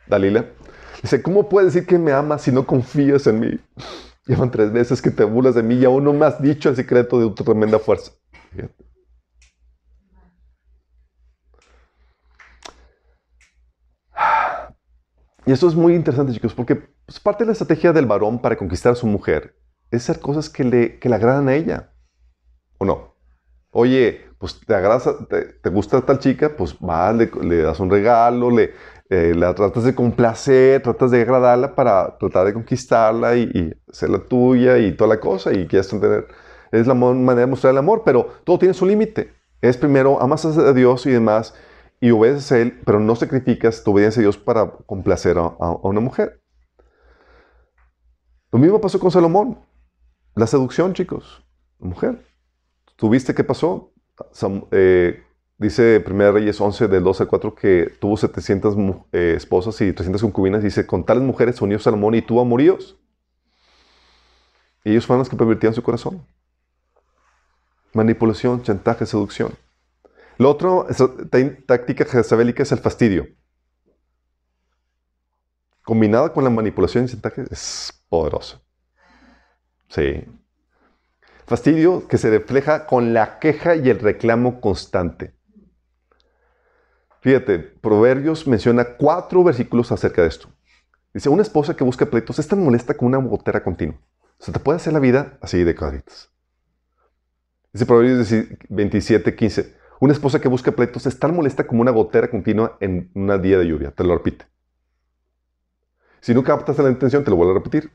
Dalila. 0.06 0.47
Dice, 1.01 1.23
¿cómo 1.23 1.48
puedes 1.48 1.73
decir 1.73 1.86
que 1.86 1.98
me 1.98 2.12
amas 2.12 2.43
si 2.43 2.52
no 2.52 2.66
confías 2.66 3.27
en 3.27 3.40
mí? 3.40 3.60
Llevan 4.27 4.51
tres 4.51 4.73
veces 4.73 5.02
que 5.02 5.10
te 5.10 5.24
burlas 5.24 5.55
de 5.55 5.62
mí 5.62 5.74
y 5.74 5.85
aún 5.85 6.05
no 6.05 6.12
me 6.12 6.27
has 6.27 6.40
dicho 6.40 6.69
el 6.69 6.77
secreto 6.77 7.19
de 7.19 7.35
tu 7.35 7.44
tremenda 7.44 7.78
fuerza. 7.78 8.12
Y 15.44 15.51
esto 15.51 15.66
es 15.66 15.74
muy 15.74 15.97
interesante, 15.97 16.32
chicos, 16.32 16.55
porque 16.55 16.77
pues, 17.05 17.19
parte 17.19 17.43
de 17.43 17.47
la 17.47 17.52
estrategia 17.52 17.93
del 17.93 18.06
varón 18.06 18.40
para 18.40 18.56
conquistar 18.56 18.93
a 18.93 18.94
su 18.94 19.09
mujer 19.09 19.56
es 19.90 20.09
hacer 20.09 20.23
cosas 20.23 20.48
que 20.48 20.62
le, 20.62 21.01
que 21.01 21.09
le 21.09 21.16
agradan 21.16 21.48
a 21.48 21.55
ella. 21.55 21.91
¿O 22.82 22.84
no? 22.84 23.14
Oye, 23.70 24.22
pues 24.38 24.60
te 24.66 24.74
agrada, 24.74 25.00
te, 25.62 25.70
gusta 25.70 26.00
tal 26.02 26.18
chica, 26.18 26.56
pues 26.56 26.76
vas, 26.80 27.14
le, 27.16 27.62
das 27.62 27.78
un 27.80 27.90
regalo, 27.90 28.50
le, 28.50 28.72
eh, 29.09 29.34
la 29.36 29.54
tratas 29.54 29.84
de 29.84 29.94
complacer, 29.94 30.82
tratas 30.82 31.12
de 31.12 31.22
agradarla 31.22 31.74
para 31.76 32.18
tratar 32.18 32.46
de 32.46 32.54
conquistarla 32.54 33.36
y, 33.36 33.42
y 33.54 33.72
hacerla 33.88 34.18
tuya 34.28 34.78
y 34.78 34.92
toda 34.96 35.10
la 35.14 35.20
cosa 35.20 35.52
y 35.52 35.68
quieres 35.68 35.88
tener, 35.88 36.26
es 36.72 36.88
la 36.88 36.94
manera 36.94 37.42
de 37.42 37.46
mostrar 37.46 37.72
el 37.72 37.78
amor, 37.78 38.02
pero 38.04 38.26
todo 38.44 38.59
tiene 38.59 38.74
su 38.74 38.84
límite. 38.86 39.32
Es 39.60 39.76
primero, 39.76 40.20
amas 40.20 40.44
a 40.44 40.72
Dios 40.72 41.06
y 41.06 41.12
demás 41.12 41.54
y 42.00 42.10
obedeces 42.10 42.50
a 42.52 42.59
Él, 42.59 42.80
pero 42.84 42.98
no 42.98 43.14
sacrificas 43.14 43.84
tu 43.84 43.92
obediencia 43.92 44.20
a 44.20 44.24
Dios 44.24 44.38
para 44.38 44.68
complacer 44.86 45.38
a, 45.38 45.42
a- 45.42 45.54
a 45.60 45.88
una 45.88 46.00
mujer. 46.00 46.40
Lo 48.52 48.59
mismo 48.59 48.80
pasó 48.80 48.98
con 49.00 49.10
Salomón. 49.10 49.59
La 50.34 50.46
seducción, 50.46 50.94
chicos. 50.94 51.44
La 51.80 51.88
mujer. 51.88 52.31
¿Tuviste 52.97 53.35
qué 53.35 53.44
pasó? 53.44 53.93
Eh, 54.70 55.23
dice 55.59 56.02
1 56.06 56.32
Reyes 56.32 56.60
11, 56.60 56.89
del 56.89 57.02
12 57.05 57.24
al 57.24 57.28
4, 57.28 57.55
que 57.55 57.93
tuvo 58.01 58.16
700 58.16 58.77
mu- 58.77 59.05
eh, 59.12 59.35
esposas 59.36 59.81
y 59.81 59.93
300 59.93 60.23
concubinas. 60.23 60.62
Dice, 60.62 60.86
con 60.86 61.05
tales 61.05 61.23
mujeres 61.24 61.60
unió 61.60 61.78
Salomón 61.78 62.14
y 62.14 62.23
tuvo 62.23 62.40
amoríos. 62.43 62.97
Y 64.85 64.90
ellos 64.90 65.06
fueron 65.06 65.20
los 65.20 65.28
que 65.28 65.36
pervertían 65.36 65.74
su 65.74 65.82
corazón. 65.82 66.27
Manipulación, 67.94 68.62
chantaje, 68.62 69.06
seducción. 69.06 69.52
Esa 70.89 71.09
tá- 71.31 71.56
táctica 71.66 72.05
jezabélica 72.05 72.62
es 72.62 72.73
el 72.73 72.78
fastidio. 72.78 73.27
Combinada 75.85 76.32
con 76.32 76.44
la 76.44 76.51
manipulación 76.51 77.05
y 77.05 77.09
chantaje 77.09 77.44
es 77.51 77.93
poderoso. 78.09 78.60
Sí. 79.89 80.24
Fastidio 81.52 82.08
que 82.08 82.16
se 82.16 82.30
refleja 82.30 82.86
con 82.86 83.12
la 83.12 83.38
queja 83.38 83.76
y 83.76 83.90
el 83.90 83.98
reclamo 83.98 84.58
constante. 84.58 85.34
Fíjate, 87.20 87.58
Proverbios 87.58 88.46
menciona 88.46 88.96
cuatro 88.96 89.44
versículos 89.44 89.92
acerca 89.92 90.22
de 90.22 90.28
esto. 90.28 90.48
Dice, 91.12 91.28
una 91.28 91.42
esposa 91.42 91.76
que 91.76 91.84
busca 91.84 92.06
pleitos 92.06 92.38
es 92.38 92.48
tan 92.48 92.64
molesta 92.64 92.94
como 92.94 93.08
una 93.08 93.18
gotera 93.18 93.62
continua. 93.62 93.98
Se 94.38 94.50
te 94.50 94.60
puede 94.60 94.76
hacer 94.76 94.94
la 94.94 94.98
vida 94.98 95.36
así 95.42 95.62
de 95.62 95.74
cuadritos. 95.74 96.32
Dice 97.70 97.84
Proverbios 97.84 98.34
27, 98.70 99.36
15. 99.36 99.76
Una 100.00 100.14
esposa 100.14 100.40
que 100.40 100.48
busca 100.48 100.72
pleitos 100.72 101.04
es 101.04 101.18
tan 101.18 101.36
molesta 101.36 101.66
como 101.66 101.82
una 101.82 101.90
gotera 101.90 102.30
continua 102.30 102.78
en 102.80 103.10
un 103.12 103.42
día 103.42 103.58
de 103.58 103.66
lluvia. 103.66 103.90
Te 103.90 104.04
lo 104.04 104.16
repite. 104.16 104.46
Si 106.22 106.32
no 106.32 106.42
captas 106.42 106.78
la 106.78 106.88
intención, 106.88 107.22
te 107.22 107.30
lo 107.30 107.36
vuelvo 107.36 107.52
a 107.52 107.56
repetir. 107.56 107.90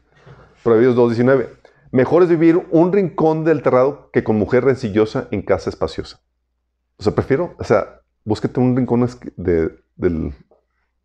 Proverbios 0.62 0.96
2.19. 0.96 1.67
Mejor 1.92 2.24
es 2.24 2.30
vivir 2.30 2.68
un 2.72 2.92
rincón 2.92 3.44
del 3.44 3.62
terrado 3.64 4.10
que 4.12 4.24
con 4.24 4.38
mujer 4.38 4.66
rencillosa 4.66 5.28
en 5.32 5.42
casa 5.42 5.70
espaciosa. 5.70 6.20
O 6.98 7.04
sea, 7.04 7.14
prefiero, 7.16 7.56
o 7.60 7.64
sea, 7.64 8.02
búsquete 8.26 8.60
un 8.60 8.76
rincón 8.76 9.08
de- 9.38 9.80
del, 9.96 10.34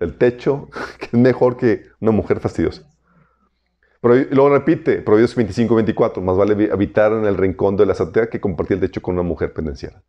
del 0.00 0.18
techo 0.18 0.68
que 0.98 1.06
es 1.06 1.12
mejor 1.14 1.56
que 1.56 1.84
una 2.00 2.10
mujer 2.10 2.40
fastidiosa. 2.40 2.82
Pero, 4.00 4.16
y 4.16 4.24
luego 4.30 4.50
repite, 4.50 5.00
Proverbios 5.00 5.34
25, 5.36 5.74
24, 5.76 6.22
más 6.22 6.36
vale 6.36 6.70
habitar 6.72 7.12
en 7.12 7.24
el 7.24 7.36
rincón 7.36 7.76
de 7.76 7.86
la 7.86 7.92
azotea 7.92 8.28
que 8.28 8.40
compartir 8.40 8.74
el 8.76 8.80
techo 8.80 9.00
con 9.00 9.14
una 9.14 9.22
mujer 9.22 9.52
pendenciera. 9.52 10.02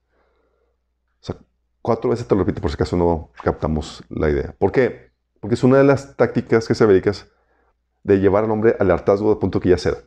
O 1.22 1.26
sea, 1.26 1.38
cuatro 1.82 2.10
veces 2.10 2.28
te 2.28 2.36
lo 2.36 2.42
repito 2.42 2.62
por 2.62 2.70
si 2.72 2.76
acaso 2.76 2.98
no 2.98 3.32
captamos 3.44 4.04
la 4.10 4.30
idea. 4.30 4.56
¿Por 4.58 4.72
qué? 4.72 5.12
Porque 5.40 5.56
es 5.56 5.64
una 5.64 5.78
de 5.78 5.84
las 5.84 6.16
tácticas 6.16 6.68
que 6.68 6.76
se 6.76 6.86
dedicas 6.88 7.28
de 8.04 8.20
llevar 8.20 8.46
al 8.46 8.52
hombre 8.52 8.76
al 8.80 8.92
hartazgo 8.92 9.34
de 9.34 9.40
punto 9.40 9.60
que 9.60 9.70
ya 9.70 9.78
ceda. 9.78 9.98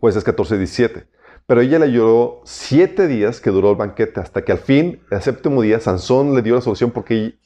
Jueces 0.00 0.24
14, 0.24 0.58
17. 0.58 1.06
Pero 1.46 1.60
ella 1.60 1.78
le 1.78 1.92
lloró 1.92 2.42
siete 2.44 3.06
días 3.06 3.40
que 3.40 3.50
duró 3.50 3.70
el 3.70 3.76
banquete, 3.76 4.20
hasta 4.20 4.44
que 4.44 4.52
al 4.52 4.58
fin, 4.58 5.00
el 5.10 5.22
séptimo 5.22 5.62
día, 5.62 5.78
Sansón 5.78 6.34
le 6.34 6.42
dio 6.42 6.56
la 6.56 6.60
solución 6.60 6.90
porque, 6.90 7.38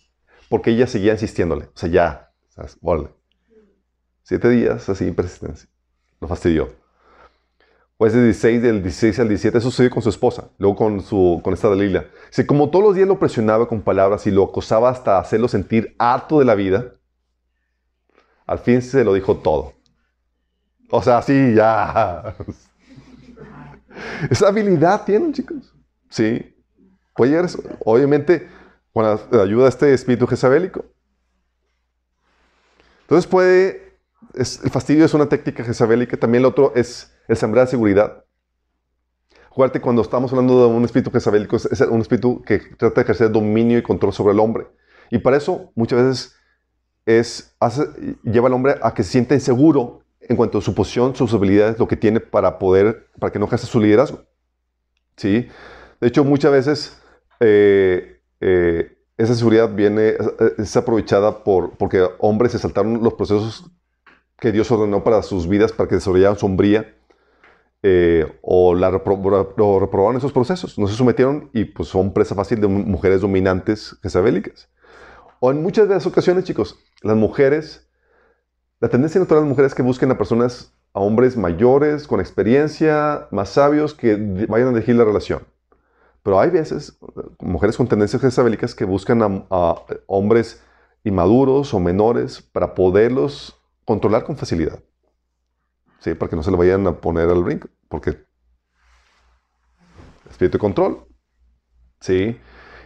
porque 0.49 0.71
ella 0.71 0.87
seguía 0.87 1.13
insistiéndole. 1.13 1.67
O 1.67 1.73
sea, 1.75 1.89
ya, 1.91 2.33
¿sabes? 2.49 2.79
Órale. 2.81 3.11
Siete 4.23 4.49
días 4.49 4.89
así, 4.89 5.11
persistencia. 5.11 5.69
Lo 6.21 6.29
fastidió. 6.29 6.81
Del 7.99 8.25
16, 8.25 8.63
del 8.63 8.83
16 8.83 9.19
al 9.21 9.29
17, 9.29 9.59
eso 9.59 9.71
sucedió 9.71 9.91
con 9.91 10.03
su 10.03 10.09
esposa, 10.09 10.49
luego 10.57 10.75
con, 10.75 11.03
su, 11.03 11.41
con 11.45 11.53
esta 11.53 11.69
Dalila. 11.69 12.07
Si 12.31 12.47
como 12.47 12.71
todos 12.71 12.83
los 12.83 12.95
días 12.95 13.07
lo 13.07 13.19
presionaba 13.19 13.69
con 13.69 13.83
palabras 13.83 14.27
y 14.27 14.31
lo 14.31 14.45
acosaba 14.45 14.89
hasta 14.89 15.19
hacerlo 15.19 15.49
sentir 15.49 15.95
harto 15.99 16.39
de 16.39 16.47
la 16.47 16.55
vida, 16.55 16.95
al 18.47 18.59
fin 18.59 18.81
se 18.81 19.05
lo 19.05 19.13
dijo 19.13 19.37
todo. 19.37 19.75
O 20.91 21.03
sea, 21.03 21.23
sí, 21.23 21.55
ya. 21.55 22.35
Esa 24.31 24.49
habilidad 24.49 25.05
tienen, 25.05 25.33
chicos. 25.33 25.75
Sí. 26.09 26.55
Puede 27.15 27.31
llegar 27.31 27.45
eso. 27.47 27.63
Obviamente, 27.85 28.49
con 28.93 29.05
la 29.05 29.19
ayuda 29.43 29.65
de 29.65 29.69
este 29.69 29.95
espíritu 29.95 30.27
jezabélico. 30.27 30.85
Entonces 33.03 33.27
puede, 33.31 33.99
es- 34.35 34.63
el 34.65 34.71
fastidio 34.71 35.05
es 35.05 35.15
una 35.15 35.29
técnica 35.29 35.65
jezabélica. 35.65 36.17
También 36.17 36.43
el 36.43 36.47
otro 36.47 36.73
es 36.75 37.13
el 37.29 37.37
sembrar 37.37 37.67
seguridad. 37.69 38.25
Acuérdate, 39.51 39.81
cuando 39.81 40.03
estamos 40.03 40.31
hablando 40.33 40.61
de 40.61 40.73
un 40.75 40.85
espíritu 40.85 41.11
jezabélico, 41.11 41.57
es 41.57 41.81
un 41.83 42.01
espíritu 42.01 42.41
que 42.43 42.61
trata 42.79 42.97
de 42.97 43.03
ejercer 43.03 43.31
dominio 43.33 43.79
y 43.79 43.83
control 43.83 44.13
sobre 44.13 44.33
el 44.33 44.41
hombre. 44.41 44.69
Y 45.11 45.19
para 45.19 45.37
eso, 45.37 45.73
muchas 45.75 45.99
veces, 46.01 46.37
es, 47.05 47.57
hace- 47.59 47.89
lleva 48.23 48.47
al 48.47 48.55
hombre 48.55 48.77
a 48.81 48.95
que 48.95 49.03
se 49.03 49.11
sienta 49.11 49.35
inseguro 49.35 50.00
en 50.31 50.37
cuanto 50.37 50.59
a 50.59 50.63
su 50.63 50.75
posición, 50.75 51.17
sus 51.17 51.35
habilidades, 51.35 51.79
lo 51.79 51.89
que 51.89 51.97
tiene 51.97 52.21
para 52.21 52.59
poder, 52.59 53.09
para 53.19 53.33
que 53.33 53.39
no 53.41 53.47
ejerza 53.47 53.67
su 53.67 53.81
liderazgo. 53.81 54.23
¿Sí? 55.17 55.49
De 56.01 56.09
hecho, 56.09 56.25
muchas 56.25 56.53
veces 56.53 57.03
eh, 57.41 58.21
eh, 58.41 58.97
esa 59.19 59.35
seguridad 59.35 59.75
viene, 59.75 60.15
es, 60.57 60.77
aprovechada 60.77 61.43
por, 61.43 61.77
porque 61.77 62.07
hombres 62.21 62.53
se 62.53 62.59
saltaron 62.61 63.03
los 63.03 63.15
procesos 63.15 63.71
que 64.39 64.53
Dios 64.53 64.71
ordenó 64.71 65.03
para 65.03 65.23
sus 65.23 65.49
vidas, 65.49 65.73
para 65.73 65.89
que 65.89 65.97
desarrollaran 65.97 66.39
sombría, 66.39 66.95
eh, 67.83 68.39
o 68.41 68.75
la 68.75 68.91
repro- 68.91 69.81
reprobaron 69.81 70.17
esos 70.17 70.33
procesos, 70.33 70.79
no 70.79 70.87
se 70.87 70.95
sometieron 70.95 71.51
y 71.53 71.65
pues 71.65 71.89
son 71.89 72.13
presa 72.13 72.35
fácil 72.37 72.61
de 72.61 72.69
mu- 72.69 72.85
mujeres 72.85 73.21
dominantes 73.21 73.97
jezabélicas. 74.03 74.69
O 75.41 75.51
en 75.51 75.61
muchas 75.61 75.89
de 75.89 75.95
las 75.95 76.07
ocasiones, 76.07 76.45
chicos, 76.45 76.79
las 77.03 77.17
mujeres, 77.17 77.90
la 78.81 78.89
tendencia 78.89 79.21
natural 79.21 79.43
de 79.43 79.47
las 79.47 79.51
mujeres 79.51 79.73
es 79.73 79.77
que 79.77 79.83
busquen 79.83 80.11
a 80.11 80.19
personas, 80.19 80.75
a 80.95 81.01
hombres 81.01 81.37
mayores, 81.37 82.07
con 82.07 82.19
experiencia, 82.19 83.29
más 83.31 83.51
sabios, 83.51 83.95
que 83.95 84.17
vayan 84.49 84.69
a 84.69 84.73
dirigir 84.73 84.97
la 84.97 85.05
relación. 85.05 85.47
Pero 86.23 86.41
hay 86.41 86.51
veces, 86.51 86.99
mujeres 87.39 87.77
con 87.77 87.89
tendencias 87.89 88.21
jezabélicas 88.21 88.75
que 88.75 88.85
buscan 88.85 89.23
a, 89.23 89.45
a 89.51 89.85
hombres 90.07 90.63
inmaduros 91.05 91.73
o 91.73 91.81
menores 91.81 92.43
para 92.43 92.75
poderlos 92.75 93.59
controlar 93.85 94.25
con 94.25 94.37
facilidad. 94.37 94.81
Sí, 96.01 96.15
para 96.15 96.31
que 96.31 96.37
no 96.37 96.43
se 96.43 96.51
le 96.51 96.57
vayan 96.57 96.87
a 96.87 97.01
poner 97.01 97.29
al 97.29 97.45
brinco, 97.45 97.69
porque 97.89 98.25
espíritu 100.31 100.57
de 100.57 100.61
control. 100.61 101.07
Sí. 102.01 102.39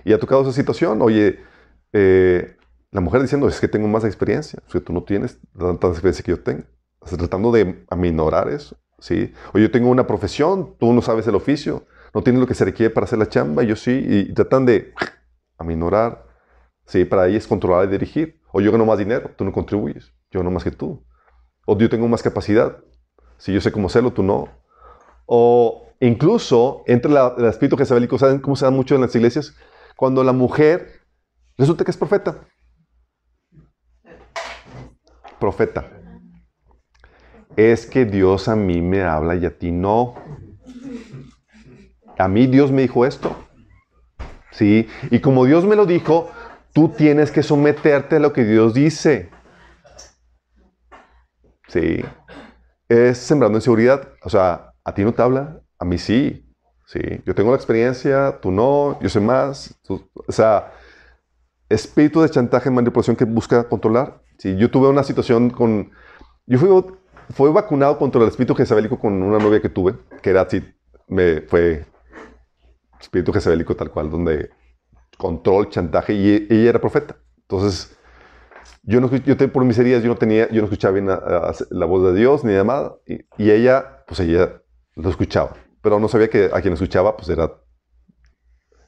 Y 0.04 0.12
ha 0.12 0.18
tocado 0.18 0.42
esa 0.42 0.52
situación, 0.52 1.00
oye, 1.02 1.40
eh, 1.92 2.56
la 2.94 3.00
mujer 3.00 3.20
diciendo, 3.20 3.48
es 3.48 3.60
que 3.60 3.66
tengo 3.66 3.88
más 3.88 4.04
experiencia, 4.04 4.60
es 4.64 4.72
que 4.72 4.80
tú 4.80 4.92
no 4.92 5.02
tienes 5.02 5.40
tanta 5.58 5.88
experiencia 5.88 6.24
que 6.24 6.30
yo 6.30 6.40
tengo. 6.40 6.62
Estás 7.02 7.18
tratando 7.18 7.50
de 7.50 7.84
aminorar 7.90 8.48
eso, 8.48 8.76
¿sí? 9.00 9.34
O 9.52 9.58
yo 9.58 9.68
tengo 9.72 9.90
una 9.90 10.06
profesión, 10.06 10.76
tú 10.78 10.92
no 10.92 11.02
sabes 11.02 11.26
el 11.26 11.34
oficio, 11.34 11.86
no 12.14 12.22
tienes 12.22 12.40
lo 12.40 12.46
que 12.46 12.54
se 12.54 12.64
requiere 12.64 12.90
para 12.90 13.06
hacer 13.06 13.18
la 13.18 13.28
chamba, 13.28 13.64
yo 13.64 13.74
sí, 13.74 13.90
y 14.08 14.32
tratan 14.32 14.64
de 14.64 14.94
aminorar, 15.58 16.24
¿sí? 16.86 17.04
Para 17.04 17.26
ellos 17.26 17.48
controlar 17.48 17.88
y 17.88 17.90
dirigir. 17.90 18.40
O 18.52 18.60
yo 18.60 18.70
gano 18.70 18.86
más 18.86 18.96
dinero, 18.96 19.32
tú 19.36 19.44
no 19.44 19.50
contribuyes, 19.50 20.12
yo 20.30 20.38
gano 20.38 20.52
más 20.52 20.62
que 20.62 20.70
tú. 20.70 21.04
O 21.66 21.76
yo 21.76 21.88
tengo 21.88 22.06
más 22.06 22.22
capacidad, 22.22 22.78
si 23.38 23.52
yo 23.52 23.60
sé 23.60 23.72
cómo 23.72 23.88
hacerlo, 23.88 24.12
tú 24.12 24.22
no. 24.22 24.50
O 25.26 25.88
incluso 25.98 26.84
entre 26.86 27.10
la, 27.10 27.34
el 27.36 27.46
espíritu 27.46 27.76
jezabélico, 27.76 28.18
¿saben 28.18 28.38
cómo 28.38 28.54
se 28.54 28.66
da 28.66 28.70
mucho 28.70 28.94
en 28.94 29.00
las 29.00 29.16
iglesias? 29.16 29.56
Cuando 29.96 30.22
la 30.22 30.32
mujer 30.32 31.00
resulta 31.58 31.84
que 31.84 31.90
es 31.90 31.96
profeta. 31.96 32.46
Profeta. 35.44 35.90
Es 37.54 37.84
que 37.84 38.06
Dios 38.06 38.48
a 38.48 38.56
mí 38.56 38.80
me 38.80 39.02
habla 39.02 39.34
y 39.34 39.44
a 39.44 39.58
ti 39.58 39.72
no. 39.72 40.14
A 42.16 42.28
mí 42.28 42.46
Dios 42.46 42.72
me 42.72 42.80
dijo 42.80 43.04
esto. 43.04 43.36
Sí. 44.52 44.88
Y 45.10 45.20
como 45.20 45.44
Dios 45.44 45.66
me 45.66 45.76
lo 45.76 45.84
dijo, 45.84 46.30
tú 46.72 46.88
tienes 46.88 47.30
que 47.30 47.42
someterte 47.42 48.16
a 48.16 48.20
lo 48.20 48.32
que 48.32 48.44
Dios 48.44 48.72
dice. 48.72 49.28
Sí. 51.68 52.02
Es 52.88 53.18
sembrando 53.18 53.58
inseguridad. 53.58 54.14
O 54.22 54.30
sea, 54.30 54.72
a 54.82 54.94
ti 54.94 55.04
no 55.04 55.12
te 55.12 55.20
habla, 55.20 55.60
a 55.78 55.84
mí 55.84 55.98
sí. 55.98 56.50
Sí. 56.86 57.00
Yo 57.26 57.34
tengo 57.34 57.50
la 57.50 57.56
experiencia, 57.56 58.38
tú 58.40 58.50
no, 58.50 58.98
yo 59.02 59.10
sé 59.10 59.20
más. 59.20 59.78
o 59.90 60.32
sea, 60.32 60.72
espíritu 61.68 62.20
de 62.22 62.30
chantaje, 62.30 62.70
manipulación 62.70 63.16
que 63.16 63.24
busca 63.24 63.68
controlar. 63.68 64.22
Sí, 64.38 64.56
yo 64.56 64.70
tuve 64.70 64.88
una 64.88 65.02
situación 65.02 65.50
con... 65.50 65.90
Yo 66.46 66.58
fui, 66.58 66.68
fui 67.30 67.50
vacunado 67.50 67.98
contra 67.98 68.20
el 68.22 68.28
espíritu 68.28 68.54
jezabélico 68.54 68.98
con 68.98 69.22
una 69.22 69.38
novia 69.38 69.60
que 69.60 69.68
tuve, 69.68 69.94
que 70.22 70.30
era 70.30 70.42
así, 70.42 70.62
me, 71.08 71.40
fue 71.42 71.86
espíritu 73.00 73.32
jezabélico 73.32 73.74
tal 73.76 73.90
cual, 73.90 74.10
donde 74.10 74.50
control, 75.18 75.68
chantaje, 75.70 76.12
y 76.14 76.46
ella 76.50 76.70
era 76.70 76.80
profeta. 76.80 77.16
Entonces, 77.42 77.96
yo, 78.82 79.00
no, 79.00 79.10
yo 79.14 79.52
por 79.52 79.64
mis 79.64 79.78
heridas, 79.78 80.02
yo 80.02 80.08
no 80.08 80.16
tenía, 80.16 80.48
yo 80.50 80.60
no 80.60 80.64
escuchaba 80.64 80.92
bien 80.94 81.08
a- 81.08 81.14
a- 81.14 81.54
la 81.70 81.86
voz 81.86 82.04
de 82.04 82.18
Dios 82.18 82.44
ni 82.44 82.52
nada, 82.52 82.96
y, 83.06 83.20
y 83.42 83.50
ella, 83.50 84.04
pues 84.06 84.20
ella 84.20 84.60
lo 84.96 85.08
escuchaba, 85.10 85.54
pero 85.82 85.98
no 86.00 86.08
sabía 86.08 86.28
que 86.28 86.50
a 86.52 86.60
quien 86.60 86.74
escuchaba, 86.74 87.16
pues 87.16 87.28
era 87.28 87.52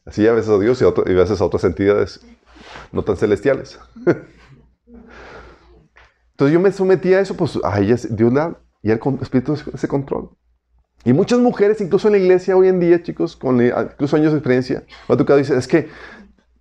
así 0.05 0.27
a 0.27 0.33
veces 0.33 0.51
a 0.51 0.59
Dios 0.59 0.81
y 0.81 0.85
a, 0.85 0.89
otro- 0.89 1.05
y 1.07 1.13
a 1.13 1.21
veces 1.21 1.41
a 1.41 1.45
otras 1.45 1.65
entidades 1.65 2.21
no 2.93 3.03
tan 3.03 3.17
celestiales. 3.17 3.79
Entonces 6.33 6.53
yo 6.53 6.61
me 6.61 6.71
sometí 6.73 7.15
a 7.15 7.21
eso, 7.21 7.37
pues 7.37 7.59
a 7.65 7.81
ella 7.81 7.97
Dios 8.11 8.31
habla, 8.37 8.59
y 8.83 8.91
el 8.91 9.01
espíritu 9.21 9.55
es 9.55 9.65
ese 9.73 9.89
control. 9.89 10.31
Y 11.05 11.13
muchas 11.13 11.39
mujeres, 11.39 11.81
incluso 11.81 12.09
en 12.09 12.13
la 12.13 12.19
iglesia 12.19 12.57
hoy 12.57 12.69
en 12.69 12.81
día, 12.81 13.03
chicos, 13.03 13.37
con 13.37 13.61
incluso 13.65 14.17
años 14.17 14.33
de 14.33 14.39
experiencia, 14.39 14.85
me 15.09 15.15
ha 15.15 15.19
tocado 15.19 15.39
dice, 15.39 15.57
es 15.57 15.69
que 15.69 15.89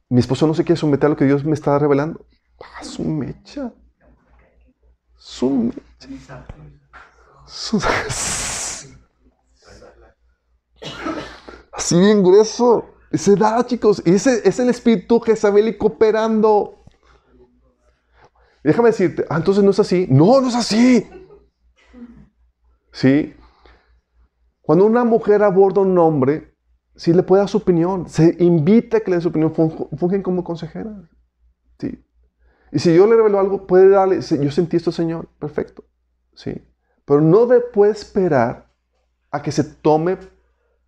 mi 0.10 0.20
esposo 0.20 0.46
no 0.48 0.54
se 0.54 0.64
quiere 0.64 0.80
someter 0.80 1.08
a 1.08 1.10
lo 1.10 1.18
que 1.18 1.26
Dios 1.26 1.44
me 1.44 1.54
está 1.54 1.78
revelando. 1.80 2.26
Ah, 2.62 2.84
su 2.84 3.04
mecha. 3.04 3.74
Su 5.18 5.50
mecha. 5.50 6.46
Su- 7.48 7.80
Así 11.74 12.00
bien 12.00 12.24
grueso. 12.24 12.95
Se 13.18 13.36
da, 13.36 13.66
chicos. 13.66 14.02
Y 14.06 14.16
ese 14.16 14.48
es 14.48 14.60
el 14.60 14.70
espíritu 14.70 15.20
jezabélico 15.20 15.88
operando. 15.88 16.84
Déjame 18.64 18.90
decirte, 18.90 19.26
ah, 19.30 19.38
entonces 19.38 19.64
no 19.64 19.72
es 19.72 19.80
así. 19.80 20.08
No, 20.10 20.42
no 20.42 20.48
es 20.48 20.56
así. 20.56 21.08
¿Sí? 22.92 23.34
Cuando 24.62 24.86
una 24.86 25.04
mujer 25.04 25.44
aborda 25.44 25.82
a 25.82 25.84
un 25.84 25.98
hombre, 26.00 26.56
sí 26.96 27.14
le 27.14 27.24
puede 27.24 27.42
dar 27.42 27.50
su 27.50 27.58
opinión. 27.58 28.10
Se 28.10 28.36
invita 28.40 28.98
a 28.98 29.00
que 29.02 29.12
le 29.12 29.18
dé 29.18 29.22
su 29.22 29.28
opinión. 29.30 29.54
fun- 29.54 29.90
Fungen 29.98 30.24
como 30.24 30.44
consejera. 30.44 31.08
¿Sí? 31.80 32.04
Y 32.72 32.80
si 32.80 32.96
yo 32.96 33.06
le 33.06 33.16
revelo 33.16 33.40
algo, 33.40 33.68
puede 33.68 33.90
darle, 33.90 34.22
"Sí, 34.22 34.38
yo 34.42 34.50
sentí 34.50 34.78
esto, 34.78 34.92
Señor. 34.92 35.28
Perfecto. 35.40 35.84
¿Sí? 36.34 36.54
Pero 37.06 37.22
no 37.22 37.46
de- 37.46 37.62
puede 37.62 37.92
esperar 37.92 38.72
a 39.30 39.42
que 39.42 39.52
se 39.52 39.64
tome 39.64 40.18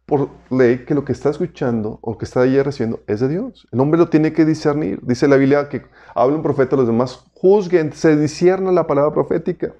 por 0.07 0.29
ley 0.49 0.85
que 0.85 0.95
lo 0.95 1.03
que 1.03 1.11
está 1.11 1.29
escuchando 1.29 1.99
o 2.01 2.17
que 2.17 2.23
está 2.23 2.41
ahí 2.41 2.59
recibiendo 2.61 3.01
es 3.07 3.19
de 3.19 3.27
Dios. 3.27 3.67
El 3.73 3.81
hombre 3.81 3.99
lo 3.99 4.07
tiene 4.07 4.31
que 4.31 4.45
discernir. 4.45 5.01
Dice 5.03 5.27
la 5.27 5.35
Biblia 5.35 5.67
que 5.67 5.85
habla 6.15 6.38
un 6.38 6.41
profeta, 6.41 6.77
los 6.77 6.88
demás 6.88 7.25
juzguen, 7.34 7.91
se 7.91 8.15
discierna 8.15 8.71
la 8.71 8.88
palabra 8.88 9.13
profética, 9.13 9.75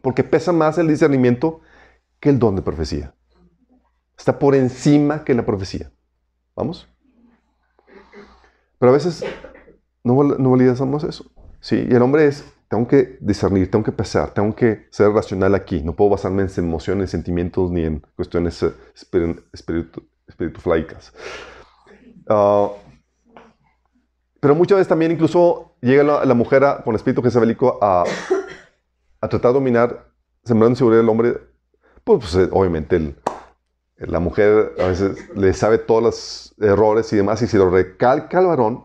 porque 0.00 0.24
pesa 0.24 0.52
más 0.52 0.78
el 0.78 0.88
discernimiento 0.88 1.60
que 2.20 2.30
el 2.30 2.38
don 2.38 2.56
de 2.56 2.62
profecía. 2.62 3.14
Está 4.16 4.38
por 4.38 4.54
encima 4.54 5.24
que 5.24 5.34
la 5.34 5.44
profecía. 5.44 5.92
¿Vamos? 6.56 6.88
Pero 8.78 8.90
a 8.90 8.94
veces 8.94 9.22
no, 10.02 10.24
no 10.24 10.50
validamos 10.50 11.04
eso. 11.04 11.30
¿sí? 11.60 11.86
Y 11.86 11.94
el 11.94 12.00
hombre 12.00 12.26
es, 12.26 12.46
tengo 12.70 12.86
que 12.86 13.18
discernir, 13.20 13.68
tengo 13.68 13.84
que 13.84 13.90
pesar, 13.90 14.30
tengo 14.32 14.54
que 14.54 14.86
ser 14.92 15.10
racional 15.10 15.56
aquí. 15.56 15.82
No 15.82 15.96
puedo 15.96 16.10
basarme 16.10 16.42
en 16.44 16.50
emociones, 16.56 17.10
sentimientos, 17.10 17.68
ni 17.72 17.82
en 17.82 17.98
cuestiones 18.14 18.62
eh, 18.62 18.72
espiri- 18.94 19.42
espiritu. 19.52 20.60
Ah, 22.28 22.70
pero 24.38 24.54
muchas 24.54 24.76
veces 24.76 24.86
también 24.86 25.10
incluso 25.10 25.74
llega 25.80 26.24
la, 26.24 26.34
mujer 26.34 26.62
con 26.84 26.94
espíritu 26.94 27.20
jezabélico 27.22 27.76
a, 27.82 28.04
tratar 29.18 29.50
de 29.50 29.52
dominar, 29.54 30.06
sembrando 30.44 30.74
inseguridad 30.74 31.00
del 31.00 31.08
hombre. 31.08 31.40
Pues, 32.04 32.20
pues, 32.20 32.34
eh, 32.36 32.48
obviamente 32.52 33.16
La 33.96 34.20
mujer 34.20 34.74
a 34.78 34.86
veces 34.86 35.28
le 35.34 35.52
sabe 35.54 35.78
todos 35.78 36.02
los 36.04 36.54
errores 36.60 37.12
y 37.12 37.16
demás 37.16 37.42
y 37.42 37.48
se 37.48 37.58
lo 37.58 37.68
recalca 37.68 38.38
al 38.38 38.46
varón 38.46 38.84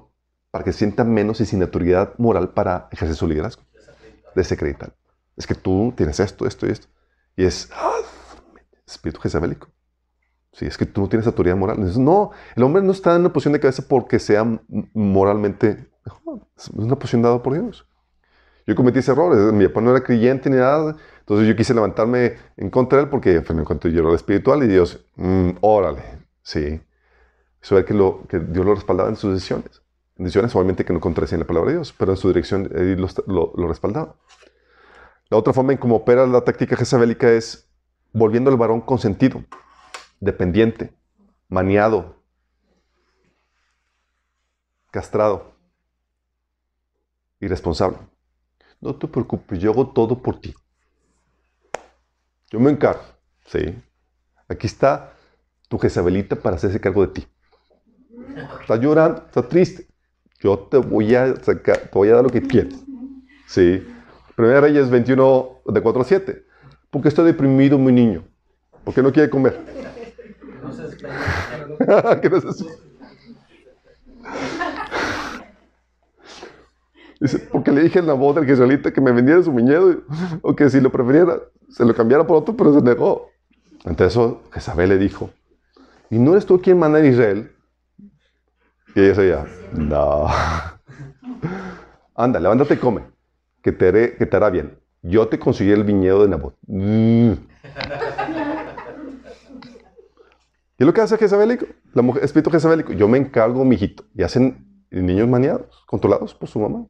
para 0.49 0.63
que 0.63 0.73
sienta 0.73 1.03
menos 1.03 1.39
y 1.39 1.45
sin 1.45 1.61
autoridad 1.61 2.15
moral 2.17 2.49
para 2.49 2.87
ejercer 2.91 3.15
su 3.15 3.27
liderazgo. 3.27 3.61
Desacreditar. 4.35 4.95
Es 5.35 5.47
que 5.47 5.55
tú 5.55 5.93
tienes 5.95 6.19
esto, 6.19 6.45
esto 6.45 6.67
y 6.67 6.71
esto. 6.71 6.87
Y 7.35 7.45
es 7.45 7.69
ah, 7.73 7.97
espíritu 8.85 9.21
jezabélico. 9.21 9.69
Sí, 10.51 10.65
es 10.65 10.77
que 10.77 10.85
tú 10.85 11.01
no 11.01 11.09
tienes 11.09 11.27
autoridad 11.27 11.57
moral. 11.57 11.77
No, 12.01 12.31
el 12.55 12.63
hombre 12.63 12.81
no 12.81 12.91
está 12.91 13.15
en 13.15 13.21
una 13.21 13.33
posición 13.33 13.53
de 13.53 13.59
cabeza 13.59 13.83
porque 13.87 14.19
sea 14.19 14.45
moralmente. 14.93 15.89
Es 16.55 16.69
una 16.69 16.95
posición 16.95 17.21
dada 17.21 17.43
por 17.43 17.53
Dios. 17.53 17.85
Yo 18.65 18.75
cometí 18.75 18.99
ese 18.99 19.11
error. 19.11 19.51
Mi 19.51 19.67
papá 19.67 19.81
no 19.81 19.91
era 19.91 20.01
creyente 20.01 20.49
ni 20.49 20.55
nada. 20.57 20.95
Entonces 21.25 21.47
yo 21.47 21.55
quise 21.55 21.73
levantarme 21.73 22.35
en 22.55 22.69
contra 22.69 22.99
de 22.99 23.05
él 23.05 23.09
porque 23.09 23.41
fue 23.41 23.55
en 23.55 23.65
cuanto 23.65 23.87
yo 23.89 24.01
era 24.01 24.15
espiritual 24.15 24.63
y 24.63 24.67
Dios, 24.67 25.03
mm, 25.15 25.49
órale, 25.61 26.03
sí. 26.43 26.79
Eso 27.59 27.75
ver 27.75 27.83
que, 27.83 27.95
lo, 27.95 28.27
que 28.27 28.37
Dios 28.39 28.63
lo 28.63 28.75
respaldaba 28.75 29.09
en 29.09 29.15
sus 29.15 29.33
decisiones. 29.33 29.81
En 30.17 30.25
decisiones 30.25 30.55
obviamente 30.55 30.85
que 30.85 30.93
no 30.93 30.99
contradecían 30.99 31.41
la 31.41 31.47
palabra 31.47 31.71
de 31.71 31.77
Dios, 31.77 31.93
pero 31.97 32.11
en 32.11 32.17
su 32.17 32.27
dirección 32.29 32.69
él 32.75 32.99
lo, 33.27 33.53
lo- 33.55 33.67
respaldaba. 33.67 34.15
La 35.29 35.37
otra 35.37 35.53
forma 35.53 35.71
en 35.73 35.77
cómo 35.77 35.95
opera 35.97 36.25
la 36.27 36.41
táctica 36.41 36.75
jezabélica 36.75 37.31
es 37.31 37.69
volviendo 38.13 38.49
al 38.51 38.57
varón 38.57 38.81
consentido, 38.81 39.43
dependiente, 40.19 40.93
maniado, 41.49 42.17
castrado, 44.91 45.53
irresponsable. 47.39 47.97
No 48.81 48.95
te 48.97 49.07
preocupes, 49.07 49.59
yo 49.59 49.71
hago 49.71 49.91
todo 49.93 50.21
por 50.21 50.39
ti. 50.41 50.55
Yo 52.51 52.59
me 52.59 52.71
encargo. 52.71 53.03
Sí. 53.45 53.59
Aquí 54.49 54.67
está 54.67 55.13
tu 55.69 55.77
Jezabelita 55.79 56.35
para 56.37 56.57
hacerse 56.57 56.81
cargo 56.81 57.05
de 57.07 57.13
ti. 57.13 57.27
Está 58.61 58.75
llorando, 58.77 59.23
está 59.27 59.47
triste. 59.47 59.87
Yo 60.45 60.59
te 60.59 60.77
voy 60.77 61.15
a 61.15 61.35
sacar, 61.37 61.79
te 61.79 61.89
voy 61.91 62.09
a 62.09 62.13
dar 62.13 62.23
lo 62.23 62.29
que 62.29 62.39
quieras. 62.39 62.75
Sí. 63.47 63.83
Primera 64.35 64.61
Reyes 64.61 64.91
21, 64.91 65.61
de 65.65 65.81
4 65.81 66.01
a 66.01 66.05
7. 66.05 66.45
Porque 66.91 67.07
está 67.07 67.23
deprimido 67.23 67.79
mi 67.79 67.91
niño. 67.91 68.23
Porque 68.83 69.01
no 69.01 69.11
quiere 69.11 69.27
comer. 69.27 69.59
Dice, 77.19 77.39
porque 77.51 77.71
le 77.71 77.81
dije 77.81 77.97
en 77.97 78.05
la 78.05 78.13
voz 78.13 78.35
del 78.35 78.47
israelita 78.47 78.93
que 78.93 79.01
me 79.01 79.11
vendiera 79.11 79.41
su 79.41 79.51
viñedo 79.51 80.03
o 80.43 80.55
que 80.55 80.69
si 80.69 80.79
lo 80.79 80.91
preferiera, 80.91 81.39
se 81.69 81.83
lo 81.85 81.95
cambiara 81.95 82.27
por 82.27 82.37
otro, 82.37 82.55
pero 82.55 82.71
se 82.71 82.81
negó. 82.83 83.31
Entonces 83.83 84.21
Jezabel 84.51 84.89
le 84.89 84.99
dijo, 84.99 85.31
¿y 86.11 86.19
no 86.19 86.33
eres 86.33 86.45
tú 86.45 86.61
quien 86.61 86.77
manda 86.77 86.99
en 86.99 87.07
Israel? 87.07 87.54
Y 88.95 88.99
ella 89.01 89.13
decía, 89.13 89.45
no. 89.73 90.27
Anda, 92.15 92.39
levántate 92.39 92.75
y 92.75 92.77
come, 92.77 93.03
que 93.61 93.71
te, 93.71 93.91
haré- 93.91 94.17
que 94.17 94.25
te 94.25 94.37
hará 94.37 94.49
bien. 94.49 94.79
Yo 95.01 95.27
te 95.27 95.37
conseguí 95.37 95.71
el 95.71 95.83
viñedo 95.83 96.23
de 96.23 96.29
Nabot. 96.29 96.55
Mm. 96.67 97.33
¿Y 100.77 100.83
lo 100.83 100.93
que 100.93 101.01
hace 101.01 101.17
Jezabelico? 101.17 101.65
La 101.93 102.01
mujer, 102.01 102.23
espíritu 102.23 102.49
Jezabelico. 102.49 102.91
Yo 102.93 103.07
me 103.07 103.17
encargo, 103.17 103.63
mijito. 103.63 104.03
Y 104.13 104.23
hacen 104.23 104.85
niños 104.91 105.27
maniados, 105.27 105.83
controlados 105.87 106.33
por 106.33 106.49
su 106.49 106.59
mamá. 106.59 106.85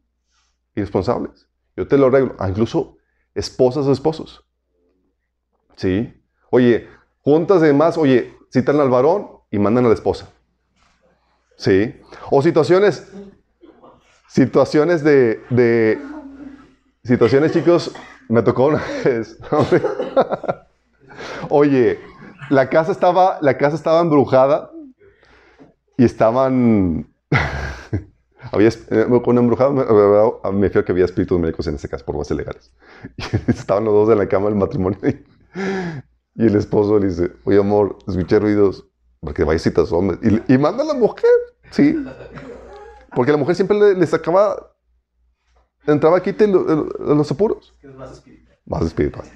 Irresponsables. 0.75 1.47
Yo 1.75 1.87
te 1.87 1.97
lo 1.97 2.07
arreglo. 2.07 2.35
Ah, 2.39 2.49
incluso 2.49 2.97
esposas 3.33 3.85
o 3.85 3.91
esposos. 3.91 4.45
¿Sí? 5.75 6.13
Oye, 6.49 6.87
juntas 7.21 7.61
de 7.61 7.67
demás, 7.67 7.97
oye, 7.97 8.33
citan 8.51 8.79
al 8.79 8.89
varón 8.89 9.27
y 9.51 9.59
mandan 9.59 9.85
a 9.85 9.89
la 9.89 9.93
esposa. 9.93 10.29
¿Sí? 11.57 11.95
O 12.31 12.41
situaciones, 12.41 13.07
situaciones 14.27 15.03
de, 15.03 15.41
de 15.49 15.99
situaciones, 17.03 17.51
chicos, 17.51 17.93
me 18.29 18.41
tocó 18.41 18.67
una 18.67 18.81
vez. 19.05 19.37
Oye, 21.49 21.99
la 22.49 22.69
casa 22.69 22.91
estaba, 22.91 23.37
la 23.41 23.57
casa 23.57 23.75
estaba 23.75 24.01
embrujada 24.01 24.71
y 25.97 26.05
estaban. 26.05 27.07
había 28.51 28.69
eh, 28.69 29.05
con 29.07 29.29
una 29.29 29.41
embrujada, 29.41 29.71
me, 29.71 29.83
me- 29.85 30.67
refiero 30.67 30.85
que 30.85 30.91
había 30.91 31.05
espíritus 31.05 31.39
médicos 31.39 31.67
en 31.67 31.75
ese 31.75 31.89
caso 31.89 32.05
por 32.05 32.17
bases 32.17 32.37
legales. 32.37 32.71
Y 33.17 33.51
estaban 33.51 33.85
los 33.85 33.93
dos 33.93 34.09
en 34.09 34.17
la 34.19 34.27
cama 34.27 34.47
del 34.47 34.55
matrimonio 34.55 34.99
y 36.35 36.45
el 36.45 36.55
esposo 36.55 36.99
le 36.99 37.07
dice: 37.07 37.31
Oye, 37.45 37.59
amor, 37.59 37.97
escuché 38.07 38.39
ruidos 38.39 38.85
porque 39.19 39.43
vaya 39.43 39.59
citas 39.59 39.91
hombres. 39.91 40.19
Y, 40.21 40.53
y 40.53 40.57
manda 40.57 40.83
a 40.83 40.87
la 40.87 40.93
mujer, 40.93 41.29
sí. 41.75 41.95
Porque 43.15 43.31
la 43.31 43.37
mujer 43.37 43.55
siempre 43.55 43.77
le, 43.77 43.93
le 43.95 44.07
sacaba. 44.07 44.71
Entraba 45.87 46.17
aquí 46.17 46.33
te 46.33 46.47
lo- 46.47 46.63
lo- 46.63 47.15
los 47.15 47.31
apuros. 47.31 47.73
Es 47.81 47.93
más 47.95 48.11
espiritual. 48.11 48.57
Más 48.65 48.81
espiritual. 48.83 49.27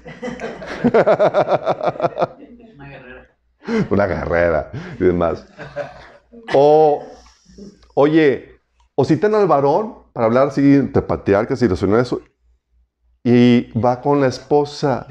Una 2.74 2.88
guerrera. 2.88 3.36
una 3.90 4.06
guerrera 4.06 4.70
y 4.98 5.04
demás. 5.04 5.46
O, 6.54 7.04
oye, 7.94 8.58
o 8.94 9.04
citan 9.04 9.34
al 9.34 9.46
varón 9.46 9.94
para 10.12 10.26
hablar 10.26 10.48
así 10.48 10.74
entre 10.74 11.02
patriarcas 11.02 11.62
y 11.62 11.68
resolver 11.68 12.00
eso, 12.00 12.20
y 13.22 13.70
va 13.78 14.00
con 14.00 14.20
la 14.20 14.26
esposa. 14.26 15.06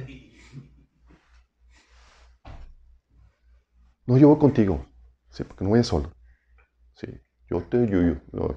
No, 4.06 4.18
yo 4.18 4.28
voy 4.30 4.40
contigo. 4.40 4.86
Sí, 5.30 5.44
porque 5.44 5.64
no 5.64 5.70
vayas 5.72 5.88
solo. 5.88 6.12
Yo 7.50 7.62
te 7.64 7.88
yuyo. 7.88 8.18
No. 8.32 8.56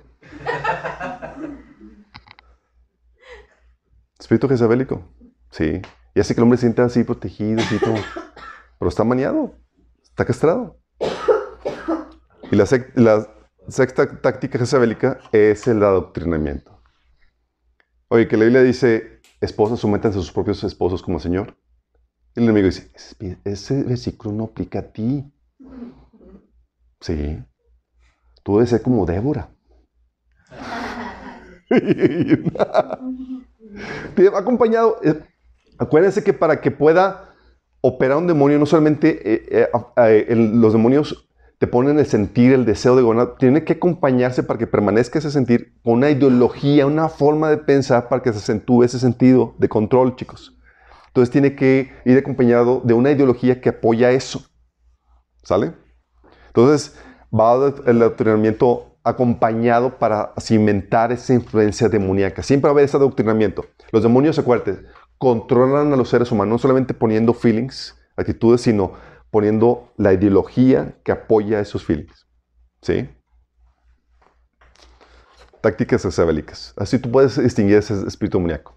Espíritu 4.19 4.49
jezabélico. 4.49 5.03
Sí. 5.51 5.81
Y 6.15 6.21
hace 6.21 6.35
que 6.35 6.41
el 6.41 6.43
hombre 6.45 6.59
se 6.59 6.63
sienta 6.63 6.85
así 6.85 7.05
protegido, 7.05 7.61
así 7.61 7.79
todo. 7.79 7.95
Pero 8.79 8.89
está 8.89 9.05
maniado. 9.05 9.55
Está 10.03 10.25
castrado. 10.25 10.79
Y 12.51 12.57
la, 12.57 12.65
sec- 12.65 12.93
la 12.95 13.27
sexta 13.69 14.21
táctica 14.21 14.59
jezabélica 14.59 15.19
es 15.33 15.67
el 15.67 15.83
adoctrinamiento. 15.83 16.83
Oye, 18.09 18.29
que 18.29 18.37
la 18.37 18.45
Biblia 18.45 18.63
dice, 18.63 19.21
esposas 19.41 19.81
sométanse 19.81 20.19
a 20.19 20.23
sus 20.23 20.33
propios 20.33 20.63
esposos 20.65 21.03
como 21.03 21.17
al 21.17 21.23
Señor. 21.23 21.57
Y 22.35 22.41
el 22.41 22.45
enemigo 22.45 22.67
dice, 22.67 22.91
"Ese- 22.95 23.39
ese 23.45 23.83
versículo 23.85 24.35
no 24.35 24.45
aplica 24.45 24.81
a 24.81 24.93
ti. 24.93 25.33
Sí. 27.01 27.43
Tú 28.43 28.55
debes 28.57 28.71
ser 28.71 28.83
como 28.83 29.07
Débora. 29.07 29.49
Te 34.15 34.29
acompañado. 34.29 34.99
eh, 35.03 35.15
acuérdense 35.79 36.23
que 36.23 36.33
para 36.33 36.61
que 36.61 36.71
pueda 36.71 37.31
operar 37.81 38.19
un 38.19 38.27
demonio, 38.27 38.59
no 38.59 38.67
solamente 38.67 39.35
eh, 39.35 39.47
eh, 39.51 39.69
eh, 39.97 40.27
el- 40.29 40.61
los 40.61 40.73
demonios 40.73 41.29
te 41.59 41.67
ponen 41.69 41.99
el 41.99 42.07
sentir, 42.07 42.53
el 42.53 42.65
deseo 42.65 42.97
de 42.97 43.03
gobernar, 43.03 43.37
tiene 43.39 43.63
que 43.65 43.75
acompañarse 43.75 44.43
para 44.43 44.59
que 44.59 44.67
permanezca 44.67 45.21
ese 45.21 45.31
sentir 45.31 45.75
con 45.85 45.95
una 45.95 46.11
ideología, 46.11 46.87
una 46.87 47.09
forma 47.09 47.51
de 47.51 47.59
pensar 47.59 48.09
para 48.09 48.21
que 48.23 48.33
se 48.33 48.39
acentúe 48.39 48.83
ese 48.83 48.99
sentido 48.99 49.55
de 49.59 49.69
control, 49.69 50.17
chicos. 50.17 50.59
Entonces 51.09 51.31
tiene 51.31 51.55
que 51.55 51.93
ir 52.05 52.19
acompañado 52.19 52.81
de 52.85 52.95
una 52.95 53.13
ideología 53.13 53.61
que 53.61 53.69
apoya 53.69 54.11
eso. 54.11 54.45
¿Sale? 55.45 55.73
Entonces 56.49 56.97
va 57.33 57.75
el 57.87 58.03
adoctrinamiento 58.03 58.97
acompañado 59.05 59.99
para 59.99 60.33
cimentar 60.39 61.13
esa 61.13 61.35
influencia 61.35 61.89
demoníaca. 61.89 62.43
Siempre 62.43 62.69
va 62.69 62.71
a 62.71 62.75
haber 62.75 62.85
ese 62.85 62.97
adoctrinamiento. 62.97 63.65
Los 63.91 64.03
demonios, 64.03 64.39
acuérdate, 64.39 64.85
controlan 65.19 65.93
a 65.93 65.97
los 65.97 66.09
seres 66.09 66.31
humanos 66.31 66.53
no 66.53 66.59
solamente 66.59 66.95
poniendo 66.95 67.35
feelings, 67.35 67.97
actitudes, 68.17 68.61
sino 68.61 68.93
poniendo 69.31 69.93
la 69.97 70.13
ideología 70.13 70.99
que 71.05 71.13
apoya 71.13 71.61
esos 71.61 71.85
feelings. 71.85 72.27
¿Sí? 72.83 73.09
Tácticas 75.61 76.03
jezabélicas. 76.03 76.75
Así 76.77 76.99
tú 76.99 77.11
puedes 77.11 77.43
distinguir 77.43 77.79
ese 77.79 77.95
espíritu 78.07 78.39
demoníaco. 78.39 78.77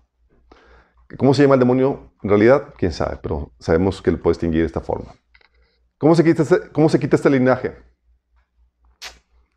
¿Cómo 1.18 1.34
se 1.34 1.44
llama 1.44 1.56
el 1.56 1.60
demonio? 1.60 2.14
En 2.24 2.30
realidad, 2.30 2.74
quién 2.78 2.92
sabe, 2.92 3.18
pero 3.22 3.52
sabemos 3.60 4.02
que 4.02 4.12
lo 4.12 4.22
puedes 4.22 4.38
distinguir 4.38 4.62
de 4.62 4.68
esta 4.68 4.82
forma. 4.82 5.14
¿Cómo 5.98 6.16
se 6.16 6.24
quita 6.24 6.44
este, 6.44 6.70
cómo 6.72 6.90
se 6.90 7.00
quita 7.00 7.16
este 7.16 7.30
linaje? 7.30 7.76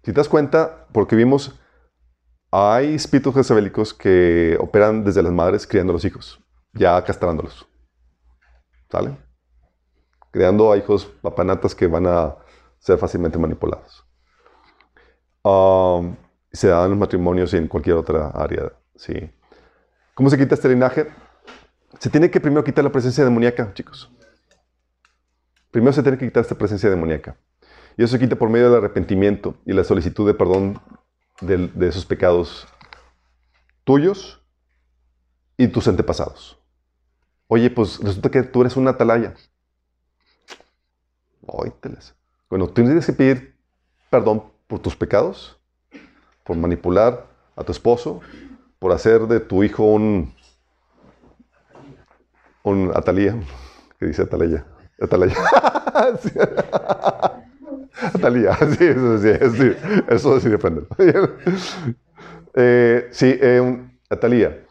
Si 0.08 0.14
te 0.14 0.20
das 0.20 0.28
cuenta, 0.30 0.86
porque 0.90 1.14
vimos, 1.14 1.60
hay 2.50 2.94
espíritus 2.94 3.34
jezabélicos 3.34 3.92
que 3.92 4.56
operan 4.58 5.04
desde 5.04 5.22
las 5.22 5.34
madres 5.34 5.66
criando 5.66 5.90
a 5.90 5.92
los 5.92 6.04
hijos, 6.06 6.42
ya 6.72 7.04
castrándolos. 7.04 7.68
¿Sale? 8.90 9.18
Creando 10.30 10.72
a 10.72 10.78
hijos 10.78 11.04
papanatas 11.20 11.74
que 11.74 11.86
van 11.86 12.06
a 12.06 12.36
ser 12.78 12.96
fácilmente 12.96 13.36
manipulados. 13.36 14.02
Um, 15.42 16.16
se 16.50 16.68
dan 16.68 16.88
los 16.88 16.98
matrimonios 16.98 17.52
y 17.52 17.58
en 17.58 17.68
cualquier 17.68 17.96
otra 17.96 18.28
área. 18.28 18.72
¿sí? 18.94 19.30
¿Cómo 20.14 20.30
se 20.30 20.38
quita 20.38 20.54
este 20.54 20.70
linaje? 20.70 21.08
Se 21.98 22.08
tiene 22.08 22.30
que 22.30 22.40
primero 22.40 22.64
quitar 22.64 22.82
la 22.82 22.90
presencia 22.90 23.24
demoníaca, 23.24 23.74
chicos. 23.74 24.10
Primero 25.70 25.92
se 25.92 26.02
tiene 26.02 26.16
que 26.16 26.24
quitar 26.24 26.40
esta 26.40 26.54
presencia 26.54 26.88
demoníaca. 26.88 27.36
Y 27.98 28.04
eso 28.04 28.12
se 28.12 28.20
quita 28.20 28.36
por 28.36 28.48
medio 28.48 28.70
del 28.70 28.78
arrepentimiento 28.78 29.56
y 29.66 29.72
la 29.72 29.82
solicitud 29.82 30.24
de 30.24 30.32
perdón 30.32 30.80
de, 31.40 31.88
esos 31.88 32.06
pecados 32.06 32.68
tuyos 33.82 34.40
y 35.56 35.66
tus 35.66 35.88
antepasados. 35.88 36.60
Oye, 37.48 37.70
pues 37.70 37.98
resulta 37.98 38.30
que 38.30 38.44
tú 38.44 38.60
eres 38.60 38.76
una 38.76 38.90
atalaya. 38.90 39.34
Óyteles. 41.44 42.14
Bueno, 42.48 42.68
tú 42.68 42.74
tienes 42.74 43.04
que 43.04 43.12
pedir 43.12 43.56
perdón 44.10 44.44
por 44.68 44.78
tus 44.78 44.94
pecados, 44.94 45.58
por 46.44 46.56
manipular 46.56 47.26
a 47.56 47.64
tu 47.64 47.72
esposo, 47.72 48.20
por 48.78 48.92
hacer 48.92 49.22
de 49.22 49.40
tu 49.40 49.64
hijo 49.64 49.82
un, 49.82 50.32
un 52.62 52.92
atalía. 52.94 53.34
¿Qué 53.98 54.06
dice 54.06 54.22
atalaya? 54.22 54.64
Atalaya. 55.00 55.34
Sí. 58.18 58.24
Atalía, 58.24 58.54
sí, 58.78 58.84
eso 58.84 59.18
sí, 59.18 59.30
sí, 59.56 59.72
eso 60.08 60.40
sí 60.40 60.48
depende. 60.48 60.82
Eh, 62.54 63.08
sí, 63.12 63.36
eh, 63.40 63.88
Atalía. 64.10 64.64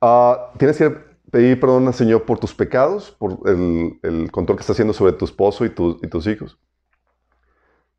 Ah, 0.00 0.52
tienes 0.58 0.78
que 0.78 0.90
pedir 1.30 1.60
perdón 1.60 1.86
al 1.88 1.94
Señor 1.94 2.24
por 2.24 2.38
tus 2.38 2.54
pecados, 2.54 3.12
por 3.12 3.40
el, 3.48 3.98
el 4.02 4.30
control 4.32 4.58
que 4.58 4.62
está 4.62 4.72
haciendo 4.74 4.94
sobre 4.94 5.12
tu 5.14 5.24
esposo 5.26 5.64
y, 5.64 5.70
tu- 5.70 5.98
y 6.02 6.08
tus 6.08 6.26
hijos. 6.26 6.58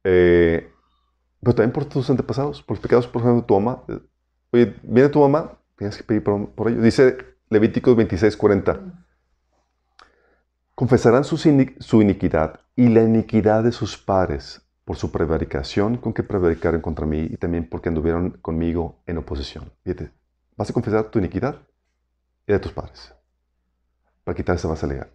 Eh, 0.04 0.72
pero 1.42 1.56
también 1.56 1.74
por 1.74 1.86
tus 1.86 2.10
antepasados, 2.10 2.64
por 2.64 2.78
los 2.78 2.84
pecados, 2.84 3.08
por 3.08 3.22
ejemplo, 3.22 3.42
de 3.42 3.48
tu 3.48 3.60
mamá. 3.60 3.84
Eh, 3.90 4.00
Oye, 4.54 4.76
viene 4.84 5.10
tu 5.10 5.20
mamá, 5.22 5.60
tienes 5.78 5.98
que 5.98 6.04
pedir 6.04 6.24
perdón 6.24 6.48
por 6.56 6.70
ello. 6.70 6.82
Dice 6.82 7.18
Levíticos 7.50 7.96
26, 7.96 8.38
40. 8.38 8.82
Confesarán 10.74 11.26
su 11.26 12.02
iniquidad 12.02 12.62
y 12.76 12.88
la 12.90 13.04
iniquidad 13.04 13.64
de 13.64 13.72
sus 13.72 14.00
padres 14.00 14.68
por 14.90 14.98
su 14.98 15.12
prevaricación 15.12 15.98
con 15.98 16.14
que 16.14 16.24
prevaricaron 16.24 16.82
contra 16.82 17.06
mí 17.06 17.20
y 17.30 17.38
también 17.38 17.70
porque 17.70 17.90
anduvieron 17.90 18.32
conmigo 18.42 19.04
en 19.06 19.20
oposición. 19.20 19.72
Fíjate, 19.84 20.10
vas 20.58 20.68
a 20.72 20.74
confesar 20.74 21.12
tu 21.12 21.20
iniquidad 21.20 21.62
y 22.48 22.54
de 22.54 22.60
tus 22.60 22.72
padres 22.72 23.14
para 24.24 24.36
quitar 24.36 24.56
esa 24.56 24.68
base 24.68 24.88
legal. 24.88 25.12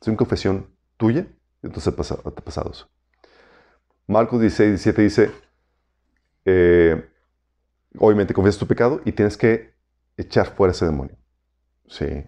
Es 0.00 0.08
una 0.08 0.16
confesión 0.16 0.66
tuya 0.96 1.28
de 1.62 1.68
tus 1.68 1.86
antepasa- 1.86 2.20
antepasados. 2.24 2.90
Marcos 4.08 4.40
16, 4.40 4.70
17 4.70 5.02
dice, 5.02 5.30
eh, 6.44 7.08
obviamente 7.96 8.34
confiesas 8.34 8.58
tu 8.58 8.66
pecado 8.66 9.00
y 9.04 9.12
tienes 9.12 9.36
que 9.36 9.76
echar 10.16 10.48
fuera 10.56 10.72
ese 10.72 10.86
demonio. 10.86 11.16
Sí. 11.86 12.24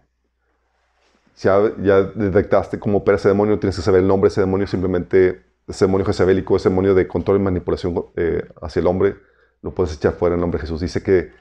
Ya, 1.42 1.58
ya 1.82 2.02
detectaste 2.02 2.78
cómo 2.78 2.98
opera 2.98 3.16
ese 3.16 3.26
demonio, 3.26 3.58
tienes 3.58 3.74
que 3.74 3.82
saber 3.82 4.02
el 4.02 4.06
nombre 4.06 4.28
de 4.28 4.34
ese 4.34 4.40
demonio, 4.42 4.68
simplemente 4.68 5.45
ese 5.66 5.84
demonio 5.86 6.06
jezabélico, 6.06 6.56
ese 6.56 6.68
demonio 6.68 6.94
de 6.94 7.08
control 7.08 7.38
y 7.38 7.40
manipulación 7.40 8.06
eh, 8.16 8.46
hacia 8.62 8.80
el 8.80 8.86
hombre, 8.86 9.16
lo 9.62 9.74
puedes 9.74 9.94
echar 9.94 10.12
fuera 10.14 10.34
en 10.34 10.38
el 10.38 10.42
nombre 10.42 10.58
de 10.58 10.62
Jesús. 10.62 10.80
Dice 10.80 11.02
que, 11.02 11.32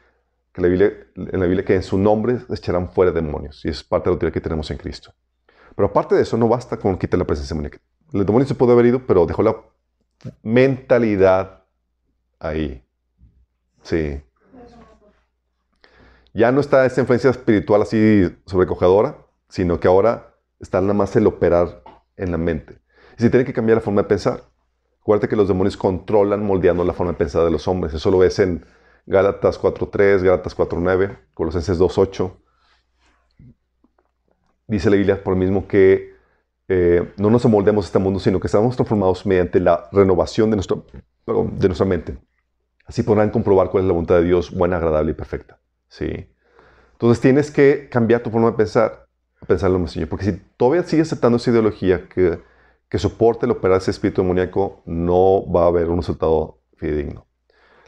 que 0.52 0.62
la 0.62 0.68
Biblia, 0.68 0.94
en 1.16 1.40
la 1.40 1.46
Biblia 1.46 1.64
que 1.64 1.76
en 1.76 1.84
su 1.84 1.98
nombre 1.98 2.40
echarán 2.50 2.92
fuera 2.92 3.12
demonios, 3.12 3.64
y 3.66 3.70
es 3.70 3.84
parte 3.84 4.06
de 4.06 4.12
la 4.12 4.14
autoridad 4.16 4.34
que 4.34 4.42
tenemos 4.42 4.70
en 4.72 4.78
Cristo. 4.78 5.14
Pero 5.76 5.88
aparte 5.88 6.16
de 6.16 6.22
eso, 6.22 6.38
no 6.38 6.48
basta 6.48 6.78
con 6.78 6.98
quitar 6.98 7.20
la 7.20 7.26
presencia 7.26 7.54
demoníaca. 7.54 7.80
El 8.14 8.26
demonio 8.26 8.48
se 8.48 8.56
puede 8.56 8.72
haber 8.72 8.86
ido, 8.86 9.06
pero 9.06 9.26
dejó 9.26 9.44
la 9.44 9.56
mentalidad 10.42 11.64
ahí. 12.40 12.84
Sí. 13.84 14.22
Ya 16.34 16.52
no 16.52 16.60
está 16.60 16.86
esa 16.86 17.02
influencia 17.02 17.30
espiritual 17.30 17.82
así 17.82 18.36
sobrecogedora, 18.46 19.18
sino 19.50 19.80
que 19.80 19.88
ahora 19.88 20.36
está 20.60 20.82
nada 20.82 20.94
más 20.94 21.16
el 21.16 21.28
operar 21.28 21.84
en 22.18 22.32
la 22.32 22.38
mente. 22.38 22.80
Y 23.18 23.22
se 23.22 23.30
tiene 23.30 23.46
que 23.46 23.54
cambiar 23.54 23.78
la 23.78 23.82
forma 23.82 24.02
de 24.02 24.08
pensar. 24.08 24.44
Acuérdate 25.02 25.28
que 25.28 25.36
los 25.36 25.48
demonios 25.48 25.78
controlan 25.78 26.44
moldeando 26.44 26.84
la 26.84 26.94
forma 26.94 27.14
de 27.14 27.18
pensar 27.18 27.44
de 27.44 27.52
los 27.52 27.68
hombres. 27.68 27.94
Eso 27.94 28.10
lo 28.12 28.20
ves 28.20 28.40
en 28.40 28.66
Gálatas 29.06 29.62
4.3, 29.62 30.24
Gálatas 30.24 30.58
4.9, 30.58 31.18
Colosenses 31.34 31.80
2.8. 31.80 32.32
Dice 34.68 34.90
la 34.90 34.96
Biblia 34.96 35.24
por 35.24 35.36
mismo 35.36 35.68
que 35.68 36.16
eh, 36.68 37.14
no 37.18 37.30
nos 37.30 37.46
amoldemos 37.46 37.86
a 37.86 37.88
este 37.88 38.00
mundo, 38.00 38.20
sino 38.20 38.40
que 38.40 38.48
estamos 38.48 38.76
transformados 38.76 39.26
mediante 39.26 39.60
la 39.60 39.88
renovación 39.92 40.50
de, 40.50 40.56
nuestro, 40.56 40.86
de 41.28 41.68
nuestra 41.68 41.86
mente. 41.86 42.18
Así 42.86 43.04
podrán 43.04 43.30
comprobar 43.30 43.70
cuál 43.70 43.84
es 43.84 43.88
la 43.88 43.94
voluntad 43.94 44.16
de 44.16 44.24
Dios, 44.24 44.52
buena, 44.52 44.78
agradable 44.78 45.12
y 45.12 45.14
perfecta. 45.14 45.60
¿Sí? 45.88 46.28
Entonces 46.94 47.22
tienes 47.22 47.52
que 47.52 47.90
cambiar 47.90 48.24
tu 48.24 48.32
forma 48.32 48.52
de 48.52 48.58
pensar, 48.58 49.08
a 49.42 49.46
pensar 49.46 49.70
en 49.70 49.82
lo 49.82 49.88
Señor. 49.88 50.10
Porque 50.10 50.26
si 50.26 50.42
todavía 50.58 50.84
sigues 50.84 51.08
aceptando 51.08 51.38
esa 51.38 51.52
ideología 51.52 52.08
que, 52.08 52.40
que 52.96 53.00
soporte 53.00 53.46
el 53.46 53.52
operar 53.52 53.80
ese 53.80 53.92
espíritu 53.92 54.22
demoníaco, 54.22 54.82
no 54.86 55.46
va 55.52 55.64
a 55.64 55.68
haber 55.68 55.90
un 55.90 55.98
resultado 55.98 56.62
fidedigno. 56.78 57.28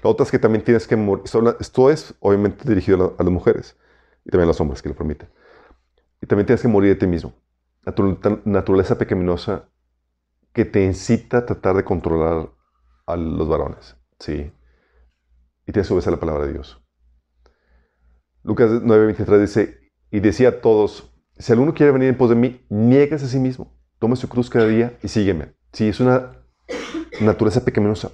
La 0.04 0.10
otra 0.10 0.26
es 0.26 0.32
que 0.32 0.38
también 0.38 0.66
tienes 0.66 0.86
que 0.86 0.98
morir. 0.98 1.24
Esto, 1.62 1.90
es 1.90 2.14
obviamente 2.20 2.68
dirigido 2.68 2.98
a, 2.98 3.00
la- 3.00 3.14
a 3.18 3.24
las 3.24 3.32
mujeres 3.32 3.78
y 4.26 4.32
también 4.32 4.44
a 4.44 4.48
los 4.48 4.60
hombres 4.60 4.82
que 4.82 4.90
lo 4.90 4.96
permiten. 4.96 5.30
Y 6.22 6.28
también 6.28 6.46
tienes 6.46 6.62
que 6.62 6.68
morir 6.68 6.90
de 6.90 6.96
ti 7.00 7.08
mismo. 7.08 7.34
Naturaleza 8.44 8.98
pecaminosa 8.98 9.70
que 10.52 10.66
te 10.66 10.84
incita 10.84 11.38
a 11.38 11.46
tratar 11.46 11.78
de 11.78 11.86
controlar 11.86 12.50
a 13.06 13.16
los 13.16 13.48
varones. 13.48 13.96
¿sí? 14.20 14.52
Y 15.66 15.72
tienes 15.72 15.88
que 15.88 15.94
obedecer 15.94 16.12
la 16.12 16.20
palabra 16.20 16.48
de 16.48 16.52
Dios. 16.52 16.84
Lucas 18.44 18.72
9:23 18.84 19.40
dice, 19.40 19.80
y 20.12 20.20
decía 20.20 20.50
a 20.50 20.60
todos, 20.60 21.14
si 21.38 21.54
alguno 21.54 21.74
quiere 21.74 21.94
venir 21.94 22.10
en 22.10 22.18
pos 22.18 22.30
de 22.30 22.36
mí, 22.36 22.66
nieguese 22.68 23.24
a 23.24 23.30
sí 23.30 23.40
mismo, 23.40 23.77
tome 24.00 24.16
su 24.16 24.28
cruz 24.30 24.50
cada 24.50 24.68
día 24.68 24.98
y 25.04 25.08
sígueme. 25.08 25.54
Sí, 25.74 25.90
es 25.90 26.00
una 26.00 26.32
naturaleza 27.22 27.64
pecaminosa. 27.64 28.12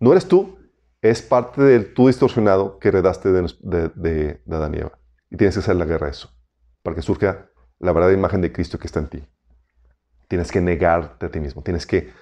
No 0.00 0.12
eres 0.12 0.26
tú, 0.26 0.58
es 1.02 1.22
parte 1.22 1.62
del 1.62 1.92
tú 1.94 2.06
distorsionado 2.06 2.78
que 2.78 2.88
heredaste 2.88 3.30
de, 3.30 3.90
de, 3.94 4.40
Adán 4.50 4.74
y 4.74 4.78
Eva. 4.78 4.98
Y 5.30 5.36
tienes 5.36 5.54
que 5.54 5.60
hacer 5.60 5.76
la 5.76 5.84
guerra 5.84 6.06
a 6.06 6.10
eso, 6.10 6.30
para 6.82 6.96
que 6.96 7.02
surja 7.02 7.50
la 7.78 7.92
verdadera 7.92 8.18
imagen 8.18 8.40
de 8.40 8.52
Cristo 8.52 8.78
que 8.78 8.86
está 8.86 9.00
en 9.00 9.08
ti. 9.08 9.24
Tienes 10.28 10.50
que 10.50 10.60
negarte 10.60 11.26
a 11.26 11.30
ti 11.30 11.40
mismo, 11.40 11.62
tienes 11.62 11.86
que 11.86 12.12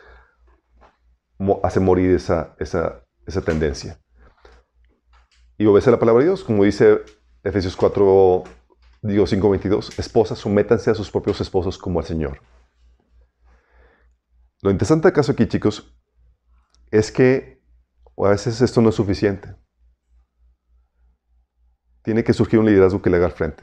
hacer 1.62 1.82
morir 1.82 2.14
esa, 2.14 2.54
esa, 2.58 3.02
esa 3.26 3.40
tendencia. 3.42 3.98
Y 5.58 5.66
obedece 5.66 5.90
la 5.90 5.98
palabra 5.98 6.20
de 6.20 6.28
Dios, 6.28 6.44
como 6.44 6.64
dice 6.64 7.00
Efesios 7.42 7.76
4, 7.76 8.44
digo 9.02 9.26
5, 9.26 9.50
22. 9.50 9.98
Esposas, 9.98 10.38
sométanse 10.38 10.90
a 10.90 10.94
sus 10.94 11.10
propios 11.10 11.40
esposos 11.40 11.78
como 11.78 11.98
al 11.98 12.04
Señor. 12.04 12.40
Lo 14.66 14.72
interesante 14.72 15.06
del 15.06 15.14
caso 15.14 15.30
aquí, 15.30 15.46
chicos, 15.46 15.96
es 16.90 17.12
que 17.12 17.62
a 18.18 18.30
veces 18.30 18.60
esto 18.60 18.82
no 18.82 18.88
es 18.88 18.96
suficiente. 18.96 19.54
Tiene 22.02 22.24
que 22.24 22.32
surgir 22.32 22.58
un 22.58 22.66
liderazgo 22.66 23.00
que 23.00 23.08
le 23.08 23.18
haga 23.18 23.26
al 23.26 23.32
frente. 23.32 23.62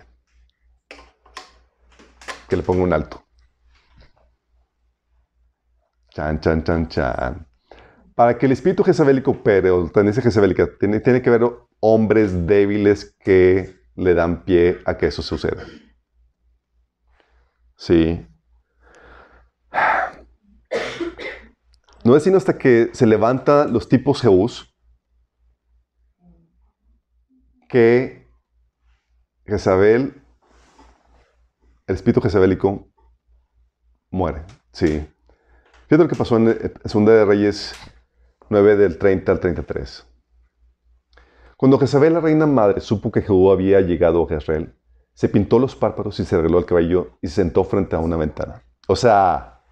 Que 2.47 2.55
le 2.55 2.63
ponga 2.63 2.83
un 2.83 2.93
alto. 2.93 3.21
Chan, 6.11 6.39
chan, 6.39 6.63
chan, 6.63 6.87
chan. 6.87 7.47
Para 8.15 8.37
que 8.37 8.45
el 8.45 8.53
espíritu 8.53 8.85
jezabélico 8.85 9.31
opere, 9.31 9.71
o 9.71 9.91
tendencia 9.91 10.23
jezabélica, 10.23 10.69
tiene, 10.79 11.01
tiene 11.01 11.21
que 11.21 11.27
haber 11.27 11.51
hombres 11.81 12.47
débiles 12.47 13.13
que 13.19 13.75
le 13.95 14.13
dan 14.13 14.45
pie 14.45 14.79
a 14.85 14.95
que 14.95 15.07
eso 15.07 15.21
suceda. 15.21 15.65
Sí. 17.75 18.25
No 22.03 22.17
es 22.17 22.23
sino 22.23 22.37
hasta 22.37 22.57
que 22.57 22.89
se 22.93 23.05
levantan 23.05 23.71
los 23.71 23.87
tipos 23.87 24.21
Jehús 24.21 24.69
que 27.69 28.27
Jezabel, 29.45 30.21
el 31.87 31.95
espíritu 31.95 32.21
jezabélico, 32.21 32.87
muere. 34.11 34.43
Sí. 34.71 35.07
Fíjate 35.87 36.03
lo 36.03 36.07
que 36.07 36.15
pasó 36.15 36.37
en 36.37 36.49
eh, 36.49 36.73
Segunda 36.85 37.13
de 37.13 37.25
Reyes 37.25 37.73
9 38.49 38.75
del 38.75 38.97
30 38.97 39.31
al 39.31 39.39
33. 39.39 40.05
Cuando 41.57 41.79
Jezabel, 41.79 42.13
la 42.13 42.19
reina 42.19 42.45
madre, 42.45 42.81
supo 42.81 43.11
que 43.11 43.21
Jehú 43.21 43.49
había 43.49 43.81
llegado 43.81 44.23
a 44.23 44.27
Jezreel, 44.27 44.75
se 45.13 45.29
pintó 45.29 45.59
los 45.59 45.75
párpados 45.75 46.19
y 46.19 46.25
se 46.25 46.35
arregló 46.35 46.59
el 46.59 46.65
cabello 46.65 47.17
y 47.21 47.27
se 47.27 47.35
sentó 47.35 47.63
frente 47.63 47.95
a 47.95 47.99
una 47.99 48.17
ventana. 48.17 48.63
O 48.87 48.95
sea, 48.95 49.63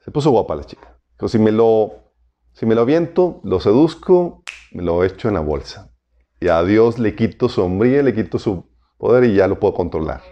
se 0.00 0.10
puso 0.10 0.30
guapa 0.30 0.56
la 0.56 0.64
chica. 0.64 0.95
Si 1.26 1.38
me 1.38 1.50
lo, 1.50 2.12
si 2.52 2.66
me 2.66 2.74
lo 2.74 2.82
aviento, 2.82 3.40
lo 3.42 3.60
seduzco, 3.60 4.42
me 4.72 4.82
lo 4.82 5.02
echo 5.02 5.28
en 5.28 5.34
la 5.34 5.40
bolsa. 5.40 5.92
Y 6.40 6.48
a 6.48 6.62
Dios 6.62 6.98
le 6.98 7.14
quito 7.14 7.48
su 7.48 7.62
hombría, 7.62 8.02
le 8.02 8.14
quito 8.14 8.38
su 8.38 8.66
poder 8.98 9.24
y 9.24 9.34
ya 9.34 9.48
lo 9.48 9.58
puedo 9.58 9.74
controlar. 9.74 10.22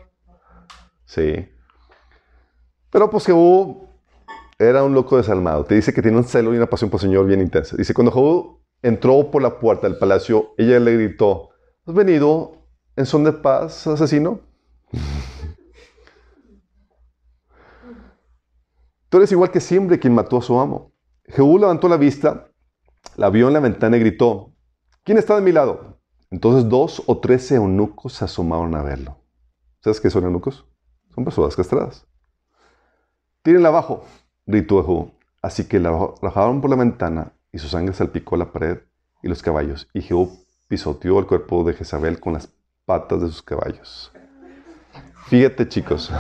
Sí. 1.06 1.48
Pero 2.90 3.10
pues 3.10 3.26
Jehú 3.26 3.88
era 4.58 4.84
un 4.84 4.94
loco 4.94 5.16
desalmado. 5.16 5.64
Te 5.64 5.74
dice 5.74 5.92
que 5.92 6.02
tiene 6.02 6.18
un 6.18 6.24
celo 6.24 6.52
y 6.52 6.56
una 6.58 6.66
pasión 6.66 6.90
por 6.90 6.98
el 6.98 7.08
Señor 7.08 7.26
bien 7.26 7.40
intensa. 7.40 7.76
Dice, 7.76 7.94
cuando 7.94 8.12
Jehú 8.12 8.60
entró 8.82 9.30
por 9.30 9.42
la 9.42 9.58
puerta 9.58 9.88
del 9.88 9.98
palacio, 9.98 10.54
ella 10.58 10.78
le 10.78 10.94
gritó, 10.94 11.50
¿has 11.86 11.94
venido 11.94 12.68
en 12.96 13.06
son 13.06 13.24
de 13.24 13.32
paz, 13.32 13.86
asesino? 13.86 14.40
Tú 19.14 19.22
igual 19.30 19.52
que 19.52 19.60
siempre 19.60 20.00
quien 20.00 20.12
mató 20.12 20.38
a 20.38 20.42
su 20.42 20.58
amo. 20.58 20.90
Jehú 21.28 21.56
levantó 21.56 21.86
la 21.88 21.96
vista, 21.96 22.48
la 23.14 23.30
vio 23.30 23.46
en 23.46 23.52
la 23.52 23.60
ventana 23.60 23.96
y 23.96 24.00
gritó, 24.00 24.50
¿quién 25.04 25.18
está 25.18 25.36
de 25.36 25.40
mi 25.40 25.52
lado? 25.52 26.00
Entonces 26.32 26.68
dos 26.68 27.00
o 27.06 27.18
tres 27.20 27.52
eunucos 27.52 28.14
se 28.14 28.24
asomaron 28.24 28.74
a 28.74 28.82
verlo. 28.82 29.16
¿Sabes 29.84 30.00
qué 30.00 30.10
son 30.10 30.24
eunucos? 30.24 30.66
Son 31.14 31.22
personas 31.22 31.54
castradas. 31.54 32.04
Tírenla 33.42 33.68
abajo, 33.68 34.04
gritó 34.46 34.82
Jehú. 34.82 35.12
Así 35.40 35.68
que 35.68 35.78
la 35.78 35.90
arrojaron 35.90 36.60
por 36.60 36.70
la 36.70 36.74
ventana 36.74 37.34
y 37.52 37.58
su 37.58 37.68
sangre 37.68 37.94
salpicó 37.94 38.36
la 38.36 38.50
pared 38.50 38.80
y 39.22 39.28
los 39.28 39.44
caballos. 39.44 39.88
Y 39.94 40.02
Jehú 40.02 40.44
pisoteó 40.66 41.20
el 41.20 41.26
cuerpo 41.26 41.62
de 41.62 41.74
Jezabel 41.74 42.18
con 42.18 42.32
las 42.32 42.52
patas 42.84 43.20
de 43.20 43.28
sus 43.28 43.42
caballos. 43.42 44.10
Fíjate, 45.28 45.68
chicos. 45.68 46.10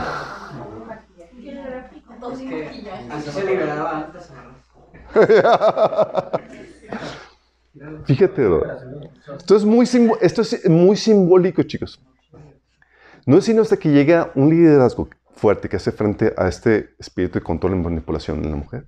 Es 2.32 2.38
que 2.38 2.68
así 3.10 3.30
se 3.30 3.44
liberaba 3.44 3.98
antes. 3.98 4.30
¿no? 4.30 5.14
Fíjate, 8.06 8.48
¿verdad? 8.48 8.78
Esto 9.36 9.56
es 9.56 9.64
muy, 9.64 9.88
esto 10.20 10.42
es 10.42 10.68
muy 10.68 10.96
simbólico, 10.96 11.62
chicos. 11.64 12.00
No 13.26 13.38
es 13.38 13.44
sino 13.44 13.62
hasta 13.62 13.76
que 13.76 13.90
llega 13.90 14.30
un 14.34 14.50
liderazgo 14.50 15.08
fuerte 15.34 15.68
que 15.68 15.76
hace 15.76 15.92
frente 15.92 16.34
a 16.36 16.48
este 16.48 16.94
espíritu 16.98 17.38
de 17.38 17.44
control 17.44 17.72
y 17.72 17.76
manipulación 17.76 18.44
en 18.44 18.50
la 18.50 18.56
mujer, 18.56 18.86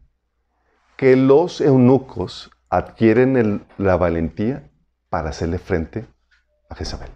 que 0.96 1.16
los 1.16 1.60
eunucos 1.60 2.50
adquieren 2.70 3.36
el- 3.36 3.60
la 3.78 3.96
valentía 3.96 4.70
para 5.08 5.30
hacerle 5.30 5.58
frente 5.58 6.06
a 6.68 6.74
Jezabel. 6.74 7.10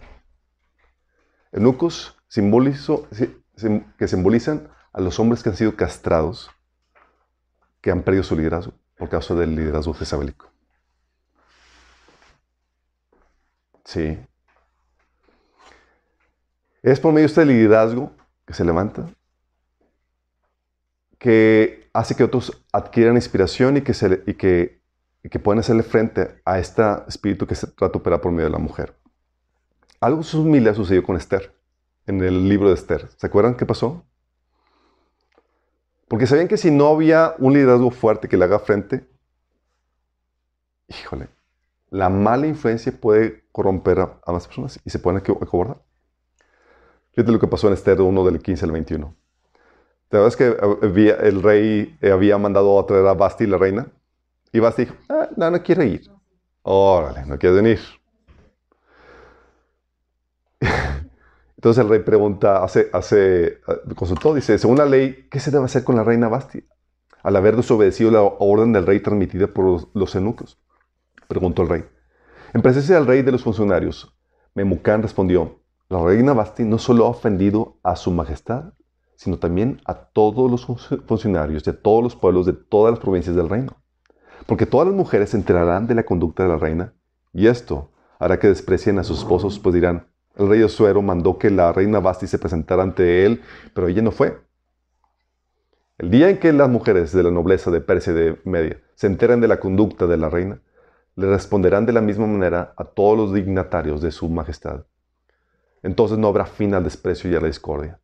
Eunucos 1.51 2.17
simbolizo- 2.29 3.07
si- 3.11 3.35
sim- 3.55 3.83
que 3.97 4.07
simbolizan 4.07 4.69
a 4.93 5.01
los 5.01 5.19
hombres 5.19 5.43
que 5.43 5.49
han 5.49 5.55
sido 5.55 5.75
castrados, 5.75 6.49
que 7.81 7.91
han 7.91 8.03
perdido 8.03 8.23
su 8.23 8.35
liderazgo 8.35 8.73
por 8.97 9.09
causa 9.09 9.33
del 9.33 9.55
liderazgo 9.55 9.93
jezabelico. 9.93 10.51
Sí. 13.85 14.17
Es 16.83 16.99
por 16.99 17.11
medio 17.11 17.27
de 17.27 17.31
este 17.31 17.45
liderazgo 17.45 18.11
que 18.45 18.53
se 18.53 18.63
levanta, 18.63 19.09
que 21.17 21.89
hace 21.93 22.15
que 22.15 22.23
otros 22.23 22.63
adquieran 22.71 23.15
inspiración 23.15 23.77
y 23.77 23.81
que, 23.81 23.93
se 23.93 24.23
y 24.25 24.33
que, 24.33 24.81
y 25.23 25.29
que 25.29 25.39
puedan 25.39 25.59
hacerle 25.59 25.83
frente 25.83 26.41
a 26.45 26.59
este 26.59 26.83
espíritu 27.07 27.45
que 27.45 27.55
se 27.55 27.67
trata 27.67 27.93
de 27.93 27.99
operar 27.99 28.21
por 28.21 28.31
medio 28.31 28.45
de 28.45 28.51
la 28.51 28.59
mujer. 28.59 28.95
Algo 29.99 30.23
similar 30.23 30.75
sucedió 30.75 31.03
con 31.03 31.15
Esther, 31.15 31.55
en 32.07 32.21
el 32.21 32.49
libro 32.49 32.69
de 32.69 32.75
Esther. 32.75 33.09
¿Se 33.17 33.27
acuerdan 33.27 33.55
qué 33.55 33.65
pasó? 33.65 34.05
Porque 36.11 36.27
sabían 36.27 36.49
que 36.49 36.57
si 36.57 36.71
no 36.71 36.87
había 36.89 37.35
un 37.39 37.53
liderazgo 37.53 37.89
fuerte 37.89 38.27
que 38.27 38.35
le 38.35 38.43
haga 38.43 38.59
frente, 38.59 39.07
híjole, 40.89 41.29
la 41.89 42.09
mala 42.09 42.47
influencia 42.47 42.91
puede 42.91 43.45
corromper 43.53 43.99
a, 44.01 44.19
a 44.25 44.33
personas 44.33 44.77
y 44.83 44.89
se 44.89 44.99
pueden 44.99 45.21
aco- 45.23 45.39
acobardar. 45.41 45.81
Fíjate 47.13 47.31
lo 47.31 47.39
que 47.39 47.47
pasó 47.47 47.67
en 47.69 47.75
Esther 47.75 48.01
1 48.01 48.25
del 48.25 48.41
15 48.41 48.65
al 48.65 48.73
21. 48.73 49.15
¿Te 50.09 50.17
acuerdas 50.17 50.35
que 50.35 50.57
había- 50.85 51.15
el 51.15 51.41
rey 51.41 51.97
eh, 52.01 52.11
había 52.11 52.37
mandado 52.37 52.77
a 52.77 52.85
traer 52.85 53.07
a 53.07 53.13
Basti, 53.13 53.47
la 53.47 53.57
reina? 53.57 53.87
Y 54.51 54.59
Basti 54.59 54.83
dijo, 54.83 54.95
"Ah, 55.07 55.29
no, 55.37 55.49
no 55.49 55.63
quiere 55.63 55.85
ir. 55.85 56.11
Órale, 56.63 57.25
no 57.25 57.39
quiere 57.39 57.55
venir. 57.55 57.79
Entonces 61.61 61.83
el 61.83 61.89
rey 61.91 61.99
pregunta, 61.99 62.63
hace, 62.63 62.89
hace, 62.91 63.43
eh, 63.45 63.59
consultó, 63.95 64.33
dice, 64.33 64.57
según 64.57 64.79
la 64.79 64.85
ley, 64.87 65.27
¿qué 65.29 65.39
se 65.39 65.51
debe 65.51 65.65
hacer 65.65 65.83
con 65.83 65.95
la 65.95 66.03
reina 66.03 66.27
Basti? 66.27 66.65
Al 67.21 67.35
haber 67.35 67.55
desobedecido 67.55 68.09
la 68.09 68.23
orden 68.23 68.73
del 68.73 68.87
rey 68.87 68.99
transmitida 68.99 69.45
por 69.45 69.87
los, 69.93 70.15
eunucos. 70.15 70.59
Preguntó 71.27 71.61
el 71.61 71.69
rey. 71.69 71.85
En 72.55 72.63
presencia 72.63 72.95
del 72.95 73.05
rey 73.05 73.21
de 73.21 73.31
los 73.31 73.43
funcionarios, 73.43 74.17
Memucán 74.55 75.03
respondió, 75.03 75.59
la 75.87 76.03
reina 76.03 76.33
Basti 76.33 76.63
no 76.63 76.79
solo 76.79 77.05
ha 77.05 77.09
ofendido 77.09 77.77
a 77.83 77.95
su 77.95 78.09
majestad, 78.09 78.73
sino 79.15 79.37
también 79.37 79.81
a 79.85 79.93
todos 79.93 80.49
los 80.49 80.65
fun- 80.65 81.03
funcionarios 81.05 81.63
de 81.63 81.73
todos 81.73 82.01
los 82.01 82.15
pueblos 82.15 82.47
de 82.47 82.53
todas 82.53 82.93
las 82.93 82.99
provincias 82.99 83.35
del 83.35 83.49
reino. 83.49 83.77
Porque 84.47 84.65
todas 84.65 84.87
las 84.87 84.95
mujeres 84.95 85.29
se 85.29 85.37
enterarán 85.37 85.85
de 85.85 85.93
la 85.93 86.05
conducta 86.05 86.41
de 86.41 86.49
la 86.49 86.57
reina, 86.57 86.95
y 87.33 87.45
esto 87.45 87.91
hará 88.17 88.39
que 88.39 88.47
desprecien 88.47 88.97
a 88.97 89.03
sus 89.03 89.19
esposos, 89.19 89.59
pues 89.59 89.75
dirán, 89.75 90.07
el 90.35 90.47
rey 90.47 90.63
Osuero 90.63 91.01
mandó 91.01 91.37
que 91.37 91.49
la 91.49 91.73
reina 91.73 91.99
Basti 91.99 92.27
se 92.27 92.39
presentara 92.39 92.83
ante 92.83 93.25
él, 93.25 93.41
pero 93.73 93.87
ella 93.87 94.01
no 94.01 94.11
fue. 94.11 94.39
El 95.97 96.09
día 96.09 96.29
en 96.29 96.39
que 96.39 96.51
las 96.53 96.69
mujeres 96.69 97.11
de 97.11 97.23
la 97.23 97.31
nobleza 97.31 97.69
de 97.69 97.81
Persia 97.81 98.13
y 98.13 98.15
de 98.15 98.41
Media 98.43 98.81
se 98.95 99.07
enteren 99.07 99.41
de 99.41 99.47
la 99.47 99.59
conducta 99.59 100.07
de 100.07 100.17
la 100.17 100.29
reina, 100.29 100.61
le 101.15 101.27
responderán 101.27 101.85
de 101.85 101.93
la 101.93 102.01
misma 102.01 102.25
manera 102.25 102.73
a 102.77 102.85
todos 102.85 103.17
los 103.17 103.33
dignatarios 103.33 104.01
de 104.01 104.11
su 104.11 104.29
majestad. 104.29 104.85
Entonces 105.83 106.17
no 106.17 106.27
habrá 106.27 106.45
fin 106.45 106.73
al 106.73 106.83
desprecio 106.83 107.29
y 107.29 107.35
a 107.35 107.41
la 107.41 107.47
discordia. 107.47 107.99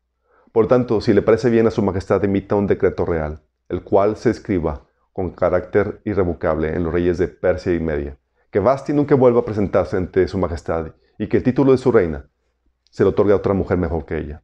Por 0.52 0.68
tanto, 0.68 1.02
si 1.02 1.14
le 1.14 1.22
parece 1.22 1.50
bien 1.50 1.68
a 1.68 1.72
su 1.72 1.82
majestad, 1.82 2.24
emita 2.24 2.56
un 2.56 2.68
decreto 2.68 3.06
real, 3.06 3.42
el 3.70 3.84
cual 3.84 4.18
se 4.18 4.32
escriba 4.32 4.86
con 5.14 5.32
carácter 5.32 6.02
irrevocable 6.04 6.76
en 6.76 6.84
los 6.84 6.94
reyes 6.94 7.18
de 7.18 7.28
Persia 7.28 7.74
y 7.74 7.80
Media, 7.80 8.18
que 8.52 8.60
Basti 8.60 8.94
nunca 8.94 9.16
vuelva 9.16 9.42
a 9.42 9.46
presentarse 9.46 9.98
ante 9.98 10.28
su 10.28 10.38
majestad 10.38 10.92
y 11.18 11.28
que 11.28 11.38
el 11.38 11.44
título 11.44 11.72
de 11.72 11.78
su 11.78 11.92
reina 11.92 12.28
se 12.90 13.04
le 13.04 13.10
otorgue 13.10 13.34
a 13.34 13.38
otra 13.38 13.54
mujer 13.54 13.78
mejor 13.78 14.06
que 14.06 14.18
ella. 14.18 14.44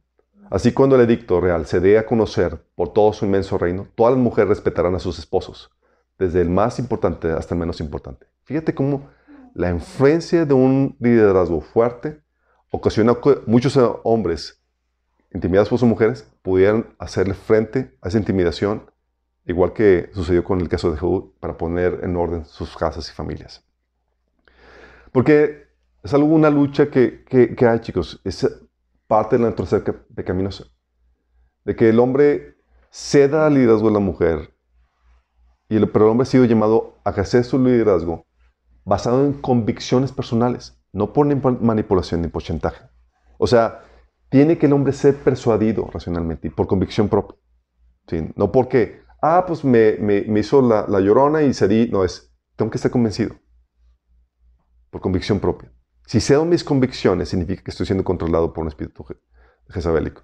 Así 0.50 0.72
cuando 0.72 0.96
el 0.96 1.02
edicto 1.02 1.40
real 1.40 1.66
se 1.66 1.80
dé 1.80 1.98
a 1.98 2.06
conocer 2.06 2.64
por 2.74 2.92
todo 2.92 3.12
su 3.12 3.24
inmenso 3.24 3.58
reino, 3.58 3.88
todas 3.94 4.14
las 4.14 4.22
mujeres 4.22 4.50
respetarán 4.50 4.94
a 4.94 4.98
sus 4.98 5.18
esposos, 5.18 5.70
desde 6.18 6.40
el 6.40 6.50
más 6.50 6.78
importante 6.78 7.30
hasta 7.30 7.54
el 7.54 7.60
menos 7.60 7.80
importante. 7.80 8.26
Fíjate 8.44 8.74
cómo 8.74 9.08
la 9.54 9.70
influencia 9.70 10.44
de 10.44 10.54
un 10.54 10.96
liderazgo 11.00 11.60
fuerte 11.60 12.20
ocasiona 12.70 13.14
que 13.14 13.38
muchos 13.46 13.78
hombres 14.02 14.60
intimidados 15.32 15.68
por 15.68 15.78
sus 15.78 15.88
mujeres 15.88 16.28
pudieran 16.42 16.94
hacerle 16.98 17.34
frente 17.34 17.96
a 18.00 18.08
esa 18.08 18.18
intimidación, 18.18 18.90
igual 19.46 19.72
que 19.72 20.10
sucedió 20.12 20.44
con 20.44 20.60
el 20.60 20.68
caso 20.68 20.90
de 20.90 20.98
Jehud, 20.98 21.30
para 21.40 21.56
poner 21.56 22.00
en 22.02 22.16
orden 22.16 22.44
sus 22.44 22.76
casas 22.76 23.08
y 23.08 23.12
familias. 23.12 23.64
Porque 25.12 25.63
es 26.04 26.14
algo, 26.14 26.28
una 26.34 26.50
lucha 26.50 26.90
que, 26.90 27.24
que, 27.24 27.56
que 27.56 27.66
hay, 27.66 27.80
chicos. 27.80 28.20
Es 28.24 28.46
parte 29.08 29.36
de 29.36 29.42
la 29.42 29.50
naturaleza 29.50 29.84
ca- 29.84 30.04
pecaminosa. 30.14 30.66
De 31.64 31.76
que 31.76 31.88
el 31.90 31.98
hombre 32.00 32.56
ceda 32.90 33.46
al 33.46 33.54
liderazgo 33.54 33.88
de 33.88 33.94
la 33.94 34.00
mujer, 34.00 34.54
y 35.68 35.76
el, 35.76 35.88
pero 35.90 36.04
el 36.06 36.10
hombre 36.12 36.24
ha 36.24 36.26
sido 36.30 36.44
llamado 36.44 36.98
a 37.04 37.10
ejercer 37.10 37.44
su 37.44 37.58
liderazgo 37.58 38.26
basado 38.84 39.24
en 39.24 39.34
convicciones 39.34 40.12
personales, 40.12 40.78
no 40.92 41.12
por 41.12 41.26
ni 41.26 41.36
por 41.36 41.60
manipulación 41.62 42.22
ni 42.22 42.28
por 42.28 42.42
chantaje. 42.42 42.84
O 43.38 43.46
sea, 43.46 43.84
tiene 44.30 44.58
que 44.58 44.66
el 44.66 44.72
hombre 44.74 44.92
ser 44.92 45.16
persuadido 45.16 45.88
racionalmente 45.92 46.48
y 46.48 46.50
por 46.50 46.66
convicción 46.66 47.08
propia. 47.08 47.38
¿sí? 48.08 48.28
No 48.36 48.52
porque, 48.52 49.02
ah, 49.22 49.44
pues 49.46 49.64
me, 49.64 49.96
me- 50.00 50.22
me 50.22 50.40
hizo 50.40 50.62
la, 50.62 50.86
la 50.88 51.00
llorona 51.00 51.42
y 51.42 51.54
cedí. 51.54 51.88
No, 51.90 52.04
es, 52.04 52.32
tengo 52.56 52.70
que 52.70 52.78
estar 52.78 52.92
convencido. 52.92 53.36
Por 54.90 55.02
convicción 55.02 55.40
propia. 55.40 55.70
Si 56.06 56.20
cedo 56.20 56.44
mis 56.44 56.64
convicciones, 56.64 57.28
significa 57.30 57.62
que 57.64 57.70
estoy 57.70 57.86
siendo 57.86 58.04
controlado 58.04 58.52
por 58.52 58.62
un 58.62 58.68
espíritu 58.68 59.04
je- 59.04 59.16
jezabelico. 59.70 60.22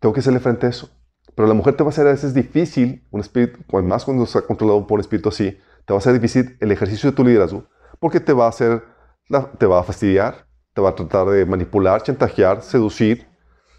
Tengo 0.00 0.12
que 0.12 0.20
hacerle 0.20 0.40
frente 0.40 0.66
a 0.66 0.70
eso. 0.70 0.90
Pero 1.34 1.48
la 1.48 1.54
mujer 1.54 1.76
te 1.76 1.82
va 1.82 1.90
a 1.90 1.92
ser 1.92 2.06
a 2.06 2.10
veces 2.12 2.34
difícil, 2.34 3.06
un 3.10 3.20
espíritu, 3.20 3.60
más 3.82 4.04
cuando 4.04 4.24
está 4.24 4.42
controlado 4.42 4.86
por 4.86 4.96
un 4.96 5.00
espíritu 5.00 5.30
así, 5.30 5.58
te 5.86 5.92
va 5.92 5.98
a 5.98 6.02
ser 6.02 6.12
difícil 6.14 6.56
el 6.60 6.70
ejercicio 6.72 7.10
de 7.10 7.16
tu 7.16 7.24
liderazgo, 7.24 7.66
porque 8.00 8.20
te 8.20 8.32
va 8.32 8.46
a 8.46 8.48
hacer, 8.50 8.82
te 9.58 9.66
va 9.66 9.80
a 9.80 9.82
fastidiar, 9.82 10.46
te 10.74 10.80
va 10.80 10.90
a 10.90 10.94
tratar 10.94 11.26
de 11.28 11.44
manipular, 11.46 12.02
chantajear, 12.02 12.62
seducir, 12.62 13.26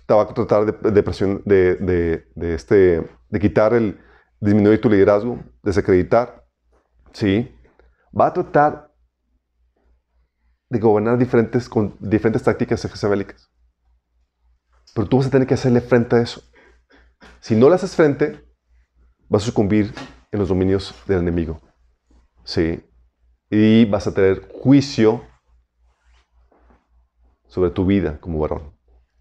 te 0.08 0.14
va 0.14 0.24
a 0.24 0.28
tratar 0.34 0.66
de, 0.66 0.92
de 0.92 1.04
presión, 1.04 1.42
de, 1.46 1.76
de- 1.76 2.28
de 2.36 2.54
este, 2.56 3.08
de 3.30 3.40
quitar 3.40 3.74
el, 3.74 4.00
disminuir 4.42 4.82
tu 4.82 4.90
liderazgo, 4.90 5.40
desacreditar, 5.64 6.46
¿sí? 7.14 7.56
Va 8.20 8.28
a 8.28 8.34
tratar 8.34 8.85
de 10.70 10.80
gobernar 10.80 11.18
diferentes, 11.18 11.70
con 11.70 11.96
diferentes 12.00 12.44
tácticas 12.44 12.82
jezabélicas. 12.82 13.50
Pero 14.94 15.08
tú 15.08 15.18
vas 15.18 15.28
a 15.28 15.30
tener 15.30 15.48
que 15.48 15.54
hacerle 15.54 15.82
frente 15.82 16.16
a 16.16 16.22
eso. 16.22 16.42
Si 17.40 17.56
no 17.56 17.70
le 17.70 17.76
haces 17.76 17.96
frente, 17.96 18.44
vas 19.30 19.44
a 19.44 19.46
sucumbir 19.48 19.94
en 20.32 20.40
los 20.40 20.50
dominios 20.50 20.96
del 21.08 21.20
enemigo. 21.20 21.60
¿Sí? 22.44 22.84
Y 23.50 23.86
vas 23.86 24.08
a 24.08 24.14
tener 24.14 24.50
juicio 24.54 25.24
sobre 27.48 27.72
tu 27.72 27.86
vida 27.86 28.20
como 28.20 28.40
varón. 28.40 28.74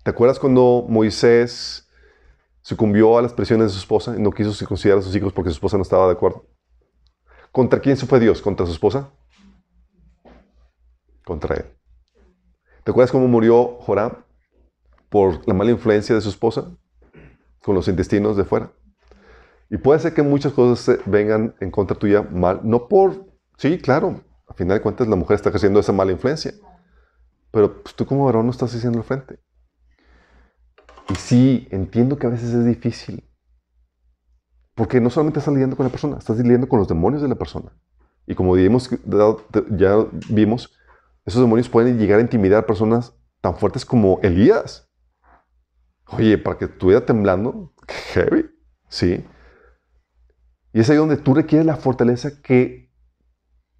¿Te 0.02 0.10
acuerdas 0.10 0.38
cuando 0.38 0.84
Moisés 0.88 1.88
sucumbió 2.62 3.18
a 3.18 3.22
las 3.22 3.32
presiones 3.32 3.68
de 3.68 3.72
su 3.72 3.78
esposa 3.78 4.14
y 4.16 4.20
no 4.20 4.30
quiso 4.30 4.52
circuncidar 4.52 4.98
a 4.98 5.02
sus 5.02 5.14
hijos 5.14 5.32
porque 5.32 5.50
su 5.50 5.54
esposa 5.54 5.76
no 5.76 5.82
estaba 5.82 6.06
de 6.06 6.12
acuerdo? 6.12 6.46
¿Contra 7.52 7.80
quién 7.80 7.96
se 7.96 8.06
fue 8.06 8.20
Dios? 8.20 8.42
¿Contra 8.42 8.66
su 8.66 8.72
esposa? 8.72 9.10
Contra 11.24 11.56
él. 11.56 11.64
¿Te 12.84 12.90
acuerdas 12.90 13.10
cómo 13.10 13.28
murió 13.28 13.78
Joram 13.80 14.24
por 15.08 15.46
la 15.48 15.54
mala 15.54 15.70
influencia 15.70 16.14
de 16.14 16.20
su 16.20 16.28
esposa? 16.28 16.76
Con 17.62 17.74
los 17.74 17.88
intestinos 17.88 18.36
de 18.36 18.44
fuera. 18.44 18.72
Y 19.70 19.78
puede 19.78 19.98
ser 20.00 20.14
que 20.14 20.22
muchas 20.22 20.52
cosas 20.52 20.98
vengan 21.06 21.54
en 21.60 21.70
contra 21.70 21.96
tuya 21.96 22.22
mal, 22.22 22.60
no 22.62 22.86
por, 22.86 23.26
sí, 23.56 23.78
claro, 23.78 24.20
a 24.46 24.54
final 24.54 24.76
de 24.78 24.82
cuentas 24.82 25.08
la 25.08 25.16
mujer 25.16 25.36
está 25.36 25.48
ejerciendo 25.48 25.80
esa 25.80 25.92
mala 25.92 26.12
influencia, 26.12 26.52
pero 27.50 27.82
pues, 27.82 27.94
tú 27.94 28.04
como 28.04 28.26
varón 28.26 28.46
no 28.46 28.52
estás 28.52 28.74
haciendo 28.74 28.98
el 28.98 29.04
frente. 29.04 29.38
Y 31.08 31.14
sí, 31.14 31.68
entiendo 31.70 32.18
que 32.18 32.26
a 32.26 32.30
veces 32.30 32.52
es 32.52 32.64
difícil, 32.64 33.28
porque 34.74 35.00
no 35.00 35.10
solamente 35.10 35.38
estás 35.38 35.54
lidiando 35.54 35.76
con 35.76 35.86
la 35.86 35.90
persona, 35.90 36.18
estás 36.18 36.36
lidiando 36.38 36.68
con 36.68 36.78
los 36.78 36.88
demonios 36.88 37.22
de 37.22 37.28
la 37.28 37.34
persona. 37.34 37.72
Y 38.26 38.34
como 38.34 38.56
dijimos, 38.56 38.90
ya 39.70 40.06
vimos, 40.28 40.72
esos 41.24 41.40
demonios 41.40 41.68
pueden 41.68 41.98
llegar 41.98 42.18
a 42.18 42.22
intimidar 42.22 42.60
a 42.60 42.66
personas 42.66 43.14
tan 43.40 43.56
fuertes 43.56 43.84
como 43.84 44.20
Elías. 44.22 44.90
Oye, 46.08 46.36
para 46.38 46.58
que 46.58 46.66
estuviera 46.66 47.04
temblando, 47.04 47.72
qué 47.86 47.94
heavy, 47.94 48.50
¿sí? 48.88 49.24
Y 50.72 50.80
es 50.80 50.90
ahí 50.90 50.96
donde 50.96 51.16
tú 51.16 51.34
requieres 51.34 51.66
la 51.66 51.76
fortaleza 51.76 52.42
que 52.42 52.92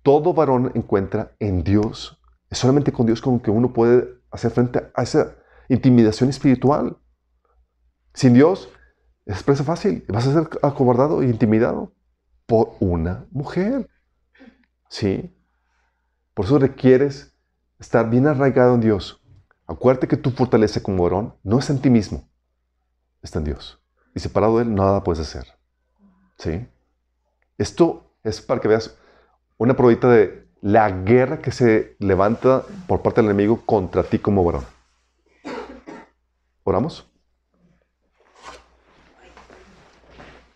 todo 0.02 0.32
varón 0.32 0.72
encuentra 0.74 1.34
en 1.38 1.64
Dios. 1.64 2.22
Es 2.50 2.58
solamente 2.58 2.92
con 2.92 3.06
Dios 3.06 3.20
con 3.20 3.40
que 3.40 3.50
uno 3.50 3.72
puede 3.72 4.22
hacer 4.30 4.50
frente 4.50 4.90
a 4.94 5.02
esa 5.02 5.36
intimidación 5.68 6.30
espiritual. 6.30 6.98
Sin 8.14 8.34
Dios 8.34 8.70
es 9.26 9.42
presa 9.42 9.64
fácil. 9.64 10.04
Vas 10.08 10.26
a 10.26 10.32
ser 10.32 10.48
acobardado 10.62 11.22
e 11.22 11.26
intimidado 11.26 11.94
por 12.46 12.76
una 12.80 13.26
mujer. 13.30 13.90
¿Sí? 14.88 15.34
Por 16.34 16.44
eso 16.44 16.58
requieres 16.58 17.33
estar 17.78 18.08
bien 18.08 18.26
arraigado 18.26 18.74
en 18.74 18.80
Dios. 18.80 19.20
Acuérdate 19.66 20.08
que 20.08 20.16
tu 20.16 20.30
fortaleza 20.30 20.82
como 20.82 21.02
varón 21.02 21.34
no 21.42 21.58
es 21.58 21.70
en 21.70 21.80
ti 21.80 21.90
mismo, 21.90 22.28
está 23.22 23.38
en 23.38 23.46
Dios. 23.46 23.80
Y 24.14 24.20
separado 24.20 24.58
de 24.58 24.64
Él, 24.64 24.74
nada 24.74 25.02
puedes 25.02 25.20
hacer. 25.20 25.46
¿Sí? 26.38 26.66
Esto 27.58 28.14
es 28.22 28.40
para 28.40 28.60
que 28.60 28.68
veas 28.68 28.96
una 29.56 29.74
probadita 29.74 30.08
de 30.10 30.48
la 30.60 30.90
guerra 30.90 31.38
que 31.40 31.50
se 31.50 31.96
levanta 31.98 32.64
por 32.86 33.02
parte 33.02 33.20
del 33.20 33.30
enemigo 33.30 33.62
contra 33.64 34.02
ti 34.02 34.18
como 34.18 34.44
varón. 34.44 34.64
¿Oramos? 36.62 37.10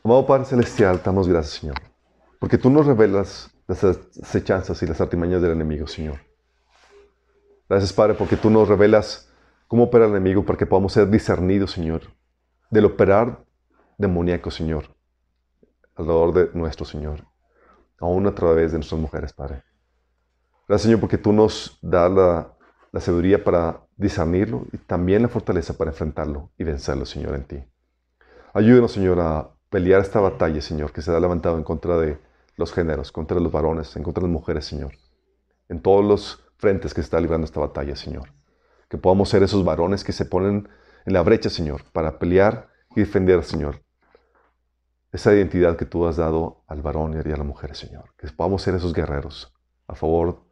Amado 0.02 0.26
Padre 0.26 0.46
Celestial, 0.46 1.02
damos 1.04 1.28
gracias, 1.28 1.60
Señor. 1.60 1.76
Porque 2.38 2.56
tú 2.56 2.70
nos 2.70 2.86
revelas 2.86 3.50
las 3.66 3.84
acechanzas 3.84 4.82
y 4.82 4.86
las 4.86 5.00
artimañas 5.00 5.42
del 5.42 5.52
enemigo, 5.52 5.86
Señor. 5.86 6.27
Gracias, 7.68 7.92
Padre, 7.92 8.14
porque 8.14 8.38
tú 8.38 8.48
nos 8.48 8.66
revelas 8.66 9.30
cómo 9.66 9.84
opera 9.84 10.06
el 10.06 10.12
enemigo 10.12 10.44
para 10.44 10.58
que 10.58 10.64
podamos 10.64 10.94
ser 10.94 11.10
discernidos, 11.10 11.72
Señor, 11.72 12.02
del 12.70 12.86
operar 12.86 13.44
demoníaco, 13.98 14.50
Señor, 14.50 14.86
alrededor 15.94 16.32
de 16.32 16.50
nuestro 16.54 16.86
Señor, 16.86 17.26
aún 17.98 18.26
a 18.26 18.34
través 18.34 18.72
de 18.72 18.78
nuestras 18.78 18.98
mujeres, 18.98 19.34
Padre. 19.34 19.62
Gracias, 20.66 20.84
Señor, 20.84 21.00
porque 21.00 21.18
tú 21.18 21.32
nos 21.32 21.78
das 21.82 22.10
la, 22.10 22.54
sabiduría 23.00 23.44
para 23.44 23.82
discernirlo 23.96 24.64
y 24.72 24.78
también 24.78 25.22
la 25.22 25.28
fortaleza 25.28 25.76
para 25.76 25.90
enfrentarlo 25.90 26.50
y 26.56 26.64
vencerlo, 26.64 27.04
Señor, 27.04 27.34
en 27.34 27.44
ti. 27.44 27.64
Ayúdenos, 28.54 28.92
Señor, 28.92 29.20
a 29.20 29.50
pelear 29.68 30.00
esta 30.00 30.20
batalla, 30.20 30.62
Señor, 30.62 30.90
que 30.92 31.02
se 31.02 31.14
ha 31.14 31.20
levantado 31.20 31.58
en 31.58 31.64
contra 31.64 31.98
de 31.98 32.18
los 32.56 32.72
géneros, 32.72 33.12
contra 33.12 33.38
los 33.38 33.52
varones, 33.52 33.94
en 33.94 34.02
contra 34.02 34.22
de 34.22 34.28
las 34.28 34.32
mujeres, 34.32 34.64
Señor. 34.64 34.92
En 35.68 35.82
todos 35.82 36.04
los 36.04 36.47
frentes 36.58 36.92
que 36.92 37.00
está 37.00 37.20
librando 37.20 37.44
esta 37.44 37.60
batalla, 37.60 37.96
Señor. 37.96 38.32
Que 38.88 38.98
podamos 38.98 39.28
ser 39.28 39.42
esos 39.42 39.64
varones 39.64 40.04
que 40.04 40.12
se 40.12 40.24
ponen 40.24 40.68
en 41.06 41.12
la 41.12 41.22
brecha, 41.22 41.48
Señor, 41.48 41.84
para 41.92 42.18
pelear 42.18 42.68
y 42.94 43.00
defender, 43.00 43.42
Señor, 43.44 43.82
esa 45.12 45.32
identidad 45.32 45.76
que 45.76 45.86
tú 45.86 46.06
has 46.06 46.16
dado 46.16 46.64
al 46.66 46.82
varón 46.82 47.14
y 47.14 47.32
a 47.32 47.36
la 47.36 47.44
mujer, 47.44 47.74
Señor. 47.74 48.14
Que 48.16 48.28
podamos 48.28 48.62
ser 48.62 48.74
esos 48.74 48.92
guerreros 48.92 49.54
a 49.86 49.94
favor 49.94 50.44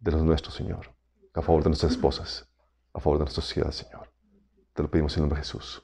de 0.00 0.12
los 0.12 0.22
nuestros, 0.22 0.54
Señor. 0.54 0.94
A 1.34 1.42
favor 1.42 1.62
de 1.62 1.70
nuestras 1.70 1.92
esposas, 1.92 2.48
a 2.92 3.00
favor 3.00 3.18
de 3.18 3.24
nuestra 3.24 3.42
sociedad, 3.42 3.70
Señor. 3.70 4.10
Te 4.72 4.82
lo 4.82 4.90
pedimos 4.90 5.12
en 5.14 5.18
el 5.18 5.22
nombre 5.22 5.38
de 5.38 5.44
Jesús. 5.44 5.82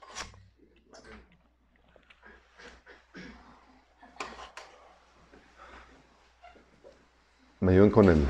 Me 7.59 7.73
ayuden 7.73 7.91
con 7.91 8.05
el... 8.09 8.25